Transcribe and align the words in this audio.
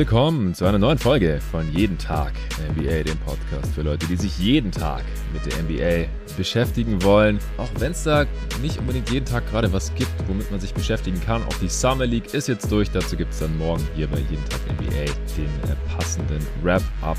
Willkommen 0.00 0.54
zu 0.54 0.64
einer 0.64 0.78
neuen 0.78 0.96
Folge 0.96 1.42
von 1.50 1.70
Jeden 1.74 1.98
Tag 1.98 2.32
NBA, 2.72 3.02
dem 3.02 3.18
Podcast 3.18 3.74
für 3.74 3.82
Leute, 3.82 4.06
die 4.06 4.16
sich 4.16 4.38
jeden 4.38 4.72
Tag 4.72 5.04
mit 5.34 5.44
der 5.44 5.62
NBA 5.62 6.08
beschäftigen 6.38 7.02
wollen. 7.02 7.38
Auch 7.58 7.68
wenn 7.76 7.92
es 7.92 8.04
da 8.04 8.24
nicht 8.62 8.78
unbedingt 8.78 9.10
jeden 9.10 9.26
Tag 9.26 9.46
gerade 9.50 9.70
was 9.74 9.94
gibt, 9.96 10.10
womit 10.26 10.50
man 10.50 10.58
sich 10.58 10.72
beschäftigen 10.72 11.20
kann. 11.20 11.42
Auch 11.42 11.54
die 11.60 11.68
Summer 11.68 12.06
League 12.06 12.32
ist 12.32 12.48
jetzt 12.48 12.72
durch. 12.72 12.90
Dazu 12.90 13.14
gibt 13.14 13.34
es 13.34 13.40
dann 13.40 13.58
morgen 13.58 13.86
hier 13.94 14.06
bei 14.06 14.20
Jeden 14.20 14.42
Tag 14.48 14.60
NBA 14.72 15.04
den 15.36 15.70
äh, 15.70 15.76
passenden 15.94 16.46
Wrap-Up 16.62 17.18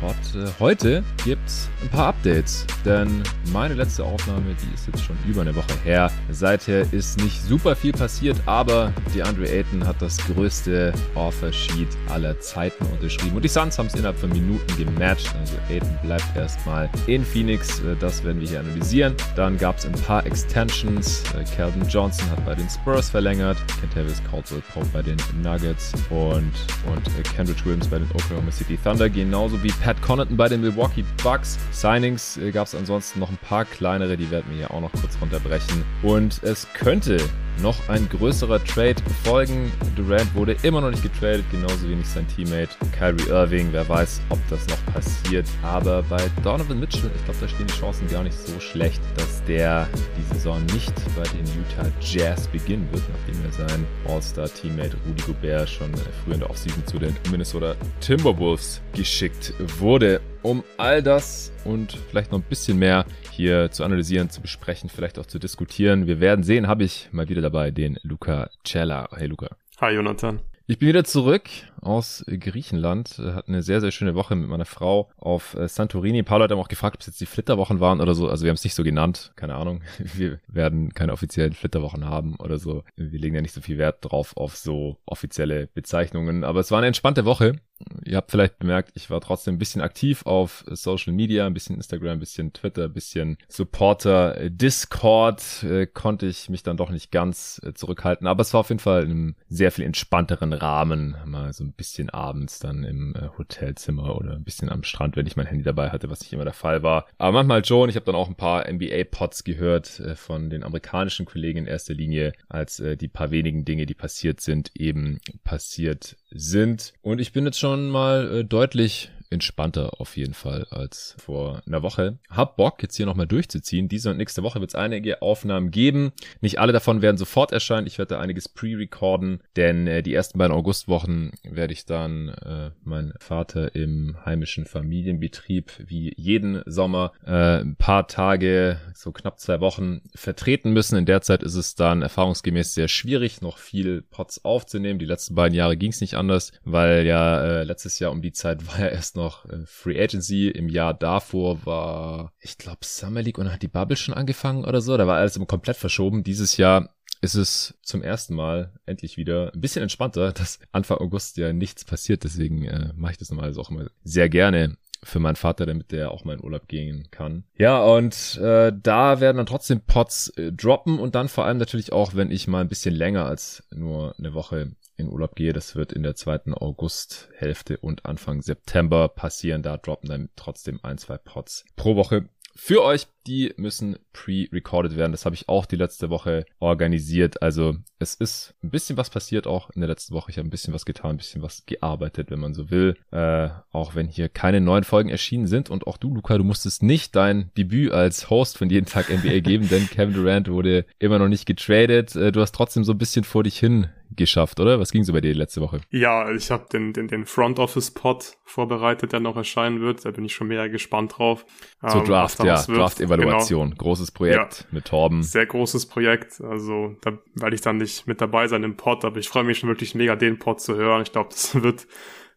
Pod. 0.00 0.14
Äh, 0.34 0.48
heute 0.60 1.02
gibt's 1.24 1.68
ein 1.82 1.88
paar 1.88 2.08
Updates, 2.08 2.66
denn 2.84 3.22
meine 3.52 3.74
letzte 3.74 4.04
Aufnahme, 4.04 4.54
die 4.62 4.74
ist 4.74 4.86
jetzt 4.86 5.04
schon 5.04 5.16
über 5.26 5.42
eine 5.42 5.54
Woche 5.54 5.74
her. 5.84 6.10
Seither 6.30 6.92
ist 6.92 7.20
nicht 7.20 7.42
super 7.42 7.74
viel 7.74 7.92
passiert, 7.92 8.36
aber 8.46 8.92
DeAndre 9.14 9.48
Ayton 9.48 9.86
hat 9.86 10.00
das 10.00 10.16
größte 10.18 10.92
Offer-Sheet 11.14 11.88
aller 12.08 12.38
Zeiten 12.40 12.84
unterschrieben 12.86 13.36
und 13.36 13.44
die 13.44 13.48
Suns 13.48 13.78
haben 13.78 13.86
es 13.86 13.94
innerhalb 13.94 14.18
von 14.18 14.30
Minuten 14.30 14.76
gematcht. 14.76 15.34
Also 15.40 15.54
Ayton 15.68 15.98
bleibt 16.02 16.36
erstmal 16.36 16.88
in 17.06 17.24
Phoenix, 17.24 17.80
äh, 17.80 17.96
das 17.98 18.22
werden 18.24 18.40
wir 18.40 18.48
hier 18.48 18.60
analysieren. 18.60 19.14
Dann 19.36 19.58
gab 19.58 19.78
es 19.78 19.86
ein 19.86 19.92
paar 19.92 20.24
Extensions. 20.26 21.22
Äh, 21.34 21.44
Calvin 21.56 21.88
Johnson 21.88 22.30
hat 22.30 22.44
bei 22.44 22.54
den 22.54 22.68
Spurs 22.68 23.10
verlängert, 23.10 23.56
Kentavious 23.80 24.22
Caldwell 24.30 24.62
Pope 24.72 24.86
bei 24.92 25.02
den 25.02 25.16
Nuggets 25.42 25.92
und, 26.10 26.52
und 26.86 27.34
Kendrick 27.34 27.64
Williams 27.64 27.88
bei 27.88 27.98
den 27.98 28.10
Oklahoma 28.12 28.50
City 28.52 28.78
Thunder, 28.82 29.08
genauso 29.08 29.62
wie 29.62 29.72
Pat 29.82 29.87
Pat 29.88 30.02
Connaughton 30.02 30.36
bei 30.36 30.50
den 30.50 30.60
Milwaukee 30.60 31.02
Bucks. 31.22 31.56
Signings 31.70 32.36
äh, 32.36 32.50
gab 32.50 32.66
es 32.66 32.74
ansonsten 32.74 33.20
noch 33.20 33.30
ein 33.30 33.38
paar 33.38 33.64
kleinere, 33.64 34.18
die 34.18 34.30
werden 34.30 34.44
wir 34.50 34.58
hier 34.58 34.70
auch 34.70 34.82
noch 34.82 34.92
kurz 34.92 35.16
runterbrechen. 35.18 35.82
Und 36.02 36.42
es 36.42 36.70
könnte 36.74 37.16
noch 37.62 37.88
ein 37.88 38.08
größerer 38.08 38.62
Trade 38.64 38.96
folgen. 39.24 39.72
Durant 39.96 40.34
wurde 40.34 40.56
immer 40.62 40.80
noch 40.80 40.90
nicht 40.90 41.02
getradet, 41.02 41.44
genauso 41.50 41.88
wenig 41.88 42.06
sein 42.06 42.26
Teammate 42.28 42.70
Kyrie 42.96 43.28
Irving. 43.28 43.68
Wer 43.72 43.88
weiß, 43.88 44.20
ob 44.30 44.38
das 44.48 44.66
noch 44.68 44.94
passiert. 44.94 45.46
Aber 45.62 46.02
bei 46.02 46.22
Donovan 46.42 46.80
Mitchell, 46.80 47.10
ich 47.14 47.24
glaube, 47.24 47.40
da 47.40 47.48
stehen 47.48 47.66
die 47.66 47.74
Chancen 47.74 48.08
gar 48.08 48.22
nicht 48.22 48.38
so 48.38 48.58
schlecht, 48.60 49.00
dass 49.16 49.42
der 49.44 49.88
die 50.16 50.34
Saison 50.34 50.64
nicht 50.66 50.92
bei 51.16 51.22
den 51.22 51.46
Utah 51.46 51.90
Jazz 52.00 52.46
beginnen 52.48 52.88
wird, 52.92 53.02
nachdem 53.12 53.44
er 53.44 53.52
sein 53.52 53.86
All-Star-Teammate 54.06 54.96
Rudy 55.06 55.22
Gobert 55.22 55.68
schon 55.68 55.90
früher 56.24 56.34
in 56.34 56.40
der 56.40 56.50
Offseason 56.50 56.86
zu 56.86 56.98
den 56.98 57.16
Minnesota 57.30 57.74
Timberwolves 58.00 58.80
geschickt 58.94 59.52
wurde. 59.78 60.20
Um 60.42 60.62
all 60.76 61.02
das 61.02 61.52
und 61.64 61.92
vielleicht 62.10 62.30
noch 62.30 62.38
ein 62.38 62.44
bisschen 62.48 62.78
mehr 62.78 63.04
hier 63.32 63.70
zu 63.70 63.82
analysieren, 63.82 64.30
zu 64.30 64.40
besprechen, 64.40 64.88
vielleicht 64.88 65.18
auch 65.18 65.26
zu 65.26 65.38
diskutieren. 65.38 66.06
Wir 66.06 66.20
werden 66.20 66.44
sehen, 66.44 66.68
habe 66.68 66.84
ich 66.84 67.08
mal 67.10 67.28
wieder 67.28 67.42
dabei 67.42 67.70
den 67.70 67.98
Luca 68.02 68.48
Cella. 68.64 69.08
Hey 69.16 69.26
Luca. 69.26 69.48
Hi 69.80 69.94
Jonathan. 69.94 70.40
Ich 70.70 70.78
bin 70.78 70.88
wieder 70.88 71.02
zurück 71.04 71.48
aus 71.80 72.24
Griechenland, 72.28 73.18
hatten 73.18 73.52
eine 73.52 73.62
sehr, 73.62 73.80
sehr 73.80 73.90
schöne 73.90 74.14
Woche 74.14 74.36
mit 74.36 74.50
meiner 74.50 74.66
Frau 74.66 75.10
auf 75.16 75.54
äh, 75.54 75.66
Santorini. 75.66 76.18
Ein 76.18 76.24
paar 76.26 76.40
Leute 76.40 76.54
haben 76.54 76.60
auch 76.60 76.68
gefragt, 76.68 76.96
ob 76.96 77.00
es 77.00 77.06
jetzt 77.06 77.20
die 77.22 77.26
Flitterwochen 77.26 77.80
waren 77.80 78.02
oder 78.02 78.14
so. 78.14 78.28
Also 78.28 78.44
wir 78.44 78.50
haben 78.50 78.56
es 78.56 78.64
nicht 78.64 78.74
so 78.74 78.84
genannt, 78.84 79.32
keine 79.34 79.54
Ahnung. 79.54 79.80
Wir 79.98 80.40
werden 80.46 80.92
keine 80.92 81.14
offiziellen 81.14 81.54
Flitterwochen 81.54 82.04
haben 82.04 82.36
oder 82.36 82.58
so. 82.58 82.84
Wir 82.96 83.18
legen 83.18 83.34
ja 83.34 83.40
nicht 83.40 83.54
so 83.54 83.62
viel 83.62 83.78
Wert 83.78 83.98
drauf 84.02 84.36
auf 84.36 84.56
so 84.56 84.98
offizielle 85.06 85.68
Bezeichnungen. 85.68 86.44
Aber 86.44 86.60
es 86.60 86.70
war 86.70 86.78
eine 86.78 86.88
entspannte 86.88 87.24
Woche 87.24 87.54
ihr 88.04 88.16
habt 88.16 88.30
vielleicht 88.30 88.58
bemerkt, 88.58 88.92
ich 88.94 89.10
war 89.10 89.20
trotzdem 89.20 89.54
ein 89.54 89.58
bisschen 89.58 89.82
aktiv 89.82 90.24
auf 90.26 90.64
Social 90.68 91.12
Media, 91.12 91.46
ein 91.46 91.54
bisschen 91.54 91.76
Instagram, 91.76 92.12
ein 92.12 92.20
bisschen 92.20 92.52
Twitter, 92.52 92.84
ein 92.84 92.92
bisschen 92.92 93.38
Supporter, 93.48 94.50
Discord, 94.50 95.62
äh, 95.62 95.86
konnte 95.86 96.26
ich 96.26 96.48
mich 96.48 96.62
dann 96.62 96.76
doch 96.76 96.90
nicht 96.90 97.10
ganz 97.10 97.60
äh, 97.64 97.74
zurückhalten, 97.74 98.26
aber 98.26 98.42
es 98.42 98.52
war 98.52 98.60
auf 98.60 98.68
jeden 98.68 98.80
Fall 98.80 99.04
in 99.04 99.10
einem 99.10 99.36
sehr 99.48 99.72
viel 99.72 99.84
entspannteren 99.84 100.52
Rahmen, 100.52 101.16
mal 101.24 101.52
so 101.52 101.64
ein 101.64 101.72
bisschen 101.72 102.10
abends 102.10 102.58
dann 102.58 102.84
im 102.84 103.14
äh, 103.14 103.28
Hotelzimmer 103.36 104.16
oder 104.16 104.32
ein 104.32 104.44
bisschen 104.44 104.70
am 104.70 104.82
Strand, 104.82 105.16
wenn 105.16 105.26
ich 105.26 105.36
mein 105.36 105.46
Handy 105.46 105.62
dabei 105.62 105.90
hatte, 105.90 106.10
was 106.10 106.20
nicht 106.20 106.32
immer 106.32 106.44
der 106.44 106.52
Fall 106.52 106.82
war. 106.82 107.06
Aber 107.18 107.32
manchmal 107.32 107.64
schon, 107.64 107.88
ich 107.88 107.96
habe 107.96 108.06
dann 108.06 108.14
auch 108.14 108.28
ein 108.28 108.36
paar 108.36 108.70
NBA-Pods 108.70 109.44
gehört 109.44 110.00
äh, 110.00 110.16
von 110.16 110.50
den 110.50 110.64
amerikanischen 110.64 111.26
Kollegen 111.26 111.60
in 111.60 111.66
erster 111.66 111.94
Linie, 111.94 112.32
als 112.48 112.80
äh, 112.80 112.96
die 112.96 113.08
paar 113.08 113.30
wenigen 113.30 113.64
Dinge, 113.64 113.86
die 113.86 113.94
passiert 113.94 114.40
sind, 114.40 114.70
eben 114.74 115.20
passiert 115.44 116.16
sind. 116.30 116.92
Und 117.02 117.20
ich 117.20 117.32
bin 117.32 117.44
jetzt 117.44 117.58
schon 117.58 117.88
mal 117.90 118.40
äh, 118.40 118.44
deutlich 118.44 119.10
entspannter 119.30 120.00
auf 120.00 120.16
jeden 120.16 120.34
Fall 120.34 120.66
als 120.70 121.16
vor 121.18 121.62
einer 121.66 121.82
Woche. 121.82 122.18
Hab 122.30 122.56
Bock, 122.56 122.82
jetzt 122.82 122.96
hier 122.96 123.06
nochmal 123.06 123.26
durchzuziehen. 123.26 123.88
Diese 123.88 124.10
und 124.10 124.16
nächste 124.16 124.42
Woche 124.42 124.60
wird 124.60 124.70
es 124.70 124.74
einige 124.74 125.22
Aufnahmen 125.22 125.70
geben. 125.70 126.12
Nicht 126.40 126.58
alle 126.58 126.72
davon 126.72 127.02
werden 127.02 127.16
sofort 127.16 127.52
erscheinen. 127.52 127.86
Ich 127.86 127.98
werde 127.98 128.18
einiges 128.18 128.48
pre-recorden, 128.48 129.42
denn 129.56 129.86
äh, 129.86 130.02
die 130.02 130.14
ersten 130.14 130.38
beiden 130.38 130.56
Augustwochen 130.56 131.32
werde 131.42 131.72
ich 131.72 131.84
dann 131.84 132.28
äh, 132.28 132.70
meinen 132.82 133.12
Vater 133.18 133.74
im 133.74 134.16
heimischen 134.24 134.64
Familienbetrieb 134.64 135.72
wie 135.86 136.12
jeden 136.16 136.62
Sommer 136.66 137.12
äh, 137.26 137.60
ein 137.60 137.76
paar 137.76 138.08
Tage, 138.08 138.80
so 138.94 139.12
knapp 139.12 139.40
zwei 139.40 139.60
Wochen 139.60 140.02
vertreten 140.14 140.72
müssen. 140.72 140.96
In 140.96 141.06
der 141.06 141.20
Zeit 141.20 141.42
ist 141.42 141.54
es 141.54 141.74
dann 141.74 142.02
erfahrungsgemäß 142.02 142.74
sehr 142.74 142.88
schwierig, 142.88 143.42
noch 143.42 143.58
viel 143.58 144.02
Pots 144.02 144.44
aufzunehmen. 144.44 144.98
Die 144.98 145.04
letzten 145.04 145.34
beiden 145.34 145.54
Jahre 145.54 145.76
ging 145.76 145.90
es 145.90 146.00
nicht 146.00 146.14
anders, 146.14 146.52
weil 146.64 147.06
ja 147.06 147.42
äh, 147.42 147.64
letztes 147.64 147.98
Jahr 147.98 148.12
um 148.12 148.22
die 148.22 148.32
Zeit 148.32 148.66
war 148.66 148.80
ja 148.80 148.88
erst 148.88 149.17
noch 149.18 149.44
äh, 149.46 149.66
Free 149.66 150.02
Agency. 150.02 150.48
Im 150.48 150.68
Jahr 150.68 150.94
davor 150.94 151.66
war, 151.66 152.32
ich 152.40 152.56
glaube, 152.56 152.80
Summer 152.82 153.22
League 153.22 153.38
und 153.38 153.52
hat 153.52 153.62
die 153.62 153.68
Bubble 153.68 153.96
schon 153.96 154.14
angefangen 154.14 154.64
oder 154.64 154.80
so. 154.80 154.96
Da 154.96 155.06
war 155.06 155.18
alles 155.18 155.36
immer 155.36 155.46
komplett 155.46 155.76
verschoben. 155.76 156.24
Dieses 156.24 156.56
Jahr 156.56 156.94
ist 157.20 157.34
es 157.34 157.74
zum 157.82 158.02
ersten 158.02 158.34
Mal 158.34 158.72
endlich 158.86 159.16
wieder 159.16 159.52
ein 159.52 159.60
bisschen 159.60 159.82
entspannter, 159.82 160.32
dass 160.34 160.60
Anfang 160.72 160.98
August 160.98 161.36
ja 161.36 161.52
nichts 161.52 161.84
passiert. 161.84 162.24
Deswegen 162.24 162.64
äh, 162.64 162.92
mache 162.94 163.12
ich 163.12 163.18
das 163.18 163.30
normalerweise 163.30 163.60
auch 163.60 163.70
immer 163.70 163.90
sehr 164.04 164.28
gerne 164.28 164.76
für 165.02 165.20
meinen 165.20 165.36
Vater, 165.36 165.64
damit 165.64 165.92
der 165.92 166.10
auch 166.10 166.24
mal 166.24 166.34
in 166.34 166.42
Urlaub 166.42 166.66
gehen 166.66 167.08
kann. 167.10 167.44
Ja, 167.56 167.82
und 167.82 168.36
äh, 168.38 168.72
da 168.74 169.20
werden 169.20 169.36
dann 169.36 169.46
trotzdem 169.46 169.80
Pots 169.80 170.28
äh, 170.30 170.52
droppen 170.52 170.98
und 170.98 171.14
dann 171.14 171.28
vor 171.28 171.44
allem 171.44 171.58
natürlich 171.58 171.92
auch, 171.92 172.14
wenn 172.14 172.30
ich 172.30 172.48
mal 172.48 172.60
ein 172.60 172.68
bisschen 172.68 172.94
länger 172.94 173.24
als 173.24 173.62
nur 173.70 174.16
eine 174.18 174.34
Woche 174.34 174.72
in 174.98 175.08
Urlaub 175.08 175.34
gehe. 175.34 175.52
Das 175.52 175.76
wird 175.76 175.92
in 175.92 176.02
der 176.02 176.14
zweiten 176.14 176.52
Augusthälfte 176.52 177.78
und 177.78 178.04
Anfang 178.04 178.42
September 178.42 179.08
passieren. 179.08 179.62
Da 179.62 179.76
droppen 179.76 180.10
dann 180.10 180.28
trotzdem 180.36 180.80
ein, 180.82 180.98
zwei 180.98 181.16
Pots 181.16 181.64
pro 181.76 181.96
Woche 181.96 182.28
für 182.58 182.82
euch. 182.82 183.06
Die 183.26 183.54
müssen 183.56 183.98
pre-recorded 184.12 184.96
werden. 184.96 185.12
Das 185.12 185.26
habe 185.26 185.34
ich 185.34 185.48
auch 185.48 185.64
die 185.64 185.76
letzte 185.76 186.10
Woche 186.10 186.44
organisiert. 186.58 187.40
Also 187.40 187.76
es 187.98 188.14
ist 188.14 188.54
ein 188.64 188.70
bisschen 188.70 188.96
was 188.96 189.10
passiert 189.10 189.46
auch 189.46 189.70
in 189.70 189.80
der 189.80 189.88
letzten 189.88 190.14
Woche. 190.14 190.30
Ich 190.30 190.38
habe 190.38 190.48
ein 190.48 190.50
bisschen 190.50 190.74
was 190.74 190.84
getan, 190.84 191.12
ein 191.12 191.16
bisschen 191.18 191.42
was 191.42 191.66
gearbeitet, 191.66 192.30
wenn 192.30 192.40
man 192.40 192.54
so 192.54 192.70
will. 192.70 192.96
Äh, 193.12 193.50
auch 193.70 193.94
wenn 193.94 194.08
hier 194.08 194.28
keine 194.28 194.60
neuen 194.60 194.82
Folgen 194.82 195.08
erschienen 195.08 195.46
sind. 195.46 195.70
Und 195.70 195.86
auch 195.86 195.98
du, 195.98 196.14
Luca, 196.14 196.36
du 196.36 196.44
musstest 196.44 196.82
nicht 196.82 197.14
dein 197.14 197.52
Debüt 197.56 197.92
als 197.92 198.28
Host 198.28 198.58
von 198.58 198.70
Jeden 198.70 198.86
Tag 198.86 199.08
NBA 199.08 199.40
geben, 199.40 199.68
denn 199.68 199.88
Kevin 199.88 200.14
Durant 200.14 200.48
wurde 200.48 200.84
immer 200.98 201.18
noch 201.18 201.28
nicht 201.28 201.46
getradet. 201.46 202.16
Äh, 202.16 202.32
du 202.32 202.40
hast 202.40 202.54
trotzdem 202.54 202.82
so 202.82 202.92
ein 202.92 202.98
bisschen 202.98 203.24
vor 203.24 203.44
dich 203.44 203.58
hin 203.58 203.88
geschafft, 204.10 204.60
oder? 204.60 204.80
Was 204.80 204.90
ging 204.90 205.04
so 205.04 205.12
bei 205.12 205.20
dir 205.20 205.34
letzte 205.34 205.60
Woche? 205.60 205.80
Ja, 205.90 206.30
ich 206.30 206.50
habe 206.50 206.66
den, 206.72 206.92
den, 206.92 207.08
den 207.08 207.26
Front 207.26 207.58
Office 207.58 207.90
Pod 207.90 208.36
vorbereitet, 208.44 209.12
der 209.12 209.20
noch 209.20 209.36
erscheinen 209.36 209.80
wird. 209.80 210.04
Da 210.04 210.10
bin 210.10 210.24
ich 210.24 210.34
schon 210.34 210.48
mehr 210.48 210.68
gespannt 210.68 211.18
drauf. 211.18 211.44
So 211.82 211.98
ähm, 211.98 212.04
Draft, 212.04 212.42
ja, 212.42 212.62
Draft-Evaluation. 212.62 213.70
Genau. 213.70 213.82
Großes 213.82 214.10
Projekt 214.12 214.60
ja, 214.60 214.66
mit 214.70 214.86
Torben. 214.86 215.22
Sehr 215.22 215.46
großes 215.46 215.86
Projekt. 215.86 216.40
Also 216.40 216.96
da 217.02 217.18
werde 217.34 217.54
ich 217.54 217.60
dann 217.60 217.78
nicht 217.78 218.06
mit 218.06 218.20
dabei 218.20 218.48
sein 218.48 218.64
im 218.64 218.76
Pod, 218.76 219.04
aber 219.04 219.18
ich 219.18 219.28
freue 219.28 219.44
mich 219.44 219.58
schon 219.58 219.68
wirklich 219.68 219.94
mega, 219.94 220.16
den 220.16 220.38
Pod 220.38 220.60
zu 220.60 220.74
hören. 220.76 221.02
Ich 221.02 221.12
glaube, 221.12 221.30
das 221.30 221.54
wird 221.62 221.86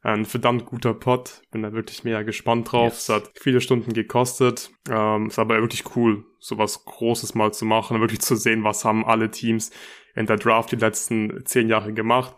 ein 0.01 0.25
verdammt 0.25 0.65
guter 0.65 0.93
Pod. 0.93 1.41
Bin 1.51 1.61
da 1.61 1.73
wirklich 1.73 2.03
mega 2.03 2.23
gespannt 2.23 2.71
drauf. 2.71 2.93
Yes. 2.93 3.01
Es 3.03 3.09
hat 3.09 3.31
viele 3.39 3.61
Stunden 3.61 3.93
gekostet. 3.93 4.71
Ähm, 4.89 5.27
ist 5.27 5.39
aber 5.39 5.59
wirklich 5.59 5.95
cool, 5.95 6.25
sowas 6.39 6.85
Großes 6.85 7.35
mal 7.35 7.53
zu 7.53 7.65
machen, 7.65 7.99
wirklich 7.99 8.21
zu 8.21 8.35
sehen, 8.35 8.63
was 8.63 8.83
haben 8.83 9.05
alle 9.05 9.29
Teams 9.29 9.71
in 10.15 10.25
der 10.25 10.37
Draft 10.37 10.71
die 10.71 10.77
letzten 10.77 11.45
zehn 11.45 11.69
Jahre 11.69 11.93
gemacht. 11.93 12.35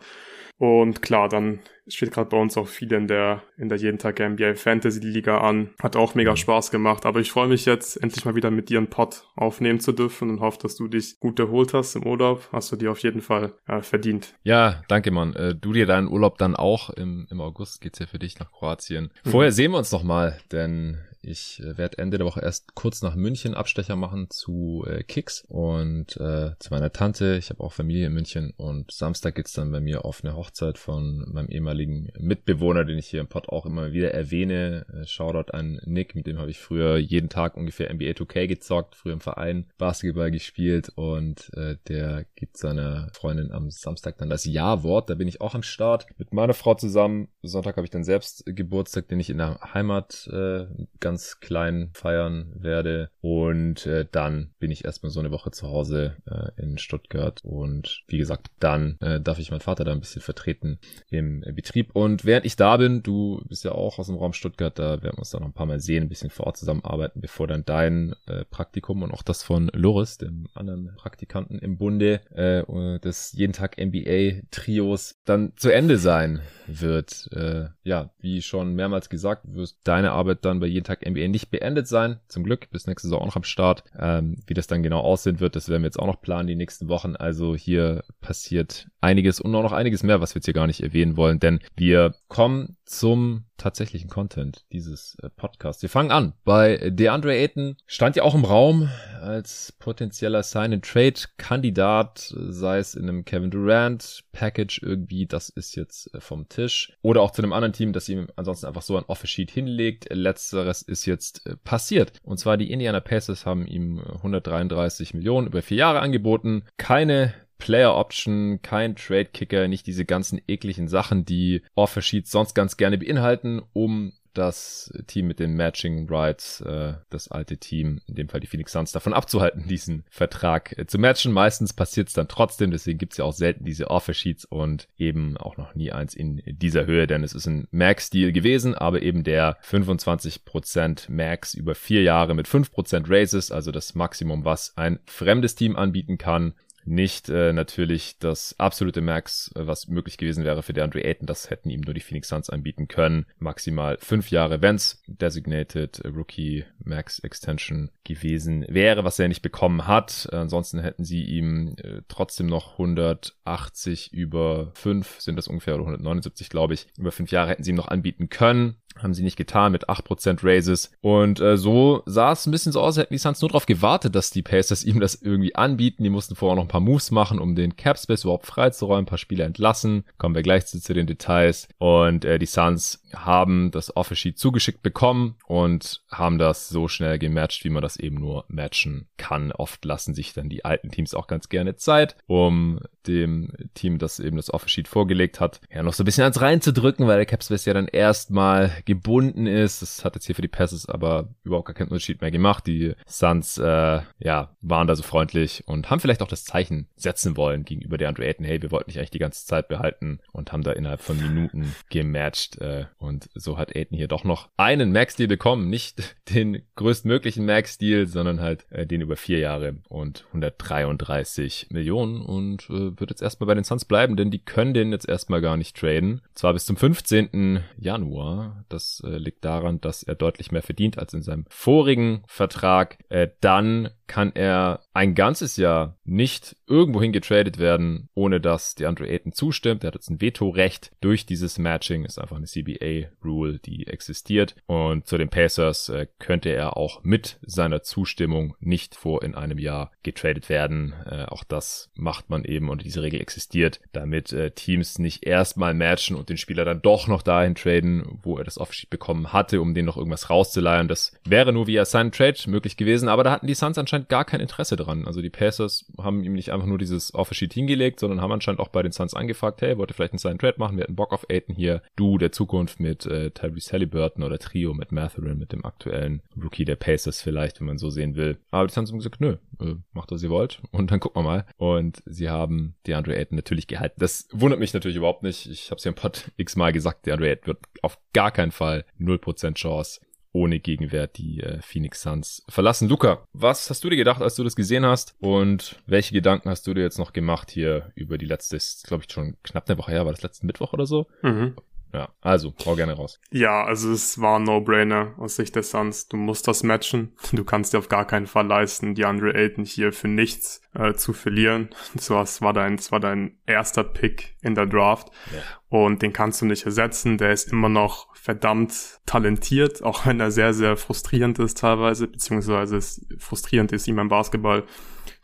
Und 0.58 1.02
klar, 1.02 1.28
dann 1.28 1.60
steht 1.88 2.12
gerade 2.12 2.30
bei 2.30 2.40
uns 2.40 2.56
auch 2.56 2.68
viel 2.68 2.92
in 2.92 3.08
der, 3.08 3.42
in 3.58 3.68
der 3.68 3.78
jeden 3.78 3.98
Tag 3.98 4.20
NBA 4.20 4.54
Fantasy 4.54 5.00
Liga 5.00 5.38
an. 5.38 5.70
Hat 5.82 5.96
auch 5.96 6.14
mega 6.14 6.36
Spaß 6.36 6.70
gemacht. 6.70 7.04
Aber 7.06 7.20
ich 7.20 7.30
freue 7.30 7.48
mich 7.48 7.66
jetzt, 7.66 8.02
endlich 8.02 8.24
mal 8.24 8.34
wieder 8.34 8.50
mit 8.50 8.68
dir 8.68 8.78
einen 8.78 8.88
Pod 8.88 9.24
aufnehmen 9.36 9.80
zu 9.80 9.92
dürfen 9.92 10.30
und 10.30 10.40
hoffe, 10.40 10.58
dass 10.62 10.76
du 10.76 10.88
dich 10.88 11.18
gut 11.20 11.38
erholt 11.38 11.74
hast 11.74 11.96
im 11.96 12.06
Urlaub. 12.06 12.48
Hast 12.52 12.72
du 12.72 12.76
dir 12.76 12.92
auf 12.92 13.00
jeden 13.00 13.20
Fall 13.20 13.52
äh, 13.66 13.82
verdient. 13.82 14.34
Ja, 14.42 14.82
danke, 14.88 15.10
Mann. 15.10 15.34
Äh, 15.34 15.54
du 15.54 15.72
dir 15.72 15.86
deinen 15.86 16.08
Urlaub 16.08 16.38
dann 16.38 16.56
auch. 16.56 16.90
Im, 16.90 17.26
im 17.30 17.40
August 17.40 17.80
geht's 17.80 17.98
ja 17.98 18.06
für 18.06 18.18
dich 18.18 18.38
nach 18.38 18.50
Kroatien. 18.50 19.10
Vorher 19.24 19.50
mhm. 19.50 19.54
sehen 19.54 19.70
wir 19.72 19.78
uns 19.78 19.92
noch 19.92 20.04
mal, 20.04 20.38
denn 20.52 20.98
ich 21.24 21.60
äh, 21.60 21.76
werde 21.78 21.98
Ende 21.98 22.18
der 22.18 22.26
Woche 22.26 22.40
erst 22.40 22.74
kurz 22.74 23.02
nach 23.02 23.14
München 23.14 23.54
Abstecher 23.54 23.96
machen 23.96 24.30
zu 24.30 24.84
äh, 24.88 25.02
Kicks 25.02 25.44
und 25.48 26.16
äh, 26.16 26.52
zu 26.58 26.70
meiner 26.70 26.92
Tante. 26.92 27.36
Ich 27.36 27.50
habe 27.50 27.62
auch 27.62 27.72
Familie 27.72 28.06
in 28.06 28.14
München 28.14 28.52
und 28.56 28.92
Samstag 28.92 29.34
geht's 29.34 29.52
dann 29.52 29.72
bei 29.72 29.80
mir 29.80 30.04
auf 30.04 30.22
eine 30.22 30.36
Hochzeit 30.36 30.78
von 30.78 31.24
meinem 31.32 31.48
ehemaligen 31.48 32.10
Mitbewohner, 32.18 32.84
den 32.84 32.98
ich 32.98 33.06
hier 33.06 33.20
im 33.20 33.28
Pod 33.28 33.48
auch 33.48 33.66
immer 33.66 33.92
wieder 33.92 34.12
erwähne. 34.12 34.86
Äh, 34.92 35.06
Shoutout 35.06 35.52
an 35.52 35.80
Nick, 35.84 36.14
mit 36.14 36.26
dem 36.26 36.38
habe 36.38 36.50
ich 36.50 36.58
früher 36.58 36.96
jeden 36.96 37.28
Tag 37.28 37.56
ungefähr 37.56 37.92
NBA 37.92 38.10
2K 38.10 38.46
gezockt, 38.46 38.94
früher 38.94 39.14
im 39.14 39.20
Verein 39.20 39.66
Basketball 39.78 40.30
gespielt 40.30 40.90
und 40.94 41.50
äh, 41.54 41.76
der 41.88 42.26
gibt 42.34 42.56
seiner 42.56 43.08
Freundin 43.12 43.52
am 43.52 43.70
Samstag 43.70 44.18
dann 44.18 44.30
das 44.30 44.44
Ja-Wort. 44.44 45.10
Da 45.10 45.14
bin 45.14 45.28
ich 45.28 45.40
auch 45.40 45.54
am 45.54 45.62
Start 45.62 46.06
mit 46.18 46.32
meiner 46.32 46.54
Frau 46.54 46.74
zusammen. 46.74 47.28
Sonntag 47.42 47.76
habe 47.76 47.86
ich 47.86 47.90
dann 47.90 48.04
selbst 48.04 48.44
Geburtstag, 48.46 49.08
den 49.08 49.20
ich 49.20 49.30
in 49.30 49.38
der 49.38 49.60
Heimat 49.74 50.28
äh, 50.32 50.66
ganz 51.00 51.13
klein 51.40 51.90
feiern 51.94 52.52
werde. 52.56 53.10
Und 53.20 53.86
äh, 53.86 54.06
dann 54.10 54.50
bin 54.58 54.70
ich 54.70 54.84
erstmal 54.84 55.10
so 55.10 55.20
eine 55.20 55.30
Woche 55.30 55.50
zu 55.50 55.68
Hause 55.68 56.16
äh, 56.26 56.60
in 56.60 56.78
Stuttgart. 56.78 57.40
Und 57.42 58.02
wie 58.08 58.18
gesagt, 58.18 58.48
dann 58.60 58.96
äh, 59.00 59.20
darf 59.20 59.38
ich 59.38 59.50
meinen 59.50 59.60
Vater 59.60 59.84
da 59.84 59.92
ein 59.92 60.00
bisschen 60.00 60.22
vertreten 60.22 60.78
im 61.08 61.40
Betrieb. 61.54 61.90
Und 61.94 62.24
während 62.24 62.46
ich 62.46 62.56
da 62.56 62.76
bin, 62.76 63.02
du 63.02 63.42
bist 63.48 63.64
ja 63.64 63.72
auch 63.72 63.98
aus 63.98 64.06
dem 64.06 64.16
Raum 64.16 64.32
Stuttgart, 64.32 64.78
da 64.78 65.02
werden 65.02 65.16
wir 65.16 65.18
uns 65.18 65.30
dann 65.30 65.40
noch 65.40 65.48
ein 65.48 65.54
paar 65.54 65.66
Mal 65.66 65.80
sehen, 65.80 66.04
ein 66.04 66.08
bisschen 66.08 66.30
vor 66.30 66.46
Ort 66.46 66.56
zusammenarbeiten, 66.56 67.20
bevor 67.20 67.46
dann 67.46 67.64
dein 67.64 68.14
äh, 68.26 68.44
Praktikum 68.44 69.02
und 69.02 69.12
auch 69.12 69.22
das 69.22 69.42
von 69.42 69.70
Loris, 69.72 70.18
dem 70.18 70.48
anderen 70.54 70.94
Praktikanten 70.96 71.58
im 71.58 71.78
Bunde 71.78 72.20
äh, 72.34 72.98
des 73.00 73.32
jeden 73.32 73.52
Tag 73.52 73.78
NBA 73.78 74.42
Trios, 74.50 75.16
dann 75.24 75.52
zu 75.56 75.70
Ende 75.70 75.98
sein 75.98 76.40
wird. 76.66 77.28
Äh, 77.32 77.66
ja, 77.82 78.10
wie 78.18 78.42
schon 78.42 78.74
mehrmals 78.74 79.08
gesagt, 79.08 79.42
wirst 79.46 79.78
deine 79.84 80.12
Arbeit 80.12 80.44
dann 80.44 80.60
bei 80.60 80.66
jeden 80.66 80.84
Tag 80.84 81.03
NBA 81.08 81.28
nicht 81.28 81.50
beendet 81.50 81.86
sein. 81.86 82.20
Zum 82.28 82.44
Glück, 82.44 82.70
bis 82.70 82.86
nächste 82.86 83.08
Saison 83.08 83.22
auch 83.22 83.26
noch 83.26 83.36
am 83.36 83.44
Start. 83.44 83.84
Ähm, 83.98 84.42
wie 84.46 84.54
das 84.54 84.66
dann 84.66 84.82
genau 84.82 85.00
aussehen 85.00 85.40
wird, 85.40 85.56
das 85.56 85.68
werden 85.68 85.82
wir 85.82 85.88
jetzt 85.88 85.98
auch 85.98 86.06
noch 86.06 86.20
planen 86.20 86.46
die 86.46 86.56
nächsten 86.56 86.88
Wochen. 86.88 87.16
Also 87.16 87.54
hier 87.54 88.04
passiert 88.20 88.88
einiges 89.00 89.40
und 89.40 89.54
auch 89.54 89.62
noch 89.62 89.72
einiges 89.72 90.02
mehr, 90.02 90.20
was 90.20 90.34
wir 90.34 90.40
jetzt 90.40 90.46
hier 90.46 90.54
gar 90.54 90.66
nicht 90.66 90.82
erwähnen 90.82 91.16
wollen, 91.16 91.38
denn 91.38 91.60
wir 91.76 92.14
kommen 92.28 92.76
zum 92.86 93.44
tatsächlichen 93.56 94.10
Content 94.10 94.64
dieses 94.72 95.16
äh, 95.22 95.30
Podcasts. 95.30 95.82
Wir 95.82 95.88
fangen 95.88 96.10
an 96.10 96.34
bei 96.44 96.90
DeAndre 96.90 97.34
Ayton. 97.34 97.76
Stand 97.86 98.16
ja 98.16 98.22
auch 98.22 98.34
im 98.34 98.44
Raum 98.44 98.90
als 99.20 99.72
potenzieller 99.78 100.42
Sign-and-Trade-Kandidat, 100.42 102.34
sei 102.36 102.78
es 102.78 102.94
in 102.94 103.08
einem 103.08 103.24
Kevin 103.24 103.50
Durant-Package 103.50 104.82
irgendwie, 104.82 105.26
das 105.26 105.48
ist 105.48 105.76
jetzt 105.76 106.12
äh, 106.14 106.20
vom 106.20 106.48
Tisch. 106.48 106.96
Oder 107.02 107.22
auch 107.22 107.30
zu 107.30 107.42
einem 107.42 107.52
anderen 107.52 107.72
Team, 107.72 107.92
das 107.92 108.08
ihm 108.08 108.28
ansonsten 108.36 108.66
einfach 108.66 108.82
so 108.82 108.96
ein 108.96 109.04
Offer-Sheet 109.04 109.50
hinlegt. 109.50 110.12
Letzteres 110.12 110.82
ist 110.82 110.93
jetzt 111.06 111.46
äh, 111.46 111.56
passiert. 111.56 112.12
Und 112.22 112.38
zwar 112.38 112.56
die 112.56 112.70
Indiana 112.70 113.00
Pacers 113.00 113.46
haben 113.46 113.66
ihm 113.66 113.98
133 113.98 115.14
Millionen 115.14 115.46
über 115.46 115.62
vier 115.62 115.78
Jahre 115.78 116.00
angeboten. 116.00 116.64
Keine 116.76 117.34
Player 117.58 117.94
Option, 117.96 118.60
kein 118.62 118.96
Trade 118.96 119.26
Kicker, 119.26 119.68
nicht 119.68 119.86
diese 119.86 120.04
ganzen 120.04 120.40
ekligen 120.46 120.88
Sachen, 120.88 121.24
die 121.24 121.62
Offer 121.74 122.02
sonst 122.02 122.54
ganz 122.54 122.76
gerne 122.76 122.98
beinhalten, 122.98 123.62
um 123.72 124.12
das 124.34 124.92
Team 125.06 125.26
mit 125.26 125.38
den 125.38 125.54
Matching 125.54 126.08
Rights, 126.08 126.60
äh, 126.60 126.94
das 127.10 127.28
alte 127.28 127.56
Team, 127.56 128.00
in 128.06 128.14
dem 128.14 128.28
Fall 128.28 128.40
die 128.40 128.46
Phoenix 128.46 128.72
Suns, 128.72 128.92
davon 128.92 129.12
abzuhalten, 129.12 129.64
diesen 129.68 130.04
Vertrag 130.10 130.76
äh, 130.78 130.86
zu 130.86 130.98
matchen. 130.98 131.32
Meistens 131.32 131.72
passiert 131.72 132.08
es 132.08 132.14
dann 132.14 132.28
trotzdem, 132.28 132.70
deswegen 132.70 132.98
gibt 132.98 133.12
es 133.12 133.18
ja 133.18 133.24
auch 133.24 133.32
selten 133.32 133.64
diese 133.64 133.90
Offer-Sheets 133.90 134.44
und 134.44 134.88
eben 134.98 135.36
auch 135.36 135.56
noch 135.56 135.74
nie 135.74 135.92
eins 135.92 136.14
in 136.14 136.42
dieser 136.46 136.86
Höhe, 136.86 137.06
denn 137.06 137.24
es 137.24 137.34
ist 137.34 137.46
ein 137.46 137.68
Max-Deal 137.70 138.32
gewesen, 138.32 138.74
aber 138.74 139.02
eben 139.02 139.24
der 139.24 139.56
25% 139.62 141.10
Max 141.10 141.54
über 141.54 141.74
vier 141.74 142.02
Jahre 142.02 142.34
mit 142.34 142.46
5% 142.46 143.08
Raises, 143.08 143.50
also 143.50 143.70
das 143.70 143.94
Maximum, 143.94 144.44
was 144.44 144.76
ein 144.76 144.98
fremdes 145.06 145.54
Team 145.54 145.76
anbieten 145.76 146.18
kann 146.18 146.54
nicht 146.84 147.28
äh, 147.28 147.52
natürlich 147.52 148.18
das 148.18 148.54
absolute 148.58 149.00
Max, 149.00 149.50
äh, 149.54 149.66
was 149.66 149.88
möglich 149.88 150.18
gewesen 150.18 150.44
wäre 150.44 150.62
für 150.62 150.72
der 150.72 150.84
Andre 150.84 151.04
Ayton. 151.04 151.26
Das 151.26 151.50
hätten 151.50 151.70
ihm 151.70 151.80
nur 151.80 151.94
die 151.94 152.00
Phoenix 152.00 152.28
Suns 152.28 152.50
anbieten 152.50 152.88
können. 152.88 153.26
Maximal 153.38 153.98
fünf 154.00 154.30
Jahre, 154.30 154.62
wenn's 154.62 155.02
Designated 155.06 156.02
Rookie 156.04 156.64
Max 156.78 157.18
Extension 157.20 157.90
gewesen 158.04 158.66
wäre, 158.68 159.04
was 159.04 159.18
er 159.18 159.28
nicht 159.28 159.42
bekommen 159.42 159.86
hat. 159.86 160.28
Äh, 160.30 160.36
ansonsten 160.36 160.80
hätten 160.80 161.04
sie 161.04 161.24
ihm 161.24 161.76
äh, 161.82 162.02
trotzdem 162.08 162.46
noch 162.46 162.72
180 162.72 164.12
über 164.12 164.72
fünf, 164.74 165.20
sind 165.20 165.36
das 165.36 165.48
ungefähr, 165.48 165.74
oder 165.74 165.84
179, 165.84 166.50
glaube 166.50 166.74
ich, 166.74 166.86
über 166.98 167.12
fünf 167.12 167.30
Jahre 167.30 167.50
hätten 167.50 167.64
sie 167.64 167.70
ihm 167.70 167.76
noch 167.76 167.88
anbieten 167.88 168.28
können. 168.28 168.76
Haben 168.98 169.14
sie 169.14 169.22
nicht 169.22 169.36
getan 169.36 169.72
mit 169.72 169.88
8% 169.88 170.44
Raises. 170.44 170.92
Und 171.00 171.40
äh, 171.40 171.56
so 171.56 172.02
sah 172.06 172.32
es 172.32 172.46
ein 172.46 172.50
bisschen 172.50 172.72
so 172.72 172.80
aus, 172.80 172.96
hätten 172.96 173.14
die 173.14 173.18
Suns 173.18 173.40
nur 173.40 173.48
darauf 173.48 173.66
gewartet, 173.66 174.14
dass 174.14 174.30
die 174.30 174.42
Pacers 174.42 174.84
ihm 174.84 175.00
das 175.00 175.14
irgendwie 175.14 175.54
anbieten. 175.54 176.04
Die 176.04 176.10
mussten 176.10 176.36
vorher 176.36 176.56
noch 176.56 176.64
ein 176.64 176.68
paar 176.68 176.80
Moves 176.80 177.10
machen, 177.10 177.38
um 177.38 177.54
den 177.54 177.76
Capspace 177.76 178.24
überhaupt 178.24 178.46
freizuräumen, 178.46 179.04
ein 179.04 179.08
paar 179.08 179.18
Spieler 179.18 179.44
entlassen. 179.44 180.04
Kommen 180.18 180.34
wir 180.34 180.42
gleich 180.42 180.66
zu, 180.66 180.80
zu 180.80 180.94
den 180.94 181.06
Details. 181.06 181.68
Und 181.78 182.24
äh, 182.24 182.38
die 182.38 182.46
Suns 182.46 183.02
haben 183.14 183.70
das 183.70 183.96
Offer 183.96 184.14
Sheet 184.14 184.38
zugeschickt 184.38 184.82
bekommen 184.82 185.36
und 185.46 186.02
haben 186.10 186.38
das 186.38 186.68
so 186.68 186.88
schnell 186.88 187.18
gematcht, 187.18 187.64
wie 187.64 187.70
man 187.70 187.82
das 187.82 187.96
eben 187.96 188.16
nur 188.16 188.44
matchen 188.48 189.08
kann. 189.16 189.52
Oft 189.52 189.84
lassen 189.84 190.14
sich 190.14 190.32
dann 190.32 190.48
die 190.48 190.64
alten 190.64 190.90
Teams 190.90 191.14
auch 191.14 191.26
ganz 191.26 191.48
gerne 191.48 191.76
Zeit, 191.76 192.16
um 192.26 192.80
dem 193.06 193.52
Team, 193.74 193.98
das 193.98 194.20
eben 194.20 194.36
das 194.36 194.52
Offer 194.52 194.68
Sheet 194.68 194.88
vorgelegt 194.88 195.40
hat, 195.40 195.60
ja 195.72 195.82
noch 195.82 195.94
so 195.94 196.02
ein 196.02 196.06
bisschen 196.06 196.24
ans 196.24 196.40
reinzudrücken, 196.40 197.06
weil 197.06 197.16
der 197.16 197.26
Capspace 197.26 197.64
ja 197.64 197.74
dann 197.74 197.88
erstmal 197.88 198.72
gebunden 198.84 199.46
ist. 199.46 199.82
Das 199.82 200.04
hat 200.04 200.14
jetzt 200.14 200.26
hier 200.26 200.34
für 200.34 200.42
die 200.42 200.48
Passes 200.48 200.88
aber 200.88 201.28
überhaupt 201.44 201.66
gar 201.66 201.74
keinen 201.74 201.88
Unterschied 201.88 202.20
mehr 202.20 202.30
gemacht. 202.30 202.66
Die 202.66 202.94
Suns, 203.06 203.58
äh, 203.58 204.00
ja, 204.18 204.56
waren 204.60 204.86
da 204.86 204.96
so 204.96 205.02
freundlich 205.02 205.64
und 205.66 205.90
haben 205.90 206.00
vielleicht 206.00 206.22
auch 206.22 206.28
das 206.28 206.44
Zeichen 206.44 206.88
setzen 206.96 207.36
wollen 207.36 207.64
gegenüber 207.64 207.98
der 207.98 208.08
Andrew 208.08 208.22
Ayton. 208.22 208.46
Hey, 208.46 208.62
wir 208.62 208.70
wollten 208.70 208.90
dich 208.90 208.98
eigentlich 208.98 209.10
die 209.10 209.18
ganze 209.18 209.46
Zeit 209.46 209.68
behalten 209.68 210.20
und 210.32 210.52
haben 210.52 210.62
da 210.62 210.72
innerhalb 210.72 211.00
von 211.00 211.16
Minuten 211.20 211.74
gematcht. 211.90 212.58
Äh, 212.60 212.86
und 212.98 213.28
so 213.34 213.58
hat 213.58 213.74
Ayton 213.74 213.96
hier 213.96 214.08
doch 214.08 214.24
noch 214.24 214.48
einen 214.56 214.92
Max-Deal 214.92 215.28
bekommen. 215.28 215.68
Nicht 215.68 216.16
den 216.34 216.62
größtmöglichen 216.76 217.44
Max-Deal, 217.44 218.06
sondern 218.06 218.40
halt 218.40 218.66
äh, 218.70 218.86
den 218.86 219.00
über 219.00 219.16
vier 219.16 219.38
Jahre 219.38 219.76
und 219.88 220.24
133 220.28 221.68
Millionen 221.70 222.22
und 222.22 222.68
äh, 222.70 222.90
wird 223.00 223.10
jetzt 223.10 223.22
erstmal 223.22 223.46
bei 223.48 223.54
den 223.54 223.64
Suns 223.64 223.84
bleiben, 223.84 224.16
denn 224.16 224.30
die 224.30 224.38
können 224.38 224.74
den 224.74 224.92
jetzt 224.92 225.08
erstmal 225.08 225.40
gar 225.40 225.56
nicht 225.56 225.76
traden. 225.76 226.22
Zwar 226.34 226.52
bis 226.52 226.66
zum 226.66 226.76
15. 226.76 227.60
Januar. 227.78 228.64
Das 228.68 229.02
äh, 229.04 229.18
liegt 229.18 229.44
daran, 229.44 229.80
dass 229.80 230.02
er 230.02 230.14
deutlich 230.14 230.52
mehr 230.52 230.62
verdient 230.62 230.98
als 230.98 231.14
in 231.14 231.22
seinem 231.22 231.44
vorigen 231.48 232.22
Vertrag. 232.26 232.98
Äh, 233.08 233.28
dann 233.40 233.90
kann 234.06 234.32
er 234.34 234.80
ein 234.92 235.14
ganzes 235.14 235.56
Jahr 235.56 235.96
nicht 236.04 236.56
irgendwohin 236.66 237.12
getradet 237.12 237.58
werden, 237.58 238.08
ohne 238.14 238.40
dass 238.40 238.74
die 238.74 238.86
Andre 238.86 239.08
Ayton 239.08 239.32
zustimmt. 239.32 239.84
Er 239.84 239.88
hat 239.88 239.94
jetzt 239.94 240.10
ein 240.10 240.20
Vetorecht 240.20 240.92
durch 241.00 241.26
dieses 241.26 241.58
Matching. 241.58 242.04
Ist 242.04 242.18
einfach 242.18 242.36
eine 242.36 242.46
CBA-Rule, 242.46 243.58
die 243.58 243.86
existiert. 243.86 244.54
Und 244.66 245.06
zu 245.06 245.18
den 245.18 245.30
Pacers 245.30 245.88
äh, 245.88 246.06
könnte 246.18 246.50
er 246.50 246.76
auch 246.76 247.02
mit 247.02 247.38
seiner 247.42 247.82
Zustimmung 247.82 248.54
nicht 248.60 248.94
vor 248.94 249.22
in 249.22 249.34
einem 249.34 249.58
Jahr 249.58 249.90
getradet 250.02 250.48
werden. 250.48 250.94
Äh, 251.10 251.24
auch 251.24 251.44
das 251.44 251.90
macht 251.94 252.30
man 252.30 252.44
eben 252.44 252.68
und 252.68 252.84
diese 252.84 253.02
Regel 253.02 253.20
existiert, 253.20 253.80
damit 253.92 254.32
äh, 254.32 254.50
Teams 254.50 254.98
nicht 254.98 255.26
erstmal 255.26 255.74
matchen 255.74 256.16
und 256.16 256.28
den 256.28 256.36
Spieler 256.36 256.64
dann 256.64 256.82
doch 256.82 257.08
noch 257.08 257.22
dahin 257.22 257.54
traden, 257.54 258.18
wo 258.22 258.38
er 258.38 258.44
das 258.44 258.58
Offsheet 258.58 258.90
bekommen 258.90 259.32
hatte, 259.32 259.60
um 259.60 259.74
den 259.74 259.86
noch 259.86 259.96
irgendwas 259.96 260.30
rauszuleihen. 260.30 260.88
Das 260.88 261.12
wäre 261.24 261.52
nur 261.52 261.66
via 261.66 261.84
Sign 261.84 262.12
Trade 262.12 262.38
möglich 262.46 262.76
gewesen, 262.76 263.08
aber 263.08 263.24
da 263.24 263.30
hatten 263.32 263.46
die 263.46 263.54
Suns 263.54 263.78
anscheinend 263.78 263.93
gar 264.00 264.24
kein 264.24 264.40
Interesse 264.40 264.76
dran. 264.76 265.06
Also 265.06 265.22
die 265.22 265.30
Pacers 265.30 265.86
haben 265.98 266.24
ihm 266.24 266.34
nicht 266.34 266.52
einfach 266.52 266.66
nur 266.66 266.78
dieses 266.78 267.14
Offersheet 267.14 267.52
hingelegt, 267.52 268.00
sondern 268.00 268.20
haben 268.20 268.32
anscheinend 268.32 268.60
auch 268.60 268.68
bei 268.68 268.82
den 268.82 268.92
Suns 268.92 269.14
angefragt, 269.14 269.62
hey, 269.62 269.78
wollt 269.78 269.90
ihr 269.90 269.94
vielleicht 269.94 270.12
einen 270.12 270.18
Sign 270.18 270.38
Trade 270.38 270.56
machen? 270.58 270.76
Wir 270.76 270.84
hatten 270.84 270.96
Bock 270.96 271.12
auf 271.12 271.26
Aiden 271.30 271.54
hier. 271.54 271.82
Du 271.96 272.18
der 272.18 272.32
Zukunft 272.32 272.80
mit 272.80 273.06
äh, 273.06 273.30
Tyrese 273.30 273.72
Halliburton 273.72 274.22
oder 274.22 274.38
Trio 274.38 274.74
mit 274.74 274.92
Matherin, 274.92 275.38
mit 275.38 275.52
dem 275.52 275.64
aktuellen 275.64 276.22
Rookie 276.42 276.64
der 276.64 276.76
Pacers 276.76 277.20
vielleicht, 277.20 277.60
wenn 277.60 277.66
man 277.66 277.78
so 277.78 277.90
sehen 277.90 278.16
will. 278.16 278.38
Aber 278.50 278.66
die 278.66 278.72
Suns 278.72 278.90
haben 278.90 278.98
gesagt, 278.98 279.20
nö, 279.20 279.36
äh, 279.60 279.74
macht 279.92 280.10
was 280.10 280.22
ihr 280.22 280.30
wollt 280.30 280.60
und 280.70 280.90
dann 280.90 281.00
gucken 281.00 281.22
wir 281.22 281.28
mal. 281.28 281.46
Und 281.56 282.02
sie 282.06 282.28
haben 282.28 282.74
DeAndre 282.86 283.16
Ayton 283.16 283.36
natürlich 283.36 283.66
gehalten. 283.66 283.96
Das 283.98 284.28
wundert 284.32 284.60
mich 284.60 284.74
natürlich 284.74 284.96
überhaupt 284.96 285.22
nicht. 285.22 285.46
Ich 285.46 285.70
habe 285.70 285.78
es 285.78 285.84
ja 285.84 285.90
im 285.90 285.94
Pod 285.94 286.30
x-mal 286.36 286.72
gesagt, 286.72 287.06
DeAndre 287.06 287.28
Ayton 287.28 287.46
wird 287.46 287.58
auf 287.82 287.98
gar 288.12 288.30
keinen 288.30 288.52
Fall 288.52 288.84
0% 289.00 289.54
Chance 289.54 290.00
ohne 290.34 290.58
Gegenwert 290.58 291.16
die 291.16 291.40
äh, 291.40 291.62
Phoenix 291.62 292.02
Suns 292.02 292.44
verlassen. 292.48 292.88
Luca, 292.88 293.26
was 293.32 293.70
hast 293.70 293.84
du 293.84 293.88
dir 293.88 293.96
gedacht, 293.96 294.20
als 294.20 294.34
du 294.34 294.44
das 294.44 294.56
gesehen 294.56 294.84
hast? 294.84 295.14
Und 295.20 295.80
welche 295.86 296.12
Gedanken 296.12 296.50
hast 296.50 296.66
du 296.66 296.74
dir 296.74 296.82
jetzt 296.82 296.98
noch 296.98 297.12
gemacht 297.12 297.50
hier 297.50 297.92
über 297.94 298.18
die 298.18 298.26
letzte, 298.26 298.58
glaube 298.86 299.04
ich 299.06 299.12
schon 299.12 299.36
knapp 299.44 299.68
eine 299.68 299.78
Woche 299.78 299.92
her, 299.92 300.04
war 300.04 300.12
das 300.12 300.22
letzten 300.22 300.46
Mittwoch 300.46 300.72
oder 300.72 300.86
so? 300.86 301.06
Mhm. 301.22 301.54
Ja, 301.94 302.08
also, 302.20 302.52
hau 302.66 302.74
gerne 302.74 302.94
raus. 302.94 303.20
Ja, 303.30 303.62
also 303.62 303.92
es 303.92 304.20
war 304.20 304.40
ein 304.40 304.42
No-Brainer 304.42 305.14
aus 305.16 305.36
Sicht 305.36 305.54
des 305.54 305.70
Suns. 305.70 306.08
Du 306.08 306.16
musst 306.16 306.48
das 306.48 306.64
matchen. 306.64 307.12
Du 307.32 307.44
kannst 307.44 307.72
dir 307.72 307.78
auf 307.78 307.88
gar 307.88 308.04
keinen 308.04 308.26
Fall 308.26 308.48
leisten, 308.48 308.96
die 308.96 309.04
Andre 309.04 309.32
Ayton 309.34 309.64
hier 309.64 309.92
für 309.92 310.08
nichts 310.08 310.60
äh, 310.74 310.94
zu 310.94 311.12
verlieren. 311.12 311.70
So, 311.96 312.14
das 312.14 312.42
war 312.42 312.52
dein, 312.52 312.76
das 312.76 312.90
war 312.90 312.98
dein 312.98 313.38
erster 313.46 313.84
Pick 313.84 314.36
in 314.42 314.56
der 314.56 314.66
Draft. 314.66 315.08
Ja. 315.32 315.40
Und 315.68 316.02
den 316.02 316.12
kannst 316.12 316.42
du 316.42 316.46
nicht 316.46 316.66
ersetzen. 316.66 317.16
Der 317.16 317.32
ist 317.32 317.52
immer 317.52 317.68
noch 317.68 318.14
verdammt 318.16 319.00
talentiert, 319.06 319.82
auch 319.82 320.06
wenn 320.06 320.18
er 320.18 320.32
sehr, 320.32 320.52
sehr 320.52 320.76
frustrierend 320.76 321.38
ist 321.38 321.58
teilweise, 321.58 322.08
beziehungsweise 322.08 322.76
es 322.76 323.06
frustrierend 323.18 323.70
ist, 323.72 323.86
ihm 323.86 323.96
beim 323.96 324.08
Basketball 324.08 324.64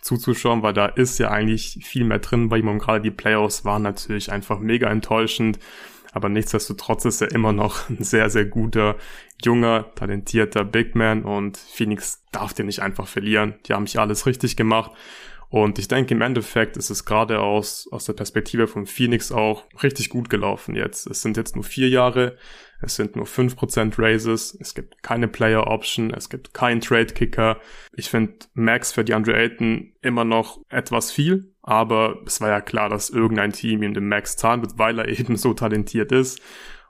zuzuschauen, 0.01 0.63
weil 0.63 0.73
da 0.73 0.87
ist 0.87 1.19
ja 1.19 1.31
eigentlich 1.31 1.81
viel 1.83 2.05
mehr 2.05 2.21
drin 2.21 2.49
bei 2.49 2.59
ihm 2.59 2.69
und 2.69 2.79
gerade 2.79 3.01
die 3.01 3.11
Playoffs 3.11 3.65
waren 3.65 3.83
natürlich 3.83 4.33
einfach 4.33 4.59
mega 4.61 4.89
enttäuschend 4.89 5.59
aber 6.13 6.29
nichtsdestotrotz 6.29 7.05
ist 7.05 7.21
er 7.21 7.33
immer 7.33 7.53
noch 7.53 7.89
ein 7.89 8.03
sehr, 8.03 8.31
sehr 8.31 8.45
guter, 8.45 8.97
junger, 9.43 9.93
talentierter 9.95 10.65
Big 10.65 10.95
Man 10.95 11.25
und 11.25 11.57
Phoenix 11.57 12.25
darf 12.33 12.53
den 12.53 12.67
nicht 12.67 12.83
einfach 12.83 13.07
verlieren. 13.07 13.55
Die 13.67 13.75
haben 13.75 13.87
hier 13.87 14.01
alles 14.01 14.27
richtig 14.27 14.57
gemacht. 14.57 14.93
Und 15.51 15.81
ich 15.81 15.89
denke, 15.89 16.15
im 16.15 16.23
Endeffekt 16.23 16.77
ist 16.77 16.91
es 16.91 17.05
gerade 17.05 17.41
aus, 17.41 17.89
aus 17.91 18.05
der 18.05 18.13
Perspektive 18.13 18.69
von 18.69 18.87
Phoenix 18.87 19.33
auch 19.33 19.65
richtig 19.83 20.09
gut 20.09 20.31
gelaufen 20.31 20.77
jetzt. 20.77 21.09
Es 21.09 21.23
sind 21.23 21.37
jetzt 21.37 21.57
nur 21.57 21.65
vier 21.65 21.89
Jahre, 21.89 22.37
es 22.81 22.95
sind 22.95 23.17
nur 23.17 23.27
fünf 23.27 23.57
Prozent 23.57 23.99
Raises, 23.99 24.57
es 24.61 24.75
gibt 24.75 25.03
keine 25.03 25.27
Player 25.27 25.67
Option, 25.67 26.15
es 26.15 26.31
gibt 26.31 26.55
keinen 26.55 26.81
Trade 26.81 27.13
Kicker. 27.13 27.61
Ich 27.95 28.11
finde 28.11 28.35
Max 28.55 28.93
für 28.93 29.03
die 29.03 29.13
Andre 29.13 29.35
Ayton 29.35 29.93
immer 30.03 30.25
noch 30.25 30.61
etwas 30.69 31.11
viel, 31.11 31.50
aber 31.63 32.21
es 32.27 32.41
war 32.41 32.49
ja 32.49 32.61
klar, 32.61 32.89
dass 32.89 33.11
irgendein 33.11 33.53
Team 33.53 33.83
ihm 33.83 33.95
den 33.95 34.09
Max 34.09 34.37
zahlen 34.37 34.63
wird, 34.63 34.79
weil 34.79 34.99
er 34.99 35.09
eben 35.19 35.37
so 35.37 35.55
talentiert 35.55 36.13
ist. 36.13 36.41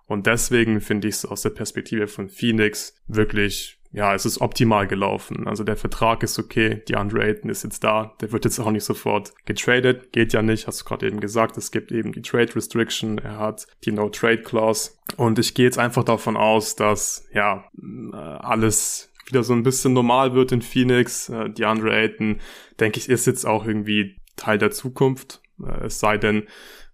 Und 0.06 0.26
deswegen 0.26 0.80
finde 0.80 1.08
ich 1.08 1.16
es 1.16 1.24
aus 1.24 1.42
der 1.42 1.50
Perspektive 1.50 2.08
von 2.08 2.28
Phoenix 2.28 2.96
wirklich 3.06 3.80
ja, 3.92 4.14
es 4.14 4.24
ist 4.24 4.40
optimal 4.40 4.86
gelaufen. 4.86 5.48
Also 5.48 5.64
der 5.64 5.76
Vertrag 5.76 6.22
ist 6.22 6.38
okay, 6.38 6.82
die 6.88 6.94
Ayton 6.94 7.50
ist 7.50 7.64
jetzt 7.64 7.82
da, 7.82 8.14
der 8.20 8.30
wird 8.30 8.44
jetzt 8.44 8.60
auch 8.60 8.70
nicht 8.70 8.84
sofort 8.84 9.32
getradet, 9.46 10.12
geht 10.12 10.32
ja 10.32 10.42
nicht, 10.42 10.66
hast 10.66 10.82
du 10.82 10.84
gerade 10.84 11.08
eben 11.08 11.20
gesagt, 11.20 11.56
es 11.56 11.72
gibt 11.72 11.90
eben 11.90 12.12
die 12.12 12.22
Trade 12.22 12.54
Restriction, 12.54 13.18
er 13.18 13.38
hat 13.38 13.66
die 13.84 13.92
No 13.92 14.08
Trade 14.08 14.42
Clause 14.42 14.92
und 15.16 15.38
ich 15.38 15.54
gehe 15.54 15.64
jetzt 15.64 15.78
einfach 15.78 16.04
davon 16.04 16.36
aus, 16.36 16.76
dass 16.76 17.26
ja 17.32 17.64
alles 18.12 19.10
wieder 19.26 19.42
so 19.42 19.52
ein 19.52 19.62
bisschen 19.62 19.92
normal 19.92 20.34
wird 20.34 20.52
in 20.52 20.62
Phoenix. 20.62 21.28
Äh, 21.28 21.50
die 21.50 21.64
Andre 21.64 21.94
Ayton, 21.94 22.40
denke 22.80 22.98
ich, 22.98 23.08
ist 23.08 23.26
jetzt 23.26 23.46
auch 23.46 23.64
irgendwie 23.64 24.16
Teil 24.40 24.58
der 24.58 24.70
Zukunft. 24.70 25.40
Äh, 25.64 25.86
es 25.86 26.00
sei 26.00 26.18
denn, 26.18 26.44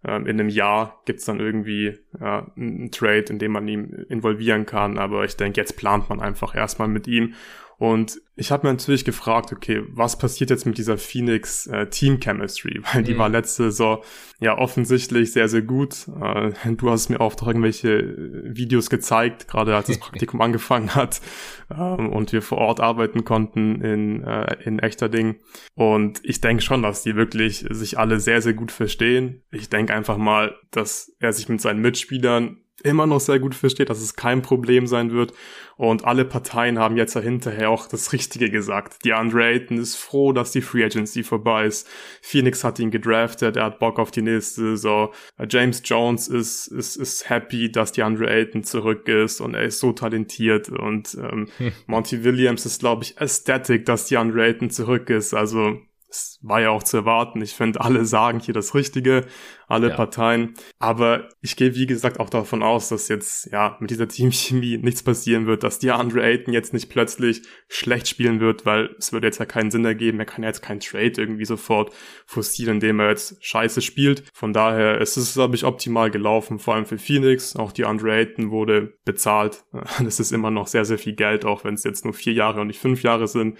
ähm, 0.05 0.27
in 0.27 0.39
einem 0.39 0.49
Jahr 0.49 1.03
gibt's 1.07 1.25
dann 1.25 1.41
irgendwie 1.41 1.99
einen 2.19 2.91
Trade, 2.91 3.25
in 3.31 3.39
dem 3.39 3.53
man 3.53 3.69
ihn 3.69 4.07
involvieren 4.09 4.67
kann. 4.67 4.99
Aber 4.99 5.25
ich 5.25 5.37
denke, 5.37 5.61
jetzt 5.61 5.77
plant 5.77 6.09
man 6.09 6.21
einfach 6.21 6.55
erstmal 6.55 6.89
mit 6.89 7.07
ihm 7.07 7.35
und 7.79 8.21
ich 8.37 8.51
habe 8.51 8.67
mir 8.67 8.73
natürlich 8.73 9.05
gefragt, 9.05 9.53
okay, 9.53 9.83
was 9.89 10.19
passiert 10.19 10.49
jetzt 10.51 10.65
mit 10.65 10.79
dieser 10.79 10.97
Phoenix 10.97 11.67
äh, 11.67 11.87
Team 11.89 12.21
Chemistry? 12.21 12.81
Weil 12.93 13.03
die 13.03 13.15
mhm. 13.15 13.19
war 13.19 13.29
letzte 13.29 13.65
Saison 13.65 14.03
ja 14.41 14.57
offensichtlich 14.57 15.33
sehr, 15.33 15.49
sehr 15.49 15.63
gut. 15.63 16.09
Äh, 16.21 16.53
du 16.73 16.91
hast 16.91 17.11
mir 17.11 17.21
auch 17.21 17.35
doch 17.35 17.49
irgendwelche 17.49 17.99
äh, 17.99 18.57
Videos 18.57 18.89
gezeigt, 18.89 19.49
gerade 19.49 19.77
als 19.77 19.89
das 19.89 19.99
Praktikum 20.01 20.41
angefangen 20.41 20.95
hat 20.95 21.21
ähm, 21.71 22.11
und 22.11 22.33
wir 22.33 22.43
vor 22.43 22.59
Ort 22.59 22.81
arbeiten 22.81 23.25
konnten 23.25 23.83
in, 23.83 24.25
äh, 24.25 24.57
in 24.65 24.79
echter 24.79 25.09
Ding. 25.09 25.37
Und 25.75 26.21
ich 26.23 26.41
denke 26.41 26.63
schon, 26.63 26.83
dass 26.83 27.03
die 27.03 27.15
wirklich 27.15 27.67
sich 27.71 27.99
alle 27.99 28.21
sehr, 28.21 28.41
sehr 28.41 28.55
gut 28.55 28.73
verstehen. 28.73 29.43
Ich 29.51 29.69
denke 29.69 29.95
einfach 29.95 30.17
mal, 30.17 30.55
dass 30.71 31.13
er 31.21 31.33
sich 31.33 31.49
mit 31.49 31.61
seinen 31.61 31.81
Mitspielern 31.81 32.59
immer 32.83 33.07
noch 33.07 33.21
sehr 33.21 33.39
gut 33.39 33.55
versteht, 33.55 33.91
dass 33.91 34.01
es 34.01 34.17
kein 34.17 34.43
Problem 34.43 34.87
sein 34.87 35.11
wird. 35.11 35.33
Und 35.77 36.05
alle 36.05 36.25
Parteien 36.25 36.79
haben 36.79 36.97
jetzt 36.97 37.19
hinterher 37.19 37.69
auch 37.69 37.87
das 37.87 38.13
Richtige 38.13 38.51
gesagt. 38.51 39.05
Die 39.05 39.13
Andre 39.13 39.45
Ayton 39.45 39.79
ist 39.79 39.97
froh, 39.97 40.33
dass 40.33 40.53
die 40.53 40.63
Free 40.63 40.85
Agency 40.85 41.23
vorbei 41.23 41.67
ist. 41.67 41.87
Phoenix 42.23 42.65
hat 42.65 42.79
ihn 42.79 42.91
gedraftet, 42.91 43.57
er 43.57 43.65
hat 43.65 43.79
Bock 43.79 43.99
auf 43.99 44.11
die 44.11 44.23
nächste 44.23 44.63
Saison. 44.63 45.13
James 45.49 45.83
Jones 45.85 46.29
ist, 46.29 46.69
ist, 46.69 46.97
ist 46.97 47.29
happy, 47.29 47.71
dass 47.71 47.93
die 47.93 48.03
Andre 48.03 48.31
Ayton 48.31 48.65
zurück 48.65 49.07
ist 49.09 49.41
und 49.41 49.55
er 49.55 49.65
ist 49.65 49.81
so 49.81 49.93
talentiert. 49.93 50.71
Und 50.71 51.15
ähm, 51.15 51.49
Monty 51.87 52.25
Williams 52.25 52.65
ist, 52.65 52.81
glaube 52.81 53.05
ich, 53.05 53.21
ecstatic, 53.21 53.85
dass 53.85 54.07
die 54.07 54.17
Andre 54.17 54.45
Ayton 54.45 54.71
zurück 54.71 55.11
ist. 55.11 55.35
Also 55.35 55.79
es 56.09 56.39
war 56.43 56.61
ja 56.61 56.71
auch 56.71 56.83
zu 56.83 56.99
erwarten. 56.99 57.43
Ich 57.43 57.55
finde, 57.55 57.81
alle 57.81 58.05
sagen 58.05 58.41
hier 58.41 58.55
das 58.55 58.75
Richtige, 58.75 59.27
alle 59.69 59.89
ja. 59.89 59.97
Parteien. 59.97 60.55
Aber 60.79 61.29
ich 61.41 61.57
gehe, 61.57 61.75
wie 61.75 61.87
gesagt, 61.87 62.21
auch 62.21 62.31
davon 62.31 62.63
aus, 62.63 62.89
dass 62.89 63.09
jetzt, 63.09 63.51
ja, 63.53 63.77
mit 63.81 63.91
dieser 63.91 64.09
Teamchemie 64.17 64.79
nichts 64.79 65.03
passieren 65.03 65.47
wird, 65.47 65.63
dass 65.63 65.79
die 65.79 65.91
Andre 65.91 66.23
Ayton 66.23 66.55
jetzt 66.55 66.73
nicht 66.73 66.89
plötzlich 66.89 67.43
schlecht 67.69 68.09
spielen 68.09 68.41
wird, 68.41 68.65
weil 68.65 68.95
es 68.99 69.13
würde 69.13 69.27
jetzt 69.27 69.39
ja 69.39 69.47
keinen 69.47 69.71
Sinn 69.71 69.85
ergeben. 69.85 70.19
Er 70.19 70.27
kann 70.27 70.43
ja 70.43 70.49
jetzt 70.49 70.63
keinen 70.63 70.81
Trade 70.81 71.13
irgendwie 71.17 71.45
sofort 71.45 71.93
forcieren, 72.27 72.77
indem 72.77 73.01
er 73.01 73.11
jetzt 73.11 73.45
scheiße 73.45 73.83
spielt. 73.83 74.25
Von 74.33 74.53
daher 74.53 75.01
ist 75.01 75.17
es, 75.17 75.35
glaube 75.35 75.57
ich, 75.57 75.65
optimal 75.65 76.11
gelaufen, 76.11 76.59
vor 76.59 76.75
allem 76.75 76.87
für 76.87 76.99
Phoenix. 76.99 77.57
Auch 77.57 77.73
die 77.73 77.85
Andre 77.85 78.13
Ayton 78.13 78.51
wurde 78.51 78.95
bezahlt. 79.05 79.65
Das 80.07 80.21
ist 80.21 80.31
immer 80.31 80.51
noch 80.51 80.69
sehr, 80.69 80.85
sehr 80.85 80.99
viel 80.99 81.15
Geld, 81.15 81.45
auch 81.45 81.65
wenn 81.65 81.75
es 81.75 81.83
jetzt 81.83 82.05
nur 82.05 82.15
vier 82.15 82.33
Jahre 82.33 82.61
und 82.61 82.69
nicht 82.69 82.79
fünf 82.79 83.03
Jahre 83.03 83.27
sind. 83.27 83.59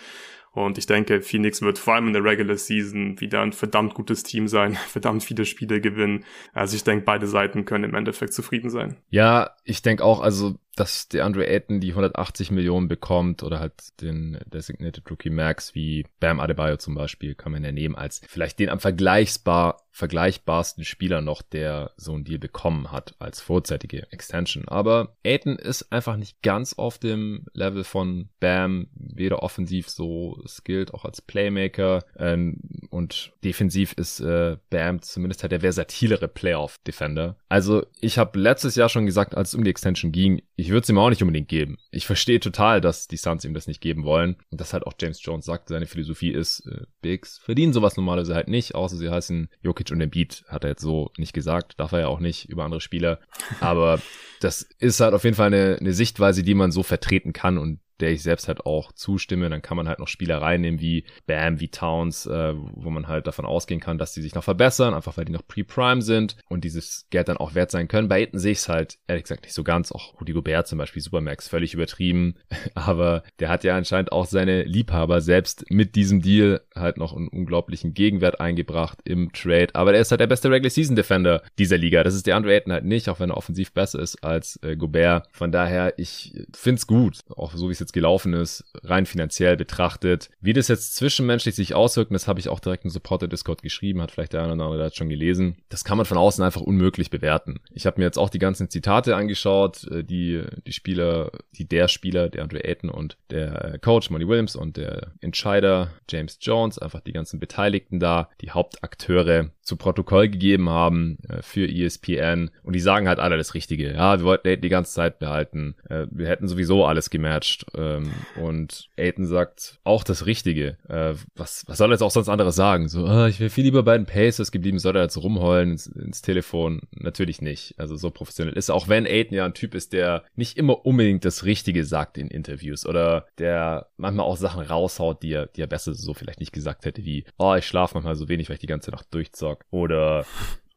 Und 0.57 0.79
ich 0.79 0.87
denke, 0.87 1.21
Phoenix 1.21 1.61
wird 1.61 1.79
vor 1.79 1.95
allem 1.95 2.07
in 2.07 2.13
der 2.15 2.25
Regular 2.25 2.57
Season 2.57 3.21
wieder 3.21 3.43
ein 3.43 3.53
verdammt 3.53 3.93
gutes 3.93 4.23
Team 4.23 4.49
sein, 4.49 4.75
verdammt 4.89 5.23
viele 5.23 5.45
Spiele 5.45 5.83
gewinnen. 5.83 6.25
Also 6.55 6.77
ich 6.77 6.83
denke, 6.83 7.05
beide 7.05 7.27
Seiten 7.27 7.67
können 7.67 7.85
im 7.85 7.95
Endeffekt 7.95 8.33
zufrieden 8.33 8.71
sein. 8.71 8.97
Ja, 9.11 9.51
ich 9.65 9.83
denke 9.83 10.03
auch, 10.03 10.21
also 10.21 10.57
dass 10.75 11.09
der 11.09 11.27
Andre 11.27 11.47
Ayton 11.47 11.81
die 11.81 11.91
180 11.91 12.51
Millionen 12.51 12.89
bekommt 12.89 13.43
oder 13.43 13.61
halt 13.61 14.01
den 14.01 14.39
Designated 14.47 15.11
Rookie 15.11 15.31
Max 15.31 15.75
wie 15.75 16.07
Bam 16.21 16.41
Adebayo 16.41 16.77
zum 16.77 16.95
Beispiel 16.95 17.35
kann 17.35 17.53
man 17.53 17.65
ja 17.65 17.73
nehmen 17.73 17.95
als 17.95 18.23
vielleicht 18.27 18.59
den 18.59 18.69
am 18.69 18.79
vergleichbar 18.79 19.86
vergleichbarsten 19.97 20.85
Spieler 20.85 21.23
noch, 21.23 21.41
der 21.41 21.93
so 21.97 22.15
ein 22.15 22.23
Deal 22.23 22.39
bekommen 22.39 22.93
hat 22.93 23.15
als 23.19 23.41
vorzeitige 23.41 24.13
Extension. 24.13 24.69
Aber 24.69 25.17
Ayton 25.23 25.57
ist 25.57 25.91
einfach 25.91 26.19
nicht 26.19 26.43
ganz 26.43 26.75
auf 26.75 26.99
dem 26.99 27.47
Level 27.55 27.83
von 27.83 28.29
Bam, 28.39 28.89
weder 28.95 29.43
offensiv 29.43 29.89
so 29.89 30.39
skilled, 30.47 30.93
auch 30.93 31.07
als 31.07 31.23
Playmaker 31.23 32.05
ähm, 32.19 32.61
und 32.91 33.33
defensiv 33.43 33.95
ist 33.95 34.21
äh, 34.21 34.59
Bam 34.69 35.01
zumindest 35.01 35.43
halt 35.43 35.53
der 35.53 35.61
versatilere 35.61 36.29
Playoff-Defender. 36.29 37.37
Also 37.49 37.87
ich 37.99 38.19
habe 38.19 38.39
letztes 38.39 38.75
Jahr 38.75 38.91
schon 38.91 39.07
gesagt, 39.07 39.35
als 39.35 39.49
es 39.49 39.55
um 39.55 39.65
die 39.65 39.71
Extension 39.71 40.13
ging, 40.13 40.43
ich 40.57 40.69
würde 40.69 40.83
es 40.83 40.91
ihm 40.91 40.99
auch 40.99 41.09
nicht 41.09 41.23
unbedingt 41.23 41.49
geben. 41.49 41.79
Ich 41.91 42.07
verstehe 42.07 42.41
total, 42.41 42.83
dass 42.83 43.09
die 43.09 43.17
Suns 43.17 43.47
ihm 43.47 43.55
das 43.55 43.67
nicht 43.67 43.81
geben 43.81 44.05
wollen. 44.05 44.37
Und 44.51 44.61
das 44.61 44.75
halt 44.75 44.87
auch 44.87 44.93
James 45.01 45.23
Jones 45.23 45.47
sagt, 45.47 45.69
seine 45.69 45.87
Philosophie 45.87 46.33
ist, 46.33 46.67
äh, 46.67 46.83
Bigs 47.01 47.39
verdienen 47.39 47.73
sowas 47.73 47.97
normalerweise 47.97 48.35
halt 48.35 48.49
nicht, 48.49 48.75
außer 48.75 48.97
sie 48.97 49.09
heißen 49.09 49.49
Jokic 49.63 49.86
und 49.91 50.01
Embiid, 50.01 50.45
hat 50.49 50.65
er 50.65 50.71
jetzt 50.71 50.83
so 50.83 51.11
nicht 51.17 51.33
gesagt, 51.33 51.79
darf 51.79 51.93
er 51.93 52.01
ja 52.01 52.09
auch 52.09 52.21
nicht 52.21 52.49
über 52.49 52.65
andere 52.65 52.81
Spieler. 52.81 53.21
Aber 53.61 54.01
das 54.41 54.63
ist 54.79 55.01
halt 55.01 55.15
auf 55.15 55.25
jeden 55.25 55.37
Fall 55.37 55.47
eine, 55.47 55.77
eine 55.81 55.93
Sichtweise, 55.93 56.43
die 56.43 56.55
man 56.55 56.73
so 56.73 56.83
vertreten 56.83 57.33
kann 57.33 57.59
und 57.59 57.81
der 58.01 58.11
ich 58.11 58.23
selbst 58.23 58.49
halt 58.49 58.67
auch 58.67 58.93
zustimme. 58.93 59.49
Dann 59.51 59.63
kann 59.63 59.77
man 59.77 59.89
halt 59.89 59.99
noch 59.99 60.09
Spieler 60.09 60.43
reinnehmen 60.43 60.81
wie 60.81 61.05
Bam, 61.27 61.61
wie 61.61 61.69
Towns, 61.69 62.27
äh, 62.27 62.55
wo 62.55 62.91
man 62.91 63.09
halt 63.09 63.27
davon 63.27 63.45
ausgehen 63.45 63.81
kann, 63.81 63.99
dass 63.99 64.13
die 64.13 64.23
sich 64.23 64.35
noch 64.35 64.45
verbessern, 64.45 64.95
einfach 64.95 65.17
weil 65.17 65.25
die 65.25 65.33
noch 65.33 65.47
pre-prime 65.47 66.03
sind 66.03 66.37
und 66.49 66.65
dieses 66.65 67.07
Geld 67.11 67.29
dann 67.29 67.37
auch 67.37 67.55
wert 67.55 67.71
sein 67.71 67.89
können. 67.89 68.09
Bei 68.09 68.23
Aiden 68.23 68.39
sehe 68.39 68.53
ich 68.53 68.59
es 68.59 68.69
halt 68.69 68.99
ehrlich 69.07 69.25
gesagt 69.25 69.45
nicht 69.45 69.55
so 69.55 69.65
ganz. 69.65 69.93
Auch 69.93 70.21
Rudy 70.21 70.33
Gobert 70.33 70.67
zum 70.67 70.79
Beispiel, 70.79 71.03
Supermax, 71.03 71.49
völlig 71.49 71.75
übertrieben. 71.75 72.37
Aber 72.75 73.23
der 73.39 73.49
hat 73.49 73.65
ja 73.65 73.77
anscheinend 73.77 74.13
auch 74.13 74.27
seine 74.27 74.63
Liebhaber 74.65 75.21
selbst 75.21 75.71
mit 75.71 75.95
diesem 75.95 76.21
Deal 76.21 76.61
halt 76.75 76.97
noch 76.99 77.15
einen 77.15 77.29
unglaublichen 77.29 77.95
Gegenwert 77.95 78.41
eingebracht 78.41 78.99
im 79.05 79.33
Trade. 79.33 79.69
Aber 79.75 79.93
der 79.93 80.01
ist 80.01 80.11
halt 80.11 80.21
der 80.21 80.27
beste 80.27 80.51
Regular 80.51 80.71
Season 80.71 80.97
Defender 80.97 81.43
dieser 81.59 81.79
Liga. 81.79 82.03
Das 82.03 82.15
ist 82.15 82.27
der 82.27 82.37
Andre 82.37 82.55
Ayton 82.55 82.73
halt 82.73 82.85
nicht, 82.85 83.09
auch 83.09 83.21
wenn 83.21 83.31
er 83.31 83.37
offensiv 83.37 83.73
besser 83.73 84.01
ist 84.01 84.23
als 84.23 84.59
äh, 84.63 84.77
Gobert. 84.77 85.29
Von 85.33 85.53
daher, 85.53 85.99
ich 85.99 86.35
find's 86.55 86.87
gut, 86.87 87.21
auch 87.35 87.55
so 87.55 87.69
wie 87.69 87.73
es 87.73 87.86
jetzt 87.87 87.93
gelaufen 87.93 88.35
ist, 88.35 88.65
rein 88.83 89.07
finanziell 89.07 89.57
betrachtet. 89.57 90.31
Wie 90.41 90.53
das 90.53 90.69
jetzt 90.69 90.97
zwischenmenschlich 90.97 91.55
sich 91.55 91.75
auswirkt, 91.75 92.13
das 92.13 92.29
habe 92.29 92.41
ich 92.41 92.49
auch 92.49 92.61
direkt 92.61 92.85
im 92.85 92.91
Supporter-Discord 92.91 93.63
geschrieben, 93.63 94.03
hat 94.03 94.11
vielleicht 94.11 94.33
der 94.33 94.43
eine 94.43 94.55
oder 94.55 94.65
andere 94.65 94.83
das 94.83 94.97
schon 94.97 95.09
gelesen. 95.09 95.57
Das 95.69 95.85
kann 95.85 95.97
man 95.97 96.07
von 96.07 96.19
außen 96.19 96.45
einfach 96.45 96.61
unmöglich 96.61 97.11
bewerten. 97.11 97.61
Ich 97.71 97.87
habe 97.87 98.01
mir 98.01 98.05
jetzt 98.05 98.19
auch 98.19 98.31
die 98.31 98.39
ganzen 98.39 98.69
Zitate 98.71 99.17
angeschaut, 99.17 99.85
äh, 99.85 100.03
die 100.03 100.43
die 100.67 100.73
Spieler, 100.73 101.31
die 101.53 101.69
der 101.69 101.89
Spieler, 101.89 102.29
der 102.29 102.43
Andre 102.43 102.65
Ayton 102.65 102.91
und 102.91 103.17
der 103.31 103.75
äh, 103.75 103.79
Coach 103.79 104.11
Monty 104.11 104.27
Williams 104.27 104.57
und 104.57 104.77
der 104.77 105.13
Entscheider 105.21 105.91
James 106.09 106.39
Jones, 106.41 106.79
einfach 106.79 107.01
die 107.01 107.13
ganzen 107.13 107.39
Beteiligten 107.41 108.01
da, 108.01 108.31
die 108.41 108.51
Hauptakteure 108.51 109.51
zu 109.67 109.77
Protokoll 109.77 110.29
gegeben 110.29 110.71
haben 110.71 111.19
äh, 111.29 111.43
für 111.43 111.69
ESPN 111.69 112.51
und 112.63 112.75
die 112.75 112.81
sagen 112.81 113.09
halt 113.09 113.19
alle 113.19 113.37
das 113.37 113.55
Richtige. 113.55 113.93
Ja, 113.93 114.19
wir 114.19 114.25
wollten 114.25 114.49
Ayton 114.49 114.63
die 114.63 114.69
ganze 114.69 114.93
Zeit 114.93 115.19
behalten. 115.19 115.75
wir 116.11 116.29
hätten 116.29 116.49
sowieso 116.49 116.85
alles 116.85 117.11
gematcht 117.11 117.67
ähm, 117.77 118.11
und 118.41 118.89
Aiden 118.97 119.27
sagt 119.27 119.79
auch 119.85 120.05
das 120.05 120.27
Richtige. 120.27 120.77
Äh, 120.89 121.15
was, 121.35 121.65
was 121.67 121.79
soll 121.79 121.91
er 121.91 121.95
jetzt 121.95 122.03
auch 122.03 122.11
sonst 122.11 122.29
anderes 122.29 122.57
sagen? 122.57 122.89
So, 122.89 123.07
oh, 123.07 123.27
ich 123.27 123.41
wäre 123.41 123.51
viel 123.51 123.65
lieber 123.65 123.83
bei 123.83 123.97
den 123.97 124.07
Pacers 124.07 124.53
geblieben, 124.53 124.79
soll 124.79 124.97
er 124.97 125.03
jetzt 125.03 125.17
rumheulen 125.17 125.73
ins, 125.73 125.87
ins, 125.87 126.23
Telefon? 126.23 126.83
Natürlich 126.93 127.43
nicht. 127.43 127.75
Also 127.79 127.97
so 127.97 128.11
professionell 128.11 128.55
ist 128.55 128.71
auch 128.71 128.89
wenn 128.89 129.07
Aiden 129.07 129.37
ja 129.37 129.45
ein 129.45 129.55
Typ 129.55 129.75
ist, 129.75 129.93
der 129.93 130.25
nicht 130.35 130.57
immer 130.57 130.85
unbedingt 130.87 131.25
das 131.25 131.45
Richtige 131.45 131.85
sagt 131.85 132.19
in 132.19 132.29
Interviews 132.29 132.87
oder 132.87 133.27
der 133.39 133.89
manchmal 133.97 134.27
auch 134.27 134.37
Sachen 134.37 134.63
raushaut, 134.63 135.23
die 135.23 135.33
er, 135.33 135.47
die 135.47 135.63
er 135.63 135.67
besser 135.67 135.95
so 135.95 136.15
vielleicht 136.15 136.41
nicht 136.41 136.53
gesagt 136.53 136.85
hätte, 136.85 137.05
wie, 137.05 137.25
oh, 137.39 137.55
ich 137.55 137.67
schlafe 137.67 137.95
manchmal 137.95 138.17
so 138.17 138.29
wenig, 138.29 138.49
weil 138.49 138.55
ich 138.55 138.61
die 138.61 138.67
ganze 138.67 138.91
Nacht 138.91 139.11
durchzock. 139.57 139.67
Oder 139.71 140.25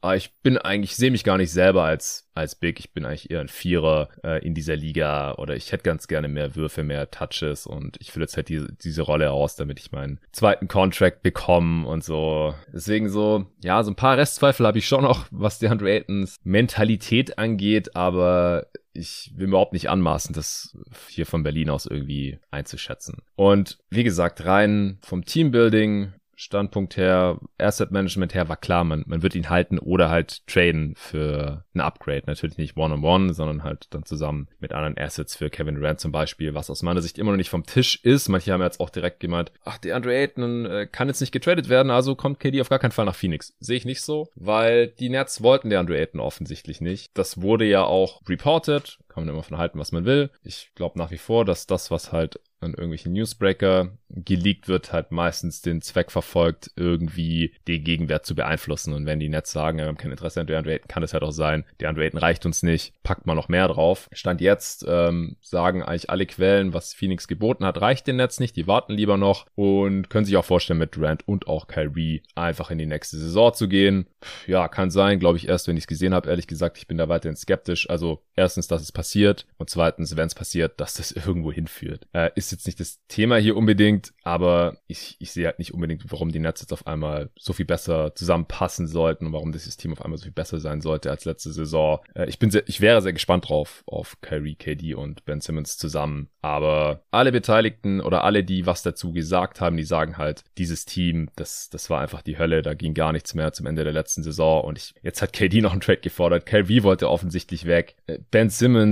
Aber 0.01 0.15
ich 0.15 0.33
bin 0.41 0.57
eigentlich, 0.57 0.95
sehe 0.95 1.11
mich 1.11 1.25
gar 1.25 1.37
nicht 1.37 1.51
selber 1.51 1.83
als, 1.83 2.29
als 2.33 2.55
Big. 2.55 2.79
Ich 2.79 2.93
bin 2.93 3.05
eigentlich 3.05 3.31
eher 3.31 3.41
ein 3.41 3.49
Vierer 3.49 4.07
äh, 4.23 4.45
in 4.45 4.53
dieser 4.53 4.77
Liga 4.77 5.33
oder 5.33 5.57
ich 5.57 5.73
hätte 5.73 5.83
ganz 5.83 6.07
gerne 6.07 6.29
mehr 6.29 6.55
Würfe, 6.55 6.83
mehr 6.83 7.11
Touches 7.11 7.67
und 7.67 7.97
ich 7.99 8.11
fülle 8.11 8.23
jetzt 8.23 8.37
halt 8.37 8.47
diese, 8.47 8.71
diese 8.73 9.01
Rolle 9.01 9.31
aus, 9.31 9.57
damit 9.57 9.79
ich 9.79 9.91
meinen 9.91 10.21
zweiten 10.31 10.69
Contract 10.69 11.21
bekomme 11.21 11.85
und 11.85 12.03
so. 12.03 12.55
Deswegen 12.73 13.09
so, 13.09 13.47
ja, 13.61 13.83
so 13.83 13.91
ein 13.91 13.95
paar 13.95 14.17
Restzweifel 14.17 14.65
habe 14.65 14.77
ich 14.77 14.87
schon 14.87 15.03
noch, 15.03 15.27
was 15.31 15.59
DeAndre 15.59 15.91
Aytons 15.91 16.37
Mentalität 16.43 17.37
angeht, 17.37 17.95
aber 17.97 18.67
ich 18.93 19.33
will 19.35 19.47
überhaupt 19.49 19.73
nicht 19.73 19.89
anmaßen, 19.89 20.33
das 20.33 20.77
hier 21.09 21.25
von 21.25 21.43
Berlin 21.43 21.69
aus 21.69 21.85
irgendwie 21.85 22.39
einzuschätzen. 22.51 23.21
Und 23.35 23.79
wie 23.89 24.03
gesagt, 24.03 24.45
rein 24.45 24.97
vom 25.01 25.25
Teambuilding 25.25 26.13
Standpunkt 26.39 26.95
her, 26.95 27.37
Asset 27.57 27.91
Management 27.91 28.33
her 28.33 28.47
war 28.47 28.55
klar, 28.55 28.85
man, 28.85 29.03
man 29.05 29.21
wird 29.21 29.35
ihn 29.35 29.49
halten 29.49 29.77
oder 29.77 30.09
halt 30.09 30.47
traden 30.47 30.93
für 30.95 31.65
ein 31.73 31.81
Upgrade. 31.81 32.23
Natürlich 32.27 32.57
nicht 32.57 32.77
one-on-one, 32.77 33.25
-on 33.25 33.29
-one, 33.29 33.33
sondern 33.33 33.63
halt 33.63 33.87
dann 33.89 34.05
zusammen 34.05 34.47
mit 34.59 34.71
anderen 34.71 34.97
Assets 34.97 35.35
für 35.35 35.49
Kevin 35.49 35.75
Durant 35.75 35.99
zum 35.99 36.13
Beispiel, 36.13 36.53
was 36.53 36.69
aus 36.69 36.81
meiner 36.81 37.01
Sicht 37.01 37.17
immer 37.17 37.31
noch 37.31 37.37
nicht 37.37 37.49
vom 37.49 37.65
Tisch 37.65 37.99
ist. 38.03 38.29
Manche 38.29 38.53
haben 38.53 38.61
jetzt 38.61 38.79
auch 38.79 38.89
direkt 38.89 39.19
gemeint, 39.19 39.51
ach, 39.65 39.79
der 39.79 39.97
Andre 39.97 40.15
Ayton 40.15 40.65
äh, 40.65 40.87
kann 40.89 41.09
jetzt 41.09 41.19
nicht 41.19 41.33
getradet 41.33 41.67
werden, 41.67 41.91
also 41.91 42.15
kommt 42.15 42.39
KD 42.39 42.61
auf 42.61 42.69
gar 42.69 42.79
keinen 42.79 42.91
Fall 42.91 43.05
nach 43.05 43.15
Phoenix. 43.15 43.57
Sehe 43.59 43.75
ich 43.75 43.83
nicht 43.83 44.01
so, 44.01 44.29
weil 44.35 44.87
die 44.87 45.09
Nets 45.09 45.43
wollten 45.43 45.69
der 45.69 45.81
Andre 45.81 45.97
Ayton 45.97 46.21
offensichtlich 46.21 46.79
nicht. 46.79 47.11
Das 47.15 47.41
wurde 47.41 47.65
ja 47.65 47.83
auch 47.83 48.21
reported, 48.29 48.97
kann 49.09 49.25
man 49.25 49.33
immer 49.33 49.43
von 49.43 49.57
halten, 49.57 49.79
was 49.79 49.91
man 49.91 50.05
will. 50.05 50.29
Ich 50.43 50.71
glaube 50.75 50.97
nach 50.97 51.11
wie 51.11 51.17
vor, 51.17 51.45
dass 51.45 51.67
das, 51.67 51.91
was 51.91 52.11
halt 52.11 52.39
an 52.61 52.71
irgendwelchen 52.71 53.13
Newsbreaker 53.13 53.91
geleakt 54.09 54.67
wird, 54.67 54.91
halt 54.91 55.11
meistens 55.11 55.61
den 55.61 55.81
Zweck 55.81 56.11
verfolgt, 56.11 56.71
irgendwie 56.75 57.53
den 57.67 57.83
Gegenwert 57.83 58.25
zu 58.25 58.35
beeinflussen. 58.35 58.93
Und 58.93 59.05
wenn 59.05 59.19
die 59.19 59.29
Nets 59.29 59.51
sagen, 59.51 59.77
wir 59.77 59.85
haben 59.85 59.97
kein 59.97 60.11
Interesse 60.11 60.41
an 60.41 60.47
DeAndre 60.47 60.73
Ayton, 60.73 60.87
kann 60.87 61.03
es 61.03 61.13
halt 61.13 61.23
auch 61.23 61.31
sein, 61.31 61.63
DeAndre 61.79 62.03
Ayton 62.03 62.19
reicht 62.19 62.45
uns 62.45 62.63
nicht, 62.63 62.93
packt 63.03 63.25
mal 63.25 63.35
noch 63.35 63.49
mehr 63.49 63.67
drauf. 63.67 64.09
Stand 64.11 64.41
jetzt 64.41 64.85
ähm, 64.87 65.37
sagen 65.41 65.83
eigentlich 65.83 66.09
alle 66.09 66.25
Quellen, 66.25 66.73
was 66.73 66.93
Phoenix 66.93 67.27
geboten 67.27 67.65
hat, 67.65 67.79
reicht 67.79 68.07
den 68.07 68.17
Nets 68.17 68.39
nicht, 68.39 68.55
die 68.55 68.67
warten 68.67 68.93
lieber 68.93 69.17
noch 69.17 69.45
und 69.55 70.09
können 70.09 70.25
sich 70.25 70.35
auch 70.35 70.45
vorstellen, 70.45 70.79
mit 70.79 70.95
Durant 70.95 71.27
und 71.27 71.47
auch 71.47 71.67
Kyrie 71.67 72.23
einfach 72.35 72.71
in 72.71 72.77
die 72.77 72.85
nächste 72.85 73.17
Saison 73.17 73.53
zu 73.53 73.69
gehen. 73.69 74.07
Ja, 74.47 74.67
kann 74.67 74.91
sein, 74.91 75.19
glaube 75.19 75.37
ich 75.37 75.47
erst, 75.47 75.67
wenn 75.67 75.77
ich 75.77 75.83
es 75.83 75.87
gesehen 75.87 76.13
habe, 76.13 76.29
ehrlich 76.29 76.47
gesagt, 76.47 76.77
ich 76.77 76.87
bin 76.87 76.97
da 76.97 77.07
weiterhin 77.07 77.37
skeptisch. 77.37 77.89
Also 77.89 78.21
erstens, 78.35 78.67
dass 78.67 78.81
es 78.81 78.91
passiert 78.99 79.45
und 79.57 79.69
zweitens, 79.69 80.17
wenn 80.17 80.27
es 80.27 80.35
passiert, 80.35 80.81
dass 80.81 80.95
das 80.95 81.13
irgendwo 81.13 81.53
hinführt. 81.53 82.05
Äh, 82.11 82.31
ist 82.35 82.51
jetzt 82.51 82.65
nicht 82.65 82.81
das 82.81 82.99
Thema 83.07 83.37
hier 83.37 83.55
unbedingt, 83.55 84.11
aber 84.23 84.75
ich, 84.87 85.15
ich 85.19 85.31
sehe 85.31 85.45
halt 85.45 85.57
nicht 85.57 85.73
unbedingt, 85.73 86.03
warum 86.11 86.33
die 86.33 86.39
Nets 86.39 86.59
jetzt 86.59 86.73
auf 86.73 86.85
einmal 86.85 87.29
so 87.39 87.53
viel 87.53 87.65
besser 87.65 88.13
zusammenpassen 88.13 88.87
sollten 88.87 89.25
und 89.25 89.31
warum 89.31 89.53
dieses 89.53 89.77
Team 89.77 89.93
auf 89.93 90.01
einmal 90.01 90.17
so 90.17 90.23
viel 90.23 90.33
besser 90.33 90.59
sein 90.59 90.81
sollte 90.81 91.11
als 91.11 91.23
letzte 91.23 91.53
Saison. 91.53 91.99
Äh, 92.13 92.27
ich 92.27 92.39
bin 92.39 92.51
sehr, 92.51 92.67
ich 92.67 92.81
wäre 92.81 93.01
sehr 93.01 93.13
gespannt 93.13 93.47
drauf 93.47 93.83
auf 93.85 94.19
Kyrie, 94.19 94.55
KD 94.55 94.95
und 94.95 95.23
Ben 95.23 95.39
Simmons 95.39 95.77
zusammen. 95.77 96.27
Aber 96.41 97.03
alle 97.09 97.31
Beteiligten 97.31 98.01
oder 98.01 98.25
alle, 98.25 98.43
die 98.43 98.65
was 98.65 98.83
dazu 98.83 99.13
gesagt 99.13 99.61
haben, 99.61 99.77
die 99.77 99.83
sagen 99.83 100.17
halt, 100.17 100.43
dieses 100.57 100.83
Team, 100.83 101.29
das, 101.37 101.69
das 101.69 101.89
war 101.89 102.01
einfach 102.01 102.21
die 102.21 102.37
Hölle, 102.37 102.63
da 102.63 102.73
ging 102.73 102.93
gar 102.93 103.13
nichts 103.13 103.33
mehr 103.33 103.53
zum 103.53 103.65
Ende 103.65 103.85
der 103.85 103.93
letzten 103.93 104.23
Saison 104.23 104.65
und 104.65 104.77
ich, 104.77 104.93
jetzt 105.01 105.21
hat 105.21 105.31
KD 105.31 105.61
noch 105.61 105.71
einen 105.71 105.79
Trade 105.79 106.01
gefordert. 106.01 106.45
Kyrie 106.45 106.83
wollte 106.83 107.09
offensichtlich 107.09 107.65
weg. 107.65 107.95
Äh, 108.07 108.19
ben 108.29 108.49
Simmons 108.49 108.88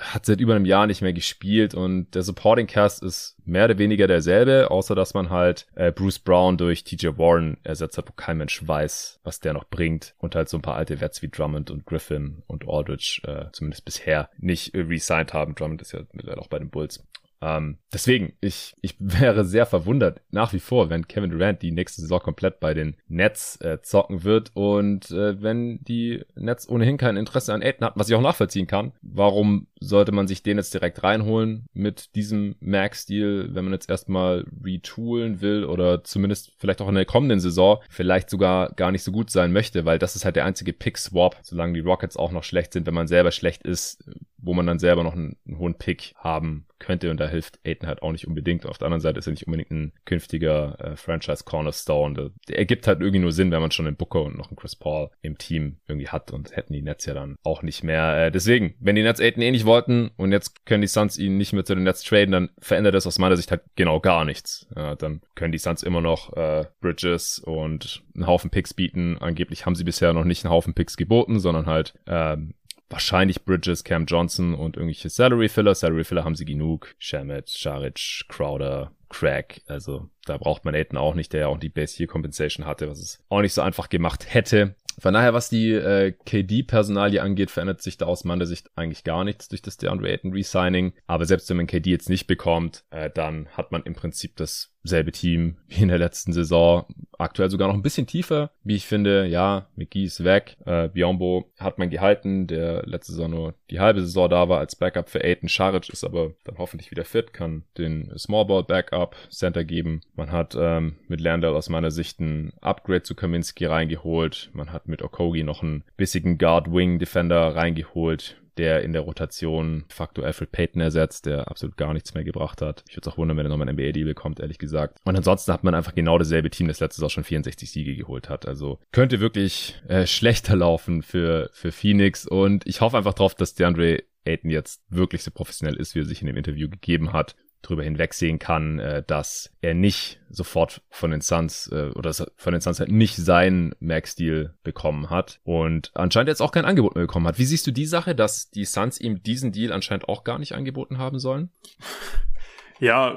hat 0.00 0.24
seit 0.24 0.40
über 0.40 0.54
einem 0.54 0.64
Jahr 0.64 0.86
nicht 0.86 1.02
mehr 1.02 1.12
gespielt 1.12 1.74
und 1.74 2.14
der 2.14 2.22
Supporting 2.22 2.66
Cast 2.66 3.02
ist 3.02 3.36
mehr 3.44 3.66
oder 3.66 3.78
weniger 3.78 4.06
derselbe, 4.06 4.70
außer 4.70 4.94
dass 4.94 5.12
man 5.12 5.30
halt 5.30 5.66
äh, 5.74 5.92
Bruce 5.92 6.18
Brown 6.18 6.56
durch 6.56 6.84
TJ 6.84 7.18
Warren 7.18 7.58
ersetzt 7.62 7.98
hat, 7.98 8.08
wo 8.08 8.12
kein 8.12 8.38
Mensch 8.38 8.66
weiß, 8.66 9.20
was 9.22 9.40
der 9.40 9.52
noch 9.52 9.64
bringt 9.64 10.14
und 10.18 10.34
halt 10.34 10.48
so 10.48 10.56
ein 10.56 10.62
paar 10.62 10.76
alte 10.76 11.00
Wets 11.00 11.20
wie 11.22 11.28
Drummond 11.28 11.70
und 11.70 11.84
Griffin 11.84 12.42
und 12.46 12.68
Aldridge 12.68 13.20
äh, 13.24 13.52
zumindest 13.52 13.84
bisher 13.84 14.30
nicht 14.38 14.74
äh, 14.74 14.80
re-signed 14.80 15.34
haben. 15.34 15.54
Drummond 15.54 15.82
ist 15.82 15.92
ja 15.92 16.00
mittlerweile 16.12 16.40
auch 16.40 16.48
bei 16.48 16.58
den 16.58 16.70
Bulls. 16.70 17.04
Ähm, 17.42 17.78
deswegen, 17.92 18.34
ich, 18.40 18.74
ich 18.80 18.94
wäre 18.98 19.44
sehr 19.44 19.66
verwundert 19.66 20.20
nach 20.30 20.52
wie 20.52 20.60
vor, 20.60 20.88
wenn 20.88 21.08
Kevin 21.08 21.30
Durant 21.30 21.60
die 21.60 21.72
nächste 21.72 22.00
Saison 22.00 22.20
komplett 22.20 22.60
bei 22.60 22.72
den 22.72 22.96
Nets 23.08 23.60
äh, 23.60 23.82
zocken 23.82 24.22
wird. 24.22 24.52
Und 24.54 25.10
äh, 25.10 25.42
wenn 25.42 25.82
die 25.82 26.24
Nets 26.36 26.68
ohnehin 26.68 26.96
kein 26.96 27.16
Interesse 27.16 27.52
an 27.52 27.62
Aiden 27.62 27.84
hat, 27.84 27.94
was 27.96 28.08
ich 28.08 28.14
auch 28.14 28.22
nachvollziehen 28.22 28.68
kann, 28.68 28.92
warum 29.02 29.66
sollte 29.80 30.12
man 30.12 30.28
sich 30.28 30.44
den 30.44 30.58
jetzt 30.58 30.72
direkt 30.72 31.02
reinholen 31.02 31.66
mit 31.72 32.14
diesem 32.14 32.54
Max-Deal, 32.60 33.54
wenn 33.54 33.64
man 33.64 33.74
jetzt 33.74 33.90
erstmal 33.90 34.46
retoolen 34.62 35.40
will 35.40 35.64
oder 35.64 36.04
zumindest 36.04 36.52
vielleicht 36.58 36.80
auch 36.80 36.88
in 36.88 36.94
der 36.94 37.04
kommenden 37.04 37.40
Saison 37.40 37.80
vielleicht 37.90 38.30
sogar 38.30 38.72
gar 38.74 38.92
nicht 38.92 39.02
so 39.02 39.10
gut 39.10 39.30
sein 39.30 39.52
möchte, 39.52 39.84
weil 39.84 39.98
das 39.98 40.14
ist 40.14 40.24
halt 40.24 40.36
der 40.36 40.44
einzige 40.44 40.72
Pick-Swap, 40.72 41.36
solange 41.42 41.72
die 41.72 41.80
Rockets 41.80 42.16
auch 42.16 42.30
noch 42.30 42.44
schlecht 42.44 42.72
sind, 42.72 42.86
wenn 42.86 42.94
man 42.94 43.08
selber 43.08 43.32
schlecht 43.32 43.64
ist, 43.64 44.04
wo 44.38 44.54
man 44.54 44.66
dann 44.66 44.78
selber 44.78 45.02
noch 45.02 45.14
einen, 45.14 45.36
einen 45.46 45.58
hohen 45.58 45.74
Pick 45.74 46.14
haben 46.16 46.66
könnte 46.82 47.10
und 47.10 47.18
da 47.18 47.28
hilft 47.28 47.60
Aiden 47.64 47.88
halt 47.88 48.02
auch 48.02 48.12
nicht 48.12 48.26
unbedingt. 48.26 48.66
Auf 48.66 48.76
der 48.76 48.86
anderen 48.86 49.00
Seite 49.00 49.18
ist 49.18 49.26
er 49.26 49.32
nicht 49.32 49.46
unbedingt 49.46 49.70
ein 49.70 49.92
künftiger 50.04 50.76
äh, 50.80 50.96
Franchise 50.96 51.44
Cornerstone. 51.44 52.14
Der, 52.14 52.30
der 52.48 52.58
ergibt 52.58 52.86
halt 52.86 53.00
irgendwie 53.00 53.20
nur 53.20 53.32
Sinn, 53.32 53.50
wenn 53.50 53.60
man 53.60 53.70
schon 53.70 53.86
einen 53.86 53.96
Booker 53.96 54.22
und 54.22 54.36
noch 54.36 54.48
einen 54.48 54.56
Chris 54.56 54.76
Paul 54.76 55.10
im 55.22 55.38
Team 55.38 55.78
irgendwie 55.86 56.08
hat 56.08 56.32
und 56.32 56.54
hätten 56.54 56.72
die 56.72 56.82
Nets 56.82 57.06
ja 57.06 57.14
dann 57.14 57.36
auch 57.44 57.62
nicht 57.62 57.84
mehr. 57.84 58.26
Äh, 58.26 58.30
deswegen, 58.32 58.74
wenn 58.80 58.96
die 58.96 59.02
Nets 59.02 59.20
Aiden 59.20 59.42
eh 59.42 59.50
nicht 59.50 59.64
wollten 59.64 60.10
und 60.16 60.32
jetzt 60.32 60.66
können 60.66 60.82
die 60.82 60.88
Suns 60.88 61.18
ihn 61.18 61.38
nicht 61.38 61.52
mehr 61.52 61.64
zu 61.64 61.74
den 61.74 61.84
Nets 61.84 62.02
traden, 62.02 62.32
dann 62.32 62.50
verändert 62.58 62.94
das 62.94 63.06
aus 63.06 63.18
meiner 63.18 63.36
Sicht 63.36 63.50
halt 63.50 63.62
genau 63.76 64.00
gar 64.00 64.24
nichts. 64.24 64.66
Ja, 64.76 64.96
dann 64.96 65.22
können 65.34 65.52
die 65.52 65.58
Suns 65.58 65.82
immer 65.82 66.00
noch 66.00 66.32
äh, 66.36 66.66
Bridges 66.80 67.38
und 67.38 68.02
einen 68.14 68.26
Haufen 68.26 68.50
Picks 68.50 68.74
bieten. 68.74 69.18
Angeblich 69.18 69.64
haben 69.66 69.74
sie 69.74 69.84
bisher 69.84 70.12
noch 70.12 70.24
nicht 70.24 70.44
einen 70.44 70.52
Haufen 70.52 70.74
Picks 70.74 70.96
geboten, 70.96 71.38
sondern 71.38 71.66
halt 71.66 71.94
ähm, 72.06 72.54
wahrscheinlich 72.92 73.44
Bridges, 73.44 73.82
Cam 73.84 74.06
Johnson 74.06 74.54
und 74.54 74.76
irgendwelche 74.76 75.10
Salary 75.10 75.48
Filler. 75.48 75.74
Salary 75.74 76.04
Filler 76.04 76.24
haben 76.24 76.36
sie 76.36 76.44
genug. 76.44 76.94
Shamet, 76.98 77.50
Sharic, 77.50 78.26
Crowder, 78.28 78.92
Craig. 79.08 79.62
Also 79.66 80.08
da 80.24 80.36
braucht 80.36 80.64
man 80.64 80.74
Aiden 80.74 80.98
auch 80.98 81.14
nicht, 81.14 81.32
der 81.32 81.40
ja 81.40 81.46
auch 81.48 81.58
die 81.58 81.68
Base 81.68 81.96
hier 81.96 82.06
Compensation 82.06 82.66
hatte, 82.66 82.88
was 82.88 83.00
es 83.00 83.24
auch 83.28 83.40
nicht 83.40 83.54
so 83.54 83.62
einfach 83.62 83.88
gemacht 83.88 84.32
hätte. 84.32 84.76
Von 84.98 85.14
daher, 85.14 85.32
was 85.32 85.48
die 85.48 85.70
äh, 85.72 86.12
KD-Personalie 86.26 87.22
angeht, 87.22 87.50
verändert 87.50 87.82
sich 87.82 87.96
da 87.96 88.06
aus 88.06 88.24
meiner 88.24 88.46
Sicht 88.46 88.70
eigentlich 88.76 89.04
gar 89.04 89.24
nichts 89.24 89.48
durch 89.48 89.62
das 89.62 89.78
DeAndre 89.78 90.10
Ayton 90.10 90.32
Resigning. 90.32 90.92
Aber 91.06 91.24
selbst 91.24 91.48
wenn 91.48 91.56
man 91.56 91.66
KD 91.66 91.90
jetzt 91.90 92.10
nicht 92.10 92.26
bekommt, 92.26 92.84
äh, 92.90 93.10
dann 93.10 93.48
hat 93.48 93.72
man 93.72 93.82
im 93.84 93.94
Prinzip 93.94 94.36
das 94.36 94.71
selbe 94.84 95.12
Team 95.12 95.56
wie 95.68 95.82
in 95.82 95.88
der 95.88 95.98
letzten 95.98 96.32
Saison. 96.32 96.84
Aktuell 97.18 97.50
sogar 97.50 97.68
noch 97.68 97.74
ein 97.74 97.82
bisschen 97.82 98.06
tiefer, 98.06 98.50
wie 98.64 98.74
ich 98.74 98.86
finde. 98.86 99.26
Ja, 99.26 99.68
McGee 99.76 100.04
ist 100.04 100.24
weg. 100.24 100.56
Äh, 100.66 100.88
Biombo 100.88 101.50
hat 101.58 101.78
man 101.78 101.90
gehalten, 101.90 102.46
der 102.46 102.82
letzte 102.84 103.12
Saison 103.12 103.30
nur 103.30 103.54
die 103.70 103.80
halbe 103.80 104.00
Saison 104.00 104.28
da 104.28 104.48
war 104.48 104.58
als 104.58 104.76
Backup 104.76 105.08
für 105.08 105.22
Aiden. 105.22 105.48
Sharic 105.48 105.88
ist 105.88 106.04
aber 106.04 106.32
dann 106.44 106.58
hoffentlich 106.58 106.90
wieder 106.90 107.04
fit, 107.04 107.32
kann 107.32 107.64
den 107.78 108.12
Smallball 108.18 108.64
Backup 108.64 109.16
Center 109.30 109.64
geben. 109.64 110.00
Man 110.14 110.32
hat 110.32 110.56
ähm, 110.58 110.96
mit 111.08 111.20
Landell 111.20 111.54
aus 111.54 111.68
meiner 111.68 111.90
Sicht 111.90 112.20
ein 112.20 112.52
Upgrade 112.60 113.02
zu 113.02 113.14
Kaminski 113.14 113.66
reingeholt. 113.66 114.50
Man 114.52 114.72
hat 114.72 114.88
mit 114.88 115.02
Okogi 115.02 115.44
noch 115.44 115.62
einen 115.62 115.84
bissigen 115.96 116.38
Guard 116.38 116.72
Wing 116.72 116.98
Defender 116.98 117.54
reingeholt 117.54 118.41
der 118.58 118.82
in 118.82 118.92
der 118.92 119.02
Rotation 119.02 119.84
Faktor 119.88 120.24
Alfred 120.24 120.52
Payton 120.52 120.80
ersetzt, 120.80 121.26
der 121.26 121.48
absolut 121.48 121.76
gar 121.76 121.92
nichts 121.92 122.14
mehr 122.14 122.24
gebracht 122.24 122.62
hat. 122.62 122.84
Ich 122.88 122.96
würde 122.96 123.08
es 123.08 123.12
auch 123.12 123.18
wundern, 123.18 123.36
wenn 123.36 123.46
er 123.46 123.50
nochmal 123.50 123.68
einen 123.68 123.78
NBA-Deal 123.78 124.06
bekommt, 124.06 124.40
ehrlich 124.40 124.58
gesagt. 124.58 124.98
Und 125.04 125.16
ansonsten 125.16 125.52
hat 125.52 125.64
man 125.64 125.74
einfach 125.74 125.94
genau 125.94 126.18
dasselbe 126.18 126.50
Team, 126.50 126.68
das 126.68 126.80
letztes 126.80 127.02
auch 127.02 127.10
schon 127.10 127.24
64 127.24 127.70
Siege 127.70 127.96
geholt 127.96 128.28
hat. 128.28 128.46
Also 128.46 128.78
könnte 128.92 129.20
wirklich 129.20 129.80
äh, 129.88 130.06
schlechter 130.06 130.56
laufen 130.56 131.02
für, 131.02 131.50
für 131.52 131.72
Phoenix. 131.72 132.26
Und 132.26 132.66
ich 132.66 132.80
hoffe 132.80 132.96
einfach 132.96 133.14
drauf, 133.14 133.34
dass 133.34 133.54
DeAndre 133.54 134.02
Ayton 134.24 134.50
jetzt 134.50 134.82
wirklich 134.88 135.22
so 135.22 135.30
professionell 135.30 135.76
ist, 135.76 135.94
wie 135.94 136.00
er 136.00 136.04
sich 136.04 136.20
in 136.20 136.26
dem 136.26 136.36
Interview 136.36 136.68
gegeben 136.68 137.12
hat 137.12 137.34
drüber 137.62 137.84
hinwegsehen 137.84 138.38
kann, 138.38 138.78
äh, 138.78 139.02
dass 139.06 139.50
er 139.60 139.74
nicht 139.74 140.20
sofort 140.28 140.82
von 140.90 141.10
den 141.10 141.20
Suns 141.20 141.68
äh, 141.72 141.90
oder 141.94 142.12
von 142.12 142.52
den 142.52 142.60
Suns 142.60 142.80
halt 142.80 142.90
nicht 142.90 143.16
seinen 143.16 143.74
Max-Deal 143.80 144.54
bekommen 144.62 145.10
hat 145.10 145.40
und 145.44 145.90
anscheinend 145.94 146.28
jetzt 146.28 146.42
auch 146.42 146.52
kein 146.52 146.64
Angebot 146.64 146.94
mehr 146.94 147.04
bekommen 147.04 147.26
hat. 147.26 147.38
Wie 147.38 147.44
siehst 147.44 147.66
du 147.66 147.70
die 147.70 147.86
Sache, 147.86 148.14
dass 148.14 148.50
die 148.50 148.64
Suns 148.64 149.00
ihm 149.00 149.22
diesen 149.22 149.52
Deal 149.52 149.72
anscheinend 149.72 150.08
auch 150.08 150.24
gar 150.24 150.38
nicht 150.38 150.54
angeboten 150.54 150.98
haben 150.98 151.18
sollen? 151.18 151.50
Ja, 152.80 153.16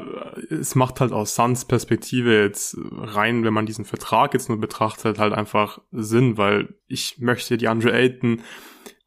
es 0.51 0.75
macht 0.75 1.01
halt 1.01 1.11
aus 1.11 1.33
Suns 1.33 1.65
Perspektive 1.65 2.39
jetzt 2.39 2.77
rein, 2.91 3.43
wenn 3.43 3.53
man 3.53 3.65
diesen 3.65 3.83
Vertrag 3.83 4.35
jetzt 4.35 4.47
nur 4.47 4.59
betrachtet, 4.59 5.17
halt 5.17 5.33
einfach 5.33 5.79
Sinn, 5.91 6.37
weil 6.37 6.75
ich 6.85 7.17
möchte 7.17 7.57
die 7.57 7.67
Andre 7.67 7.91
Ayton 7.91 8.43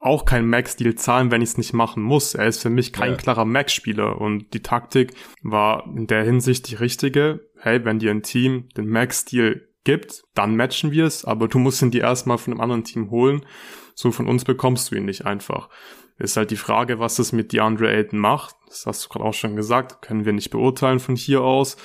auch 0.01 0.25
kein 0.25 0.49
Max-Deal 0.49 0.95
zahlen, 0.95 1.31
wenn 1.31 1.43
ich 1.43 1.51
es 1.51 1.59
nicht 1.59 1.73
machen 1.73 2.03
muss. 2.03 2.35
Er 2.35 2.47
ist 2.47 2.63
für 2.63 2.71
mich 2.71 2.93
kein 2.93 3.13
ja. 3.13 3.17
klarer 3.17 3.45
Max-Spieler 3.45 4.21
und 4.21 4.55
die 4.55 4.63
Taktik 4.63 5.15
war 5.43 5.85
in 5.87 6.07
der 6.07 6.25
Hinsicht 6.25 6.69
die 6.71 6.77
richtige. 6.77 7.49
Hey, 7.59 7.85
wenn 7.85 7.99
dir 7.99 8.13
ein 8.13 8.23
Team 8.23 8.69
den 8.77 8.89
Max-Deal 8.89 9.69
gibt, 9.85 10.23
dann 10.35 10.55
matchen 10.55 10.93
wir 10.93 11.05
es, 11.05 11.25
aber 11.25 11.49
du 11.49 11.59
musst 11.59 11.83
ihn 11.83 11.91
dir 11.91 12.03
erstmal 12.03 12.39
von 12.39 12.53
einem 12.53 12.61
anderen 12.61 12.85
Team 12.85 13.11
holen. 13.11 13.45
So 13.95 14.13
von 14.13 14.29
uns 14.29 14.45
bekommst 14.45 14.91
du 14.91 14.97
ihn 14.97 15.07
nicht 15.07 15.27
einfach. 15.27 15.69
Ist 16.19 16.37
halt 16.37 16.51
die 16.51 16.57
Frage, 16.57 16.99
was 16.99 17.19
es 17.19 17.33
mit 17.33 17.53
DeAndre 17.53 17.91
Ayton 17.91 18.19
macht. 18.19 18.55
Das 18.69 18.87
hast 18.87 19.05
du 19.05 19.09
gerade 19.09 19.25
auch 19.25 19.35
schon 19.35 19.57
gesagt, 19.57 20.03
können 20.03 20.25
wir 20.25 20.33
nicht 20.33 20.51
beurteilen 20.51 21.01
von 21.01 21.17
hier 21.17 21.43
aus. 21.43 21.77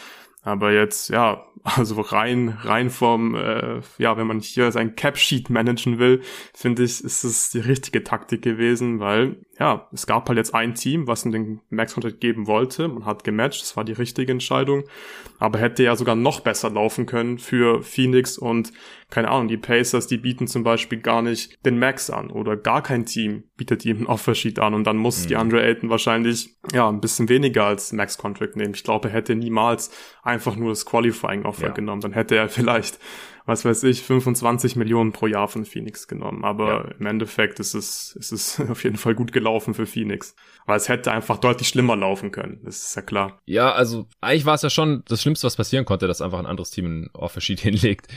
Aber 0.41 0.71
jetzt, 0.71 1.09
ja, 1.09 1.45
Also 1.65 2.01
rein, 2.01 2.57
rein 2.61 2.89
vom, 2.89 3.35
äh, 3.35 3.79
ja, 3.97 4.17
wenn 4.17 4.27
man 4.27 4.41
hier 4.41 4.69
sein 4.73 4.97
Cap-Sheet 4.97 5.49
managen 5.49 5.97
will, 5.97 6.21
finde 6.53 6.83
ich, 6.83 7.01
ist 7.01 7.23
es 7.23 7.51
die 7.51 7.59
richtige 7.59 8.03
Taktik 8.03 8.41
gewesen, 8.41 8.99
weil 8.99 9.37
ja, 9.59 9.87
es 9.93 10.05
gab 10.05 10.27
halt 10.27 10.37
jetzt 10.37 10.53
ein 10.53 10.75
Team, 10.75 11.07
was 11.07 11.23
ihm 11.25 11.31
den 11.31 11.61
Max-Contract 11.69 12.19
geben 12.19 12.47
wollte. 12.47 12.89
Man 12.89 13.05
hat 13.05 13.23
gematcht, 13.23 13.61
das 13.61 13.77
war 13.77 13.85
die 13.85 13.93
richtige 13.93 14.31
Entscheidung. 14.31 14.83
Aber 15.39 15.57
hätte 15.57 15.83
ja 15.83 15.95
sogar 15.95 16.15
noch 16.15 16.41
besser 16.41 16.69
laufen 16.69 17.05
können 17.05 17.37
für 17.37 17.81
Phoenix 17.81 18.37
und 18.37 18.73
keine 19.13 19.29
Ahnung, 19.29 19.47
die 19.47 19.57
Pacers, 19.57 20.07
die 20.07 20.17
bieten 20.17 20.47
zum 20.47 20.63
Beispiel 20.63 20.99
gar 20.99 21.21
nicht 21.21 21.63
den 21.67 21.77
Max 21.77 22.09
an 22.09 22.31
oder 22.31 22.57
gar 22.57 22.81
kein 22.81 23.05
Team 23.05 23.43
bietet 23.55 23.85
ihm 23.85 23.97
einen 23.97 24.07
Offersheet 24.07 24.57
an 24.57 24.73
und 24.73 24.85
dann 24.85 24.97
muss 24.97 25.25
mhm. 25.25 25.27
die 25.27 25.35
Andre 25.35 25.61
Ayton 25.61 25.91
wahrscheinlich 25.91 26.57
ja 26.73 26.89
ein 26.89 26.99
bisschen 26.99 27.29
weniger 27.29 27.65
als 27.65 27.93
Max-Contract 27.93 28.55
nehmen. 28.55 28.73
Ich 28.73 28.83
glaube, 28.83 29.09
er 29.09 29.13
hätte 29.13 29.35
niemals 29.35 29.91
einfach 30.23 30.55
nur 30.55 30.69
das 30.69 30.87
Qualifying-Offer 30.87 31.67
ja. 31.67 31.73
genommen. 31.73 32.01
Dann 32.01 32.13
hätte 32.13 32.35
er 32.35 32.49
vielleicht 32.49 32.97
was 33.45 33.65
weiß 33.65 33.83
ich, 33.83 34.01
25 34.01 34.75
Millionen 34.75 35.11
pro 35.11 35.27
Jahr 35.27 35.47
von 35.47 35.65
Phoenix 35.65 36.07
genommen. 36.07 36.43
Aber 36.43 36.67
ja. 36.67 36.95
im 36.99 37.05
Endeffekt 37.05 37.59
ist 37.59 37.73
es, 37.73 38.15
ist 38.17 38.31
es 38.31 38.59
auf 38.69 38.83
jeden 38.83 38.97
Fall 38.97 39.15
gut 39.15 39.31
gelaufen 39.31 39.73
für 39.73 39.85
Phoenix. 39.85 40.35
Aber 40.65 40.75
es 40.75 40.87
hätte 40.89 41.11
einfach 41.11 41.37
deutlich 41.37 41.67
schlimmer 41.67 41.95
laufen 41.95 42.31
können. 42.31 42.61
Das 42.63 42.83
ist 42.83 42.95
ja 42.95 43.01
klar. 43.01 43.41
Ja, 43.45 43.71
also 43.73 44.07
eigentlich 44.21 44.45
war 44.45 44.55
es 44.55 44.61
ja 44.61 44.69
schon 44.69 45.03
das 45.07 45.21
Schlimmste, 45.21 45.45
was 45.45 45.55
passieren 45.55 45.85
konnte, 45.85 46.07
dass 46.07 46.21
einfach 46.21 46.39
ein 46.39 46.45
anderes 46.45 46.71
Team 46.71 46.85
ein 46.85 47.09
Offersheet 47.13 47.59
hinlegt 47.61 48.07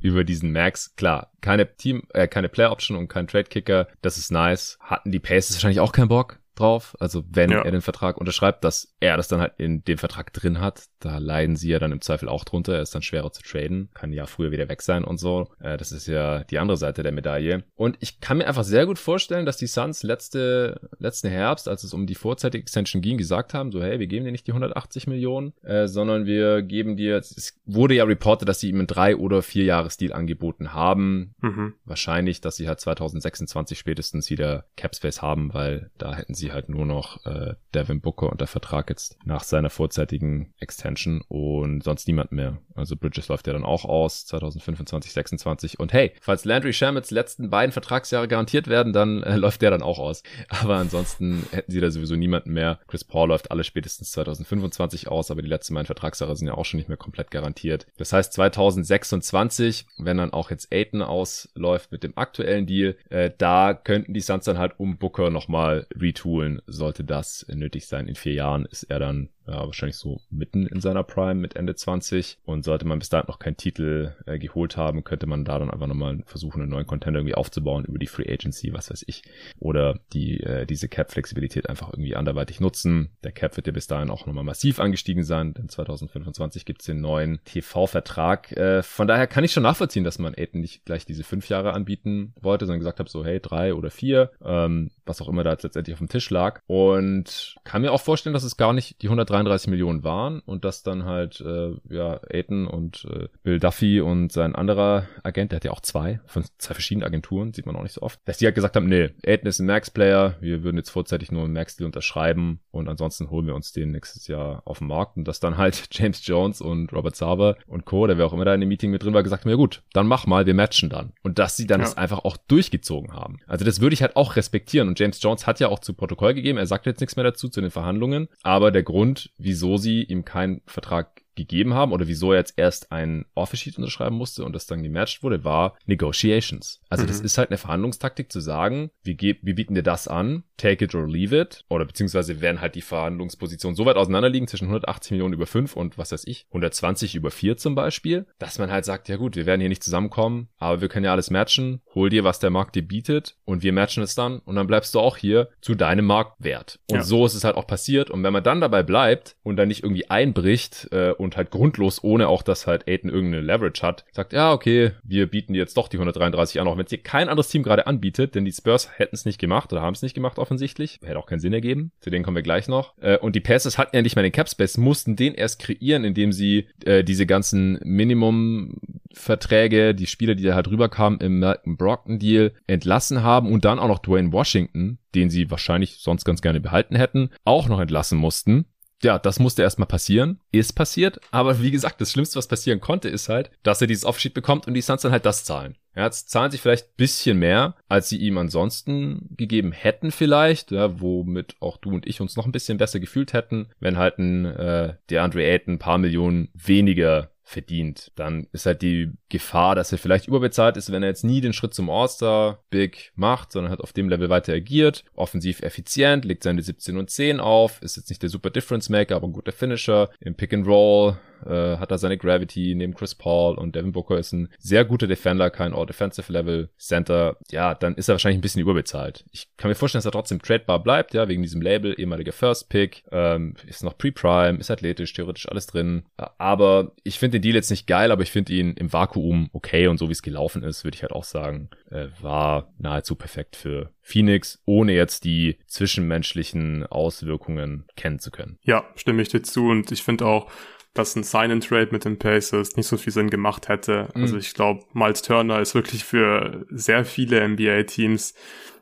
über 0.00 0.24
diesen 0.24 0.52
Max. 0.52 0.94
Klar, 0.96 1.32
keine 1.40 1.74
Team, 1.76 2.04
äh, 2.14 2.28
keine 2.28 2.48
Player 2.48 2.72
Option 2.72 2.96
und 2.96 3.08
kein 3.08 3.26
Trade 3.26 3.44
Kicker. 3.44 3.88
Das 4.00 4.18
ist 4.18 4.30
nice. 4.30 4.78
Hatten 4.80 5.12
die 5.12 5.20
Pacers 5.20 5.56
wahrscheinlich 5.56 5.80
auch 5.80 5.92
keinen 5.92 6.08
Bock 6.08 6.38
drauf. 6.62 6.96
Also 7.00 7.24
wenn 7.28 7.50
ja. 7.50 7.62
er 7.62 7.70
den 7.70 7.82
Vertrag 7.82 8.16
unterschreibt, 8.16 8.64
dass 8.64 8.94
er 9.00 9.16
das 9.16 9.28
dann 9.28 9.40
halt 9.40 9.54
in 9.58 9.84
dem 9.84 9.98
Vertrag 9.98 10.32
drin 10.32 10.60
hat, 10.60 10.84
da 11.00 11.18
leiden 11.18 11.56
sie 11.56 11.68
ja 11.68 11.78
dann 11.78 11.92
im 11.92 12.00
Zweifel 12.00 12.28
auch 12.28 12.44
drunter. 12.44 12.74
Er 12.74 12.82
ist 12.82 12.94
dann 12.94 13.02
schwerer 13.02 13.32
zu 13.32 13.42
traden, 13.42 13.90
kann 13.94 14.12
ja 14.12 14.26
früher 14.26 14.52
wieder 14.52 14.68
weg 14.68 14.82
sein 14.82 15.04
und 15.04 15.18
so. 15.18 15.48
Äh, 15.60 15.76
das 15.76 15.92
ist 15.92 16.06
ja 16.06 16.44
die 16.44 16.58
andere 16.58 16.76
Seite 16.76 17.02
der 17.02 17.12
Medaille. 17.12 17.64
Und 17.74 17.96
ich 18.00 18.20
kann 18.20 18.38
mir 18.38 18.46
einfach 18.46 18.64
sehr 18.64 18.86
gut 18.86 18.98
vorstellen, 18.98 19.44
dass 19.44 19.56
die 19.56 19.66
Suns 19.66 20.02
letzte, 20.02 20.88
letzten 20.98 21.28
Herbst, 21.28 21.68
als 21.68 21.84
es 21.84 21.92
um 21.92 22.06
die 22.06 22.14
vorzeitige 22.14 22.62
Extension 22.62 23.02
ging, 23.02 23.18
gesagt 23.18 23.54
haben, 23.54 23.72
so 23.72 23.82
hey, 23.82 23.98
wir 23.98 24.06
geben 24.06 24.24
dir 24.24 24.32
nicht 24.32 24.46
die 24.46 24.52
180 24.52 25.06
Millionen, 25.08 25.52
äh, 25.62 25.88
sondern 25.88 26.26
wir 26.26 26.62
geben 26.62 26.96
dir, 26.96 27.16
es 27.16 27.58
wurde 27.66 27.94
ja 27.94 28.04
reportet, 28.04 28.48
dass 28.48 28.60
sie 28.60 28.68
ihm 28.68 28.78
einen 28.78 28.86
drei 28.86 29.16
oder 29.16 29.42
vier 29.42 29.64
Jahres 29.64 29.96
Deal 29.96 30.12
angeboten 30.12 30.72
haben. 30.72 31.34
Mhm. 31.40 31.74
Wahrscheinlich, 31.84 32.40
dass 32.40 32.56
sie 32.56 32.68
halt 32.68 32.80
2026 32.80 33.78
spätestens 33.78 34.30
wieder 34.30 34.66
Capspace 34.76 35.22
haben, 35.22 35.52
weil 35.52 35.90
da 35.98 36.14
hätten 36.14 36.34
sie 36.34 36.51
halt 36.52 36.68
nur 36.68 36.86
noch 36.86 37.24
äh, 37.26 37.54
Devin 37.74 38.00
Booker 38.00 38.30
unter 38.30 38.46
Vertrag 38.46 38.90
jetzt 38.90 39.18
nach 39.24 39.44
seiner 39.44 39.70
vorzeitigen 39.70 40.52
Extension 40.58 41.22
und 41.28 41.82
sonst 41.82 42.06
niemand 42.08 42.32
mehr. 42.32 42.58
Also 42.74 42.96
Bridges 42.96 43.28
läuft 43.28 43.46
ja 43.46 43.52
dann 43.52 43.64
auch 43.64 43.84
aus 43.84 44.26
2025, 44.26 45.12
26 45.12 45.80
und 45.80 45.92
hey, 45.92 46.12
falls 46.20 46.44
Landry 46.44 46.72
Shamits 46.72 47.10
letzten 47.10 47.50
beiden 47.50 47.72
Vertragsjahre 47.72 48.28
garantiert 48.28 48.68
werden, 48.68 48.92
dann 48.92 49.22
äh, 49.22 49.36
läuft 49.36 49.62
der 49.62 49.70
dann 49.70 49.82
auch 49.82 49.98
aus. 49.98 50.22
Aber 50.48 50.76
ansonsten 50.76 51.46
hätten 51.50 51.70
sie 51.70 51.80
da 51.80 51.90
sowieso 51.90 52.16
niemanden 52.16 52.52
mehr. 52.52 52.80
Chris 52.86 53.04
Paul 53.04 53.28
läuft 53.28 53.50
alle 53.50 53.64
spätestens 53.64 54.10
2025 54.12 55.08
aus, 55.08 55.30
aber 55.30 55.42
die 55.42 55.48
letzten 55.48 55.74
beiden 55.74 55.86
Vertragsjahre 55.86 56.36
sind 56.36 56.48
ja 56.48 56.54
auch 56.54 56.64
schon 56.64 56.78
nicht 56.78 56.88
mehr 56.88 56.96
komplett 56.96 57.30
garantiert. 57.30 57.86
Das 57.96 58.12
heißt 58.12 58.32
2026, 58.32 59.86
wenn 59.98 60.18
dann 60.18 60.32
auch 60.32 60.50
jetzt 60.50 60.72
Aiton 60.72 61.02
ausläuft 61.02 61.92
mit 61.92 62.02
dem 62.02 62.16
aktuellen 62.16 62.66
Deal, 62.66 62.96
äh, 63.10 63.30
da 63.36 63.74
könnten 63.74 64.14
die 64.14 64.20
Suns 64.20 64.44
dann 64.44 64.58
halt 64.58 64.78
um 64.78 64.98
Booker 64.98 65.30
nochmal 65.30 65.86
retoolen 65.94 66.62
sollte 66.66 67.04
das 67.04 67.46
nötig 67.48 67.86
sein. 67.86 68.08
In 68.08 68.14
vier 68.14 68.34
Jahren 68.34 68.66
ist 68.66 68.84
er 68.84 68.98
dann 68.98 69.28
ja, 69.46 69.66
wahrscheinlich 69.66 69.96
so 69.96 70.20
mitten 70.30 70.66
in 70.66 70.80
seiner 70.80 71.02
Prime 71.02 71.34
mit 71.34 71.56
Ende 71.56 71.74
20. 71.74 72.38
Und 72.44 72.64
sollte 72.64 72.86
man 72.86 72.98
bis 72.98 73.08
dahin 73.08 73.26
noch 73.28 73.38
keinen 73.38 73.56
Titel 73.56 74.14
äh, 74.26 74.38
geholt 74.38 74.76
haben, 74.76 75.04
könnte 75.04 75.26
man 75.26 75.44
da 75.44 75.58
dann 75.58 75.70
einfach 75.70 75.86
nochmal 75.86 76.22
versuchen, 76.26 76.62
einen 76.62 76.70
neuen 76.70 76.86
Contender 76.86 77.20
irgendwie 77.20 77.34
aufzubauen 77.34 77.84
über 77.84 77.98
die 77.98 78.06
Free 78.06 78.30
Agency, 78.30 78.72
was 78.72 78.90
weiß 78.90 79.04
ich. 79.06 79.22
Oder 79.58 80.00
die, 80.12 80.40
äh, 80.40 80.66
diese 80.66 80.88
Cap-Flexibilität 80.88 81.68
einfach 81.68 81.92
irgendwie 81.92 82.16
anderweitig 82.16 82.60
nutzen. 82.60 83.10
Der 83.24 83.32
Cap 83.32 83.56
wird 83.56 83.66
ja 83.66 83.72
bis 83.72 83.86
dahin 83.86 84.10
auch 84.10 84.26
nochmal 84.26 84.44
massiv 84.44 84.80
angestiegen 84.80 85.24
sein, 85.24 85.54
denn 85.54 85.68
2025 85.68 86.64
gibt's 86.64 86.86
den 86.86 87.00
neuen 87.00 87.40
TV-Vertrag. 87.44 88.52
Äh, 88.52 88.82
von 88.82 89.08
daher 89.08 89.26
kann 89.26 89.44
ich 89.44 89.52
schon 89.52 89.62
nachvollziehen, 89.62 90.04
dass 90.04 90.18
man 90.18 90.34
Aiden 90.34 90.60
nicht 90.60 90.84
gleich 90.84 91.04
diese 91.04 91.24
fünf 91.24 91.48
Jahre 91.48 91.72
anbieten 91.72 92.34
wollte, 92.40 92.66
sondern 92.66 92.80
gesagt 92.80 93.00
hat, 93.00 93.08
so 93.08 93.24
hey, 93.24 93.40
drei 93.40 93.74
oder 93.74 93.90
vier, 93.90 94.30
ähm, 94.44 94.90
was 95.04 95.20
auch 95.20 95.28
immer 95.28 95.44
da 95.44 95.50
jetzt 95.52 95.64
letztendlich 95.64 95.94
auf 95.94 95.98
dem 95.98 96.08
Tisch 96.08 96.30
lag. 96.30 96.60
Und 96.66 97.56
kann 97.64 97.82
mir 97.82 97.92
auch 97.92 98.00
vorstellen, 98.00 98.34
dass 98.34 98.44
es 98.44 98.56
gar 98.56 98.72
nicht 98.72 99.02
die 99.02 99.06
100 99.06 99.31
33 99.32 99.68
Millionen 99.68 100.04
waren 100.04 100.40
und 100.40 100.64
dass 100.64 100.82
dann 100.82 101.04
halt 101.04 101.40
äh, 101.40 101.72
ja 101.88 102.20
Aiton 102.30 102.66
und 102.66 103.06
äh, 103.10 103.28
Bill 103.42 103.58
Duffy 103.58 104.00
und 104.00 104.30
sein 104.32 104.54
anderer 104.54 105.06
Agent, 105.22 105.52
der 105.52 105.56
hat 105.56 105.64
ja 105.64 105.70
auch 105.70 105.80
zwei 105.80 106.20
von 106.26 106.44
zwei 106.58 106.74
verschiedenen 106.74 107.06
Agenturen, 107.06 107.52
sieht 107.52 107.66
man 107.66 107.76
auch 107.76 107.82
nicht 107.82 107.94
so 107.94 108.02
oft, 108.02 108.20
dass 108.24 108.38
die 108.38 108.44
halt 108.44 108.54
gesagt 108.54 108.76
haben, 108.76 108.86
nee, 108.86 109.10
Aiton 109.24 109.48
ist 109.48 109.58
ein 109.58 109.66
Max-Player, 109.66 110.36
wir 110.40 110.62
würden 110.62 110.76
jetzt 110.76 110.90
vorzeitig 110.90 111.32
nur 111.32 111.44
einen 111.44 111.54
Max-Deal 111.54 111.86
unterschreiben 111.86 112.60
und 112.70 112.88
ansonsten 112.88 113.30
holen 113.30 113.46
wir 113.46 113.54
uns 113.54 113.72
den 113.72 113.92
nächstes 113.92 114.26
Jahr 114.28 114.62
auf 114.64 114.78
den 114.78 114.88
Markt 114.88 115.16
und 115.16 115.26
dass 115.26 115.40
dann 115.40 115.56
halt 115.56 115.88
James 115.92 116.26
Jones 116.26 116.60
und 116.60 116.92
Robert 116.92 117.16
Sava 117.16 117.56
und 117.66 117.84
Co., 117.84 118.06
der 118.06 118.18
wer 118.18 118.26
auch 118.26 118.32
immer 118.32 118.44
da 118.44 118.54
in 118.54 118.60
dem 118.60 118.68
Meeting 118.68 118.90
mit 118.90 119.02
drin 119.02 119.14
war, 119.14 119.22
gesagt 119.22 119.44
haben, 119.44 119.50
ja 119.50 119.56
gut, 119.56 119.82
dann 119.92 120.06
mach 120.06 120.26
mal, 120.26 120.46
wir 120.46 120.54
matchen 120.54 120.90
dann. 120.90 121.12
Und 121.22 121.38
dass 121.38 121.56
sie 121.56 121.66
dann 121.66 121.80
ja. 121.80 121.86
das 121.86 121.96
einfach 121.96 122.24
auch 122.24 122.36
durchgezogen 122.36 123.12
haben. 123.12 123.38
Also 123.46 123.64
das 123.64 123.80
würde 123.80 123.94
ich 123.94 124.02
halt 124.02 124.16
auch 124.16 124.36
respektieren 124.36 124.88
und 124.88 124.98
James 124.98 125.22
Jones 125.22 125.46
hat 125.46 125.60
ja 125.60 125.68
auch 125.68 125.78
zu 125.78 125.94
Protokoll 125.94 126.34
gegeben, 126.34 126.58
er 126.58 126.66
sagt 126.66 126.86
jetzt 126.86 127.00
nichts 127.00 127.16
mehr 127.16 127.24
dazu 127.24 127.48
zu 127.48 127.60
den 127.60 127.70
Verhandlungen, 127.70 128.28
aber 128.42 128.70
der 128.70 128.82
Grund 128.82 129.21
wieso 129.38 129.76
sie 129.76 130.02
ihm 130.02 130.24
keinen 130.24 130.62
Vertrag 130.66 131.21
gegeben 131.34 131.74
haben 131.74 131.92
oder 131.92 132.06
wieso 132.08 132.32
er 132.32 132.38
jetzt 132.38 132.54
erst 132.56 132.92
ein 132.92 133.26
Offer-Sheet 133.34 133.78
unterschreiben 133.78 134.16
musste 134.16 134.44
und 134.44 134.52
das 134.54 134.66
dann 134.66 134.82
gematcht 134.82 135.22
wurde, 135.22 135.44
war 135.44 135.76
Negotiations. 135.86 136.80
Also 136.88 137.04
mhm. 137.04 137.08
das 137.08 137.20
ist 137.20 137.38
halt 137.38 137.50
eine 137.50 137.58
Verhandlungstaktik 137.58 138.30
zu 138.30 138.40
sagen, 138.40 138.90
wir, 139.02 139.16
wir 139.18 139.54
bieten 139.54 139.74
dir 139.74 139.82
das 139.82 140.08
an, 140.08 140.44
take 140.56 140.84
it 140.84 140.94
or 140.94 141.08
leave 141.08 141.38
it 141.38 141.64
oder 141.68 141.84
beziehungsweise 141.84 142.40
werden 142.40 142.60
halt 142.60 142.74
die 142.74 142.82
Verhandlungspositionen 142.82 143.76
so 143.76 143.86
weit 143.86 143.96
auseinanderliegen 143.96 144.48
zwischen 144.48 144.66
180 144.66 145.12
Millionen 145.12 145.34
über 145.34 145.46
5 145.46 145.76
und 145.76 145.98
was 145.98 146.12
weiß 146.12 146.26
ich, 146.26 146.46
120 146.50 147.14
über 147.14 147.30
4 147.30 147.56
zum 147.56 147.74
Beispiel, 147.74 148.26
dass 148.38 148.58
man 148.58 148.70
halt 148.70 148.84
sagt, 148.84 149.08
ja 149.08 149.16
gut, 149.16 149.36
wir 149.36 149.46
werden 149.46 149.60
hier 149.60 149.68
nicht 149.68 149.82
zusammenkommen, 149.82 150.48
aber 150.58 150.80
wir 150.80 150.88
können 150.88 151.04
ja 151.04 151.12
alles 151.12 151.30
matchen, 151.30 151.80
hol 151.94 152.10
dir, 152.10 152.24
was 152.24 152.38
der 152.38 152.50
Markt 152.50 152.76
dir 152.76 152.86
bietet 152.86 153.36
und 153.44 153.62
wir 153.62 153.72
matchen 153.72 154.02
es 154.02 154.14
dann 154.14 154.38
und 154.40 154.56
dann 154.56 154.66
bleibst 154.66 154.94
du 154.94 155.00
auch 155.00 155.16
hier 155.16 155.48
zu 155.60 155.74
deinem 155.74 156.04
Marktwert. 156.04 156.78
Und 156.90 156.98
ja. 156.98 157.02
so 157.02 157.26
ist 157.26 157.34
es 157.34 157.44
halt 157.44 157.56
auch 157.56 157.66
passiert 157.66 158.10
und 158.10 158.22
wenn 158.22 158.32
man 158.32 158.44
dann 158.44 158.60
dabei 158.60 158.82
bleibt 158.82 159.36
und 159.42 159.56
dann 159.56 159.68
nicht 159.68 159.82
irgendwie 159.82 160.10
einbricht 160.10 160.88
äh, 160.92 161.12
und 161.22 161.36
halt 161.36 161.50
grundlos, 161.50 162.02
ohne 162.02 162.28
auch, 162.28 162.42
dass 162.42 162.66
halt 162.66 162.88
Aiden 162.88 163.10
irgendeine 163.10 163.42
Leverage 163.42 163.82
hat, 163.82 164.04
sagt, 164.12 164.32
ja, 164.32 164.52
okay, 164.52 164.92
wir 165.02 165.26
bieten 165.26 165.54
jetzt 165.54 165.76
doch 165.76 165.88
die 165.88 165.96
133 165.96 166.60
an, 166.60 166.68
auch 166.68 166.76
wenn 166.76 166.84
es 166.84 166.90
dir 166.90 166.98
kein 166.98 167.28
anderes 167.28 167.48
Team 167.48 167.62
gerade 167.62 167.86
anbietet, 167.86 168.34
denn 168.34 168.44
die 168.44 168.52
Spurs 168.52 168.90
hätten 168.98 169.14
es 169.14 169.24
nicht 169.24 169.38
gemacht 169.38 169.72
oder 169.72 169.80
haben 169.82 169.94
es 169.94 170.02
nicht 170.02 170.14
gemacht 170.14 170.38
offensichtlich. 170.38 170.98
Hätte 171.02 171.18
auch 171.18 171.26
keinen 171.26 171.40
Sinn 171.40 171.52
ergeben. 171.52 171.92
Zu 172.00 172.10
denen 172.10 172.24
kommen 172.24 172.36
wir 172.36 172.42
gleich 172.42 172.68
noch. 172.68 172.96
Äh, 172.98 173.18
und 173.18 173.36
die 173.36 173.40
Passes 173.40 173.78
hatten 173.78 173.96
ja 173.96 174.02
nicht 174.02 174.16
mal 174.16 174.22
den 174.22 174.32
Cap 174.32 174.48
Space, 174.48 174.78
mussten 174.78 175.16
den 175.16 175.34
erst 175.34 175.60
kreieren, 175.60 176.04
indem 176.04 176.32
sie 176.32 176.68
äh, 176.84 177.04
diese 177.04 177.26
ganzen 177.26 177.78
Minimum-Verträge, 177.82 179.94
die 179.94 180.06
Spieler, 180.06 180.34
die 180.34 180.44
da 180.44 180.54
halt 180.54 180.68
rüberkamen 180.68 181.20
im 181.20 181.38
Malcolm 181.38 181.76
Brockton-Deal, 181.76 182.52
entlassen 182.66 183.22
haben 183.22 183.52
und 183.52 183.64
dann 183.64 183.78
auch 183.78 183.88
noch 183.88 184.00
Dwayne 184.00 184.32
Washington, 184.32 184.98
den 185.14 185.30
sie 185.30 185.50
wahrscheinlich 185.50 185.98
sonst 185.98 186.24
ganz 186.24 186.42
gerne 186.42 186.60
behalten 186.60 186.96
hätten, 186.96 187.30
auch 187.44 187.68
noch 187.68 187.80
entlassen 187.80 188.18
mussten 188.18 188.66
ja, 189.04 189.18
das 189.18 189.38
musste 189.38 189.62
erstmal 189.62 189.88
passieren. 189.88 190.40
Ist 190.50 190.74
passiert. 190.74 191.20
Aber 191.30 191.60
wie 191.60 191.70
gesagt, 191.70 192.00
das 192.00 192.12
Schlimmste, 192.12 192.36
was 192.36 192.48
passieren 192.48 192.80
konnte, 192.80 193.08
ist 193.08 193.28
halt, 193.28 193.50
dass 193.62 193.80
er 193.80 193.86
dieses 193.86 194.04
Offsheet 194.04 194.34
bekommt 194.34 194.66
und 194.66 194.74
die 194.74 194.80
Suns 194.80 195.02
dann 195.02 195.12
halt 195.12 195.26
das 195.26 195.44
zahlen. 195.44 195.76
Ja, 195.94 196.04
jetzt 196.04 196.30
zahlen 196.30 196.50
sich 196.50 196.60
vielleicht 196.60 196.96
bisschen 196.96 197.38
mehr, 197.38 197.76
als 197.88 198.08
sie 198.08 198.16
ihm 198.16 198.38
ansonsten 198.38 199.28
gegeben 199.36 199.72
hätten 199.72 200.10
vielleicht, 200.10 200.70
ja, 200.70 201.00
womit 201.00 201.56
auch 201.60 201.76
du 201.76 201.90
und 201.90 202.06
ich 202.06 202.20
uns 202.22 202.36
noch 202.36 202.46
ein 202.46 202.52
bisschen 202.52 202.78
besser 202.78 202.98
gefühlt 202.98 203.34
hätten, 203.34 203.68
wenn 203.78 203.98
halt 203.98 204.18
ein 204.18 204.46
äh, 204.46 204.94
DeAndre 205.10 205.44
Ayton 205.44 205.74
ein 205.74 205.78
paar 205.78 205.98
Millionen 205.98 206.48
weniger 206.54 207.30
verdient. 207.42 208.12
Dann 208.14 208.46
ist 208.52 208.66
halt 208.66 208.82
die 208.82 209.10
Gefahr, 209.28 209.74
dass 209.74 209.92
er 209.92 209.98
vielleicht 209.98 210.28
überbezahlt 210.28 210.76
ist, 210.76 210.92
wenn 210.92 211.02
er 211.02 211.08
jetzt 211.08 211.24
nie 211.24 211.40
den 211.40 211.52
Schritt 211.52 211.74
zum 211.74 211.90
All-Star 211.90 212.62
Big 212.70 213.12
macht, 213.14 213.52
sondern 213.52 213.72
hat 213.72 213.80
auf 213.80 213.92
dem 213.92 214.08
Level 214.08 214.30
weiter 214.30 214.52
agiert, 214.52 215.04
offensiv 215.14 215.60
effizient, 215.62 216.24
legt 216.24 216.42
seine 216.42 216.62
17 216.62 216.96
und 216.96 217.10
10 217.10 217.40
auf, 217.40 217.82
ist 217.82 217.96
jetzt 217.96 218.10
nicht 218.10 218.22
der 218.22 218.30
super 218.30 218.50
Difference 218.50 218.88
Maker, 218.88 219.16
aber 219.16 219.26
ein 219.26 219.32
guter 219.32 219.52
Finisher, 219.52 220.10
im 220.20 220.34
Pick 220.34 220.52
and 220.54 220.66
Roll 220.66 221.16
äh, 221.46 221.78
hat 221.78 221.90
er 221.90 221.98
seine 221.98 222.18
Gravity 222.18 222.74
neben 222.74 222.94
Chris 222.94 223.14
Paul 223.14 223.56
und 223.56 223.74
Devin 223.74 223.92
Booker 223.92 224.18
ist 224.18 224.32
ein 224.32 224.48
sehr 224.58 224.84
guter 224.84 225.06
Defender, 225.06 225.50
kein 225.50 225.74
All-Defensive-Level 225.74 226.70
Center. 226.78 227.36
Ja, 227.50 227.74
dann 227.74 227.94
ist 227.94 228.08
er 228.08 228.14
wahrscheinlich 228.14 228.38
ein 228.38 228.42
bisschen 228.42 228.62
überbezahlt. 228.62 229.24
Ich 229.32 229.48
kann 229.56 229.68
mir 229.68 229.74
vorstellen, 229.74 230.00
dass 230.00 230.06
er 230.06 230.12
trotzdem 230.12 230.42
tradebar 230.42 230.82
bleibt, 230.82 231.14
ja, 231.14 231.28
wegen 231.28 231.42
diesem 231.42 231.62
Label, 231.62 231.94
ehemaliger 231.98 232.32
First 232.32 232.68
Pick, 232.68 233.04
ähm, 233.10 233.54
ist 233.66 233.82
noch 233.82 233.96
Pre-Prime, 233.96 234.58
ist 234.58 234.70
athletisch, 234.70 235.12
theoretisch 235.12 235.48
alles 235.48 235.66
drin. 235.66 236.04
Aber 236.16 236.92
ich 237.04 237.18
finde 237.18 237.38
den 237.38 237.42
Deal 237.42 237.54
jetzt 237.54 237.70
nicht 237.70 237.86
geil, 237.86 238.10
aber 238.10 238.22
ich 238.22 238.30
finde 238.30 238.52
ihn 238.52 238.74
im 238.74 238.92
Vakuum 238.92 239.50
okay 239.52 239.86
und 239.86 239.98
so 239.98 240.08
wie 240.08 240.12
es 240.12 240.22
gelaufen 240.22 240.62
ist, 240.62 240.84
würde 240.84 240.96
ich 240.96 241.02
halt 241.02 241.12
auch 241.12 241.24
sagen, 241.24 241.70
äh, 241.90 242.08
war 242.20 242.72
nahezu 242.78 243.14
perfekt 243.14 243.56
für 243.56 243.90
Phoenix, 244.00 244.60
ohne 244.66 244.92
jetzt 244.92 245.24
die 245.24 245.58
zwischenmenschlichen 245.66 246.86
Auswirkungen 246.86 247.86
kennen 247.96 248.18
zu 248.18 248.30
können. 248.30 248.58
Ja, 248.62 248.84
stimme 248.96 249.22
ich 249.22 249.28
dir 249.28 249.42
zu 249.42 249.68
und 249.68 249.92
ich 249.92 250.02
finde 250.02 250.26
auch, 250.26 250.50
dass 250.94 251.16
ein 251.16 251.22
Sign-and-Trade 251.22 251.88
mit 251.90 252.04
den 252.04 252.18
Pacers 252.18 252.76
nicht 252.76 252.86
so 252.86 252.96
viel 252.96 253.12
Sinn 253.12 253.30
gemacht 253.30 253.68
hätte. 253.68 254.08
Mhm. 254.14 254.22
Also 254.22 254.36
ich 254.36 254.54
glaube, 254.54 254.84
Miles 254.92 255.22
Turner 255.22 255.60
ist 255.60 255.74
wirklich 255.74 256.04
für 256.04 256.66
sehr 256.70 257.04
viele 257.04 257.46
NBA-Teams 257.48 258.34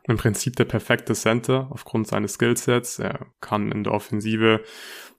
im 0.05 0.17
Prinzip 0.17 0.57
der 0.57 0.65
perfekte 0.65 1.15
Center 1.15 1.69
aufgrund 1.71 2.09
seines 2.09 2.35
Skillsets. 2.35 2.99
Er 2.99 3.27
kann 3.41 3.71
in 3.71 3.85
der 3.85 3.93
Offensive 3.93 4.63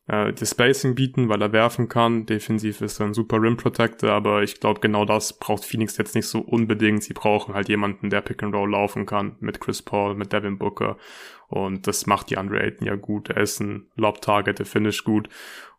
äh, 0.07 0.33
das 0.33 0.51
Spacing 0.51 0.95
bieten, 0.95 1.29
weil 1.29 1.41
er 1.41 1.53
werfen 1.53 1.87
kann. 1.87 2.25
Defensiv 2.25 2.81
ist 2.81 2.99
er 2.99 3.07
ein 3.07 3.13
super 3.13 3.41
Rim 3.41 3.57
Protector, 3.57 4.11
aber 4.11 4.43
ich 4.43 4.59
glaube, 4.59 4.79
genau 4.79 5.05
das 5.05 5.37
braucht 5.39 5.65
Phoenix 5.65 5.97
jetzt 5.97 6.15
nicht 6.15 6.27
so 6.27 6.39
unbedingt. 6.39 7.03
Sie 7.03 7.13
brauchen 7.13 7.53
halt 7.53 7.69
jemanden, 7.69 8.09
der 8.09 8.21
Pick 8.21 8.43
and 8.43 8.53
Roll 8.53 8.71
laufen 8.71 9.05
kann 9.05 9.37
mit 9.39 9.61
Chris 9.61 9.81
Paul, 9.81 10.15
mit 10.15 10.33
Devin 10.33 10.57
Booker. 10.57 10.97
Und 11.51 11.85
das 11.85 12.05
macht 12.05 12.29
die 12.29 12.37
Andre 12.37 12.61
Ayton 12.61 12.87
ja 12.87 12.95
gut. 12.95 13.29
Er 13.29 13.41
ist 13.41 13.59
ein 13.59 13.91
Lob-Target, 13.95 14.59
der 14.59 14.65
finish 14.65 15.03
gut. 15.03 15.27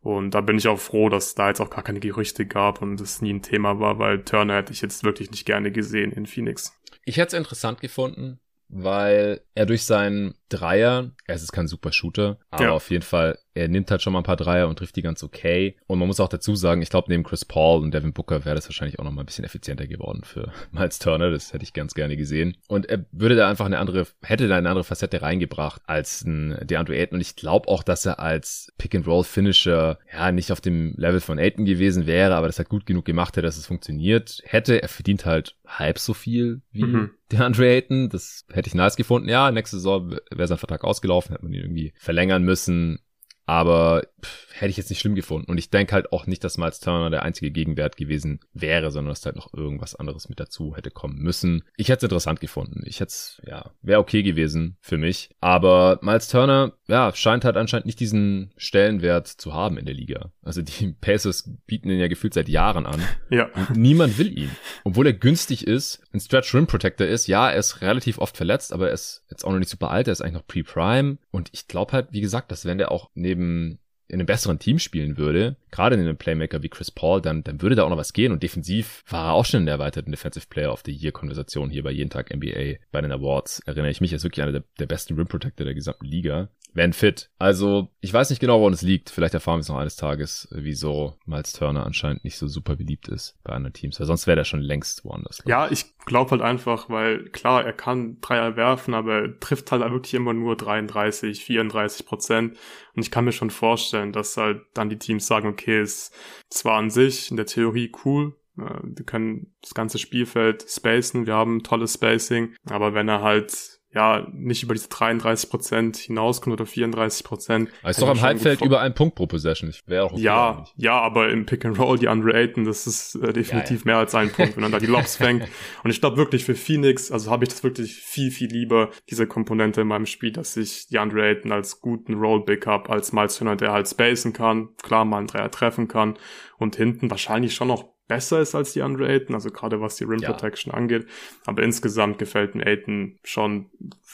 Und 0.02 0.34
da 0.34 0.42
bin 0.42 0.58
ich 0.58 0.68
auch 0.68 0.78
froh, 0.78 1.08
dass 1.08 1.34
da 1.34 1.48
jetzt 1.48 1.60
auch 1.60 1.70
gar 1.70 1.82
keine 1.82 2.00
Gerüchte 2.00 2.44
gab 2.44 2.82
und 2.82 3.00
es 3.00 3.22
nie 3.22 3.32
ein 3.32 3.40
Thema 3.40 3.80
war, 3.80 3.98
weil 3.98 4.22
Turner 4.22 4.56
hätte 4.56 4.72
ich 4.72 4.82
jetzt 4.82 5.02
wirklich 5.02 5.30
nicht 5.30 5.46
gerne 5.46 5.72
gesehen 5.72 6.12
in 6.12 6.26
Phoenix. 6.26 6.78
Ich 7.04 7.16
hätte 7.16 7.28
es 7.28 7.38
interessant 7.38 7.80
gefunden, 7.80 8.38
weil 8.72 9.42
er 9.54 9.66
durch 9.66 9.84
seinen 9.84 10.34
Dreier, 10.48 11.10
er 11.26 11.34
ist 11.34 11.52
kein 11.52 11.68
super 11.68 11.92
Shooter, 11.92 12.38
aber 12.50 12.64
ja. 12.64 12.70
auf 12.72 12.90
jeden 12.90 13.04
Fall 13.04 13.38
er 13.54 13.68
nimmt 13.68 13.90
halt 13.90 14.02
schon 14.02 14.12
mal 14.12 14.20
ein 14.20 14.24
paar 14.24 14.36
Dreier 14.36 14.68
und 14.68 14.78
trifft 14.78 14.96
die 14.96 15.02
ganz 15.02 15.22
okay. 15.22 15.76
Und 15.86 15.98
man 15.98 16.08
muss 16.08 16.20
auch 16.20 16.28
dazu 16.28 16.56
sagen, 16.56 16.80
ich 16.80 16.90
glaube, 16.90 17.10
neben 17.10 17.22
Chris 17.22 17.44
Paul 17.44 17.82
und 17.82 17.92
Devin 17.92 18.12
Booker 18.12 18.44
wäre 18.44 18.54
das 18.54 18.68
wahrscheinlich 18.68 18.98
auch 18.98 19.04
noch 19.04 19.12
mal 19.12 19.22
ein 19.22 19.26
bisschen 19.26 19.44
effizienter 19.44 19.86
geworden 19.86 20.22
für 20.24 20.52
Miles 20.72 20.98
Turner. 20.98 21.30
Das 21.30 21.52
hätte 21.52 21.64
ich 21.64 21.72
ganz 21.72 21.94
gerne 21.94 22.16
gesehen. 22.16 22.56
Und 22.68 22.86
er 22.86 23.04
würde 23.12 23.36
da 23.36 23.48
einfach 23.48 23.66
eine 23.66 23.78
andere, 23.78 24.06
hätte 24.22 24.48
da 24.48 24.56
eine 24.56 24.68
andere 24.68 24.84
Facette 24.84 25.20
reingebracht 25.22 25.82
als 25.86 26.24
ein 26.24 26.56
DeAndre 26.62 26.96
Ayton. 26.96 27.16
Und 27.16 27.20
ich 27.20 27.36
glaube 27.36 27.68
auch, 27.68 27.82
dass 27.82 28.06
er 28.06 28.20
als 28.20 28.72
Pick-and-Roll-Finisher, 28.78 29.98
ja, 30.12 30.32
nicht 30.32 30.50
auf 30.50 30.60
dem 30.60 30.94
Level 30.96 31.20
von 31.20 31.38
Ayton 31.38 31.64
gewesen 31.64 32.06
wäre, 32.06 32.34
aber 32.34 32.46
das 32.46 32.58
hat 32.58 32.68
gut 32.68 32.86
genug 32.86 33.04
gemacht 33.04 33.36
hätte, 33.36 33.46
dass 33.46 33.58
es 33.58 33.66
funktioniert 33.66 34.42
hätte. 34.44 34.82
Er 34.82 34.88
verdient 34.88 35.26
halt 35.26 35.56
halb 35.66 35.98
so 35.98 36.14
viel 36.14 36.62
wie 36.70 36.84
mhm. 36.84 37.10
DeAndre 37.32 37.66
Ayton. 37.66 38.08
Das 38.08 38.44
hätte 38.52 38.68
ich 38.68 38.74
nice 38.74 38.96
gefunden. 38.96 39.28
Ja, 39.28 39.50
nächste 39.50 39.76
Saison 39.76 40.16
wäre 40.30 40.48
sein 40.48 40.58
Vertrag 40.58 40.84
ausgelaufen, 40.84 41.32
hätte 41.32 41.44
man 41.44 41.52
ihn 41.52 41.62
irgendwie 41.62 41.92
verlängern 41.96 42.42
müssen. 42.42 42.98
Aber 43.46 44.02
pff, 44.24 44.52
hätte 44.54 44.70
ich 44.70 44.76
jetzt 44.76 44.90
nicht 44.90 45.00
schlimm 45.00 45.14
gefunden. 45.14 45.50
Und 45.50 45.58
ich 45.58 45.70
denke 45.70 45.92
halt 45.92 46.12
auch 46.12 46.26
nicht, 46.26 46.44
dass 46.44 46.58
Miles 46.58 46.80
Turner 46.80 47.10
der 47.10 47.22
einzige 47.22 47.50
Gegenwert 47.50 47.96
gewesen 47.96 48.40
wäre, 48.52 48.90
sondern 48.90 49.12
dass 49.12 49.26
halt 49.26 49.36
noch 49.36 49.52
irgendwas 49.52 49.94
anderes 49.94 50.28
mit 50.28 50.40
dazu 50.40 50.76
hätte 50.76 50.90
kommen 50.90 51.18
müssen. 51.18 51.64
Ich 51.76 51.88
hätte 51.88 51.98
es 51.98 52.10
interessant 52.10 52.40
gefunden. 52.40 52.82
Ich 52.86 53.00
hätte 53.00 53.10
es, 53.10 53.42
ja, 53.46 53.72
wäre 53.82 54.00
okay 54.00 54.22
gewesen 54.22 54.76
für 54.80 54.98
mich. 54.98 55.30
Aber 55.40 55.98
Miles 56.02 56.28
Turner, 56.28 56.72
ja, 56.88 57.12
scheint 57.14 57.44
halt 57.44 57.56
anscheinend 57.56 57.86
nicht 57.86 58.00
diesen 58.00 58.52
Stellenwert 58.56 59.26
zu 59.26 59.52
haben 59.52 59.78
in 59.78 59.86
der 59.86 59.94
Liga. 59.94 60.32
Also 60.42 60.62
die 60.62 60.92
Pacers 61.00 61.50
bieten 61.66 61.90
ihn 61.90 61.98
ja 61.98 62.08
gefühlt 62.08 62.34
seit 62.34 62.48
Jahren 62.48 62.86
an. 62.86 63.02
Ja. 63.30 63.48
Und 63.54 63.76
niemand 63.76 64.18
will 64.18 64.36
ihn. 64.36 64.50
Obwohl 64.84 65.06
er 65.06 65.12
günstig 65.12 65.66
ist, 65.66 66.02
ein 66.12 66.20
Stretch 66.20 66.54
Rim 66.54 66.66
Protector 66.66 67.06
ist. 67.06 67.26
Ja, 67.26 67.50
er 67.50 67.58
ist 67.58 67.80
relativ 67.80 68.18
oft 68.18 68.36
verletzt, 68.36 68.72
aber 68.72 68.88
er 68.88 68.94
ist 68.94 69.24
jetzt 69.30 69.44
auch 69.44 69.52
noch 69.52 69.58
nicht 69.58 69.70
super 69.70 69.90
alt. 69.90 70.08
Er 70.08 70.12
ist 70.12 70.20
eigentlich 70.20 70.34
noch 70.34 70.46
Pre-Prime. 70.46 71.18
Und 71.30 71.48
ich 71.52 71.66
glaube 71.66 71.92
halt, 71.92 72.08
wie 72.12 72.20
gesagt, 72.20 72.52
dass 72.52 72.64
wenn 72.64 72.78
der 72.78 72.92
auch 72.92 73.10
neben 73.14 73.78
in 74.12 74.20
einem 74.20 74.26
besseren 74.26 74.58
Team 74.58 74.78
spielen 74.78 75.16
würde, 75.16 75.56
gerade 75.70 75.96
in 75.96 76.02
einem 76.02 76.18
Playmaker 76.18 76.62
wie 76.62 76.68
Chris 76.68 76.90
Paul, 76.90 77.22
dann, 77.22 77.42
dann 77.44 77.62
würde 77.62 77.74
da 77.74 77.84
auch 77.84 77.88
noch 77.88 77.96
was 77.96 78.12
gehen. 78.12 78.30
Und 78.30 78.42
defensiv 78.42 79.02
war 79.08 79.28
er 79.28 79.32
auch 79.32 79.46
schon 79.46 79.60
in 79.60 79.66
der 79.66 79.76
erweiterten 79.76 80.10
Defensive 80.10 80.46
Player 80.48 80.70
of 80.70 80.82
the 80.84 80.92
Year 80.92 81.12
Konversation 81.12 81.70
hier 81.70 81.82
bei 81.82 81.90
jeden 81.90 82.10
Tag 82.10 82.34
NBA 82.34 82.76
bei 82.92 83.00
den 83.00 83.10
Awards. 83.10 83.60
Erinnere 83.66 83.90
ich 83.90 84.02
mich, 84.02 84.12
er 84.12 84.16
ist 84.16 84.24
wirklich 84.24 84.42
einer 84.42 84.52
der, 84.52 84.64
der 84.78 84.86
besten 84.86 85.14
Rim 85.14 85.28
Protector 85.28 85.64
der 85.64 85.74
gesamten 85.74 86.04
Liga 86.04 86.50
wenn 86.74 86.92
fit. 86.92 87.30
Also, 87.38 87.88
ich 88.00 88.12
weiß 88.12 88.30
nicht 88.30 88.40
genau, 88.40 88.60
woran 88.60 88.72
es 88.72 88.82
liegt. 88.82 89.10
Vielleicht 89.10 89.34
erfahren 89.34 89.56
wir 89.56 89.60
es 89.60 89.68
noch 89.68 89.76
eines 89.76 89.96
Tages, 89.96 90.48
wieso 90.50 91.14
Miles 91.26 91.52
Turner 91.52 91.84
anscheinend 91.84 92.24
nicht 92.24 92.38
so 92.38 92.46
super 92.48 92.76
beliebt 92.76 93.08
ist 93.08 93.36
bei 93.44 93.52
anderen 93.52 93.74
Teams, 93.74 93.98
weil 94.00 94.06
sonst 94.06 94.26
wäre 94.26 94.36
der 94.36 94.44
schon 94.44 94.60
längst 94.60 95.04
woanders. 95.04 95.42
Ja, 95.46 95.70
ich 95.70 95.96
glaube 96.04 96.32
halt 96.32 96.42
einfach, 96.42 96.88
weil 96.88 97.28
klar, 97.30 97.64
er 97.64 97.72
kann 97.72 98.18
Dreier 98.20 98.56
werfen, 98.56 98.94
aber 98.94 99.22
er 99.22 99.40
trifft 99.40 99.70
halt 99.70 99.82
wirklich 99.82 100.14
immer 100.14 100.32
nur 100.32 100.56
33, 100.56 101.44
34 101.44 102.06
Prozent. 102.06 102.56
Und 102.94 103.02
ich 103.02 103.10
kann 103.10 103.24
mir 103.24 103.32
schon 103.32 103.50
vorstellen, 103.50 104.01
dass 104.10 104.36
halt 104.36 104.62
dann 104.74 104.88
die 104.88 104.98
Teams 104.98 105.26
sagen, 105.26 105.46
okay, 105.46 105.80
ist 105.80 106.12
zwar 106.50 106.78
an 106.78 106.90
sich 106.90 107.30
in 107.30 107.36
der 107.36 107.46
Theorie 107.46 107.92
cool, 108.04 108.34
äh, 108.58 108.80
wir 108.82 109.04
können 109.04 109.54
das 109.60 109.74
ganze 109.74 109.98
Spielfeld 109.98 110.64
spacen, 110.68 111.26
wir 111.26 111.34
haben 111.34 111.62
tolles 111.62 111.94
Spacing, 111.94 112.54
aber 112.68 112.94
wenn 112.94 113.08
er 113.08 113.22
halt 113.22 113.81
ja, 113.94 114.26
nicht 114.32 114.62
über 114.62 114.74
diese 114.74 114.88
33 114.88 115.50
Prozent 115.50 115.96
hinauskommt 115.98 116.54
oder 116.54 116.64
34 116.64 117.24
Prozent. 117.24 117.68
ist 117.86 118.00
doch 118.00 118.08
am 118.08 118.22
Halbfeld 118.22 118.62
über 118.62 118.80
einen 118.80 118.94
Punkt 118.94 119.16
pro 119.16 119.26
Possession. 119.26 119.68
Ich 119.68 119.86
wäre 119.86 120.04
auch 120.04 120.12
okay 120.12 120.22
Ja, 120.22 120.50
eigentlich. 120.50 120.72
ja, 120.76 120.98
aber 120.98 121.28
im 121.28 121.44
Pick 121.44 121.64
and 121.66 121.78
Roll, 121.78 121.98
die 121.98 122.08
Andre 122.08 122.32
Ayton, 122.32 122.64
das 122.64 122.86
ist 122.86 123.16
äh, 123.16 123.32
definitiv 123.34 123.70
ja, 123.70 123.76
ja. 123.76 123.82
mehr 123.84 123.96
als 123.98 124.14
ein 124.14 124.30
Punkt, 124.30 124.56
wenn 124.56 124.62
man 124.62 124.72
da 124.72 124.78
die 124.78 124.86
Lobs 124.86 125.16
fängt. 125.16 125.46
Und 125.84 125.90
ich 125.90 126.00
glaube 126.00 126.16
wirklich 126.16 126.44
für 126.44 126.54
Phoenix, 126.54 127.12
also 127.12 127.30
habe 127.30 127.44
ich 127.44 127.50
das 127.50 127.62
wirklich 127.62 127.96
viel, 127.96 128.30
viel 128.30 128.50
lieber, 128.50 128.90
diese 129.10 129.26
Komponente 129.26 129.82
in 129.82 129.88
meinem 129.88 130.06
Spiel, 130.06 130.32
dass 130.32 130.56
ich 130.56 130.88
die 130.88 130.98
Andre 130.98 131.26
Ayton 131.26 131.52
als 131.52 131.80
guten 131.80 132.14
Roll-Big 132.14 132.66
habe, 132.66 132.88
als 132.88 133.12
Miles 133.12 133.36
Turner, 133.36 133.56
der 133.56 133.72
halt 133.72 133.88
spacen 133.88 134.32
kann, 134.32 134.70
klar 134.82 135.04
mal 135.04 135.18
einen 135.18 135.26
Dreier 135.26 135.50
treffen 135.50 135.86
kann 135.86 136.16
und 136.58 136.76
hinten 136.76 137.10
wahrscheinlich 137.10 137.54
schon 137.54 137.68
noch 137.68 137.91
besser 138.12 138.40
ist 138.40 138.54
als 138.54 138.74
die 138.74 138.82
andere 138.82 139.08
Ayton, 139.08 139.34
also 139.34 139.50
gerade 139.50 139.80
was 139.80 139.96
die 139.96 140.04
Rim 140.04 140.20
Protection 140.20 140.70
ja. 140.70 140.76
angeht. 140.76 141.06
Aber 141.46 141.62
insgesamt 141.62 142.18
gefällt 142.18 142.54
mir 142.54 142.66
Ayton 142.66 143.18
schon, 143.24 143.70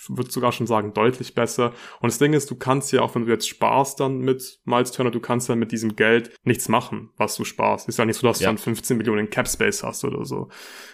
würde 0.06 0.30
sogar 0.30 0.52
schon 0.52 0.68
sagen, 0.68 0.94
deutlich 0.94 1.34
besser. 1.34 1.72
Und 1.98 2.12
das 2.12 2.18
Ding 2.18 2.32
ist, 2.32 2.48
du 2.48 2.54
kannst 2.54 2.92
ja 2.92 3.02
auch, 3.02 3.16
wenn 3.16 3.26
du 3.26 3.32
jetzt 3.32 3.48
sparst 3.48 3.98
dann 3.98 4.20
mit 4.20 4.60
Miles 4.64 4.92
Turner, 4.92 5.10
du 5.10 5.18
kannst 5.18 5.48
dann 5.48 5.58
mit 5.58 5.72
diesem 5.72 5.96
Geld 5.96 6.30
nichts 6.44 6.68
machen, 6.68 7.10
was 7.16 7.34
du 7.34 7.42
sparst. 7.42 7.88
Ist 7.88 7.98
ja 7.98 8.04
nicht 8.04 8.18
so, 8.18 8.28
dass 8.28 8.38
ja. 8.38 8.50
du 8.50 8.54
dann 8.54 8.58
15 8.58 8.96
Millionen 8.96 9.30
Cap 9.30 9.48
Space 9.48 9.82
hast 9.82 10.04
oder 10.04 10.24
so. 10.24 10.48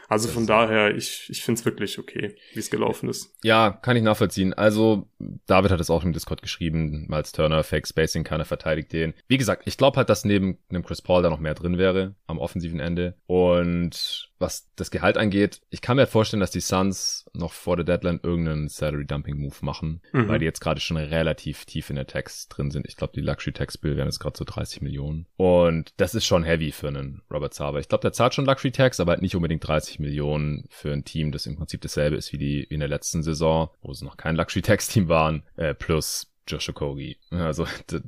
Also 0.08 0.28
das 0.28 0.34
von 0.34 0.46
daher, 0.46 0.94
ich, 0.94 1.26
ich 1.28 1.42
finde 1.42 1.58
es 1.58 1.64
wirklich 1.64 1.98
okay, 1.98 2.34
wie 2.52 2.58
es 2.58 2.70
gelaufen 2.70 3.08
ist. 3.08 3.34
Ja, 3.42 3.70
kann 3.70 3.96
ich 3.96 4.02
nachvollziehen. 4.02 4.54
Also, 4.54 5.08
David 5.46 5.70
hat 5.70 5.80
es 5.80 5.90
auch 5.90 6.04
im 6.04 6.12
Discord 6.12 6.42
geschrieben, 6.42 7.06
Miles 7.08 7.32
Turner, 7.32 7.64
Fake 7.64 7.86
Spacing, 7.86 8.24
keiner 8.24 8.44
verteidigt 8.44 8.92
den. 8.92 9.14
Wie 9.28 9.38
gesagt, 9.38 9.62
ich 9.66 9.76
glaube 9.76 9.96
halt, 9.96 10.08
dass 10.10 10.24
neben 10.24 10.58
einem 10.68 10.84
Chris 10.84 11.02
Paul 11.02 11.22
da 11.22 11.30
noch 11.30 11.40
mehr 11.40 11.54
drin 11.54 11.78
wäre 11.78 12.14
am 12.26 12.38
offensiven 12.38 12.80
Ende. 12.80 12.93
Und 13.26 14.30
was 14.38 14.70
das 14.76 14.90
Gehalt 14.90 15.16
angeht, 15.16 15.60
ich 15.70 15.80
kann 15.80 15.96
mir 15.96 16.02
halt 16.02 16.10
vorstellen, 16.10 16.40
dass 16.40 16.50
die 16.50 16.60
Suns 16.60 17.26
noch 17.32 17.52
vor 17.52 17.76
der 17.76 17.84
Deadline 17.84 18.20
irgendeinen 18.22 18.68
Salary 18.68 19.06
Dumping 19.06 19.38
Move 19.38 19.54
machen, 19.62 20.02
mhm. 20.12 20.28
weil 20.28 20.38
die 20.38 20.44
jetzt 20.44 20.60
gerade 20.60 20.80
schon 20.80 20.96
relativ 20.96 21.64
tief 21.64 21.90
in 21.90 21.96
der 21.96 22.06
Tax 22.06 22.48
drin 22.48 22.70
sind. 22.70 22.86
Ich 22.86 22.96
glaube, 22.96 23.12
die 23.14 23.20
Luxury 23.20 23.52
Tax 23.52 23.78
Bill 23.78 23.96
wären 23.96 24.06
jetzt 24.06 24.20
gerade 24.20 24.36
so 24.36 24.44
30 24.44 24.82
Millionen. 24.82 25.26
Und 25.36 25.92
das 25.96 26.14
ist 26.14 26.26
schon 26.26 26.44
heavy 26.44 26.72
für 26.72 26.88
einen 26.88 27.22
Robert 27.30 27.54
Sava. 27.54 27.78
Ich 27.78 27.88
glaube, 27.88 28.02
der 28.02 28.12
zahlt 28.12 28.34
schon 28.34 28.44
Luxury 28.44 28.72
Tax, 28.72 29.00
aber 29.00 29.12
halt 29.12 29.22
nicht 29.22 29.34
unbedingt 29.34 29.66
30 29.66 29.98
Millionen 29.98 30.66
für 30.68 30.92
ein 30.92 31.04
Team, 31.04 31.32
das 31.32 31.46
im 31.46 31.56
Prinzip 31.56 31.80
dasselbe 31.80 32.16
ist 32.16 32.32
wie 32.32 32.38
die 32.38 32.54
wie 32.54 32.62
in 32.74 32.80
der 32.80 32.88
letzten 32.88 33.22
Saison, 33.22 33.70
wo 33.82 33.92
sie 33.92 34.04
noch 34.04 34.16
kein 34.16 34.36
Luxury 34.36 34.62
Tax 34.62 34.88
Team 34.88 35.08
waren, 35.08 35.42
äh, 35.56 35.74
plus 35.74 36.30
Josh 36.46 36.68
Okogi. 36.68 37.16
Also 37.30 37.66
das, 37.86 38.02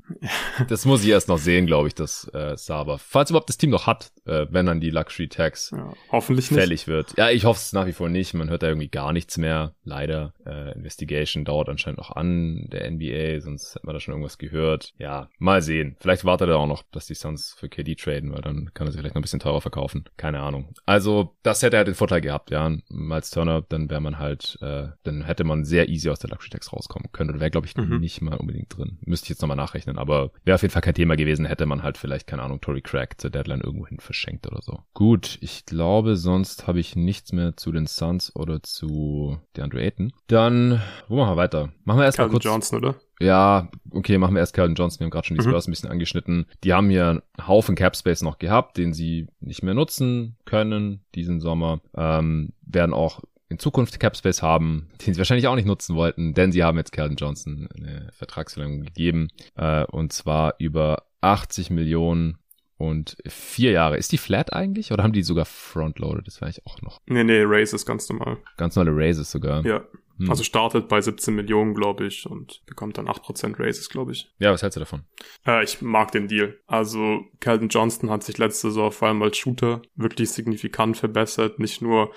das 0.68 0.84
muss 0.84 1.02
ich 1.02 1.10
erst 1.10 1.28
noch 1.28 1.38
sehen, 1.38 1.66
glaube 1.66 1.88
ich, 1.88 1.94
das 1.94 2.28
äh, 2.34 2.56
Saber. 2.56 2.98
Falls 2.98 3.30
überhaupt 3.30 3.48
das 3.48 3.58
Team 3.58 3.70
noch 3.70 3.86
hat, 3.86 4.12
äh, 4.24 4.46
wenn 4.50 4.66
dann 4.66 4.80
die 4.80 4.90
Luxury 4.90 5.28
Tax 5.28 5.70
ja, 5.70 5.92
hoffentlich 6.10 6.48
fällig 6.48 6.82
nicht. 6.82 6.88
wird. 6.88 7.14
Ja, 7.16 7.30
ich 7.30 7.44
hoffe 7.44 7.58
es 7.58 7.72
nach 7.72 7.86
wie 7.86 7.92
vor 7.92 8.08
nicht. 8.08 8.34
Man 8.34 8.50
hört 8.50 8.62
da 8.62 8.68
irgendwie 8.68 8.88
gar 8.88 9.12
nichts 9.12 9.38
mehr. 9.38 9.74
Leider. 9.84 10.34
Äh, 10.44 10.74
Investigation 10.74 11.44
dauert 11.44 11.68
anscheinend 11.68 11.98
noch 11.98 12.10
an 12.10 12.68
der 12.70 12.90
NBA, 12.90 13.40
sonst 13.40 13.74
hätte 13.74 13.86
man 13.86 13.94
da 13.94 14.00
schon 14.00 14.12
irgendwas 14.12 14.38
gehört. 14.38 14.92
Ja, 14.98 15.28
mal 15.38 15.62
sehen. 15.62 15.96
Vielleicht 16.00 16.24
wartet 16.24 16.48
er 16.48 16.58
auch 16.58 16.66
noch, 16.66 16.82
dass 16.92 17.06
die 17.06 17.14
Suns 17.14 17.54
für 17.58 17.68
KD 17.68 17.94
traden, 17.94 18.32
weil 18.32 18.42
dann 18.42 18.72
kann 18.74 18.86
er 18.86 18.92
sich 18.92 19.00
vielleicht 19.00 19.14
noch 19.14 19.20
ein 19.20 19.22
bisschen 19.22 19.40
teurer 19.40 19.60
verkaufen. 19.60 20.04
Keine 20.16 20.40
Ahnung. 20.40 20.74
Also 20.84 21.36
das 21.42 21.62
hätte 21.62 21.76
er 21.76 21.78
halt 21.78 21.88
den 21.88 21.94
Vorteil 21.94 22.20
gehabt, 22.20 22.50
ja. 22.50 22.70
Als 23.10 23.30
Turner, 23.30 23.62
dann 23.62 23.88
wäre 23.88 24.00
man 24.00 24.18
halt, 24.18 24.58
äh, 24.60 24.88
dann 25.04 25.24
hätte 25.24 25.44
man 25.44 25.64
sehr 25.64 25.88
easy 25.88 26.10
aus 26.10 26.18
der 26.18 26.30
Luxury 26.30 26.50
Tax 26.50 26.72
rauskommen 26.72 27.10
können. 27.12 27.30
Oder 27.30 27.40
wäre, 27.40 27.50
glaube 27.50 27.66
ich, 27.66 27.76
mhm. 27.76 27.98
nicht 27.98 28.20
mal 28.26 28.36
unbedingt 28.36 28.76
drin. 28.76 28.98
Müsste 29.04 29.24
ich 29.24 29.30
jetzt 29.30 29.40
nochmal 29.40 29.56
nachrechnen, 29.56 29.98
aber 29.98 30.30
wäre 30.44 30.54
auf 30.54 30.62
jeden 30.62 30.72
Fall 30.72 30.82
kein 30.82 30.94
Thema 30.94 31.16
gewesen, 31.16 31.46
hätte 31.46 31.66
man 31.66 31.82
halt 31.82 31.98
vielleicht, 31.98 32.26
keine 32.26 32.42
Ahnung, 32.42 32.60
Tory 32.60 32.82
Craig 32.82 33.20
zur 33.20 33.30
Deadline 33.30 33.60
irgendwohin 33.60 34.00
verschenkt 34.00 34.46
oder 34.46 34.60
so. 34.62 34.80
Gut, 34.94 35.38
ich 35.40 35.66
glaube, 35.66 36.16
sonst 36.16 36.66
habe 36.66 36.80
ich 36.80 36.96
nichts 36.96 37.32
mehr 37.32 37.56
zu 37.56 37.72
den 37.72 37.86
Suns 37.86 38.34
oder 38.36 38.62
zu 38.62 39.38
DeAndre 39.56 39.80
Ayton. 39.80 40.12
Dann, 40.26 40.82
wo 41.08 41.16
machen 41.16 41.32
wir 41.32 41.36
weiter? 41.36 41.72
Machen 41.84 41.98
wir 41.98 42.04
erstmal 42.04 42.28
kurz. 42.28 42.44
Johnson, 42.44 42.78
oder? 42.78 42.94
Ja, 43.18 43.70
okay, 43.92 44.18
machen 44.18 44.34
wir 44.34 44.40
erst 44.40 44.54
Calvin 44.54 44.74
Johnson. 44.74 45.00
Wir 45.00 45.04
haben 45.06 45.10
gerade 45.10 45.26
schon 45.26 45.36
die 45.36 45.44
mhm. 45.44 45.50
Spurs 45.50 45.66
mhm. 45.66 45.70
ein 45.70 45.72
bisschen 45.72 45.90
angeschnitten. 45.90 46.46
Die 46.64 46.74
haben 46.74 46.90
hier 46.90 47.08
einen 47.08 47.22
Haufen 47.46 47.74
Cap 47.74 47.96
Space 47.96 48.22
noch 48.22 48.38
gehabt, 48.38 48.76
den 48.76 48.92
sie 48.92 49.28
nicht 49.40 49.62
mehr 49.62 49.74
nutzen 49.74 50.36
können 50.44 51.04
diesen 51.14 51.40
Sommer. 51.40 51.80
Ähm, 51.96 52.52
werden 52.62 52.92
auch 52.92 53.22
in 53.48 53.58
Zukunft 53.58 53.98
Cap 54.00 54.16
Space 54.16 54.42
haben, 54.42 54.88
den 55.06 55.14
sie 55.14 55.18
wahrscheinlich 55.18 55.46
auch 55.46 55.54
nicht 55.54 55.66
nutzen 55.66 55.96
wollten, 55.96 56.34
denn 56.34 56.52
sie 56.52 56.64
haben 56.64 56.78
jetzt 56.78 56.92
Calvin 56.92 57.16
Johnson 57.16 57.68
eine 57.76 58.08
Vertragsverlängerung 58.12 58.84
gegeben, 58.84 59.28
äh, 59.56 59.84
und 59.84 60.12
zwar 60.12 60.54
über 60.58 61.04
80 61.20 61.70
Millionen 61.70 62.38
und 62.78 63.16
vier 63.26 63.70
Jahre. 63.72 63.96
Ist 63.96 64.12
die 64.12 64.18
flat 64.18 64.52
eigentlich 64.52 64.92
oder 64.92 65.02
haben 65.02 65.12
die 65.12 65.22
sogar 65.22 65.46
frontloaded? 65.46 66.26
Das 66.26 66.40
wäre 66.40 66.50
ich 66.50 66.66
auch 66.66 66.82
noch. 66.82 67.00
Nee, 67.06 67.24
nee, 67.24 67.42
Raises 67.42 67.86
ganz 67.86 68.08
normal. 68.08 68.38
Ganz 68.56 68.76
normale 68.76 68.96
Raises 68.96 69.30
sogar. 69.30 69.64
Ja. 69.64 69.82
Hm. 70.18 70.30
Also 70.30 70.42
startet 70.42 70.88
bei 70.88 71.00
17 71.00 71.34
Millionen, 71.34 71.74
glaube 71.74 72.06
ich, 72.06 72.26
und 72.26 72.62
bekommt 72.66 72.98
dann 72.98 73.08
8% 73.08 73.58
Raises, 73.58 73.88
glaube 73.88 74.12
ich. 74.12 74.30
Ja, 74.38 74.52
was 74.52 74.62
hältst 74.62 74.76
du 74.76 74.80
davon? 74.80 75.02
Äh, 75.46 75.64
ich 75.64 75.82
mag 75.82 76.12
den 76.12 76.28
Deal. 76.28 76.58
Also 76.66 77.20
Calvin 77.40 77.68
Johnston 77.68 78.10
hat 78.10 78.22
sich 78.22 78.38
letzte 78.38 78.68
Saison 78.68 78.92
vor 78.92 79.08
allem 79.08 79.22
als 79.22 79.36
Shooter 79.36 79.82
wirklich 79.94 80.30
signifikant 80.30 80.96
verbessert. 80.96 81.58
Nicht 81.58 81.82
nur, 81.82 82.12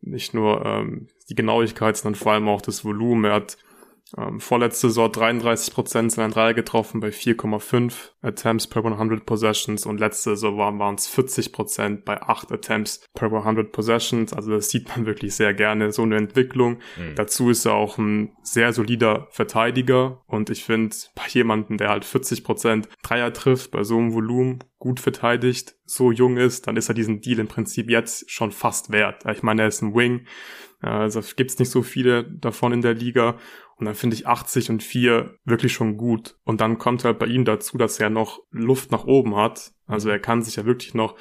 nicht 0.00 0.34
nur 0.34 0.64
ähm, 0.64 1.08
die 1.28 1.34
Genauigkeit, 1.34 1.96
sondern 1.96 2.20
vor 2.20 2.32
allem 2.32 2.48
auch 2.48 2.60
das 2.60 2.84
Volumen. 2.84 3.24
Er 3.24 3.34
hat 3.34 3.56
ähm, 4.16 4.40
vorletzte 4.40 4.88
Saison 4.88 5.10
33% 5.10 6.10
seiner 6.10 6.32
Dreier 6.32 6.54
getroffen 6.54 7.00
bei 7.00 7.08
4,5 7.08 8.10
Attempts 8.22 8.66
per 8.66 8.84
100 8.84 9.26
Possessions 9.26 9.84
und 9.84 10.00
letzte 10.00 10.30
Saison 10.30 10.78
waren 10.78 10.94
es 10.94 11.12
40% 11.14 12.04
bei 12.04 12.22
8 12.22 12.50
Attempts 12.50 13.06
per 13.14 13.32
100 13.32 13.70
Possessions. 13.70 14.32
Also 14.32 14.52
das 14.52 14.70
sieht 14.70 14.88
man 14.88 15.04
wirklich 15.04 15.34
sehr 15.34 15.52
gerne, 15.52 15.92
so 15.92 16.02
eine 16.02 16.16
Entwicklung. 16.16 16.78
Mhm. 16.96 17.14
Dazu 17.16 17.50
ist 17.50 17.66
er 17.66 17.74
auch 17.74 17.98
ein 17.98 18.32
sehr 18.42 18.72
solider 18.72 19.28
Verteidiger 19.30 20.22
und 20.26 20.48
ich 20.48 20.64
finde, 20.64 20.96
bei 21.14 21.24
jemandem, 21.28 21.76
der 21.76 21.90
halt 21.90 22.04
40% 22.04 22.86
Dreier 23.02 23.32
trifft, 23.32 23.72
bei 23.72 23.84
so 23.84 23.98
einem 23.98 24.14
Volumen 24.14 24.64
gut 24.78 25.00
verteidigt, 25.00 25.74
so 25.84 26.12
jung 26.12 26.36
ist, 26.36 26.66
dann 26.66 26.76
ist 26.76 26.88
er 26.88 26.94
diesen 26.94 27.20
Deal 27.20 27.40
im 27.40 27.48
Prinzip 27.48 27.90
jetzt 27.90 28.30
schon 28.30 28.52
fast 28.52 28.90
wert. 28.92 29.24
Ich 29.30 29.42
meine, 29.42 29.62
er 29.62 29.68
ist 29.68 29.82
ein 29.82 29.94
Wing, 29.94 30.26
also 30.80 31.20
gibt's 31.34 31.58
nicht 31.58 31.70
so 31.70 31.82
viele 31.82 32.24
davon 32.24 32.72
in 32.72 32.82
der 32.82 32.94
Liga 32.94 33.36
und 33.78 33.86
dann 33.86 33.94
finde 33.94 34.14
ich 34.14 34.26
80 34.26 34.70
und 34.70 34.82
4 34.82 35.38
wirklich 35.44 35.72
schon 35.72 35.96
gut. 35.96 36.36
Und 36.44 36.60
dann 36.60 36.78
kommt 36.78 37.04
halt 37.04 37.18
bei 37.18 37.26
ihm 37.26 37.44
dazu, 37.44 37.78
dass 37.78 38.00
er 38.00 38.10
noch 38.10 38.40
Luft 38.50 38.90
nach 38.90 39.04
oben 39.04 39.36
hat. 39.36 39.72
Also 39.86 40.10
er 40.10 40.18
kann 40.18 40.42
sich 40.42 40.56
ja 40.56 40.66
wirklich 40.66 40.94
noch 40.94 41.16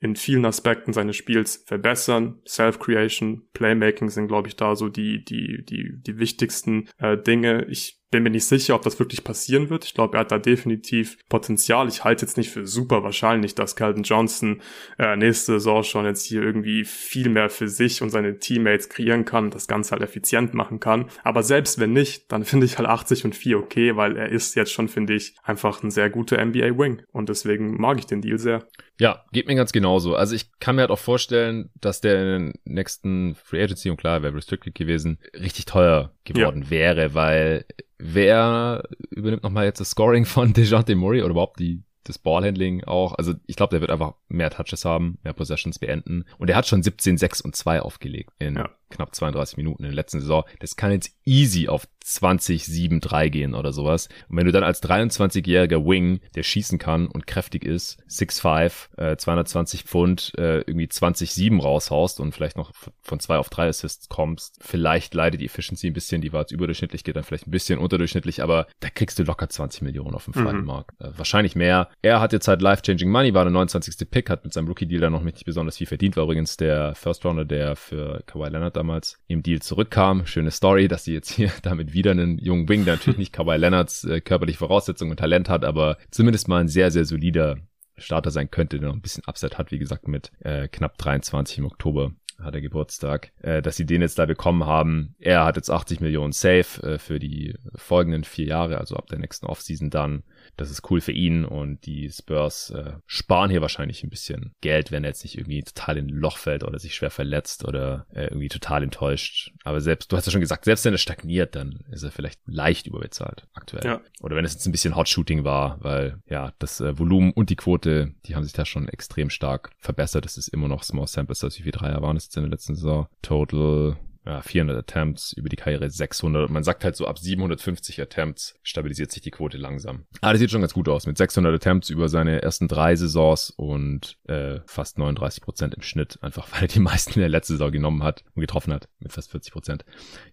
in 0.00 0.16
vielen 0.16 0.44
Aspekten 0.44 0.92
seines 0.92 1.14
Spiels 1.14 1.62
verbessern. 1.64 2.40
Self-Creation, 2.46 3.46
Playmaking 3.52 4.10
sind, 4.10 4.26
glaube 4.26 4.48
ich, 4.48 4.56
da 4.56 4.74
so 4.74 4.88
die, 4.88 5.24
die, 5.24 5.64
die, 5.64 5.92
die 5.96 6.18
wichtigsten 6.18 6.88
äh, 6.98 7.16
Dinge. 7.16 7.66
Ich 7.66 8.01
bin 8.12 8.22
mir 8.22 8.30
nicht 8.30 8.44
sicher, 8.44 8.76
ob 8.76 8.82
das 8.82 8.98
wirklich 9.00 9.24
passieren 9.24 9.70
wird. 9.70 9.84
Ich 9.84 9.94
glaube, 9.94 10.16
er 10.16 10.20
hat 10.20 10.30
da 10.30 10.38
definitiv 10.38 11.16
Potenzial. 11.28 11.88
Ich 11.88 12.04
halte 12.04 12.24
jetzt 12.24 12.36
nicht 12.36 12.50
für 12.50 12.66
super 12.66 13.02
wahrscheinlich, 13.02 13.56
dass 13.56 13.74
Calvin 13.74 14.04
Johnson 14.04 14.60
äh, 14.98 15.16
nächste 15.16 15.54
Saison 15.54 15.82
schon 15.82 16.04
jetzt 16.04 16.24
hier 16.24 16.42
irgendwie 16.42 16.84
viel 16.84 17.30
mehr 17.30 17.48
für 17.48 17.68
sich 17.68 18.02
und 18.02 18.10
seine 18.10 18.38
Teammates 18.38 18.90
kreieren 18.90 19.24
kann, 19.24 19.50
das 19.50 19.66
Ganze 19.66 19.92
halt 19.92 20.02
effizient 20.02 20.52
machen 20.54 20.78
kann. 20.78 21.06
Aber 21.24 21.42
selbst 21.42 21.80
wenn 21.80 21.94
nicht, 21.94 22.30
dann 22.30 22.44
finde 22.52 22.66
ich 22.66 22.78
halt 22.78 22.88
80 22.88 23.24
und 23.24 23.34
4 23.34 23.58
okay, 23.58 23.96
weil 23.96 24.16
er 24.16 24.28
ist 24.28 24.54
jetzt 24.54 24.72
schon, 24.72 24.88
finde 24.88 25.14
ich, 25.14 25.34
einfach 25.42 25.82
ein 25.82 25.90
sehr 25.90 26.10
guter 26.10 26.44
NBA 26.44 26.78
Wing. 26.78 27.02
Und 27.12 27.30
deswegen 27.30 27.80
mag 27.80 27.98
ich 27.98 28.06
den 28.06 28.20
Deal 28.20 28.38
sehr. 28.38 28.68
Ja, 29.00 29.24
geht 29.32 29.48
mir 29.48 29.54
ganz 29.54 29.72
genauso. 29.72 30.14
Also 30.14 30.36
ich 30.36 30.52
kann 30.60 30.76
mir 30.76 30.82
halt 30.82 30.90
auch 30.90 30.98
vorstellen, 30.98 31.70
dass 31.80 32.02
der 32.02 32.20
in 32.20 32.26
den 32.26 32.52
nächsten 32.64 33.34
Free 33.34 33.62
Agency, 33.62 33.88
und 33.88 33.96
klar, 33.96 34.22
wäre 34.22 34.34
restricted 34.34 34.74
gewesen, 34.74 35.18
richtig 35.34 35.64
teuer 35.64 36.14
geworden 36.24 36.62
ja. 36.64 36.70
wäre, 36.70 37.14
weil 37.14 37.64
wer 38.02 38.82
übernimmt 39.10 39.42
nochmal 39.44 39.64
jetzt 39.64 39.80
das 39.80 39.90
Scoring 39.90 40.24
von 40.24 40.52
DeJounte 40.54 40.94
Murray 40.96 41.22
oder 41.22 41.30
überhaupt 41.30 41.60
die 41.60 41.82
das 42.04 42.18
Ballhandling 42.18 42.82
auch. 42.84 43.14
Also 43.14 43.34
ich 43.46 43.54
glaube, 43.54 43.70
der 43.70 43.80
wird 43.80 43.92
einfach 43.92 44.14
mehr 44.28 44.50
Touches 44.50 44.84
haben, 44.84 45.18
mehr 45.22 45.32
Possessions 45.32 45.78
beenden. 45.78 46.24
Und 46.38 46.50
er 46.50 46.56
hat 46.56 46.66
schon 46.66 46.82
17, 46.82 47.16
6 47.16 47.40
und 47.42 47.54
2 47.54 47.80
aufgelegt 47.80 48.32
in 48.40 48.56
ja. 48.56 48.70
Knapp 48.92 49.14
32 49.14 49.56
Minuten 49.56 49.84
in 49.84 49.90
der 49.90 49.96
letzten 49.96 50.20
Saison. 50.20 50.44
Das 50.60 50.76
kann 50.76 50.92
jetzt 50.92 51.12
easy 51.24 51.68
auf 51.68 51.86
20, 52.04 52.64
7, 52.64 53.00
3 53.00 53.28
gehen 53.28 53.54
oder 53.54 53.72
sowas. 53.72 54.08
Und 54.28 54.36
wenn 54.36 54.46
du 54.46 54.52
dann 54.52 54.64
als 54.64 54.82
23-jähriger 54.82 55.84
Wing, 55.86 56.20
der 56.34 56.42
schießen 56.42 56.78
kann 56.78 57.06
und 57.06 57.26
kräftig 57.26 57.64
ist, 57.64 58.02
6'5, 58.08 58.88
äh, 58.98 59.16
220 59.16 59.84
Pfund, 59.84 60.32
äh, 60.36 60.58
irgendwie 60.60 60.88
20, 60.88 61.32
7 61.32 61.60
raushaust 61.60 62.20
und 62.20 62.32
vielleicht 62.32 62.56
noch 62.56 62.72
von 63.02 63.20
2 63.20 63.36
auf 63.36 63.50
3 63.50 63.68
Assists 63.68 64.08
kommst, 64.08 64.58
vielleicht 64.60 65.14
leidet 65.14 65.40
die 65.40 65.46
Efficiency 65.46 65.88
ein 65.88 65.92
bisschen, 65.92 66.22
die 66.22 66.32
war 66.32 66.40
jetzt 66.40 66.52
überdurchschnittlich, 66.52 67.04
geht 67.04 67.16
dann 67.16 67.24
vielleicht 67.24 67.46
ein 67.46 67.50
bisschen 67.50 67.78
unterdurchschnittlich, 67.78 68.42
aber 68.42 68.66
da 68.80 68.90
kriegst 68.90 69.18
du 69.18 69.22
locker 69.22 69.48
20 69.48 69.82
Millionen 69.82 70.14
auf 70.14 70.24
dem 70.24 70.34
freien 70.34 70.60
mhm. 70.60 70.66
Markt. 70.66 71.00
Äh, 71.00 71.10
wahrscheinlich 71.16 71.56
mehr. 71.56 71.88
Er 72.02 72.20
hat 72.20 72.32
jetzt 72.32 72.48
halt 72.48 72.62
life-changing 72.62 73.10
Money, 73.10 73.34
war 73.34 73.44
der 73.44 73.52
29. 73.52 74.10
Pick, 74.10 74.30
hat 74.30 74.44
mit 74.44 74.52
seinem 74.52 74.68
Rookie-Deal 74.68 75.00
dann 75.00 75.12
noch 75.12 75.22
nicht 75.22 75.44
besonders 75.44 75.76
viel 75.76 75.86
verdient, 75.86 76.16
war 76.16 76.24
übrigens 76.24 76.56
der 76.56 76.94
First-Rounder, 76.94 77.44
der 77.44 77.76
für 77.76 78.22
Kawhi 78.26 78.48
Leonard 78.48 78.76
damals 78.82 79.18
im 79.28 79.44
Deal 79.44 79.60
zurückkam. 79.60 80.26
Schöne 80.26 80.50
Story, 80.50 80.88
dass 80.88 81.04
sie 81.04 81.14
jetzt 81.14 81.30
hier 81.30 81.52
damit 81.62 81.92
wieder 81.92 82.10
einen 82.10 82.38
jungen 82.38 82.68
Wing, 82.68 82.84
der 82.84 82.94
natürlich 82.94 83.18
nicht 83.18 83.32
Kawhi 83.32 83.56
Leonards 83.56 84.04
äh, 84.04 84.20
körperliche 84.20 84.58
Voraussetzungen 84.58 85.12
und 85.12 85.18
Talent 85.18 85.48
hat, 85.48 85.64
aber 85.64 85.98
zumindest 86.10 86.48
mal 86.48 86.60
ein 86.60 86.68
sehr, 86.68 86.90
sehr 86.90 87.04
solider 87.04 87.58
Starter 87.96 88.32
sein 88.32 88.50
könnte, 88.50 88.80
der 88.80 88.88
noch 88.88 88.96
ein 88.96 89.02
bisschen 89.02 89.22
Upset 89.28 89.56
hat, 89.58 89.70
wie 89.70 89.78
gesagt, 89.78 90.08
mit 90.08 90.32
äh, 90.40 90.66
knapp 90.66 90.98
23 90.98 91.58
im 91.58 91.66
Oktober 91.66 92.12
hat 92.40 92.54
er 92.54 92.60
Geburtstag, 92.60 93.30
äh, 93.42 93.62
dass 93.62 93.76
sie 93.76 93.86
den 93.86 94.02
jetzt 94.02 94.18
da 94.18 94.26
bekommen 94.26 94.66
haben. 94.66 95.14
Er 95.20 95.44
hat 95.44 95.54
jetzt 95.54 95.70
80 95.70 96.00
Millionen 96.00 96.32
Safe 96.32 96.82
äh, 96.82 96.98
für 96.98 97.20
die 97.20 97.54
folgenden 97.76 98.24
vier 98.24 98.46
Jahre, 98.46 98.78
also 98.78 98.96
ab 98.96 99.06
der 99.06 99.20
nächsten 99.20 99.46
Offseason 99.46 99.90
dann. 99.90 100.24
Das 100.56 100.70
ist 100.70 100.90
cool 100.90 101.00
für 101.00 101.12
ihn 101.12 101.44
und 101.44 101.86
die 101.86 102.10
Spurs 102.10 102.70
äh, 102.70 102.92
sparen 103.06 103.50
hier 103.50 103.62
wahrscheinlich 103.62 104.02
ein 104.04 104.10
bisschen 104.10 104.52
Geld, 104.60 104.90
wenn 104.90 105.04
er 105.04 105.10
jetzt 105.10 105.24
nicht 105.24 105.38
irgendwie 105.38 105.62
total 105.62 105.98
in 105.98 106.06
ein 106.06 106.16
Loch 106.16 106.36
fällt 106.36 106.62
oder 106.62 106.78
sich 106.78 106.94
schwer 106.94 107.10
verletzt 107.10 107.64
oder 107.66 108.06
äh, 108.12 108.24
irgendwie 108.24 108.48
total 108.48 108.82
enttäuscht. 108.82 109.52
Aber 109.64 109.80
selbst, 109.80 110.12
du 110.12 110.16
hast 110.16 110.26
ja 110.26 110.32
schon 110.32 110.40
gesagt, 110.40 110.64
selbst 110.64 110.84
wenn 110.84 110.94
er 110.94 110.98
stagniert, 110.98 111.56
dann 111.56 111.80
ist 111.90 112.02
er 112.02 112.10
vielleicht 112.10 112.40
leicht 112.46 112.86
überbezahlt 112.86 113.46
aktuell. 113.54 113.84
Ja. 113.84 114.00
Oder 114.20 114.36
wenn 114.36 114.44
es 114.44 114.52
jetzt 114.52 114.66
ein 114.66 114.72
bisschen 114.72 114.96
Hot 114.96 115.08
Shooting 115.08 115.44
war, 115.44 115.78
weil 115.82 116.18
ja, 116.26 116.52
das 116.58 116.80
äh, 116.80 116.98
Volumen 116.98 117.32
und 117.32 117.50
die 117.50 117.56
Quote, 117.56 118.14
die 118.26 118.34
haben 118.34 118.44
sich 118.44 118.52
da 118.52 118.66
schon 118.66 118.88
extrem 118.88 119.30
stark 119.30 119.70
verbessert. 119.78 120.26
Es 120.26 120.36
ist 120.36 120.48
immer 120.48 120.68
noch 120.68 120.82
Small 120.82 121.06
Samples, 121.06 121.42
also 121.42 121.58
wie 121.58 121.62
viele 121.62 121.72
Dreier 121.72 122.02
waren 122.02 122.16
es 122.16 122.26
jetzt 122.26 122.36
in 122.36 122.42
der 122.42 122.50
letzten 122.50 122.74
Saison? 122.74 123.06
Total 123.22 123.96
ja, 124.24 124.40
400 124.40 124.78
Attempts, 124.78 125.32
über 125.32 125.48
die 125.48 125.56
Karriere 125.56 125.90
600. 125.90 126.48
Man 126.48 126.62
sagt 126.62 126.84
halt 126.84 126.94
so, 126.94 127.06
ab 127.06 127.18
750 127.18 128.00
Attempts 128.00 128.54
stabilisiert 128.62 129.10
sich 129.10 129.22
die 129.22 129.32
Quote 129.32 129.58
langsam. 129.58 130.04
Aber 130.20 130.32
das 130.32 130.40
sieht 130.40 130.50
schon 130.50 130.60
ganz 130.60 130.74
gut 130.74 130.88
aus. 130.88 131.06
Mit 131.06 131.18
600 131.18 131.54
Attempts 131.54 131.90
über 131.90 132.08
seine 132.08 132.40
ersten 132.40 132.68
drei 132.68 132.94
Saisons 132.94 133.50
und 133.50 134.18
äh, 134.28 134.60
fast 134.66 134.98
39 134.98 135.42
Prozent 135.42 135.74
im 135.74 135.82
Schnitt. 135.82 136.18
Einfach 136.22 136.52
weil 136.52 136.62
er 136.62 136.68
die 136.68 136.80
meisten 136.80 137.14
in 137.14 137.20
der 137.20 137.28
letzten 137.28 137.54
Saison 137.54 137.72
genommen 137.72 138.04
hat 138.04 138.22
und 138.34 138.40
getroffen 138.40 138.72
hat. 138.72 138.88
Mit 139.00 139.12
fast 139.12 139.30
40 139.32 139.52
Prozent. 139.52 139.84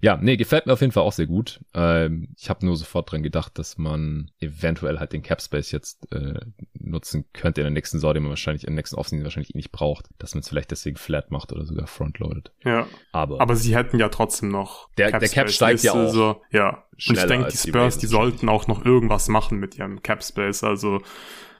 Ja, 0.01 0.17
nee, 0.21 0.37
gefällt 0.37 0.67
mir 0.67 0.73
auf 0.73 0.81
jeden 0.81 0.93
Fall 0.93 1.03
auch 1.03 1.13
sehr 1.13 1.27
gut. 1.27 1.59
Ähm, 1.73 2.29
ich 2.37 2.49
habe 2.49 2.65
nur 2.65 2.77
sofort 2.77 3.11
dran 3.11 3.23
gedacht, 3.23 3.57
dass 3.57 3.77
man 3.77 4.29
eventuell 4.39 4.99
halt 4.99 5.13
den 5.13 5.23
Cap 5.23 5.41
Space 5.41 5.71
jetzt 5.71 6.11
äh, 6.11 6.39
nutzen 6.89 7.25
könnte 7.33 7.61
in 7.61 7.65
der 7.65 7.71
nächsten 7.71 7.97
Saison, 7.97 8.13
den 8.13 8.23
man 8.23 8.31
wahrscheinlich 8.31 8.63
in 8.63 8.71
der 8.73 8.75
nächsten 8.75 8.95
Offseason 8.95 9.23
wahrscheinlich 9.23 9.55
eh 9.55 9.57
nicht 9.57 9.71
braucht. 9.71 10.09
Dass 10.17 10.35
man 10.35 10.41
es 10.41 10.49
vielleicht 10.49 10.71
deswegen 10.71 10.97
flat 10.97 11.31
macht 11.31 11.51
oder 11.51 11.65
sogar 11.65 11.87
frontloaded. 11.87 12.51
Ja. 12.63 12.87
Aber, 13.11 13.41
aber 13.41 13.55
sie 13.55 13.75
hätten 13.75 13.99
ja 13.99 14.09
trotzdem 14.09 14.49
noch. 14.49 14.89
Der 14.97 15.11
Cap, 15.11 15.19
der 15.19 15.29
Cap 15.29 15.49
steigt 15.49 15.83
ja 15.83 15.93
auch. 15.93 16.11
So, 16.11 16.41
ja. 16.51 16.85
Und 17.07 17.17
ich 17.17 17.23
denke, 17.25 17.49
die 17.49 17.57
Spurs, 17.57 17.95
die, 17.95 18.01
die 18.01 18.07
sollten 18.07 18.49
auch 18.49 18.67
noch 18.67 18.85
irgendwas 18.85 19.27
machen 19.27 19.59
mit 19.59 19.77
ihrem 19.77 20.01
Cap 20.01 20.23
Space. 20.23 20.63
Also 20.63 21.01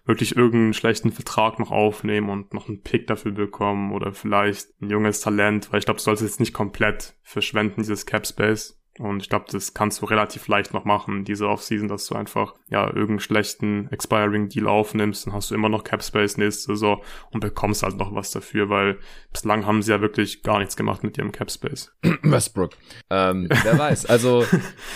wirklich 0.09 0.35
irgendeinen 0.35 0.73
schlechten 0.73 1.11
Vertrag 1.11 1.59
noch 1.59 1.71
aufnehmen 1.71 2.29
und 2.29 2.53
noch 2.53 2.67
einen 2.67 2.81
Pick 2.81 3.05
dafür 3.07 3.31
bekommen 3.31 3.93
oder 3.93 4.11
vielleicht 4.11 4.69
ein 4.81 4.89
junges 4.89 5.21
Talent, 5.21 5.71
weil 5.71 5.79
ich 5.79 5.85
glaube, 5.85 5.99
du 5.99 6.03
solltest 6.03 6.23
jetzt 6.23 6.39
nicht 6.39 6.53
komplett 6.53 7.15
verschwenden, 7.21 7.81
dieses 7.81 8.07
Cap 8.07 8.25
Space. 8.25 8.78
Und 8.99 9.23
ich 9.23 9.29
glaube, 9.29 9.45
das 9.49 9.73
kannst 9.73 10.01
du 10.01 10.05
relativ 10.05 10.49
leicht 10.49 10.73
noch 10.73 10.83
machen, 10.83 11.23
diese 11.23 11.47
Offseason, 11.47 11.87
dass 11.87 12.05
du 12.05 12.15
einfach 12.15 12.53
ja 12.69 12.85
irgendeinen 12.85 13.21
schlechten 13.21 13.87
Expiring 13.91 14.49
Deal 14.49 14.67
aufnimmst, 14.67 15.25
dann 15.25 15.33
hast 15.33 15.49
du 15.49 15.55
immer 15.55 15.69
noch 15.69 15.85
Cap 15.85 16.03
Space 16.03 16.35
nächste 16.35 16.73
Saison 16.73 17.01
und 17.31 17.39
bekommst 17.39 17.81
halt 17.81 17.95
noch 17.97 18.13
was 18.13 18.31
dafür, 18.31 18.69
weil 18.69 18.97
bislang 19.31 19.65
haben 19.65 19.81
sie 19.81 19.91
ja 19.91 20.01
wirklich 20.01 20.43
gar 20.43 20.59
nichts 20.59 20.75
gemacht 20.75 21.01
mit 21.03 21.17
ihrem 21.17 21.31
Cap 21.31 21.49
Space. 21.49 21.93
Westbrook. 22.23 22.73
Ähm, 23.09 23.47
wer 23.63 23.79
weiß. 23.79 24.05
Also 24.07 24.45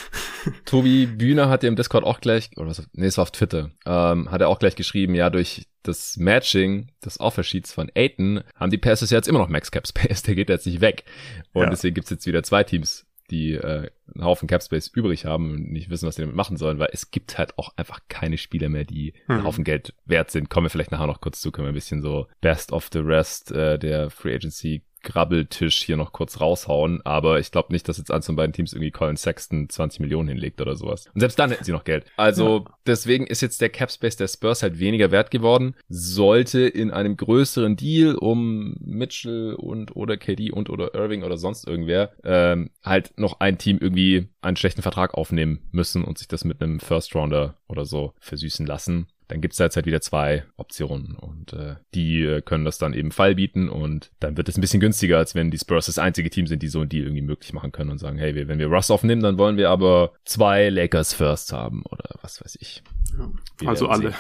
Tobi 0.65 1.05
Bühner 1.05 1.47
hat 1.47 1.63
dir 1.63 1.67
im 1.67 1.77
Discord 1.77 2.03
auch 2.03 2.19
gleich, 2.19 2.49
oder 2.57 2.67
was, 2.67 2.85
nee, 2.91 3.05
es 3.05 3.17
war 3.17 3.23
auf 3.23 3.31
Twitter, 3.31 3.69
ähm, 3.85 4.29
hat 4.29 4.41
er 4.41 4.49
auch 4.49 4.59
gleich 4.59 4.75
geschrieben, 4.75 5.15
ja, 5.15 5.29
durch 5.29 5.65
das 5.83 6.17
Matching 6.17 6.91
des 7.03 7.19
Offersheets 7.19 7.73
von 7.73 7.91
Aiton 7.93 8.43
haben 8.55 8.71
die 8.71 8.77
Pacers 8.77 9.11
jetzt 9.11 9.27
immer 9.27 9.39
noch 9.39 9.49
Max 9.49 9.71
Cap 9.71 9.87
Space, 9.87 10.23
der 10.23 10.35
geht 10.35 10.49
jetzt 10.49 10.65
nicht 10.65 10.81
weg. 10.81 11.03
Und 11.53 11.63
ja. 11.63 11.69
deswegen 11.69 11.95
gibt's 11.95 12.09
jetzt 12.09 12.25
wieder 12.25 12.43
zwei 12.43 12.63
Teams, 12.63 13.05
die 13.33 13.53
äh, 13.53 13.89
einen 14.13 14.23
Haufen 14.23 14.47
Capspace 14.47 14.87
übrig 14.87 15.25
haben 15.25 15.51
und 15.51 15.71
nicht 15.71 15.89
wissen, 15.89 16.07
was 16.07 16.15
sie 16.15 16.21
damit 16.21 16.35
machen 16.35 16.55
sollen, 16.55 16.79
weil 16.79 16.89
es 16.93 17.11
gibt 17.11 17.37
halt 17.37 17.57
auch 17.57 17.73
einfach 17.75 17.99
keine 18.07 18.37
Spieler 18.37 18.69
mehr, 18.69 18.85
die 18.85 19.13
einen 19.27 19.39
hm. 19.39 19.45
Haufen 19.45 19.63
Geld 19.63 19.93
wert 20.05 20.31
sind. 20.31 20.49
Kommen 20.49 20.65
wir 20.65 20.69
vielleicht 20.69 20.91
nachher 20.91 21.07
noch 21.07 21.21
kurz 21.21 21.41
zu, 21.41 21.51
können 21.51 21.65
wir 21.65 21.71
ein 21.71 21.75
bisschen 21.75 22.01
so 22.01 22.27
Best 22.41 22.71
of 22.71 22.89
the 22.93 22.99
Rest 22.99 23.51
äh, 23.51 23.79
der 23.79 24.09
Free 24.09 24.35
Agency 24.35 24.83
Grabbeltisch 25.03 25.83
hier 25.83 25.97
noch 25.97 26.11
kurz 26.13 26.39
raushauen, 26.39 27.01
aber 27.03 27.39
ich 27.39 27.51
glaube 27.51 27.71
nicht, 27.73 27.87
dass 27.87 27.97
jetzt 27.97 28.11
eins 28.11 28.25
von 28.25 28.35
beiden 28.35 28.53
Teams 28.53 28.73
irgendwie 28.73 28.91
Colin 28.91 29.17
Sexton 29.17 29.69
20 29.69 29.99
Millionen 29.99 30.29
hinlegt 30.29 30.61
oder 30.61 30.75
sowas. 30.75 31.07
Und 31.13 31.19
selbst 31.19 31.37
dann 31.37 31.51
hätten 31.51 31.63
sie 31.63 31.71
noch 31.71 31.83
Geld. 31.83 32.05
Also 32.17 32.59
ja. 32.65 32.77
deswegen 32.87 33.27
ist 33.27 33.41
jetzt 33.41 33.61
der 33.61 33.69
Capspace 33.69 34.15
der 34.15 34.27
Spurs 34.27 34.63
halt 34.63 34.79
weniger 34.79 35.11
wert 35.11 35.29
geworden. 35.29 35.75
Sollte 35.89 36.61
in 36.61 36.91
einem 36.91 37.17
größeren 37.17 37.75
Deal 37.75 38.15
um 38.15 38.75
Mitchell 38.79 39.53
und 39.55 39.95
oder 39.95 40.17
KD 40.17 40.51
und 40.51 40.69
oder 40.69 40.95
Irving 40.95 41.23
oder 41.23 41.37
sonst 41.37 41.67
irgendwer 41.67 42.13
ähm, 42.23 42.69
halt 42.83 43.13
noch 43.17 43.39
ein 43.39 43.57
Team 43.57 43.77
irgendwie 43.79 44.29
einen 44.41 44.57
schlechten 44.57 44.81
Vertrag 44.81 45.13
aufnehmen 45.13 45.59
müssen 45.71 46.03
und 46.03 46.17
sich 46.17 46.27
das 46.27 46.43
mit 46.43 46.61
einem 46.61 46.79
First 46.79 47.13
Rounder 47.15 47.55
oder 47.67 47.85
so 47.85 48.13
versüßen 48.19 48.65
lassen 48.65 49.07
dann 49.33 49.41
gibt's 49.41 49.57
da 49.57 49.63
jetzt 49.63 49.75
halt 49.75 49.87
wieder 49.87 49.99
zwei 49.99 50.43
Optionen 50.57 51.15
und 51.15 51.53
äh, 51.53 51.77
die 51.95 52.21
äh, 52.21 52.41
können 52.41 52.65
das 52.65 52.77
dann 52.77 52.93
eben 52.93 53.11
Fall 53.11 53.33
bieten 53.33 53.67
und 53.67 54.11
dann 54.19 54.37
wird 54.37 54.47
es 54.47 54.59
ein 54.59 54.61
bisschen 54.61 54.79
günstiger, 54.79 55.17
als 55.17 55.33
wenn 55.33 55.49
die 55.49 55.57
Spurs 55.57 55.87
das 55.87 55.97
einzige 55.97 56.29
Team 56.29 56.45
sind, 56.45 56.61
die 56.61 56.67
so 56.67 56.81
einen 56.81 56.89
Deal 56.89 57.05
irgendwie 57.05 57.23
möglich 57.23 57.51
machen 57.51 57.71
können 57.71 57.89
und 57.89 57.97
sagen, 57.97 58.19
hey, 58.19 58.47
wenn 58.47 58.59
wir 58.59 58.67
Russ 58.67 58.91
aufnehmen, 58.91 59.23
dann 59.23 59.39
wollen 59.39 59.57
wir 59.57 59.71
aber 59.71 60.13
zwei 60.23 60.69
Lakers 60.69 61.15
First 61.15 61.51
haben 61.51 61.81
oder 61.89 62.03
was 62.21 62.41
weiß 62.41 62.59
ich. 62.61 62.83
Ja, 63.59 63.69
also 63.69 63.87
alle. 63.87 64.11
Sehen. 64.11 64.19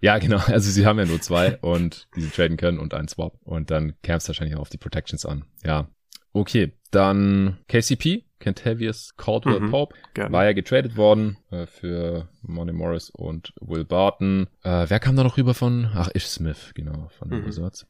Ja, 0.00 0.18
genau. 0.18 0.38
Also 0.46 0.70
sie 0.70 0.86
haben 0.86 1.00
ja 1.00 1.04
nur 1.04 1.20
zwei 1.20 1.56
und 1.56 2.06
die 2.14 2.20
sie 2.20 2.30
traden 2.30 2.56
können 2.56 2.78
und 2.78 2.94
einen 2.94 3.08
Swap. 3.08 3.40
Und 3.42 3.72
dann 3.72 4.00
kämpft 4.02 4.22
es 4.22 4.28
wahrscheinlich 4.28 4.56
auch 4.56 4.60
auf 4.60 4.68
die 4.68 4.78
Protections 4.78 5.26
an. 5.26 5.46
Ja. 5.64 5.88
Okay, 6.32 6.74
dann 6.92 7.58
KCP, 7.66 8.24
Kentavious 8.38 9.16
Caldwell 9.16 9.58
mhm, 9.58 9.70
Pope, 9.72 9.96
gerne. 10.14 10.32
war 10.32 10.44
ja 10.44 10.52
getradet 10.52 10.96
worden 10.96 11.38
äh, 11.50 11.66
für 11.66 12.28
Monty 12.42 12.72
Morris 12.72 13.10
und 13.10 13.52
Will 13.60 13.84
Barton. 13.84 14.46
Äh, 14.62 14.86
wer 14.88 15.00
kam 15.00 15.16
da 15.16 15.24
noch 15.24 15.36
rüber 15.36 15.54
von? 15.54 15.88
Ach, 15.94 16.10
Ish 16.14 16.26
Smith, 16.26 16.72
genau, 16.74 17.08
von 17.18 17.30
den 17.30 17.42
mhm. 17.42 17.46
Wizards. 17.46 17.86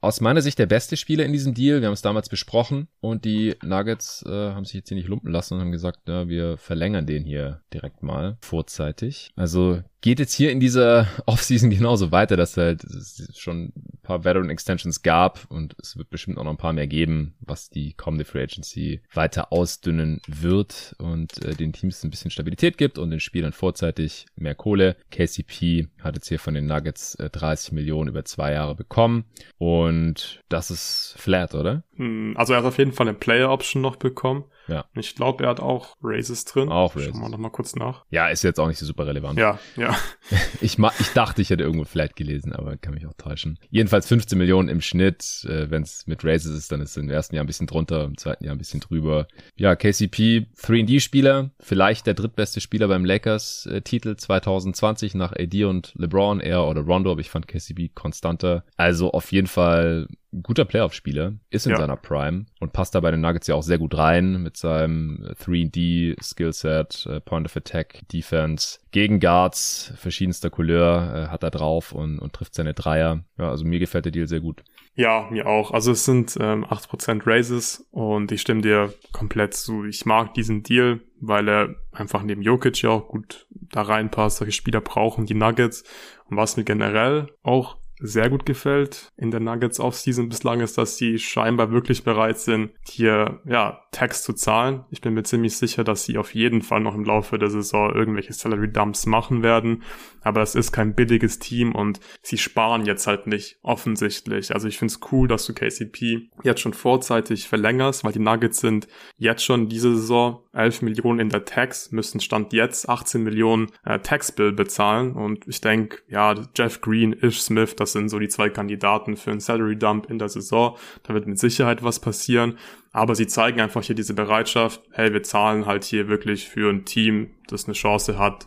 Aus 0.00 0.20
meiner 0.20 0.42
Sicht 0.42 0.58
der 0.58 0.66
beste 0.66 0.96
Spieler 0.96 1.24
in 1.24 1.32
diesem 1.32 1.54
Deal. 1.54 1.80
Wir 1.80 1.86
haben 1.86 1.94
es 1.94 2.02
damals 2.02 2.28
besprochen 2.28 2.88
und 3.00 3.24
die 3.24 3.56
Nuggets 3.62 4.24
äh, 4.26 4.30
haben 4.30 4.64
sich 4.64 4.74
jetzt 4.74 4.88
hier 4.88 4.96
nicht 4.96 5.08
lumpen 5.08 5.30
lassen 5.30 5.54
und 5.54 5.60
haben 5.60 5.72
gesagt, 5.72 6.00
ja, 6.08 6.28
wir 6.28 6.56
verlängern 6.56 7.06
den 7.06 7.24
hier 7.24 7.62
direkt 7.72 8.02
mal 8.02 8.36
vorzeitig. 8.40 9.30
Also 9.36 9.82
geht 10.00 10.20
jetzt 10.20 10.34
hier 10.34 10.52
in 10.52 10.60
dieser 10.60 11.06
Offseason 11.26 11.70
genauso 11.70 12.12
weiter, 12.12 12.36
dass 12.36 12.56
halt 12.56 12.84
es 12.84 13.28
schon 13.36 13.72
ein 13.76 13.98
paar 14.02 14.24
Veteran 14.24 14.50
Extensions 14.50 15.02
gab 15.02 15.46
und 15.50 15.74
es 15.80 15.96
wird 15.96 16.10
bestimmt 16.10 16.38
auch 16.38 16.44
noch 16.44 16.52
ein 16.52 16.56
paar 16.56 16.72
mehr 16.72 16.86
geben, 16.86 17.34
was 17.40 17.70
die 17.70 17.94
kommende 17.94 18.24
Free 18.24 18.42
Agency 18.42 19.00
weiter 19.12 19.52
ausdünnen 19.52 20.20
wird 20.26 20.94
und 20.98 21.44
äh, 21.44 21.54
den 21.54 21.72
Teams 21.72 22.02
ein 22.04 22.10
bisschen 22.10 22.30
Stabilität 22.30 22.78
gibt 22.78 22.97
und 22.98 23.10
den 23.10 23.20
Spielern 23.20 23.52
vorzeitig 23.52 24.26
mehr 24.36 24.54
Kohle. 24.54 24.96
KCP 25.10 25.88
hat 26.02 26.16
jetzt 26.16 26.28
hier 26.28 26.38
von 26.38 26.54
den 26.54 26.66
Nuggets 26.66 27.14
äh, 27.16 27.30
30 27.30 27.72
Millionen 27.72 28.08
über 28.08 28.24
zwei 28.24 28.52
Jahre 28.52 28.74
bekommen 28.74 29.24
und 29.58 30.42
das 30.48 30.70
ist 30.70 31.14
flat, 31.18 31.54
oder? 31.54 31.84
Hm, 31.96 32.34
also 32.36 32.52
er 32.52 32.60
hat 32.60 32.66
auf 32.66 32.78
jeden 32.78 32.92
Fall 32.92 33.08
eine 33.08 33.16
Player 33.16 33.50
Option 33.50 33.82
noch 33.82 33.96
bekommen. 33.96 34.44
Ja. 34.68 34.84
Ich 34.94 35.14
glaube, 35.14 35.44
er 35.44 35.50
hat 35.50 35.60
auch 35.60 35.96
Raises 36.02 36.44
drin. 36.44 36.68
Auch 36.68 36.94
Raises. 36.94 37.10
Schauen 37.10 37.20
wir 37.22 37.28
noch 37.28 37.38
mal 37.38 37.50
kurz 37.50 37.74
nach. 37.74 38.04
Ja, 38.10 38.28
ist 38.28 38.42
jetzt 38.44 38.60
auch 38.60 38.68
nicht 38.68 38.78
so 38.78 38.86
super 38.86 39.06
relevant. 39.06 39.38
Ja, 39.38 39.58
ja. 39.76 39.96
ich, 40.60 40.78
ich 40.78 41.12
dachte, 41.14 41.42
ich 41.42 41.50
hätte 41.50 41.64
irgendwo 41.64 41.84
vielleicht 41.84 42.16
gelesen, 42.16 42.52
aber 42.52 42.76
kann 42.76 42.94
mich 42.94 43.06
auch 43.06 43.14
täuschen. 43.14 43.58
Jedenfalls 43.70 44.06
15 44.06 44.38
Millionen 44.38 44.68
im 44.68 44.80
Schnitt. 44.80 45.44
Äh, 45.48 45.70
Wenn 45.70 45.82
es 45.82 46.06
mit 46.06 46.24
Raises 46.24 46.56
ist, 46.56 46.70
dann 46.70 46.80
ist 46.80 46.90
es 46.90 46.96
im 46.96 47.08
ersten 47.10 47.34
Jahr 47.34 47.44
ein 47.44 47.46
bisschen 47.46 47.66
drunter, 47.66 48.04
im 48.04 48.16
zweiten 48.18 48.44
Jahr 48.44 48.54
ein 48.54 48.58
bisschen 48.58 48.80
drüber. 48.80 49.26
Ja, 49.56 49.74
KCP, 49.74 50.46
3D-Spieler, 50.60 51.50
vielleicht 51.60 52.06
der 52.06 52.14
drittbeste 52.14 52.60
Spieler 52.60 52.88
beim 52.88 53.04
Lakers-Titel 53.04 54.16
2020 54.16 55.14
nach 55.14 55.32
AD 55.32 55.64
und 55.64 55.92
LeBron, 55.96 56.40
er 56.40 56.66
oder 56.66 56.82
Rondo, 56.82 57.12
aber 57.12 57.20
ich 57.20 57.30
fand 57.30 57.48
KCP 57.48 57.90
konstanter. 57.94 58.64
Also 58.76 59.12
auf 59.12 59.32
jeden 59.32 59.46
Fall 59.46 60.08
guter 60.42 60.64
Playoff-Spieler, 60.64 61.34
ist 61.50 61.66
in 61.66 61.72
ja. 61.72 61.78
seiner 61.78 61.96
Prime 61.96 62.46
und 62.60 62.72
passt 62.72 62.94
da 62.94 63.00
bei 63.00 63.10
den 63.10 63.20
Nuggets 63.20 63.46
ja 63.46 63.54
auch 63.54 63.62
sehr 63.62 63.78
gut 63.78 63.96
rein 63.96 64.42
mit 64.42 64.56
seinem 64.56 65.24
3D-Skillset, 65.40 67.06
äh, 67.06 67.20
Point 67.20 67.46
of 67.46 67.56
Attack, 67.56 68.02
Defense, 68.12 68.78
gegen 68.90 69.20
Guards 69.20 69.92
verschiedenster 69.96 70.50
Couleur 70.50 71.14
äh, 71.14 71.28
hat 71.28 71.42
er 71.42 71.50
drauf 71.50 71.92
und, 71.92 72.18
und 72.18 72.32
trifft 72.32 72.54
seine 72.54 72.74
Dreier. 72.74 73.24
Ja, 73.38 73.50
also 73.50 73.64
mir 73.64 73.78
gefällt 73.78 74.04
der 74.04 74.12
Deal 74.12 74.26
sehr 74.26 74.40
gut. 74.40 74.62
Ja, 74.94 75.28
mir 75.30 75.46
auch. 75.46 75.70
Also 75.70 75.92
es 75.92 76.04
sind 76.04 76.36
ähm, 76.40 76.64
8% 76.64 77.24
Raises 77.24 77.86
und 77.92 78.32
ich 78.32 78.40
stimme 78.40 78.62
dir 78.62 78.92
komplett 79.12 79.54
zu. 79.54 79.84
Ich 79.84 80.04
mag 80.06 80.34
diesen 80.34 80.64
Deal, 80.64 81.00
weil 81.20 81.48
er 81.48 81.74
einfach 81.92 82.24
neben 82.24 82.42
Jokic 82.42 82.82
ja 82.82 82.90
auch 82.90 83.06
gut 83.06 83.46
da 83.50 83.82
reinpasst. 83.82 84.38
Solche 84.38 84.52
Spieler 84.52 84.80
brauchen 84.80 85.24
die 85.24 85.34
Nuggets. 85.34 85.84
Und 86.28 86.36
was 86.36 86.56
mir 86.56 86.64
generell 86.64 87.28
auch 87.44 87.77
sehr 88.00 88.30
gut 88.30 88.46
gefällt 88.46 89.12
in 89.16 89.30
der 89.30 89.40
Nuggets 89.40 89.80
Offseason 89.80 90.28
bislang 90.28 90.60
ist, 90.60 90.78
dass 90.78 90.96
sie 90.96 91.18
scheinbar 91.18 91.70
wirklich 91.70 92.04
bereit 92.04 92.38
sind, 92.38 92.70
hier, 92.88 93.40
ja, 93.44 93.80
Tax 93.90 94.22
zu 94.22 94.32
zahlen. 94.32 94.84
Ich 94.90 95.00
bin 95.00 95.14
mir 95.14 95.22
ziemlich 95.22 95.56
sicher, 95.56 95.82
dass 95.82 96.04
sie 96.04 96.18
auf 96.18 96.34
jeden 96.34 96.62
Fall 96.62 96.80
noch 96.80 96.94
im 96.94 97.04
Laufe 97.04 97.38
der 97.38 97.50
Saison 97.50 97.94
irgendwelche 97.94 98.32
Salary 98.32 98.70
Dumps 98.70 99.06
machen 99.06 99.42
werden. 99.42 99.82
Aber 100.20 100.42
es 100.42 100.54
ist 100.54 100.72
kein 100.72 100.94
billiges 100.94 101.38
Team 101.38 101.74
und 101.74 102.00
sie 102.22 102.38
sparen 102.38 102.84
jetzt 102.84 103.06
halt 103.06 103.26
nicht 103.26 103.58
offensichtlich. 103.62 104.52
Also 104.52 104.68
ich 104.68 104.78
finde 104.78 104.92
es 104.92 105.00
cool, 105.10 105.26
dass 105.26 105.46
du 105.46 105.54
KCP 105.54 106.28
jetzt 106.42 106.60
schon 106.60 106.74
vorzeitig 106.74 107.48
verlängerst, 107.48 108.04
weil 108.04 108.12
die 108.12 108.18
Nuggets 108.18 108.60
sind 108.60 108.88
jetzt 109.16 109.44
schon 109.44 109.68
diese 109.68 109.96
Saison 109.96 110.42
11 110.52 110.82
Millionen 110.82 111.20
in 111.20 111.28
der 111.28 111.44
Tax, 111.44 111.92
müssen 111.92 112.20
Stand 112.20 112.52
jetzt 112.52 112.88
18 112.88 113.22
Millionen 113.22 113.68
äh, 113.84 114.00
Tax-Bill 114.00 114.52
bezahlen. 114.52 115.12
Und 115.12 115.46
ich 115.48 115.60
denke, 115.60 115.98
ja, 116.08 116.34
Jeff 116.56 116.80
Green, 116.80 117.12
Ish 117.12 117.42
Smith, 117.42 117.76
das 117.76 117.87
sind 117.92 118.08
so 118.08 118.18
die 118.18 118.28
zwei 118.28 118.48
Kandidaten 118.48 119.16
für 119.16 119.30
einen 119.30 119.40
Salary 119.40 119.76
Dump 119.76 120.10
in 120.10 120.18
der 120.18 120.28
Saison. 120.28 120.76
Da 121.02 121.14
wird 121.14 121.26
mit 121.26 121.38
Sicherheit 121.38 121.82
was 121.82 122.00
passieren. 122.00 122.58
Aber 122.92 123.14
sie 123.14 123.26
zeigen 123.26 123.60
einfach 123.60 123.82
hier 123.82 123.94
diese 123.94 124.14
Bereitschaft, 124.14 124.82
hey, 124.92 125.12
wir 125.12 125.22
zahlen 125.22 125.66
halt 125.66 125.84
hier 125.84 126.08
wirklich 126.08 126.48
für 126.48 126.70
ein 126.70 126.84
Team, 126.84 127.30
das 127.48 127.66
eine 127.66 127.74
Chance 127.74 128.18
hat, 128.18 128.46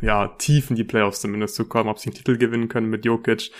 ja, 0.00 0.28
tief 0.28 0.70
in 0.70 0.76
die 0.76 0.84
Playoffs 0.84 1.20
zumindest 1.20 1.54
zu 1.54 1.66
kommen. 1.66 1.88
Ob 1.88 1.98
sie 1.98 2.08
einen 2.08 2.16
Titel 2.16 2.36
gewinnen 2.36 2.68
können 2.68 2.90
mit 2.90 3.04
Jokic, 3.04 3.50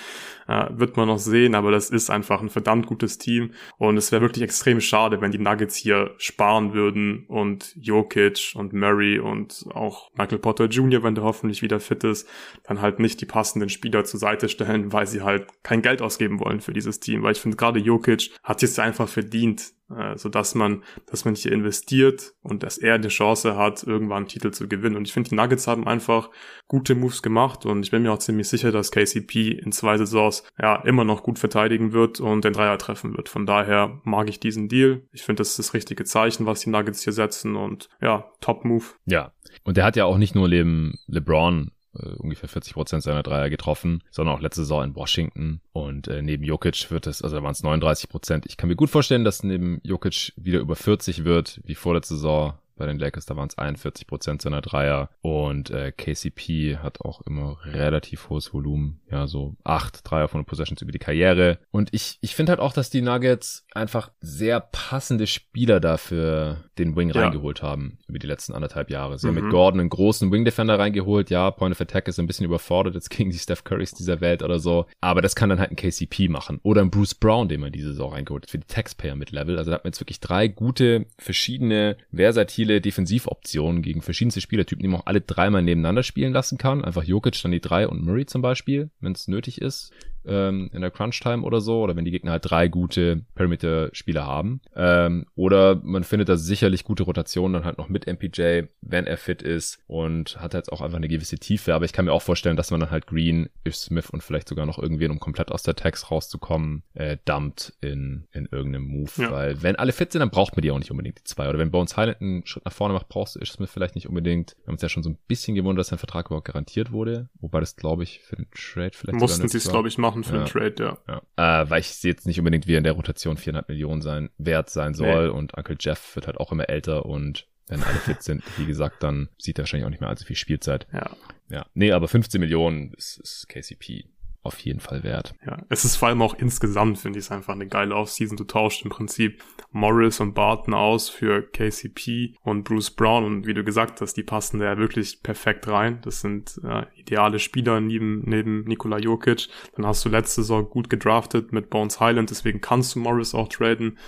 äh, 0.49 0.67
wird 0.71 0.97
man 0.97 1.07
noch 1.07 1.19
sehen, 1.19 1.55
aber 1.55 1.71
das 1.71 1.91
ist 1.91 2.11
einfach 2.11 2.41
ein 2.41 2.49
verdammt 2.49 2.87
gutes 2.87 3.19
Team 3.19 3.53
und 3.77 3.97
es 3.97 4.11
wäre 4.11 4.23
wirklich 4.23 4.43
extrem 4.43 4.81
schade, 4.81 5.21
wenn 5.21 5.31
die 5.31 5.39
Nuggets 5.39 5.77
hier 5.77 6.15
sparen 6.17 6.73
würden 6.73 7.27
und 7.29 7.75
Jokic 7.77 8.55
und 8.55 8.73
Murray 8.73 9.19
und 9.19 9.67
auch 9.73 10.11
Michael 10.15 10.39
Potter 10.39 10.65
Jr., 10.65 11.03
wenn 11.03 11.15
der 11.15 11.25
hoffentlich 11.25 11.63
wieder 11.63 11.79
fit 11.81 12.03
ist, 12.05 12.29
dann 12.65 12.81
halt 12.81 12.99
nicht 12.99 13.21
die 13.21 13.27
passenden 13.27 13.69
Spieler 13.69 14.05
zur 14.05 14.19
Seite 14.19 14.49
stellen, 14.49 14.93
weil 14.93 15.07
sie 15.07 15.23
halt 15.23 15.47
kein 15.63 15.83
Geld 15.83 16.03
ausgeben 16.03 16.41
wollen 16.41 16.61
für 16.61 16.73
dieses 16.73 16.99
Team, 16.99 17.23
weil 17.23 17.33
ich 17.33 17.41
finde 17.41 17.57
gerade 17.57 17.79
Jokic 17.79 18.31
hat 18.43 18.63
es 18.63 18.79
einfach 18.79 19.09
verdient, 19.09 19.73
so 20.17 20.29
dass 20.29 20.55
man, 20.55 20.83
dass 21.07 21.25
man 21.25 21.35
hier 21.35 21.53
investiert 21.53 22.35
und 22.43 22.63
dass 22.63 22.79
er 22.79 22.95
eine 22.95 23.09
Chance 23.09 23.57
hat, 23.57 23.83
irgendwann 23.83 24.19
einen 24.19 24.29
Titel 24.29 24.51
zu 24.51 24.69
gewinnen. 24.69 24.97
Und 24.97 25.07
ich 25.07 25.13
finde, 25.13 25.31
die 25.31 25.35
Nuggets 25.35 25.67
haben 25.67 25.87
einfach 25.87 26.31
gute 26.67 26.95
Moves 26.95 27.23
gemacht 27.23 27.65
und 27.65 27.83
ich 27.83 27.91
bin 27.91 28.03
mir 28.03 28.13
auch 28.13 28.19
ziemlich 28.19 28.49
sicher, 28.49 28.71
dass 28.71 28.91
KCP 28.91 29.53
in 29.53 29.73
zwei 29.73 29.97
Saisons 29.97 30.45
ja 30.61 30.77
immer 30.83 31.05
noch 31.05 31.23
gut 31.23 31.39
verteidigen 31.39 31.93
wird 31.93 32.21
und 32.21 32.45
den 32.45 32.53
Dreier 32.53 32.79
treffen 32.79 33.17
wird. 33.17 33.29
Von 33.29 33.47
daher 33.47 34.01
mag 34.05 34.29
ich 34.29 34.41
diesen 34.41 34.69
Deal. 34.69 35.03
Ich 35.13 35.23
finde, 35.23 35.41
das 35.41 35.51
ist 35.51 35.59
das 35.59 35.75
richtige 35.75 36.05
Zeichen, 36.05 36.47
was 36.47 36.61
die 36.61 36.71
Nuggets 36.71 37.03
hier 37.03 37.13
setzen 37.13 37.57
und 37.57 37.89
ja, 38.01 38.31
Top 38.41 38.65
Move. 38.65 38.85
Ja. 39.07 39.33
Und 39.65 39.77
der 39.77 39.85
hat 39.85 39.97
ja 39.97 40.05
auch 40.05 40.19
nicht 40.19 40.35
nur 40.35 40.49
neben 40.49 40.99
LeBron 41.07 41.71
äh, 41.95 42.09
ungefähr 42.17 42.49
40 42.49 42.75
Prozent 42.75 43.03
seiner 43.03 43.23
Dreier 43.23 43.51
getroffen, 43.51 44.03
sondern 44.11 44.35
auch 44.35 44.41
letzte 44.41 44.63
Saison 44.63 44.85
in 44.85 44.95
Washington. 44.95 45.61
Und 45.73 46.09
äh, 46.09 46.23
neben 46.23 46.45
Jokic 46.45 46.91
wird 46.91 47.07
es, 47.07 47.23
also 47.23 47.37
da 47.37 47.43
waren 47.43 47.53
es 47.53 47.63
39 47.63 48.09
Prozent. 48.09 48.47
Ich 48.47 48.57
kann 48.57 48.69
mir 48.69 48.77
gut 48.77 48.91
vorstellen, 48.91 49.25
dass 49.25 49.43
neben 49.43 49.81
Jokic 49.83 50.33
wieder 50.37 50.61
über 50.61 50.77
40 50.77 51.25
wird, 51.25 51.61
wie 51.65 51.75
vorletzte 51.75 52.15
Saison 52.15 52.55
bei 52.79 52.87
den 52.87 52.99
Lakers, 52.99 53.27
da 53.27 53.37
waren 53.37 53.49
es 53.49 53.59
41 53.59 54.07
Prozent 54.07 54.43
seiner 54.43 54.61
Dreier 54.61 55.11
und 55.21 55.71
äh, 55.71 55.93
KCP 55.93 56.79
hat 56.79 57.01
auch 57.01 57.21
immer 57.23 57.59
relativ 57.65 58.29
hohes 58.29 58.55
Volumen, 58.55 59.01
ja 59.11 59.27
so 59.27 59.57
acht 59.65 60.09
Dreier 60.09 60.29
von 60.29 60.41
den 60.41 60.47
Possessions 60.47 60.83
über 60.83 60.93
die 60.93 60.99
Karriere 60.99 61.59
und 61.71 61.93
ich 61.93 62.19
ich 62.21 62.35
finde 62.35 62.53
halt 62.53 62.61
auch, 62.61 62.73
dass 62.73 62.91
die 62.91 63.03
Nuggets 63.03 63.67
einfach 63.75 64.11
sehr 64.21 64.61
passende 64.61 65.27
Spieler 65.27 65.81
dafür 65.81 66.65
den 66.79 66.97
Wing 66.97 67.11
ja. 67.11 67.23
reingeholt 67.23 67.63
haben 67.63 67.99
über 68.07 68.19
die 68.19 68.27
letzten 68.27 68.55
anderthalb 68.55 68.91
Jahre. 68.91 69.19
Sie 69.19 69.27
mhm. 69.27 69.31
haben 69.31 69.35
mit 69.37 69.45
mhm. 69.45 69.51
Gordon 69.51 69.81
einen 69.81 69.91
großen 69.91 70.31
Wing 70.31 70.45
Defender 70.45 70.79
reingeholt, 70.79 71.31
ja 71.31 71.51
Point 71.51 71.75
of 71.75 71.81
Attack 71.81 72.09
ist 72.09 72.19
ein 72.19 72.27
bisschen 72.27 72.47
überfordert 72.47 72.95
jetzt 72.95 73.11
gegen 73.11 73.31
die 73.31 73.39
Steph 73.39 73.65
Currys 73.65 73.93
dieser 73.93 74.21
Welt 74.21 74.43
oder 74.43 74.59
so, 74.59 74.87
aber 75.01 75.23
das 75.23 75.35
kann 75.35 75.49
dann 75.49 75.59
halt 75.59 75.71
ein 75.71 75.77
KCP 75.77 76.29
machen 76.29 76.61
oder 76.63 76.83
ein 76.83 76.91
Bruce 76.91 77.15
Brown, 77.15 77.49
den 77.49 77.61
man 77.61 77.73
diese 77.73 77.89
Saison 77.89 78.13
reingeholt 78.13 78.45
hat 78.45 78.51
für 78.51 78.59
die 78.59 78.67
Taxpayer 78.67 79.17
mit 79.17 79.33
Level. 79.33 79.59
Also 79.59 79.71
da 79.71 79.77
hat 79.77 79.85
man 79.85 79.91
jetzt 79.91 80.01
wirklich 80.01 80.21
drei 80.21 80.49
gute 80.49 81.07
verschiedene 81.19 81.97
versatile 82.13 82.68
viele 82.69 82.81
Defensivoptionen 82.83 83.81
gegen 83.81 84.03
verschiedenste 84.03 84.43
Spielertypen, 84.43 84.83
die 84.83 84.89
man 84.89 85.01
auch 85.01 85.07
alle 85.07 85.23
dreimal 85.23 85.63
nebeneinander 85.63 86.03
spielen 86.03 86.35
lassen 86.35 86.59
kann. 86.59 86.85
Einfach 86.85 87.03
Jokic, 87.03 87.41
dann 87.43 87.53
die 87.53 87.61
drei 87.61 87.89
und 87.89 88.05
Murray 88.05 88.27
zum 88.27 88.43
Beispiel, 88.43 88.91
wenn 89.01 89.13
es 89.13 89.27
nötig 89.27 89.61
ist 89.63 89.91
ähm, 90.29 90.71
in 90.73 90.81
der 90.81 90.91
Crunch-Time 90.91 91.43
oder 91.43 91.61
so, 91.61 91.83
oder 91.83 91.97
wenn 91.97 92.05
die 92.05 92.11
Gegner 92.11 92.33
halt 92.33 92.49
drei 92.49 92.69
gute 92.69 93.23
Perimeter-Spieler 93.35 94.25
haben. 94.25 94.61
Ähm, 94.77 95.27
oder 95.35 95.81
man 95.83 96.05
findet 96.05 96.29
da 96.29 96.37
sicherlich 96.37 96.85
gute 96.85 97.03
Rotationen 97.03 97.55
dann 97.55 97.65
halt 97.65 97.79
noch 97.79 97.89
mit 97.89 98.07
MPJ, 98.07 98.63
wenn 98.81 99.07
er 99.07 99.17
fit 99.17 99.43
ist 99.43 99.81
und 99.87 100.41
hat 100.41 100.55
jetzt 100.55 100.73
auch 100.73 100.81
einfach 100.81 100.99
eine 100.99 101.09
gewisse 101.09 101.39
Tiefe. 101.39 101.75
Aber 101.75 101.85
ich 101.85 101.93
kann 101.93 102.05
mir 102.05 102.13
auch 102.13 102.23
vorstellen, 102.23 102.57
dass 102.57 102.71
man 102.71 102.81
dann 102.81 102.91
halt 102.91 103.07
Green, 103.07 103.49
Ish 103.65 103.77
Smith 103.77 104.11
und 104.11 104.23
vielleicht 104.23 104.49
sogar 104.49 104.67
noch 104.67 104.79
irgendwen, 104.79 105.11
um 105.11 105.21
komplett 105.21 105.51
aus 105.51 105.63
der 105.63 105.77
Tags 105.77 106.11
rauszukommen, 106.11 106.83
äh, 106.95 107.17
dumpt 107.25 107.75
in, 107.81 108.27
in 108.33 108.49
irgendeinem 108.51 108.87
Move. 108.87 109.11
Ja. 109.17 109.31
Weil 109.31 109.63
wenn 109.63 109.77
alle 109.77 109.93
fit 109.93 110.13
sind, 110.13 110.21
dann 110.21 110.31
braucht 110.31 110.57
man 110.57 110.63
die 110.63 110.71
auch 110.71 110.79
nicht 110.79 110.91
unbedingt 110.91 111.19
die 111.19 111.25
zwei. 111.25 111.49
Oder 111.49 111.59
wenn 111.59 111.71
Bones 111.71 111.97
Highland 111.97 112.21
einen 112.21 112.47
Schritt 112.47 112.65
nach 112.65 112.73
vorne 112.73 112.95
macht, 112.95 113.09
brauchst 113.09 113.37
du 113.37 113.41
Ish 113.41 113.53
Smith 113.53 113.71
vielleicht 113.71 113.95
nicht 113.95 114.09
unbedingt. 114.09 114.57
Wir 114.59 114.67
haben 114.67 114.75
uns 114.75 114.83
ja 114.83 114.89
schon 114.89 115.03
so 115.03 115.11
ein 115.11 115.19
bisschen 115.27 115.55
gewundert, 115.55 115.81
dass 115.81 115.89
sein 115.89 115.99
Vertrag 115.99 116.27
überhaupt 116.27 116.47
garantiert 116.47 116.93
wurde. 116.93 117.29
Wobei 117.41 117.61
das, 117.61 117.77
glaube 117.77 118.03
ich, 118.03 118.21
für 118.21 118.37
den 118.37 118.47
Trade 118.53 118.91
vielleicht 118.93 119.19
Mussten 119.19 119.49
sie 119.49 119.59
es, 119.59 119.69
glaube 119.69 119.89
ich, 119.89 119.99
machen 119.99 120.18
für 120.25 120.37
ja. 120.37 120.45
den 120.45 120.49
Trade, 120.49 120.75
ja. 120.79 121.23
ja. 121.37 121.63
Äh, 121.63 121.71
weil 121.71 121.81
ich 121.81 121.89
sehe 121.89 122.13
jetzt 122.13 122.27
nicht 122.27 122.39
unbedingt, 122.39 122.67
wie 122.67 122.75
er 122.75 122.79
in 122.79 122.85
der 122.85 122.93
Rotation 122.93 123.37
400 123.37 123.69
Millionen 123.69 124.03
sein, 124.03 124.31
wert 124.39 124.71
sein 124.71 124.95
soll. 124.95 125.29
Nee. 125.29 125.33
Und 125.33 125.57
Uncle 125.57 125.77
Jeff 125.79 126.15
wird 126.17 126.27
halt 126.27 126.39
auch 126.39 126.53
immer 126.53 126.69
älter 126.69 127.07
und 127.07 127.47
wenn 127.69 127.83
alle 127.83 127.99
fit 127.99 128.23
sind, 128.23 128.43
wie 128.57 128.67
gesagt, 128.67 129.03
dann 129.03 129.29
sieht 129.39 129.59
er 129.59 129.63
wahrscheinlich 129.63 129.87
auch 129.87 129.91
nicht 129.91 130.01
mehr 130.01 130.09
allzu 130.09 130.25
viel 130.25 130.37
Spielzeit. 130.37 130.87
Ja. 130.93 131.11
Ja, 131.51 131.67
nee, 131.75 131.93
aber 131.93 132.09
15 132.09 132.41
Millionen 132.41 132.93
ist, 132.95 133.19
ist 133.19 133.49
KCP 133.49 134.07
auf 134.43 134.59
jeden 134.61 134.81
Fall 134.81 135.03
wert. 135.03 135.35
Ja, 135.45 135.59
es 135.69 135.85
ist 135.85 135.97
vor 135.97 136.09
allem 136.09 136.23
auch 136.23 136.35
insgesamt, 136.35 136.99
finde 136.99 137.19
ich 137.19 137.27
es 137.27 137.31
einfach 137.31 137.55
eine 137.55 137.67
geile 137.67 137.95
Offseason. 137.95 138.37
Du 138.37 138.45
tauscht 138.45 138.85
im 138.85 138.91
Prinzip 138.91 139.43
Morris 139.71 140.21
und 140.21 140.35
Barton 140.35 140.75
aus 140.75 141.09
für 141.09 141.43
KCP 141.43 142.35
und 142.43 142.65
Bruce 142.65 142.91
Brown 142.91 143.25
und 143.25 143.47
wie 143.47 143.55
du 143.55 143.65
gesagt 143.65 144.01
hast, 144.01 144.15
die 144.15 144.23
passen 144.23 144.61
da 144.61 144.67
ja 144.67 144.79
wirklich 144.79 145.23
perfekt 145.23 145.69
rein. 145.69 146.01
Das 146.03 146.21
sind 146.21 146.61
äh, 146.65 146.85
ideale 146.97 147.39
Spieler 147.39 147.81
neben, 147.81 148.23
neben 148.25 148.65
Nikola 148.65 148.99
Jokic. 148.99 149.49
Dann 149.75 149.87
hast 149.87 150.05
du 150.05 150.09
letzte 150.09 150.43
Saison 150.43 150.69
gut 150.69 150.89
gedraftet 150.89 151.53
mit 151.53 151.71
Bones 151.71 152.01
Highland, 152.01 152.31
deswegen 152.31 152.61
kannst 152.61 152.95
du 152.95 153.01
Morris 153.01 153.35
auch 153.35 153.49
traden. 153.49 153.99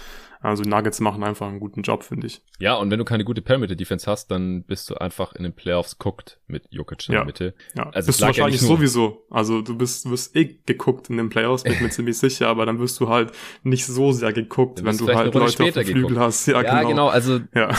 Also 0.42 0.62
Nuggets 0.62 1.00
machen 1.00 1.22
einfach 1.22 1.48
einen 1.48 1.60
guten 1.60 1.82
Job, 1.82 2.02
finde 2.02 2.26
ich. 2.26 2.40
Ja, 2.58 2.74
und 2.74 2.90
wenn 2.90 2.98
du 2.98 3.04
keine 3.04 3.24
gute 3.24 3.42
Perimeter-Defense 3.42 4.10
hast, 4.10 4.30
dann 4.30 4.62
bist 4.62 4.88
du 4.88 4.94
einfach 4.94 5.34
in 5.34 5.42
den 5.42 5.52
Playoffs 5.52 5.98
guckt 5.98 6.40
mit 6.46 6.64
Jokic 6.70 7.08
in 7.08 7.14
ja. 7.14 7.20
der 7.20 7.26
Mitte. 7.26 7.54
Ja, 7.74 7.90
also 7.90 8.06
bist 8.06 8.22
du 8.22 8.26
wahrscheinlich 8.26 8.62
ja 8.62 8.66
sowieso. 8.66 9.26
Also 9.28 9.60
du 9.60 9.76
bist, 9.76 10.06
du 10.06 10.12
wirst 10.12 10.34
eh 10.34 10.58
geguckt 10.64 11.10
in 11.10 11.18
den 11.18 11.28
Playoffs, 11.28 11.64
bin 11.64 11.74
ich 11.74 11.80
mir 11.82 11.90
ziemlich 11.90 12.16
sicher, 12.16 12.48
aber 12.48 12.64
dann 12.64 12.78
wirst 12.78 12.98
du 13.00 13.08
halt 13.08 13.32
nicht 13.64 13.84
so 13.84 14.12
sehr 14.12 14.32
geguckt, 14.32 14.82
wenn 14.82 14.96
du 14.96 15.06
halt 15.08 15.34
Leute 15.34 15.44
auf 15.44 15.54
dem 15.54 15.72
Flügel 15.72 15.94
geguckt. 15.94 16.18
hast. 16.18 16.46
Ja, 16.46 16.62
ja 16.62 16.78
genau. 16.78 16.88
genau. 16.88 17.08
Also 17.08 17.40
ja. 17.54 17.74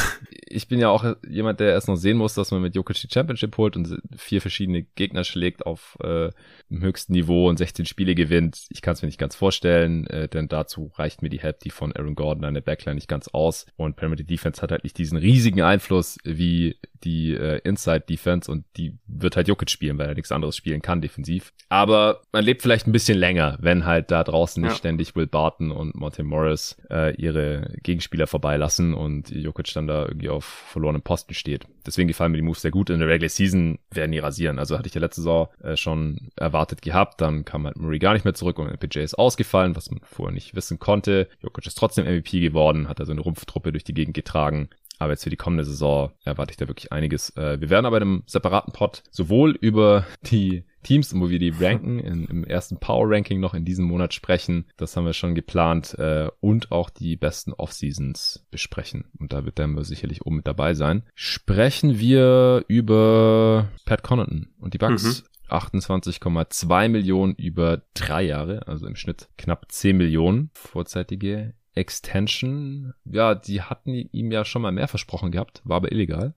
ich 0.46 0.68
bin 0.68 0.80
ja 0.80 0.90
auch 0.90 1.16
jemand, 1.28 1.60
der 1.60 1.72
erst 1.72 1.88
noch 1.88 1.96
sehen 1.96 2.18
muss, 2.18 2.36
dass 2.36 2.52
man 2.52 2.62
mit 2.62 2.76
Jokic 2.76 3.02
die 3.02 3.08
Championship 3.12 3.58
holt 3.58 3.76
und 3.76 3.98
vier 4.16 4.40
verschiedene 4.40 4.84
Gegner 4.84 5.24
schlägt 5.24 5.66
auf 5.66 5.98
äh, 6.04 6.30
dem 6.70 6.82
höchsten 6.82 7.14
Niveau 7.14 7.50
und 7.50 7.58
16 7.58 7.86
Spiele 7.86 8.14
gewinnt. 8.14 8.66
Ich 8.70 8.82
kann 8.82 8.94
es 8.94 9.02
mir 9.02 9.08
nicht 9.08 9.20
ganz 9.20 9.36
vorstellen, 9.36 10.06
äh, 10.08 10.28
denn 10.28 10.48
dazu 10.48 10.92
reicht 10.96 11.22
mir 11.24 11.30
die 11.30 11.40
Help, 11.40 11.60
die 11.62 11.72
von 11.72 11.92
Aaron 11.96 12.16
Gordon 12.16 12.46
an 12.52 12.56
der 12.56 12.62
Backline 12.62 12.96
nicht 12.96 13.08
ganz 13.08 13.28
aus. 13.30 13.66
Und 13.78 13.96
Perimeter 13.96 14.24
Defense 14.24 14.62
hat 14.62 14.72
halt 14.72 14.84
nicht 14.84 14.98
diesen 14.98 15.18
riesigen 15.18 15.62
Einfluss 15.62 16.18
wie 16.24 16.78
die 17.04 17.34
äh, 17.34 17.60
Inside 17.64 18.06
Defense 18.10 18.52
und 18.52 18.66
die 18.78 18.98
wird 19.08 19.36
halt 19.36 19.48
Jokic 19.48 19.70
spielen, 19.70 19.98
weil 19.98 20.10
er 20.10 20.16
nichts 20.16 20.32
anderes 20.32 20.56
spielen 20.56 20.82
kann 20.82 21.02
defensiv. 21.02 21.54
Aber 21.70 22.22
man 22.32 22.44
lebt 22.44 22.62
vielleicht 22.62 22.88
ein 22.88 22.92
bisschen 22.92 23.18
länger, 23.18 23.58
wenn 23.62 23.86
halt 23.86 24.12
da 24.12 24.24
draußen 24.24 24.62
nicht 24.62 24.74
ja. 24.74 24.78
ständig 24.78 25.16
Will 25.16 25.28
Barton 25.28 25.72
und 25.72 25.96
Monte 25.96 26.24
Morris 26.24 26.78
äh, 26.90 27.16
ihre 27.16 27.74
Gegenspieler 27.84 28.28
vorbeilassen 28.28 28.94
und 28.94 29.30
Jokic 29.30 29.74
dann 29.74 29.88
da 29.88 30.06
irgendwie 30.06 30.30
auf 30.30 30.44
verlorenem 30.44 31.02
Posten 31.02 31.34
steht. 31.34 31.66
Deswegen 31.86 32.08
gefallen 32.08 32.32
mir 32.32 32.38
die 32.38 32.44
Moves 32.44 32.62
sehr 32.62 32.72
gut. 32.72 32.90
In 32.90 33.00
der 33.00 33.08
Regular 33.08 33.30
Season 33.30 33.80
werden 33.90 34.12
die 34.12 34.20
rasieren. 34.20 34.60
Also 34.60 34.78
hatte 34.78 34.88
ich 34.88 34.94
ja 34.94 35.02
letzte 35.02 35.22
Saison 35.22 35.48
äh, 35.64 35.76
schon 35.76 36.30
erwartet 36.36 36.82
gehabt. 36.82 37.22
Dann 37.22 37.46
kam 37.46 37.66
halt 37.66 37.78
Murray 37.78 38.00
gar 38.00 38.14
nicht 38.14 38.26
mehr 38.26 38.34
zurück 38.34 38.60
und 38.60 38.72
MPJ 38.72 39.00
ist 39.00 39.18
ausgefallen, 39.18 39.76
was 39.76 39.90
man 39.90 40.02
vorher 40.04 40.34
nicht 40.34 40.56
wissen 40.56 40.80
konnte. 40.80 41.28
Jokic 41.42 41.66
ist 41.66 41.78
trotzdem 41.78 42.06
MVP 42.06 42.40
geworden, 42.40 42.88
hat 42.88 43.00
also 43.00 43.12
eine 43.12 43.22
Rumpftruppe 43.22 43.72
durch 43.72 43.84
die 43.84 43.94
Gegend 43.94 44.14
getragen. 44.14 44.70
Aber 45.00 45.14
jetzt 45.14 45.24
für 45.24 45.30
die 45.30 45.36
kommende 45.36 45.64
Saison 45.64 46.12
erwarte 46.24 46.52
ich 46.52 46.58
da 46.58 46.68
wirklich 46.68 46.92
einiges. 46.92 47.36
Äh, 47.36 47.60
wir 47.60 47.70
werden 47.70 47.86
aber 47.86 47.98
in 47.98 48.04
einem 48.04 48.24
separaten 48.28 48.72
Pod 48.72 49.04
sowohl 49.10 49.52
über 49.60 50.06
die 50.24 50.64
Teams, 50.84 51.14
wo 51.20 51.30
wir 51.30 51.40
die 51.40 51.50
ranken, 51.50 52.00
in, 52.00 52.26
im 52.26 52.44
ersten 52.44 52.78
Power-Ranking 52.78 53.40
noch 53.40 53.54
in 53.54 53.66
diesem 53.66 53.86
Monat 53.86 54.14
sprechen. 54.14 54.66
Das 54.78 54.96
haben 54.96 55.06
wir 55.06 55.14
schon 55.14 55.36
geplant. 55.36 55.98
Äh, 55.98 56.30
und 56.40 56.72
auch 56.72 56.90
die 56.90 57.18
besten 57.18 57.54
Off-Seasons 57.54 58.46
besprechen. 58.52 59.06
Und 59.18 59.34
da 59.34 59.46
wird 59.46 59.58
Denver 59.58 59.84
sicherlich 59.84 60.26
oben 60.26 60.38
mit 60.38 60.48
dabei 60.48 60.74
sein. 60.74 61.04
Sprechen 61.16 62.00
wir 62.00 62.64
über 62.68 63.70
Pat 63.86 64.04
Connaughton 64.04 64.50
und 64.60 64.74
die 64.74 64.80
Bucks. 64.80 65.24
Mhm. 65.24 65.28
28,2 65.52 66.88
Millionen 66.88 67.36
über 67.36 67.82
drei 67.94 68.24
Jahre, 68.24 68.68
also 68.68 68.88
im 68.88 68.96
Schnitt 68.96 69.28
knapp 69.38 69.70
10 69.70 69.98
Millionen 69.98 70.50
vorzeitige 70.54 71.54
Extension, 71.74 72.94
ja, 73.06 73.36
die 73.36 73.62
hatten 73.62 73.94
ihm 73.94 74.32
ja 74.32 74.44
schon 74.44 74.62
mal 74.62 74.72
mehr 74.72 74.88
versprochen 74.88 75.32
gehabt, 75.32 75.62
war 75.64 75.78
aber 75.78 75.92
illegal. 75.92 76.34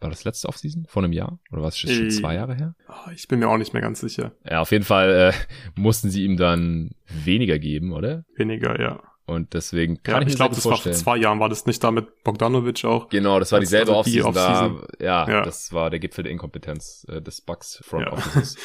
War 0.00 0.10
das 0.10 0.24
letzte 0.24 0.48
Offseason? 0.48 0.86
Vor 0.88 1.02
einem 1.02 1.12
Jahr? 1.12 1.38
Oder 1.50 1.62
war 1.62 1.68
es 1.68 1.78
schon 1.78 1.90
äh, 1.90 2.08
zwei 2.08 2.34
Jahre 2.34 2.54
her? 2.54 2.74
Ah, 2.86 3.10
ich 3.14 3.28
bin 3.28 3.38
mir 3.38 3.48
auch 3.48 3.58
nicht 3.58 3.74
mehr 3.74 3.82
ganz 3.82 4.00
sicher. 4.00 4.32
Ja, 4.48 4.60
auf 4.60 4.72
jeden 4.72 4.84
Fall 4.84 5.10
äh, 5.10 5.32
mussten 5.80 6.10
sie 6.10 6.24
ihm 6.24 6.36
dann 6.36 6.92
weniger 7.06 7.58
geben, 7.58 7.92
oder? 7.92 8.24
Weniger, 8.36 8.80
ja. 8.80 9.02
Und 9.28 9.52
deswegen 9.52 10.02
kann 10.02 10.14
ja, 10.14 10.22
ich, 10.22 10.28
ich 10.28 10.36
glaube, 10.36 10.54
das 10.54 10.62
vorstellen. 10.62 10.94
war 10.94 10.98
vor 10.98 11.04
zwei 11.04 11.16
Jahren, 11.18 11.38
war 11.38 11.50
das 11.50 11.66
nicht 11.66 11.84
da 11.84 11.90
mit 11.90 12.24
Bogdanovic 12.24 12.82
auch? 12.86 13.10
Genau, 13.10 13.38
das 13.38 13.52
war 13.52 13.60
dieselbe 13.60 13.90
also 13.90 14.00
Offseason 14.00 14.32
die 14.32 14.38
Off 14.38 14.88
da. 14.98 15.04
Ja, 15.04 15.28
ja, 15.28 15.42
das 15.42 15.70
war 15.74 15.90
der 15.90 15.98
Gipfel 15.98 16.24
der 16.24 16.32
Inkompetenz 16.32 17.06
äh, 17.10 17.20
des 17.20 17.42
Bucks 17.42 17.78
Front 17.84 18.06
ja. 18.06 18.12
Offices. 18.14 18.56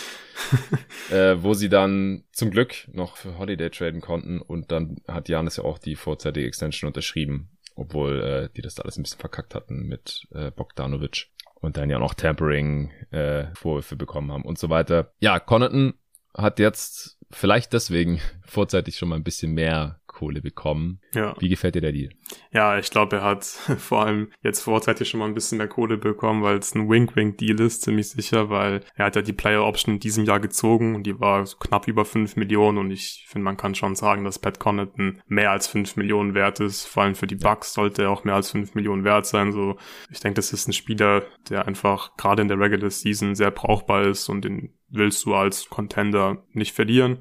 äh, 1.11 1.35
wo 1.43 1.53
sie 1.53 1.67
dann 1.67 2.23
zum 2.31 2.49
Glück 2.49 2.87
noch 2.93 3.17
für 3.17 3.37
Holiday 3.37 3.69
traden 3.71 3.99
konnten 3.99 4.39
und 4.39 4.71
dann 4.71 5.01
hat 5.05 5.27
Janis 5.27 5.57
ja 5.57 5.65
auch 5.65 5.79
die 5.79 5.97
vorzeitige 5.97 6.47
Extension 6.47 6.87
unterschrieben, 6.87 7.57
obwohl 7.75 8.21
äh, 8.21 8.49
die 8.55 8.61
das 8.61 8.75
da 8.75 8.83
alles 8.83 8.97
ein 8.97 9.03
bisschen 9.03 9.19
verkackt 9.19 9.55
hatten 9.55 9.85
mit 9.85 10.27
äh, 10.33 10.49
Bogdanovic 10.49 11.27
und 11.55 11.75
dann 11.75 11.89
ja 11.89 11.99
noch 11.99 12.13
Tampering 12.13 12.89
äh, 13.11 13.47
Vorwürfe 13.53 13.97
bekommen 13.97 14.31
haben 14.31 14.45
und 14.45 14.57
so 14.57 14.69
weiter. 14.69 15.11
Ja, 15.19 15.41
Connaughton 15.41 15.93
hat 16.33 16.59
jetzt 16.59 17.17
vielleicht 17.31 17.73
deswegen 17.73 18.21
vorzeitig 18.45 18.95
schon 18.95 19.09
mal 19.09 19.15
ein 19.15 19.25
bisschen 19.25 19.51
mehr 19.51 19.99
Kohle 20.13 20.41
bekommen. 20.41 20.99
Ja. 21.13 21.35
Wie 21.39 21.49
gefällt 21.49 21.75
dir 21.75 21.81
der 21.81 21.91
Deal? 21.91 22.09
Ja, 22.51 22.77
ich 22.77 22.89
glaube, 22.89 23.17
er 23.17 23.23
hat 23.23 23.43
vor 23.77 24.05
allem 24.05 24.29
jetzt 24.41 24.61
vorzeitig 24.61 25.09
schon 25.09 25.19
mal 25.19 25.25
ein 25.25 25.33
bisschen 25.33 25.57
mehr 25.57 25.67
Kohle 25.67 25.97
bekommen, 25.97 26.43
weil 26.43 26.57
es 26.57 26.73
ein 26.75 26.89
Wink-Wink-Deal 26.89 27.59
ist, 27.59 27.81
ziemlich 27.81 28.09
sicher, 28.09 28.49
weil 28.49 28.81
er 28.95 29.05
hat 29.05 29.15
ja 29.15 29.21
die 29.21 29.33
Player 29.33 29.65
Option 29.65 29.95
in 29.95 29.99
diesem 29.99 30.25
Jahr 30.25 30.39
gezogen 30.39 30.95
und 30.95 31.03
die 31.03 31.19
war 31.19 31.45
so 31.45 31.57
knapp 31.57 31.87
über 31.87 32.05
5 32.05 32.35
Millionen 32.37 32.77
und 32.77 32.91
ich 32.91 33.25
finde, 33.27 33.43
man 33.43 33.57
kann 33.57 33.75
schon 33.75 33.95
sagen, 33.95 34.23
dass 34.23 34.39
Pat 34.39 34.59
Connaughton 34.59 35.21
mehr 35.27 35.51
als 35.51 35.67
5 35.67 35.95
Millionen 35.97 36.33
wert 36.33 36.59
ist. 36.59 36.85
Vor 36.85 37.03
allem 37.03 37.15
für 37.15 37.27
die 37.27 37.35
Bucks 37.35 37.73
sollte 37.73 38.03
er 38.03 38.11
auch 38.11 38.23
mehr 38.23 38.35
als 38.35 38.51
5 38.51 38.75
Millionen 38.75 39.03
wert 39.03 39.25
sein. 39.25 39.51
So, 39.51 39.77
ich 40.09 40.19
denke, 40.19 40.35
das 40.35 40.53
ist 40.53 40.67
ein 40.67 40.73
Spieler, 40.73 41.23
der 41.49 41.67
einfach 41.67 42.15
gerade 42.17 42.41
in 42.41 42.47
der 42.47 42.59
Regular 42.59 42.89
Season 42.89 43.35
sehr 43.35 43.51
brauchbar 43.51 44.03
ist 44.03 44.29
und 44.29 44.45
den 44.45 44.73
willst 44.93 45.25
du 45.25 45.33
als 45.33 45.69
Contender 45.69 46.43
nicht 46.53 46.73
verlieren. 46.73 47.19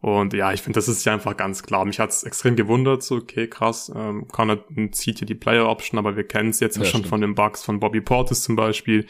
Und 0.00 0.32
ja, 0.32 0.52
ich 0.52 0.62
finde, 0.62 0.76
das 0.76 0.86
ist 0.86 1.04
ja 1.04 1.12
einfach 1.12 1.36
ganz 1.36 1.64
klar. 1.64 1.84
Mich 1.84 1.98
hat's 1.98 2.22
extrem 2.22 2.54
gewundert, 2.54 3.02
so, 3.02 3.16
okay, 3.16 3.48
krass, 3.48 3.90
ähm, 3.94 4.28
Connor 4.28 4.64
zieht 4.92 5.18
hier 5.18 5.26
die 5.26 5.34
Player 5.34 5.68
Option, 5.68 5.98
aber 5.98 6.16
wir 6.16 6.24
kennen 6.24 6.50
es 6.50 6.60
jetzt 6.60 6.76
ja, 6.76 6.84
schon 6.84 7.00
stimmt. 7.00 7.08
von 7.08 7.20
den 7.20 7.34
Bugs 7.34 7.64
von 7.64 7.80
Bobby 7.80 8.00
Portis 8.00 8.42
zum 8.42 8.54
Beispiel. 8.54 9.06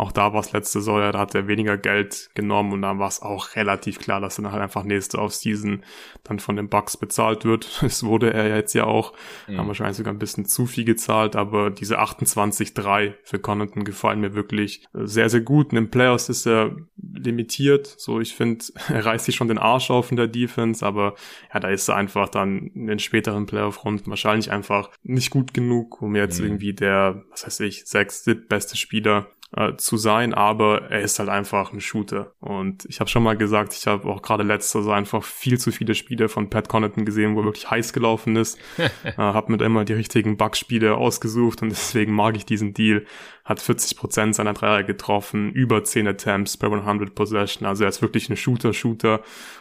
Auch 0.00 0.12
da 0.12 0.32
war 0.32 0.40
es 0.40 0.52
letzte 0.52 0.80
Saison, 0.80 0.98
da 1.12 1.18
hat 1.18 1.34
er 1.34 1.46
weniger 1.46 1.76
Geld 1.76 2.30
genommen 2.34 2.72
und 2.72 2.80
dann 2.80 2.98
war 2.98 3.08
es 3.08 3.20
auch 3.20 3.54
relativ 3.54 3.98
klar, 3.98 4.18
dass 4.18 4.38
er 4.38 4.44
dann 4.44 4.52
halt 4.52 4.62
einfach 4.62 4.82
nächste 4.82 5.18
Offseason 5.18 5.82
dann 6.24 6.38
von 6.38 6.56
den 6.56 6.70
Bucks 6.70 6.96
bezahlt 6.96 7.44
wird. 7.44 7.82
Es 7.90 8.04
wurde 8.04 8.32
er 8.32 8.56
jetzt 8.56 8.72
ja 8.72 8.84
auch, 8.84 9.12
mhm. 9.46 9.58
haben 9.58 9.66
wahrscheinlich 9.66 9.96
sogar 9.96 10.14
ein 10.14 10.18
bisschen 10.18 10.46
zu 10.46 10.64
viel 10.64 10.84
gezahlt, 10.84 11.36
aber 11.36 11.70
diese 11.70 12.00
28-3 12.00 13.14
für 13.24 13.38
Connaughton 13.40 13.84
gefallen 13.84 14.20
mir 14.20 14.34
wirklich 14.34 14.86
sehr, 14.94 15.28
sehr 15.28 15.40
gut. 15.40 15.72
In 15.72 15.76
den 15.76 15.90
Playoffs 15.90 16.28
ist 16.30 16.46
er 16.46 16.76
limitiert, 16.96 17.86
so 17.86 18.20
ich 18.20 18.34
finde, 18.34 18.64
er 18.88 19.04
reißt 19.04 19.26
sich 19.26 19.34
schon 19.34 19.48
den 19.48 19.58
Arsch 19.58 19.90
auf 19.90 20.10
in 20.10 20.16
der 20.16 20.28
Defense, 20.30 20.84
aber 20.84 21.14
ja, 21.52 21.60
da 21.60 21.68
ist 21.68 21.88
er 21.88 21.96
einfach 21.96 22.28
dann 22.28 22.70
in 22.74 22.86
den 22.86 22.98
späteren 22.98 23.46
Playoff-Runden 23.46 24.08
wahrscheinlich 24.10 24.50
einfach 24.50 24.90
nicht 25.02 25.30
gut 25.30 25.54
genug, 25.54 26.00
um 26.02 26.16
jetzt 26.16 26.40
mhm. 26.40 26.46
irgendwie 26.46 26.72
der, 26.72 27.24
was 27.30 27.46
weiß 27.46 27.60
ich, 27.60 27.84
sechs, 27.86 28.24
beste 28.48 28.76
Spieler 28.76 29.26
äh, 29.56 29.76
zu 29.76 29.96
sein, 29.96 30.32
aber 30.32 30.90
er 30.90 31.00
ist 31.00 31.18
halt 31.18 31.28
einfach 31.28 31.72
ein 31.72 31.80
Shooter. 31.80 32.32
Und 32.38 32.84
ich 32.88 33.00
habe 33.00 33.10
schon 33.10 33.22
mal 33.22 33.36
gesagt, 33.36 33.74
ich 33.74 33.86
habe 33.86 34.08
auch 34.08 34.22
gerade 34.22 34.44
letzter 34.44 34.82
so 34.82 34.92
einfach 34.92 35.24
viel 35.24 35.58
zu 35.58 35.72
viele 35.72 35.94
Spiele 35.94 36.28
von 36.28 36.50
Pat 36.50 36.68
Connaughton 36.68 37.04
gesehen, 37.04 37.34
wo 37.34 37.40
er 37.40 37.46
wirklich 37.46 37.68
heiß 37.70 37.92
gelaufen 37.92 38.36
ist. 38.36 38.58
äh, 38.78 39.12
habe 39.16 39.50
mit 39.50 39.62
immer 39.62 39.84
die 39.84 39.94
richtigen 39.94 40.36
Bugspiele 40.36 40.94
ausgesucht 40.94 41.62
und 41.62 41.70
deswegen 41.70 42.12
mag 42.12 42.36
ich 42.36 42.46
diesen 42.46 42.74
Deal. 42.74 43.04
Hat 43.44 43.60
40% 43.60 44.34
seiner 44.34 44.52
Dreier 44.52 44.84
getroffen, 44.84 45.50
über 45.50 45.82
10 45.82 46.06
Attempts 46.06 46.56
per 46.56 46.70
100 46.70 47.14
Possession. 47.16 47.66
Also 47.66 47.82
er 47.82 47.88
ist 47.88 48.02
wirklich 48.02 48.30
ein 48.30 48.36
Shooter-Shooter 48.36 49.20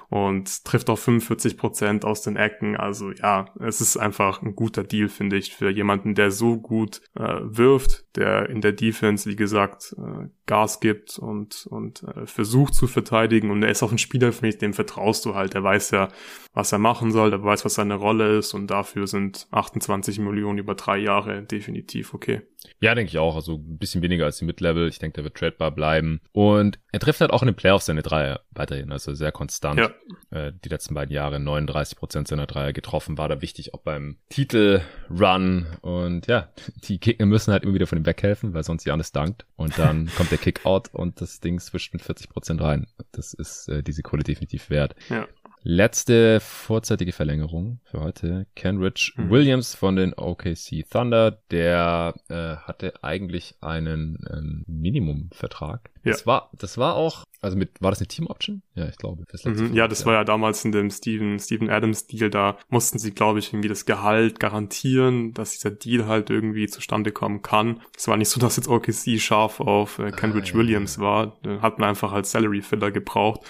und 0.09 0.65
trifft 0.65 0.89
auch 0.89 0.97
45 0.97 1.57
Prozent 1.57 2.03
aus 2.03 2.21
den 2.21 2.35
Ecken. 2.35 2.75
Also 2.75 3.11
ja, 3.11 3.45
es 3.59 3.79
ist 3.79 3.97
einfach 3.97 4.41
ein 4.41 4.55
guter 4.55 4.83
Deal, 4.83 5.07
finde 5.07 5.37
ich, 5.37 5.53
für 5.53 5.69
jemanden, 5.69 6.15
der 6.15 6.31
so 6.31 6.57
gut 6.57 7.01
äh, 7.15 7.35
wirft, 7.41 8.15
der 8.15 8.49
in 8.49 8.61
der 8.61 8.71
Defense, 8.71 9.29
wie 9.29 9.35
gesagt, 9.35 9.95
äh, 9.97 10.27
Gas 10.47 10.79
gibt 10.79 11.19
und, 11.19 11.67
und 11.67 12.03
äh, 12.03 12.25
versucht 12.25 12.73
zu 12.73 12.87
verteidigen. 12.87 13.51
Und 13.51 13.61
er 13.61 13.69
ist 13.69 13.83
auch 13.83 13.91
ein 13.91 13.99
Spieler, 13.99 14.31
für 14.33 14.45
mich, 14.45 14.57
dem 14.57 14.73
vertraust 14.73 15.25
du 15.25 15.35
halt. 15.35 15.53
Er 15.53 15.63
weiß 15.63 15.91
ja, 15.91 16.07
was 16.53 16.71
er 16.71 16.79
machen 16.79 17.11
soll, 17.11 17.31
er 17.31 17.43
weiß, 17.43 17.63
was 17.65 17.75
seine 17.75 17.95
Rolle 17.95 18.39
ist 18.39 18.55
und 18.55 18.67
dafür 18.67 19.05
sind 19.05 19.47
28 19.51 20.17
Millionen 20.19 20.57
über 20.57 20.73
drei 20.73 20.97
Jahre 20.97 21.43
definitiv 21.43 22.15
okay. 22.15 22.41
Ja, 22.81 22.95
denke 22.95 23.09
ich 23.09 23.17
auch. 23.17 23.35
Also 23.35 23.55
ein 23.55 23.77
bisschen 23.77 24.01
weniger 24.01 24.25
als 24.25 24.37
die 24.37 24.45
Mid-Level. 24.45 24.87
Ich 24.87 24.99
denke, 24.99 25.15
der 25.15 25.23
wird 25.25 25.35
tradebar 25.35 25.71
bleiben. 25.71 26.19
Und 26.31 26.79
er 26.91 26.99
trifft 26.99 27.21
halt 27.21 27.31
auch 27.31 27.41
in 27.43 27.47
den 27.47 27.55
Playoffs 27.55 27.85
seine 27.85 28.01
Dreier 28.01 28.41
weiterhin. 28.59 28.91
Also 28.91 29.15
sehr 29.15 29.31
konstant. 29.31 29.79
Ja. 29.79 29.89
Äh, 30.29 30.53
die 30.63 30.69
letzten 30.69 30.93
beiden 30.93 31.13
Jahre 31.13 31.39
39 31.39 31.97
Prozent 31.97 32.27
seiner 32.27 32.45
Dreier 32.45 32.73
getroffen. 32.73 33.17
War 33.17 33.27
da 33.27 33.41
wichtig, 33.41 33.73
auch 33.73 33.79
beim 33.79 34.17
Titel-Run. 34.29 35.65
Und 35.81 36.27
ja, 36.27 36.49
die 36.83 36.99
Gegner 36.99 37.25
müssen 37.25 37.51
halt 37.51 37.63
immer 37.63 37.73
wieder 37.73 37.87
von 37.87 37.97
ihm 37.97 38.05
weghelfen, 38.05 38.53
weil 38.53 38.63
sonst 38.63 38.85
Janis 38.85 39.11
dankt. 39.11 39.45
Und 39.55 39.79
dann 39.79 40.11
kommt 40.15 40.29
der 40.29 40.37
Kickout 40.37 40.89
und 40.91 41.21
das 41.21 41.39
Ding 41.39 41.59
swischt 41.59 41.93
mit 41.93 42.03
40 42.03 42.29
Prozent 42.29 42.61
rein. 42.61 42.85
Das 43.11 43.33
ist 43.33 43.69
äh, 43.69 43.81
diese 43.81 44.03
Kohle 44.03 44.23
definitiv 44.23 44.69
wert. 44.69 44.95
Ja. 45.09 45.27
Letzte 45.69 46.39
vorzeitige 46.39 47.11
Verlängerung 47.11 47.79
für 47.83 47.99
heute. 47.99 48.47
Kenrich 48.55 49.13
mhm. 49.15 49.29
Williams 49.29 49.75
von 49.75 49.95
den 49.95 50.15
OKC 50.15 50.89
Thunder, 50.89 51.43
der 51.51 52.15
äh, 52.27 52.55
hatte 52.55 53.03
eigentlich 53.03 53.55
einen 53.61 54.17
ähm, 54.33 54.65
Minimumvertrag. 54.67 55.91
Ja. 56.03 56.11
Das 56.11 56.25
war, 56.25 56.49
das 56.57 56.79
war 56.79 56.95
auch, 56.95 57.23
also 57.41 57.55
mit, 57.55 57.81
war 57.81 57.91
das 57.91 57.99
eine 57.99 58.07
Team 58.07 58.25
Option? 58.27 58.63
Ja, 58.73 58.87
ich 58.87 58.97
glaube. 58.97 59.25
Mhm. 59.45 59.73
Ja, 59.75 59.87
das 59.87 60.07
war 60.07 60.13
ja 60.13 60.23
damals 60.23 60.65
in 60.65 60.71
dem 60.71 60.89
Steven, 60.89 61.37
Steven 61.37 61.69
Adams 61.69 62.07
Deal, 62.07 62.31
da 62.31 62.57
mussten 62.69 62.97
sie, 62.97 63.11
glaube 63.11 63.37
ich, 63.37 63.53
irgendwie 63.53 63.69
das 63.69 63.85
Gehalt 63.85 64.39
garantieren, 64.39 65.35
dass 65.35 65.51
dieser 65.51 65.71
Deal 65.71 66.07
halt 66.07 66.31
irgendwie 66.31 66.65
zustande 66.65 67.11
kommen 67.11 67.43
kann. 67.43 67.81
Es 67.95 68.07
war 68.07 68.17
nicht 68.17 68.29
so, 68.29 68.39
dass 68.39 68.57
jetzt 68.57 68.67
OKC 68.67 69.19
scharf 69.19 69.59
auf 69.59 69.99
äh, 69.99 70.11
Kenrich 70.11 70.53
ah, 70.53 70.57
Williams 70.57 70.95
ja. 70.95 71.03
war. 71.03 71.39
Den 71.45 71.61
hat 71.61 71.77
man 71.77 71.89
einfach 71.89 72.11
als 72.11 72.31
Salary 72.31 72.63
Filler 72.63 72.89
gebraucht. 72.89 73.41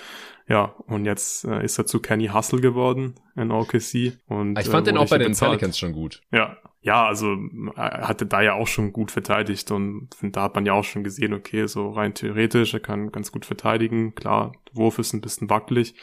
Ja, 0.50 0.74
und 0.88 1.06
jetzt 1.06 1.46
äh, 1.46 1.64
ist 1.64 1.78
er 1.78 1.86
zu 1.86 2.00
Kenny 2.00 2.28
Hustle 2.28 2.60
geworden 2.60 3.14
in 3.36 3.52
OKC. 3.52 4.18
Und, 4.28 4.58
ich 4.58 4.68
fand 4.68 4.88
äh, 4.88 4.92
den 4.92 4.98
auch 4.98 5.08
bei 5.08 5.20
den 5.20 5.30
bezahlt. 5.30 5.52
Pelicans 5.52 5.78
schon 5.78 5.94
gut. 5.94 6.22
Ja, 6.32 6.58
ja, 6.82 7.06
also 7.06 7.38
er 7.76 8.08
hatte 8.08 8.26
da 8.26 8.42
ja 8.42 8.54
auch 8.54 8.68
schon 8.68 8.92
gut 8.92 9.12
verteidigt 9.12 9.70
und 9.70 10.10
da 10.22 10.44
hat 10.44 10.56
man 10.56 10.66
ja 10.66 10.74
auch 10.74 10.86
schon 10.86 11.04
gesehen, 11.04 11.34
okay, 11.34 11.68
so 11.68 11.92
rein 11.92 12.14
theoretisch, 12.14 12.74
er 12.74 12.80
kann 12.80 13.12
ganz 13.12 13.32
gut 13.32 13.46
verteidigen. 13.46 14.16
Klar, 14.16 14.54
der 14.70 14.78
Wurf 14.78 14.98
ist 14.98 15.14
ein 15.14 15.22
bisschen 15.22 15.50
wackelig, 15.50 15.94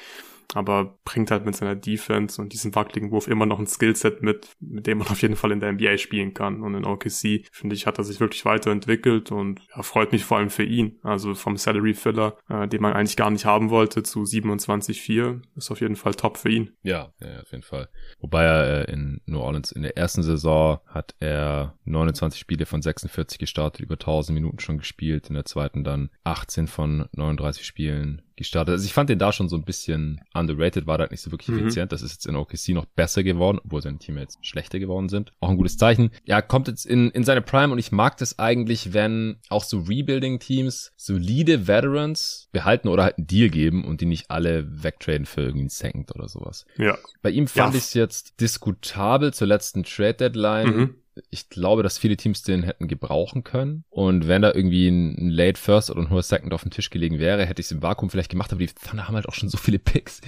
aber 0.55 0.99
bringt 1.05 1.31
halt 1.31 1.45
mit 1.45 1.57
seiner 1.57 1.75
Defense 1.75 2.41
und 2.41 2.53
diesem 2.53 2.75
wackeligen 2.75 3.11
Wurf 3.11 3.29
immer 3.29 3.47
noch 3.47 3.59
ein 3.59 3.67
Skillset 3.67 4.23
mit, 4.23 4.51
mit 4.61 4.87
dem 4.87 4.99
man 4.99 5.09
auf 5.09 5.23
jeden 5.23 5.37
Fall 5.37 5.53
in 5.53 5.61
der 5.61 5.73
NBA 5.73 5.99
spielen 5.99 6.35
kann. 6.35 6.63
Und 6.63 6.75
in 6.75 6.85
OKC, 6.85 7.47
finde 7.53 7.75
ich, 7.75 7.87
hat 7.87 7.99
er 7.99 8.05
sich 8.05 8.21
wirklich 8.21 8.45
weiterentwickelt 8.45 9.33
und 9.33 9.61
ja, 9.75 9.83
freut 9.83 10.13
mich 10.13 10.25
vor 10.25 10.39
allem 10.39 10.51
für 10.51 10.65
ihn. 10.65 10.99
Also 11.03 11.35
vom 11.35 11.57
Salary 11.57 11.95
Filler, 11.95 12.37
äh, 12.49 12.69
den 12.69 12.83
man 12.83 12.93
eigentlich 12.93 13.17
gar 13.17 13.31
nicht 13.31 13.45
haben 13.45 13.71
wollte, 13.71 14.03
zu 14.03 14.23
27,4 14.23 15.43
ist 15.57 15.71
auf 15.71 15.81
jeden 15.81 15.97
Fall 15.97 16.15
top 16.15 16.37
für 16.37 16.51
ihn. 16.51 16.71
Ja, 16.83 17.13
ja 17.21 17.41
auf 17.41 17.51
jeden 17.51 17.63
Fall. 17.63 17.89
Wobei 18.21 18.45
er 18.45 18.89
äh, 18.89 18.93
in 18.93 19.21
New 19.27 19.41
Orleans 19.41 19.73
in 19.73 19.83
der 19.83 19.97
ersten 19.97 20.23
Saison 20.23 20.81
hat 20.87 21.15
er 21.21 21.79
29 21.85 22.39
Spiele 22.41 22.67
von 22.67 22.83
46 22.83 23.39
gestartet, 23.39 23.81
über 23.81 23.95
1000 23.95 24.35
Minuten 24.35 24.59
schon 24.59 24.79
gespielt, 24.79 25.29
in 25.29 25.35
der 25.35 25.45
zweiten 25.45 25.85
dann 25.85 26.11
18 26.25 26.67
von 26.67 27.09
39 27.13 27.65
Spielen 27.65 28.23
gestartet. 28.37 28.74
Also 28.74 28.84
ich 28.84 28.93
fand 28.93 29.11
den 29.11 29.18
da 29.18 29.32
schon 29.32 29.49
so 29.49 29.57
ein 29.57 29.64
bisschen 29.64 30.20
underrated, 30.34 30.87
war 30.87 30.99
da 30.99 31.03
halt 31.03 31.11
nicht 31.11 31.22
so 31.22 31.30
wirklich 31.30 31.49
mhm. 31.49 31.61
effizient. 31.61 31.93
Das 31.93 32.03
ist 32.03 32.12
jetzt 32.12 32.26
in 32.26 32.37
OKC 32.37 32.68
noch 32.68 32.84
besser 32.84 33.22
geworden, 33.22 33.59
obwohl 33.64 33.82
seine 33.82 33.99
Teammates 33.99 34.39
schlechter 34.43 34.78
geworden 34.78 35.09
sind. 35.09 35.32
Auch 35.41 35.49
ein 35.49 35.57
gutes 35.57 35.76
Zeichen. 35.76 36.11
Ja, 36.24 36.43
kommt 36.43 36.68
jetzt 36.68 36.87
in, 36.87 37.11
in 37.11 37.24
seine 37.24 37.43
Prime 37.43 37.72
und 37.72 37.78
ich 37.78 37.93
mag 37.93 38.16
das 38.18 38.39
eigentlich, 38.39 38.93
wenn 38.93 39.39
auch 39.49 39.64
so 39.64 39.80
Rebuilding-Teams 39.80 40.93
solide 40.97 41.66
Veterans 41.66 42.49
behalten 42.53 42.89
oder 42.89 43.05
halt 43.05 43.18
einen 43.18 43.26
Deal 43.26 43.49
geben 43.49 43.84
und 43.84 44.01
die 44.01 44.07
nicht 44.07 44.30
alle 44.30 44.82
wegtraden 44.82 45.26
für 45.26 45.41
irgendwie 45.43 45.61
einen 45.61 45.68
Second 45.70 46.14
oder 46.14 46.28
sowas. 46.28 46.66
Ja. 46.76 46.99
Bei 47.22 47.30
ihm 47.30 47.47
fand 47.47 47.74
ja. 47.74 47.78
ich 47.78 47.84
es 47.84 47.95
jetzt 47.95 48.41
diskutabel 48.41 49.32
zur 49.32 49.47
letzten 49.47 49.82
Trade-Deadline. 49.82 50.76
Mhm 50.76 50.95
ich 51.31 51.49
glaube, 51.49 51.83
dass 51.83 51.99
viele 51.99 52.17
Teams 52.17 52.43
den 52.43 52.62
hätten 52.62 52.89
gebrauchen 52.89 53.45
können. 53.45 53.85
Und 53.91 54.29
wenn 54.29 54.43
da 54.43 54.53
irgendwie 54.53 54.89
ein, 54.89 55.31
Late 55.31 55.61
First 55.61 55.91
oder 55.91 56.01
ein 56.01 56.11
hoher 56.11 56.23
Second 56.23 56.53
auf 56.53 56.62
dem 56.62 56.71
Tisch 56.71 56.91
gelegen 56.91 57.19
wäre, 57.19 57.47
hätte 57.47 57.61
ich 57.61 57.67
es 57.67 57.73
im 57.73 57.83
Vakuum 57.83 58.11
vielleicht 58.11 58.31
gemacht. 58.31 58.53
Aber 58.53 58.61
die 58.61 58.69
Thunder 58.69 59.09
haben 59.09 59.14
halt 59.14 59.29
auch 59.29 59.35
schon 59.35 59.49
so 59.49 59.59
viele 59.59 59.79
Picks, 59.79 60.21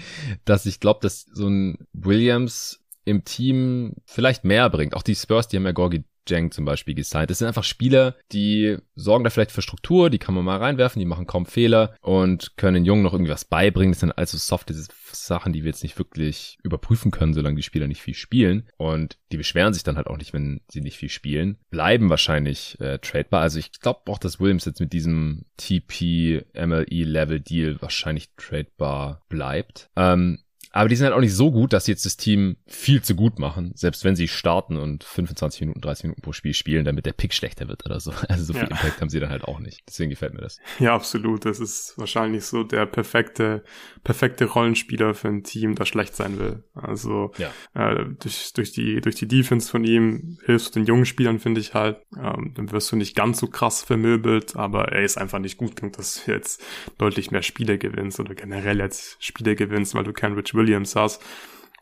dass 0.45 0.67
ich 0.67 0.81
glaube, 0.81 1.01
dass 1.03 1.23
so 1.23 1.49
ein 1.49 1.79
Williams 1.93 2.81
im 3.05 3.25
Team 3.25 3.95
vielleicht 4.05 4.45
mehr 4.45 4.69
bringt. 4.71 4.95
Auch 4.95 5.03
die 5.03 5.15
Spurs, 5.15 5.49
die 5.49 5.57
haben 5.57 5.65
ja 5.65 5.73
Gorgi 5.73 6.05
Jang 6.29 6.51
zum 6.51 6.65
Beispiel 6.65 6.95
gesigned. 6.95 7.31
Das 7.31 7.39
sind 7.39 7.49
einfach 7.49 7.65
Spieler, 7.65 8.15
die 8.33 8.77
sorgen 8.95 9.25
da 9.25 9.31
vielleicht 9.31 9.53
für 9.53 9.63
Struktur, 9.63 10.11
die 10.11 10.19
kann 10.19 10.35
man 10.35 10.45
mal 10.45 10.59
reinwerfen, 10.59 11.01
die 11.01 11.07
machen 11.07 11.27
kaum 11.27 11.47
Fehler 11.47 11.95
und 12.01 12.57
können 12.57 12.75
den 12.75 12.85
Jungen 12.85 13.03
noch 13.03 13.13
irgendwie 13.13 13.33
was 13.33 13.45
beibringen. 13.45 13.93
Das 13.93 14.01
sind 14.01 14.13
also 14.13 14.37
softe 14.37 14.75
Sachen, 15.13 15.53
die 15.53 15.63
wir 15.65 15.71
jetzt 15.71 15.83
nicht 15.83 15.99
wirklich 15.99 16.59
überprüfen 16.63 17.11
können, 17.11 17.35
solange 17.35 17.57
die 17.57 17.63
Spieler 17.63 17.87
nicht 17.87 18.03
viel 18.03 18.15
spielen. 18.15 18.69
Und 18.77 19.19
die 19.33 19.37
beschweren 19.37 19.73
sich 19.73 19.83
dann 19.83 19.97
halt 19.97 20.07
auch 20.07 20.17
nicht, 20.17 20.33
wenn 20.33 20.61
sie 20.71 20.81
nicht 20.81 20.97
viel 20.97 21.09
spielen. 21.09 21.59
Bleiben 21.71 22.11
wahrscheinlich 22.11 22.81
äh, 22.81 22.99
tradebar. 22.99 23.43
Also 23.43 23.59
ich 23.59 23.73
glaube 23.81 24.11
auch, 24.11 24.19
dass 24.19 24.41
Williams 24.41 24.65
jetzt 24.65 24.81
mit 24.81 24.93
diesem 24.93 25.45
TP 25.57 26.45
MLE 26.55 27.05
Level 27.05 27.41
Deal 27.41 27.81
wahrscheinlich 27.81 28.31
tradebar 28.37 29.23
bleibt. 29.29 29.91
Ähm, 29.97 30.41
aber 30.73 30.89
die 30.89 30.97
sind 30.97 31.07
halt 31.07 31.15
auch 31.15 31.21
nicht 31.21 31.35
so 31.35 31.51
gut, 31.51 31.73
dass 31.73 31.87
sie 31.87 31.93
jetzt 31.93 32.05
das 32.05 32.17
Team 32.17 32.57
viel 32.67 33.03
zu 33.03 33.15
gut 33.15 33.39
machen, 33.39 33.73
selbst 33.75 34.05
wenn 34.05 34.17
sie 34.17 34.29
starten 34.29 34.77
und 34.77 35.05
25 35.05 35.63
Minuten, 35.63 35.81
30 35.81 36.05
Minuten 36.05 36.23
pro 36.23 36.33
Spiel 36.33 36.55
spielen, 36.55 36.85
damit 36.85 37.07
der 37.07 37.13
Pick 37.13 37.33
schlechter 37.35 37.69
wird 37.69 37.85
oder 37.87 38.01
so. 38.01 38.13
Also 38.29 38.45
so 38.45 38.53
viel 38.53 38.63
ja. 38.63 38.69
Impact 38.69 39.01
haben 39.01 39.09
sie 39.09 39.21
dann 39.21 39.31
halt 39.31 39.45
auch 39.45 39.59
nicht. 39.59 39.83
Deswegen 39.89 40.11
gefällt 40.11 40.35
mir 40.35 40.43
das. 40.43 40.59
Ja, 40.79 40.95
absolut. 40.95 41.47
Das 41.47 41.61
ist 41.61 41.95
wahrscheinlich 41.97 42.45
so 42.45 42.63
der 42.63 42.85
perfekte, 42.85 43.65
perfekte 44.05 44.45
Rollenspieler 44.45 45.15
für 45.15 45.29
ein 45.29 45.45
Team, 45.45 45.75
das 45.75 45.89
schlecht 45.89 46.15
sein 46.15 46.39
will. 46.39 46.65
Also 46.75 47.33
ja. 47.39 47.51
äh, 47.75 48.05
durch, 48.21 48.53
durch, 48.53 48.73
die, 48.73 49.01
durch 49.01 49.15
die 49.15 49.27
Defense 49.27 49.71
von 49.71 49.85
ihm 49.85 50.39
hilfst 50.45 50.75
du 50.75 50.81
den 50.81 50.87
jungen 50.87 51.07
Spielern, 51.07 51.39
finde 51.39 51.61
ich 51.61 51.73
halt. 51.75 52.03
Ähm, 52.17 52.53
dann 52.55 52.71
wirst 52.71 52.93
du 52.93 52.97
nicht 52.97 53.17
ganz 53.17 53.39
so 53.39 53.47
krass 53.47 53.83
vermöbelt, 53.83 54.57
aber 54.57 54.93
er 54.93 55.03
ist 55.03 55.17
einfach 55.17 55.39
nicht 55.39 55.57
gut 55.57 55.77
genug, 55.77 55.95
dass 55.95 56.23
du 56.25 56.33
jetzt 56.33 56.63
deutlich 56.99 57.31
mehr 57.31 57.43
Spiele 57.43 57.79
gewinnst 57.79 58.21
oder 58.21 58.35
generell 58.35 58.79
jetzt 58.79 59.17
Spiele 59.25 59.57
gewinnst, 59.57 59.95
weil 59.95 60.05
du 60.05 60.13
Rich 60.13 60.55
Williams 60.59 60.95
hast. 60.95 61.23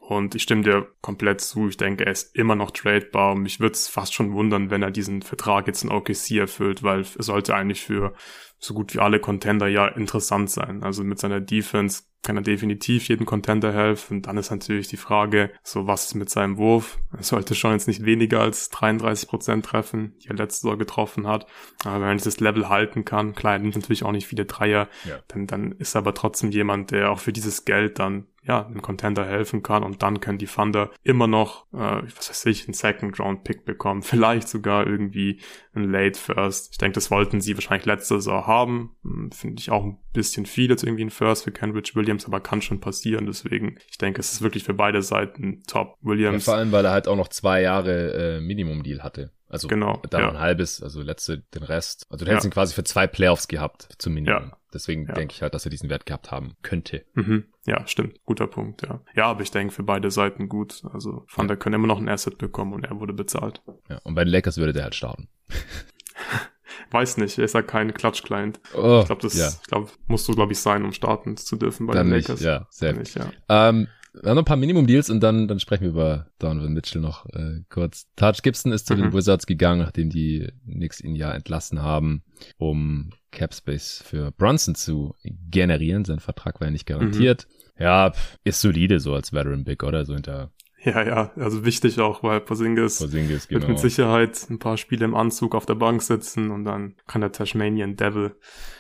Und 0.06 0.36
ich 0.36 0.42
stimme 0.44 0.62
dir 0.62 0.86
komplett 1.00 1.40
zu. 1.40 1.68
Ich 1.68 1.78
denke, 1.78 2.06
er 2.06 2.12
ist 2.12 2.36
immer 2.36 2.54
noch 2.54 2.70
tradebar. 2.70 3.32
Und 3.32 3.42
mich 3.42 3.58
würde 3.58 3.72
es 3.72 3.88
fast 3.88 4.14
schon 4.14 4.32
wundern, 4.34 4.70
wenn 4.70 4.82
er 4.82 4.92
diesen 4.92 5.20
Vertrag 5.22 5.66
jetzt 5.66 5.82
in 5.82 5.90
OKC 5.90 6.32
erfüllt, 6.38 6.84
weil 6.84 7.00
er 7.00 7.22
sollte 7.24 7.56
eigentlich 7.56 7.82
für 7.82 8.14
so 8.58 8.72
gut 8.72 8.94
wie 8.94 9.00
alle 9.00 9.18
Contender 9.18 9.66
ja 9.66 9.88
interessant 9.88 10.48
sein. 10.48 10.84
Also 10.84 11.02
mit 11.02 11.18
seiner 11.18 11.40
Defense 11.40 12.04
kann 12.22 12.36
er 12.36 12.42
definitiv 12.42 13.08
jeden 13.08 13.26
Contender 13.26 13.72
helfen. 13.72 14.18
Und 14.18 14.26
dann 14.26 14.36
ist 14.36 14.50
natürlich 14.50 14.88
die 14.88 14.96
Frage, 14.96 15.50
so 15.62 15.86
was 15.88 16.06
ist 16.06 16.14
mit 16.14 16.30
seinem 16.30 16.56
Wurf? 16.56 16.98
Er 17.16 17.22
sollte 17.22 17.54
schon 17.54 17.72
jetzt 17.72 17.88
nicht 17.88 18.04
weniger 18.04 18.40
als 18.40 18.68
33 18.70 19.28
Prozent 19.28 19.64
treffen, 19.66 20.14
die 20.22 20.28
er 20.28 20.36
letzte 20.36 20.62
Saison 20.62 20.78
getroffen 20.78 21.26
hat. 21.26 21.46
Aber 21.84 22.00
wenn 22.00 22.08
er 22.08 22.14
dieses 22.14 22.40
Level 22.40 22.68
halten 22.68 23.04
kann, 23.04 23.34
klar, 23.34 23.54
er 23.54 23.58
nimmt 23.58 23.74
natürlich 23.74 24.04
auch 24.04 24.12
nicht 24.12 24.26
viele 24.26 24.44
Dreier, 24.44 24.88
ja. 25.04 25.18
dann, 25.28 25.46
dann 25.46 25.72
ist 25.72 25.96
er 25.96 26.00
aber 26.00 26.14
trotzdem 26.14 26.50
jemand, 26.50 26.90
der 26.90 27.10
auch 27.10 27.18
für 27.18 27.32
dieses 27.32 27.64
Geld 27.64 27.98
dann 27.98 28.26
ja, 28.47 28.64
einem 28.64 28.82
Contender 28.82 29.26
helfen 29.26 29.62
kann 29.62 29.82
und 29.82 30.03
dann 30.03 30.20
können 30.20 30.38
die 30.38 30.47
Thunder 30.47 30.90
immer 31.03 31.26
noch, 31.26 31.66
äh, 31.72 32.03
was 32.16 32.30
weiß 32.30 32.47
ich, 32.47 32.66
einen 32.66 32.74
Second 32.74 33.18
Round 33.18 33.44
Pick 33.44 33.64
bekommen, 33.64 34.03
vielleicht 34.03 34.49
sogar 34.49 34.86
irgendwie 34.86 35.40
einen 35.74 35.90
Late 35.90 36.18
First. 36.18 36.70
Ich 36.72 36.78
denke, 36.78 36.94
das 36.94 37.11
wollten 37.11 37.40
sie 37.40 37.55
wahrscheinlich 37.55 37.86
letzte 37.86 38.14
Saison 38.14 38.47
haben. 38.47 38.97
Hm, 39.03 39.32
finde 39.32 39.61
ich 39.61 39.70
auch 39.70 39.84
ein 39.84 39.99
bisschen 40.12 40.47
viel 40.47 40.70
jetzt 40.70 40.84
irgendwie 40.84 41.05
ein 41.05 41.11
First 41.11 41.44
für 41.44 41.53
Cambridge 41.53 41.92
Williams, 41.94 42.26
aber 42.26 42.40
kann 42.40 42.62
schon 42.62 42.80
passieren. 42.80 43.26
Deswegen, 43.26 43.78
ich 43.90 43.99
denke, 43.99 44.20
es 44.20 44.32
ist 44.32 44.42
wirklich 44.42 44.64
für 44.64 44.74
beide 44.74 45.03
Seiten 45.03 45.62
top. 45.66 45.97
Williams. 46.01 46.47
Ja, 46.47 46.53
vor 46.53 46.59
allem, 46.59 46.72
weil 46.72 46.84
er 46.84 46.92
halt 46.92 47.09
auch 47.09 47.16
noch 47.16 47.28
zwei 47.28 47.62
Jahre 47.62 48.36
äh, 48.36 48.40
Minimum 48.40 48.82
Deal 48.82 49.03
hatte. 49.03 49.32
Also 49.49 49.68
genau, 49.68 50.03
da 50.11 50.20
ja. 50.20 50.30
ein 50.30 50.40
halbes, 50.40 50.82
also 50.82 51.03
letzte 51.03 51.38
den 51.38 51.62
Rest. 51.62 52.07
Also 52.11 52.24
du 52.24 52.30
hättest 52.30 52.44
ja. 52.44 52.51
ihn 52.51 52.53
quasi 52.53 52.74
für 52.74 52.84
zwei 52.84 53.07
Playoffs 53.07 53.47
gehabt, 53.47 53.88
zum 53.99 54.14
Minimum. 54.14 54.49
Ja. 54.51 54.59
Deswegen 54.74 55.07
ja. 55.07 55.14
denke 55.14 55.34
ich 55.34 55.42
halt, 55.42 55.55
dass 55.55 55.64
er 55.64 55.70
diesen 55.70 55.88
Wert 55.88 56.05
gehabt 56.05 56.30
haben 56.30 56.57
könnte. 56.62 57.05
Mhm. 57.14 57.44
Ja, 57.64 57.86
stimmt. 57.86 58.22
Guter 58.24 58.47
Punkt, 58.47 58.82
ja. 58.82 59.01
Ja, 59.14 59.26
aber 59.26 59.42
ich 59.42 59.51
denke 59.51 59.72
für 59.72 59.84
beide 59.84 60.11
Seiten 60.11 60.49
gut. 60.49 60.82
Also 60.92 61.24
Van 61.34 61.49
der 61.49 61.57
können 61.57 61.76
immer 61.76 61.86
noch 61.86 61.99
ein 61.99 62.09
Asset 62.09 62.38
bekommen 62.38 62.72
und 62.72 62.84
er 62.84 62.99
wurde 63.01 63.12
bezahlt. 63.12 63.62
Ja, 63.88 63.99
und 64.03 64.14
bei 64.14 64.24
den 64.24 64.32
Lakers 64.32 64.59
würde 64.59 64.72
der 64.72 64.84
halt 64.84 64.94
starten. 64.94 65.28
Weiß 66.90 67.16
nicht, 67.16 67.38
er 67.38 67.44
ist 67.44 67.55
ja 67.55 67.62
kein 67.62 67.94
Klatsch-Client. 67.94 68.61
Oh, 68.74 69.01
ich 69.01 69.07
glaube, 69.07 69.22
das 69.22 69.36
ja. 69.36 69.49
ich 69.49 69.68
glaub, 69.68 69.90
musst 70.07 70.28
du, 70.28 70.34
glaube 70.34 70.53
ich, 70.53 70.59
sein, 70.59 70.84
um 70.84 70.92
starten 70.92 71.36
zu 71.36 71.57
dürfen 71.57 71.86
bei 71.86 71.94
Dann 71.94 72.09
den 72.09 72.16
Lakers. 72.16 72.40
Nicht, 72.40 72.47
ja, 72.47 72.66
sehr 72.70 72.92
nicht, 72.92 73.16
ja. 73.16 73.30
Ähm, 73.49 73.88
wir 74.22 74.30
haben 74.30 74.36
noch 74.36 74.42
ein 74.42 74.46
paar 74.46 74.56
Minimum-Deals 74.56 75.10
und 75.10 75.20
dann, 75.20 75.48
dann 75.48 75.60
sprechen 75.60 75.82
wir 75.82 75.90
über 75.90 76.26
Donovan 76.38 76.72
Mitchell 76.72 77.00
noch 77.00 77.26
äh, 77.26 77.60
kurz. 77.68 78.06
Taj 78.16 78.38
Gibson 78.42 78.72
ist 78.72 78.86
zu 78.86 78.94
mhm. 78.94 79.02
den 79.02 79.12
Wizards 79.12 79.46
gegangen, 79.46 79.80
nachdem 79.80 80.10
die 80.10 80.48
Knicks 80.64 81.00
ihn 81.00 81.14
ja 81.14 81.32
entlassen 81.32 81.82
haben, 81.82 82.22
um 82.56 83.10
Capspace 83.30 84.02
für 84.04 84.32
Brunson 84.32 84.74
zu 84.74 85.14
generieren. 85.22 86.04
Sein 86.04 86.20
Vertrag 86.20 86.60
war 86.60 86.68
ja 86.68 86.72
nicht 86.72 86.86
garantiert. 86.86 87.46
Mhm. 87.48 87.82
Ja, 87.82 88.12
ist 88.42 88.60
solide 88.60 89.00
so 89.00 89.14
als 89.14 89.32
Veteran 89.32 89.64
Big, 89.64 89.82
oder? 89.82 90.04
So 90.04 90.14
hinter 90.14 90.50
ja, 90.87 91.03
ja, 91.03 91.32
also 91.37 91.64
wichtig 91.64 91.99
auch, 91.99 92.22
weil 92.22 92.41
Porzingis, 92.41 93.01
Porzingis 93.01 93.49
genau. 93.49 93.61
wird 93.61 93.70
mit 93.70 93.78
Sicherheit 93.80 94.47
ein 94.49 94.61
paar 94.61 94.76
Spiele 94.76 95.05
im 95.05 95.16
Anzug 95.16 95.57
auf 95.57 95.66
der 95.66 95.74
Bank 95.74 96.01
sitzen 96.01 96.51
und 96.53 96.64
dann 96.64 96.95
kann 97.09 97.22
der 97.22 97.32
Tasmanian 97.32 97.97
Devil 97.97 98.37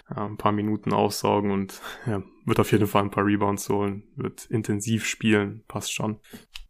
ja, 0.08 0.24
ein 0.24 0.36
paar 0.36 0.52
Minuten 0.52 0.92
aussaugen 0.92 1.50
und 1.50 1.80
ja, 2.06 2.22
wird 2.44 2.60
auf 2.60 2.70
jeden 2.70 2.86
Fall 2.86 3.02
ein 3.02 3.10
paar 3.10 3.26
Rebounds 3.26 3.68
holen, 3.68 4.04
wird 4.14 4.46
intensiv 4.46 5.04
spielen, 5.04 5.64
passt 5.66 5.92
schon. 5.92 6.20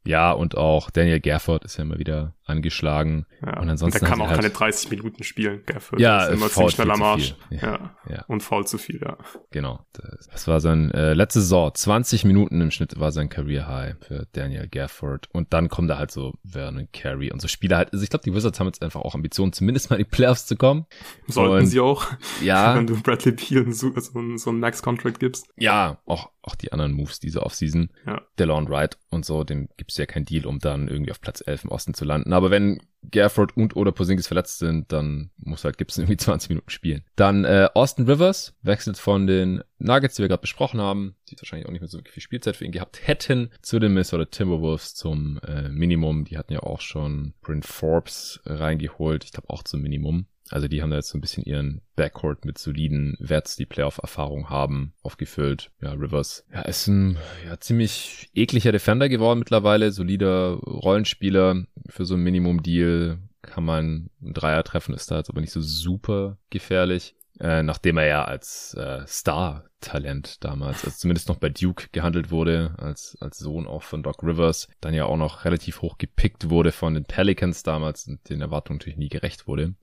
Ja, 0.07 0.33
und 0.33 0.57
auch 0.57 0.91
Daniel 0.91 1.21
Gerford 1.21 1.65
ist 1.67 1.77
ja 1.77 1.85
immer 1.85 1.99
wieder 1.99 2.36
angeschlagen. 2.47 3.27
Ja. 3.45 3.61
Und 3.61 3.69
ansonsten. 3.69 4.01
der 4.01 4.09
kann 4.09 4.21
auch 4.21 4.29
halt, 4.29 4.41
keine 4.41 4.51
30 4.51 4.91
Minuten 4.91 5.23
spielen, 5.25 5.63
Gafford. 5.67 6.01
Ja, 6.01 6.27
ist 6.27 6.35
immer 6.37 6.49
ziemlich 6.49 6.75
schnell 6.75 6.91
am 6.91 7.03
Arsch. 7.03 7.35
Ja, 7.51 7.97
Ja. 8.09 8.25
Und 8.29 8.43
faul 8.43 8.67
zu 8.67 8.79
viel, 8.79 9.01
ja. 9.05 9.19
Genau. 9.51 9.85
Das, 9.93 10.47
war 10.49 10.61
sein 10.61 10.91
äh, 10.93 11.13
letzte 11.15 11.41
Saison. 11.41 11.73
20 11.75 12.25
Minuten 12.25 12.61
im 12.61 12.71
Schnitt 12.71 12.99
war 12.99 13.11
sein 13.13 13.29
Career 13.29 13.67
High 13.67 13.97
für 14.01 14.27
Daniel 14.33 14.69
Gafford. 14.69 15.29
Und 15.33 15.53
dann 15.53 15.69
kommt 15.69 15.91
da 15.91 15.99
halt 15.99 16.11
so 16.11 16.35
Vernon 16.45 16.89
Carey 16.93 17.33
und 17.33 17.41
so 17.43 17.49
Spieler 17.49 17.77
halt. 17.79 17.93
Also 17.93 18.03
ich 18.05 18.11
glaube, 18.11 18.23
die 18.25 18.33
Wizards 18.35 18.61
haben 18.61 18.67
jetzt 18.69 18.83
einfach 18.83 19.01
auch 19.01 19.15
Ambitionen, 19.15 19.53
zumindest 19.53 19.91
mal 19.91 19.97
in 19.97 20.05
die 20.05 20.11
Playoffs 20.11 20.47
zu 20.47 20.57
kommen. 20.57 20.87
Sollten 21.27 21.65
Und- 21.65 21.67
sie 21.67 21.81
auch, 21.81 22.07
Ja, 22.43 22.75
wenn 22.77 22.87
du 22.87 23.01
Bradley 23.03 23.33
Beal 23.33 23.73
so, 23.73 23.93
so, 23.99 24.19
einen- 24.19 24.39
so 24.39 24.51
einen 24.51 24.61
Max-Contract 24.61 25.19
gibst. 25.19 25.47
ja, 25.57 25.99
auch, 26.07 26.31
auch 26.43 26.55
die 26.55 26.71
anderen 26.73 26.93
Moves 26.93 27.19
diese 27.19 27.43
Offseason. 27.43 27.91
Ja. 28.07 28.23
DeLon 28.39 28.69
Wright 28.69 28.99
und 29.11 29.25
so, 29.25 29.43
dem 29.43 29.69
gibt's 29.77 29.97
ja 29.97 30.07
kein 30.07 30.25
Deal, 30.25 30.47
um 30.47 30.61
dann 30.61 30.87
irgendwie 30.87 31.11
auf 31.11 31.21
Platz 31.21 31.43
11 31.45 31.65
im 31.65 31.71
Osten 31.71 31.93
zu 31.95 32.05
landen. 32.05 32.33
Aber 32.37 32.51
wenn 32.51 32.83
Gafford 33.11 33.57
und 33.57 33.77
oder 33.77 33.93
Porzingis 33.93 34.27
verletzt 34.27 34.59
sind, 34.59 34.93
dann 34.93 35.31
muss 35.39 35.65
halt 35.65 35.79
Gibson 35.79 36.03
irgendwie 36.05 36.19
20 36.19 36.51
Minuten 36.51 36.69
spielen. 36.69 37.03
Dann 37.17 37.47
äh, 37.47 37.71
Austin 37.73 38.05
Rivers 38.05 38.55
wechselt 38.61 38.99
von 38.99 39.27
den 39.27 39.63
Nuggets, 39.79 40.17
die 40.17 40.23
wir 40.23 40.29
gerade 40.29 40.43
besprochen 40.43 40.79
haben, 40.79 41.17
die 41.31 41.37
wahrscheinlich 41.39 41.67
auch 41.67 41.73
nicht 41.73 41.81
mehr 41.81 41.89
so 41.89 41.99
viel 42.05 42.23
Spielzeit 42.23 42.57
für 42.57 42.67
ihn 42.67 42.73
gehabt 42.73 43.07
hätten, 43.09 43.51
zu 43.63 43.79
den 43.79 43.95
Minnesota 43.95 44.27
Timberwolves 44.27 44.95
zum 44.95 45.41
äh, 45.47 45.71
Minimum. 45.71 46.27
Die 46.27 46.37
hatten 46.37 46.53
ja 46.53 46.61
auch 46.61 46.83
schon 46.83 47.33
Bryn 47.41 47.63
Forbes 47.63 48.41
reingeholt, 48.45 49.25
ich 49.25 49.33
glaube 49.33 49.49
auch 49.49 49.63
zum 49.63 49.81
Minimum. 49.81 50.27
Also 50.51 50.69
die 50.69 50.83
haben 50.83 50.91
da 50.91 50.97
jetzt 50.97 51.09
so 51.09 51.19
ein 51.19 51.21
bisschen 51.21 51.45
ihren 51.45 51.83
Backcourt 51.97 52.45
mit 52.45 52.59
soliden 52.59 53.17
Werts, 53.19 53.57
die 53.57 53.67
Playoff-Erfahrung 53.67 54.49
haben, 54.49 54.93
aufgefüllt. 55.03 55.71
Ja, 55.81 55.93
Rivers 55.93 56.45
ja, 56.53 56.63
ist 56.63 56.87
ein 56.87 57.19
ja, 57.45 57.59
ziemlich 57.59 58.29
ekliger 58.35 58.73
Defender 58.73 59.09
geworden 59.09 59.41
mittlerweile, 59.41 59.93
solider 59.93 60.55
Rollenspieler 60.55 61.65
für 61.89 62.05
so 62.05 62.15
ein 62.15 62.23
Minimum-Deal. 62.23 63.19
Kann 63.43 63.65
man 63.65 64.11
einen 64.21 64.35
Dreier 64.35 64.65
treffen, 64.65 64.95
ist 64.95 65.11
da 65.11 65.19
jetzt 65.19 65.31
aber 65.31 65.41
nicht 65.41 65.53
so 65.53 65.61
super 65.61 66.39
gefährlich. 66.51 67.15
Äh, 67.39 67.63
nachdem 67.63 67.99
er 67.99 68.07
ja 68.07 68.25
als 68.25 68.73
äh, 68.75 69.07
Star-Talent 69.07 70.43
damals, 70.43 70.85
also 70.85 70.97
zumindest 70.97 71.29
noch 71.29 71.37
bei 71.37 71.51
Duke 71.51 71.89
gehandelt 71.93 72.31
wurde, 72.31 72.75
als, 72.79 73.17
als 73.21 73.39
Sohn 73.39 73.67
auch 73.67 73.83
von 73.83 74.03
Doc 74.03 74.23
Rivers, 74.23 74.69
dann 74.81 74.95
ja 74.95 75.05
auch 75.05 75.19
noch 75.19 75.45
relativ 75.45 75.83
hoch 75.83 75.99
gepickt 75.99 76.49
wurde 76.49 76.73
von 76.73 76.95
den 76.95 77.05
Pelicans 77.05 77.63
damals 77.63 78.09
und 78.09 78.27
den 78.31 78.41
Erwartungen 78.41 78.79
natürlich 78.79 78.99
nie 78.99 79.11
gerecht 79.11 79.47
wurde. 79.47 79.75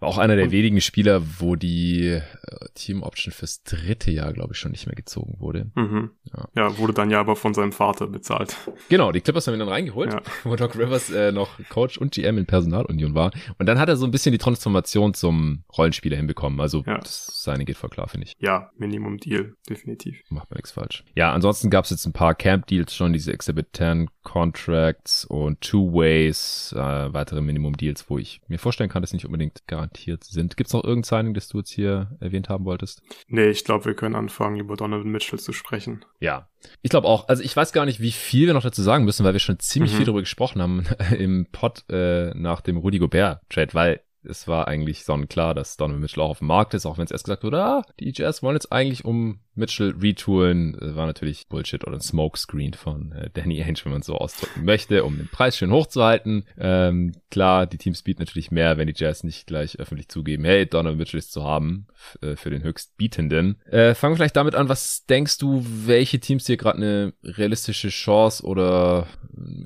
War 0.00 0.08
auch 0.08 0.18
einer 0.18 0.36
der 0.36 0.44
Und- 0.46 0.50
wenigen 0.52 0.80
Spieler, 0.80 1.22
wo 1.40 1.56
die 1.56 2.06
äh, 2.06 2.20
Team 2.74 3.02
Option 3.02 3.32
fürs 3.32 3.62
dritte 3.64 4.10
Jahr, 4.10 4.32
glaube 4.32 4.52
ich, 4.52 4.58
schon 4.58 4.70
nicht 4.70 4.86
mehr 4.86 4.94
gezogen 4.94 5.36
wurde. 5.40 5.70
Mhm. 5.74 6.10
Ja. 6.32 6.48
Ja. 6.56 6.78
wurde 6.78 6.92
dann 6.92 7.10
ja 7.10 7.18
aber 7.20 7.34
von 7.36 7.52
seinem 7.54 7.72
Vater 7.72 8.06
bezahlt. 8.06 8.56
Genau, 8.88 9.10
die 9.12 9.20
Clippers 9.20 9.46
haben 9.46 9.54
ihn 9.54 9.60
dann 9.60 9.68
reingeholt, 9.68 10.12
Ja. 10.12 10.22
wo 10.44 10.54
Doc 10.56 10.76
Rivers 10.76 11.10
äh, 11.10 11.32
noch 11.32 11.50
Coach 11.68 11.98
und 11.98 12.12
GM 12.14 12.38
in 12.38 12.46
Personalunion 12.46 13.14
war. 13.14 13.32
Und 13.58 13.66
dann 13.66 13.78
hat 13.80 13.88
er 13.88 13.96
so 13.96 14.04
ein 14.04 14.10
bisschen 14.12 14.32
die 14.32 14.38
Transformation 14.38 15.14
zum 15.14 15.64
Rollenspieler 15.76 16.16
hinbekommen. 16.16 16.60
Also 16.60 16.84
Ja. 16.86 16.98
das 16.98 17.42
seine 17.42 17.64
geht 17.64 17.76
voll 17.76 17.90
klar, 17.90 18.08
finde 18.08 18.26
ich. 18.28 18.34
Ja, 18.38 18.70
Minimum-Deal, 18.76 19.54
definitiv. 19.68 20.20
Macht 20.28 20.50
man 20.50 20.58
nichts 20.58 20.70
falsch. 20.70 21.04
Ja, 21.16 21.32
ansonsten 21.32 21.70
gab 21.70 21.84
es 21.86 21.90
jetzt 21.90 22.06
ein 22.06 22.12
paar 22.12 22.34
Camp-Deals 22.34 22.94
schon, 22.94 23.12
diese 23.12 23.32
Exhibit 23.32 23.68
10 23.74 24.08
Contracts 24.22 25.24
und 25.24 25.60
Two-Ways, 25.62 26.72
äh, 26.76 27.12
weitere 27.12 27.40
Minimum-Deals, 27.40 28.08
wo 28.10 28.18
ich 28.18 28.40
mir 28.48 28.58
vorstellen 28.58 28.90
kann, 28.90 29.02
dass 29.02 29.12
nicht 29.12 29.24
unbedingt 29.26 29.66
garantiert 29.88 30.24
sind. 30.24 30.56
Gibt's 30.56 30.72
noch 30.72 30.84
irgendein 30.84 31.04
Signing, 31.18 31.34
das 31.34 31.48
du 31.48 31.58
jetzt 31.58 31.70
hier 31.70 32.16
erwähnt 32.20 32.48
haben 32.48 32.64
wolltest? 32.64 33.02
Nee, 33.28 33.48
ich 33.48 33.64
glaube, 33.64 33.86
wir 33.86 33.94
können 33.94 34.14
anfangen, 34.14 34.56
über 34.58 34.76
Donovan 34.76 35.10
Mitchell 35.10 35.38
zu 35.38 35.52
sprechen. 35.52 36.04
Ja. 36.20 36.48
Ich 36.82 36.90
glaube 36.90 37.06
auch. 37.06 37.28
Also 37.28 37.42
ich 37.42 37.56
weiß 37.56 37.72
gar 37.72 37.84
nicht, 37.86 38.00
wie 38.00 38.12
viel 38.12 38.46
wir 38.46 38.54
noch 38.54 38.62
dazu 38.62 38.82
sagen 38.82 39.04
müssen, 39.04 39.24
weil 39.24 39.32
wir 39.32 39.40
schon 39.40 39.58
ziemlich 39.58 39.92
Mhm. 39.92 39.96
viel 39.96 40.06
darüber 40.06 40.20
gesprochen 40.20 40.60
haben 40.62 40.84
im 41.18 41.46
Pod 41.50 41.84
äh, 41.88 42.32
nach 42.34 42.60
dem 42.60 42.76
Rudy 42.76 42.98
Gobert-Trade, 42.98 43.74
weil 43.74 44.00
es 44.24 44.48
war 44.48 44.68
eigentlich 44.68 45.04
sonnenklar, 45.04 45.54
dass 45.54 45.76
Donovan 45.76 46.00
Mitchell 46.00 46.22
auch 46.22 46.30
auf 46.30 46.38
dem 46.38 46.48
Markt 46.48 46.74
ist, 46.74 46.86
auch 46.86 46.98
wenn 46.98 47.04
es 47.04 47.10
erst 47.10 47.24
gesagt 47.24 47.44
wurde, 47.44 47.62
ah, 47.62 47.82
die 48.00 48.12
Jazz 48.14 48.42
wollen 48.42 48.56
jetzt 48.56 48.72
eigentlich 48.72 49.04
um 49.04 49.40
Mitchell 49.54 49.94
retoolen. 50.00 50.80
Äh, 50.80 50.96
War 50.96 51.06
natürlich 51.06 51.48
Bullshit 51.48 51.84
oder 51.86 51.96
ein 51.96 52.00
Smokescreen 52.00 52.74
von 52.74 53.12
äh, 53.12 53.30
Danny 53.32 53.62
Ainge, 53.62 53.84
wenn 53.84 53.92
man 53.92 54.02
so 54.02 54.16
ausdrücken 54.16 54.64
möchte, 54.64 55.04
um 55.04 55.16
den 55.18 55.28
Preis 55.28 55.56
schön 55.56 55.72
hochzuhalten. 55.72 56.44
Ähm, 56.56 57.12
klar, 57.30 57.66
die 57.66 57.78
Teams 57.78 58.02
bieten 58.02 58.22
natürlich 58.22 58.50
mehr, 58.50 58.76
wenn 58.76 58.86
die 58.86 58.94
Jazz 58.96 59.24
nicht 59.24 59.46
gleich 59.46 59.78
öffentlich 59.78 60.08
zugeben, 60.08 60.44
hey, 60.44 60.66
Donovan 60.66 60.98
Mitchell 60.98 61.18
ist 61.18 61.32
zu 61.32 61.44
haben 61.44 61.86
äh, 62.22 62.36
für 62.36 62.50
den 62.50 62.62
Höchstbietenden. 62.62 63.60
Äh, 63.66 63.94
fangen 63.94 64.12
wir 64.12 64.16
vielleicht 64.16 64.36
damit 64.36 64.54
an, 64.54 64.68
was 64.68 65.06
denkst 65.06 65.38
du, 65.38 65.64
welche 65.64 66.20
Teams 66.20 66.46
hier 66.46 66.56
gerade 66.56 66.78
eine 66.78 67.12
realistische 67.22 67.88
Chance 67.88 68.44
oder 68.44 69.06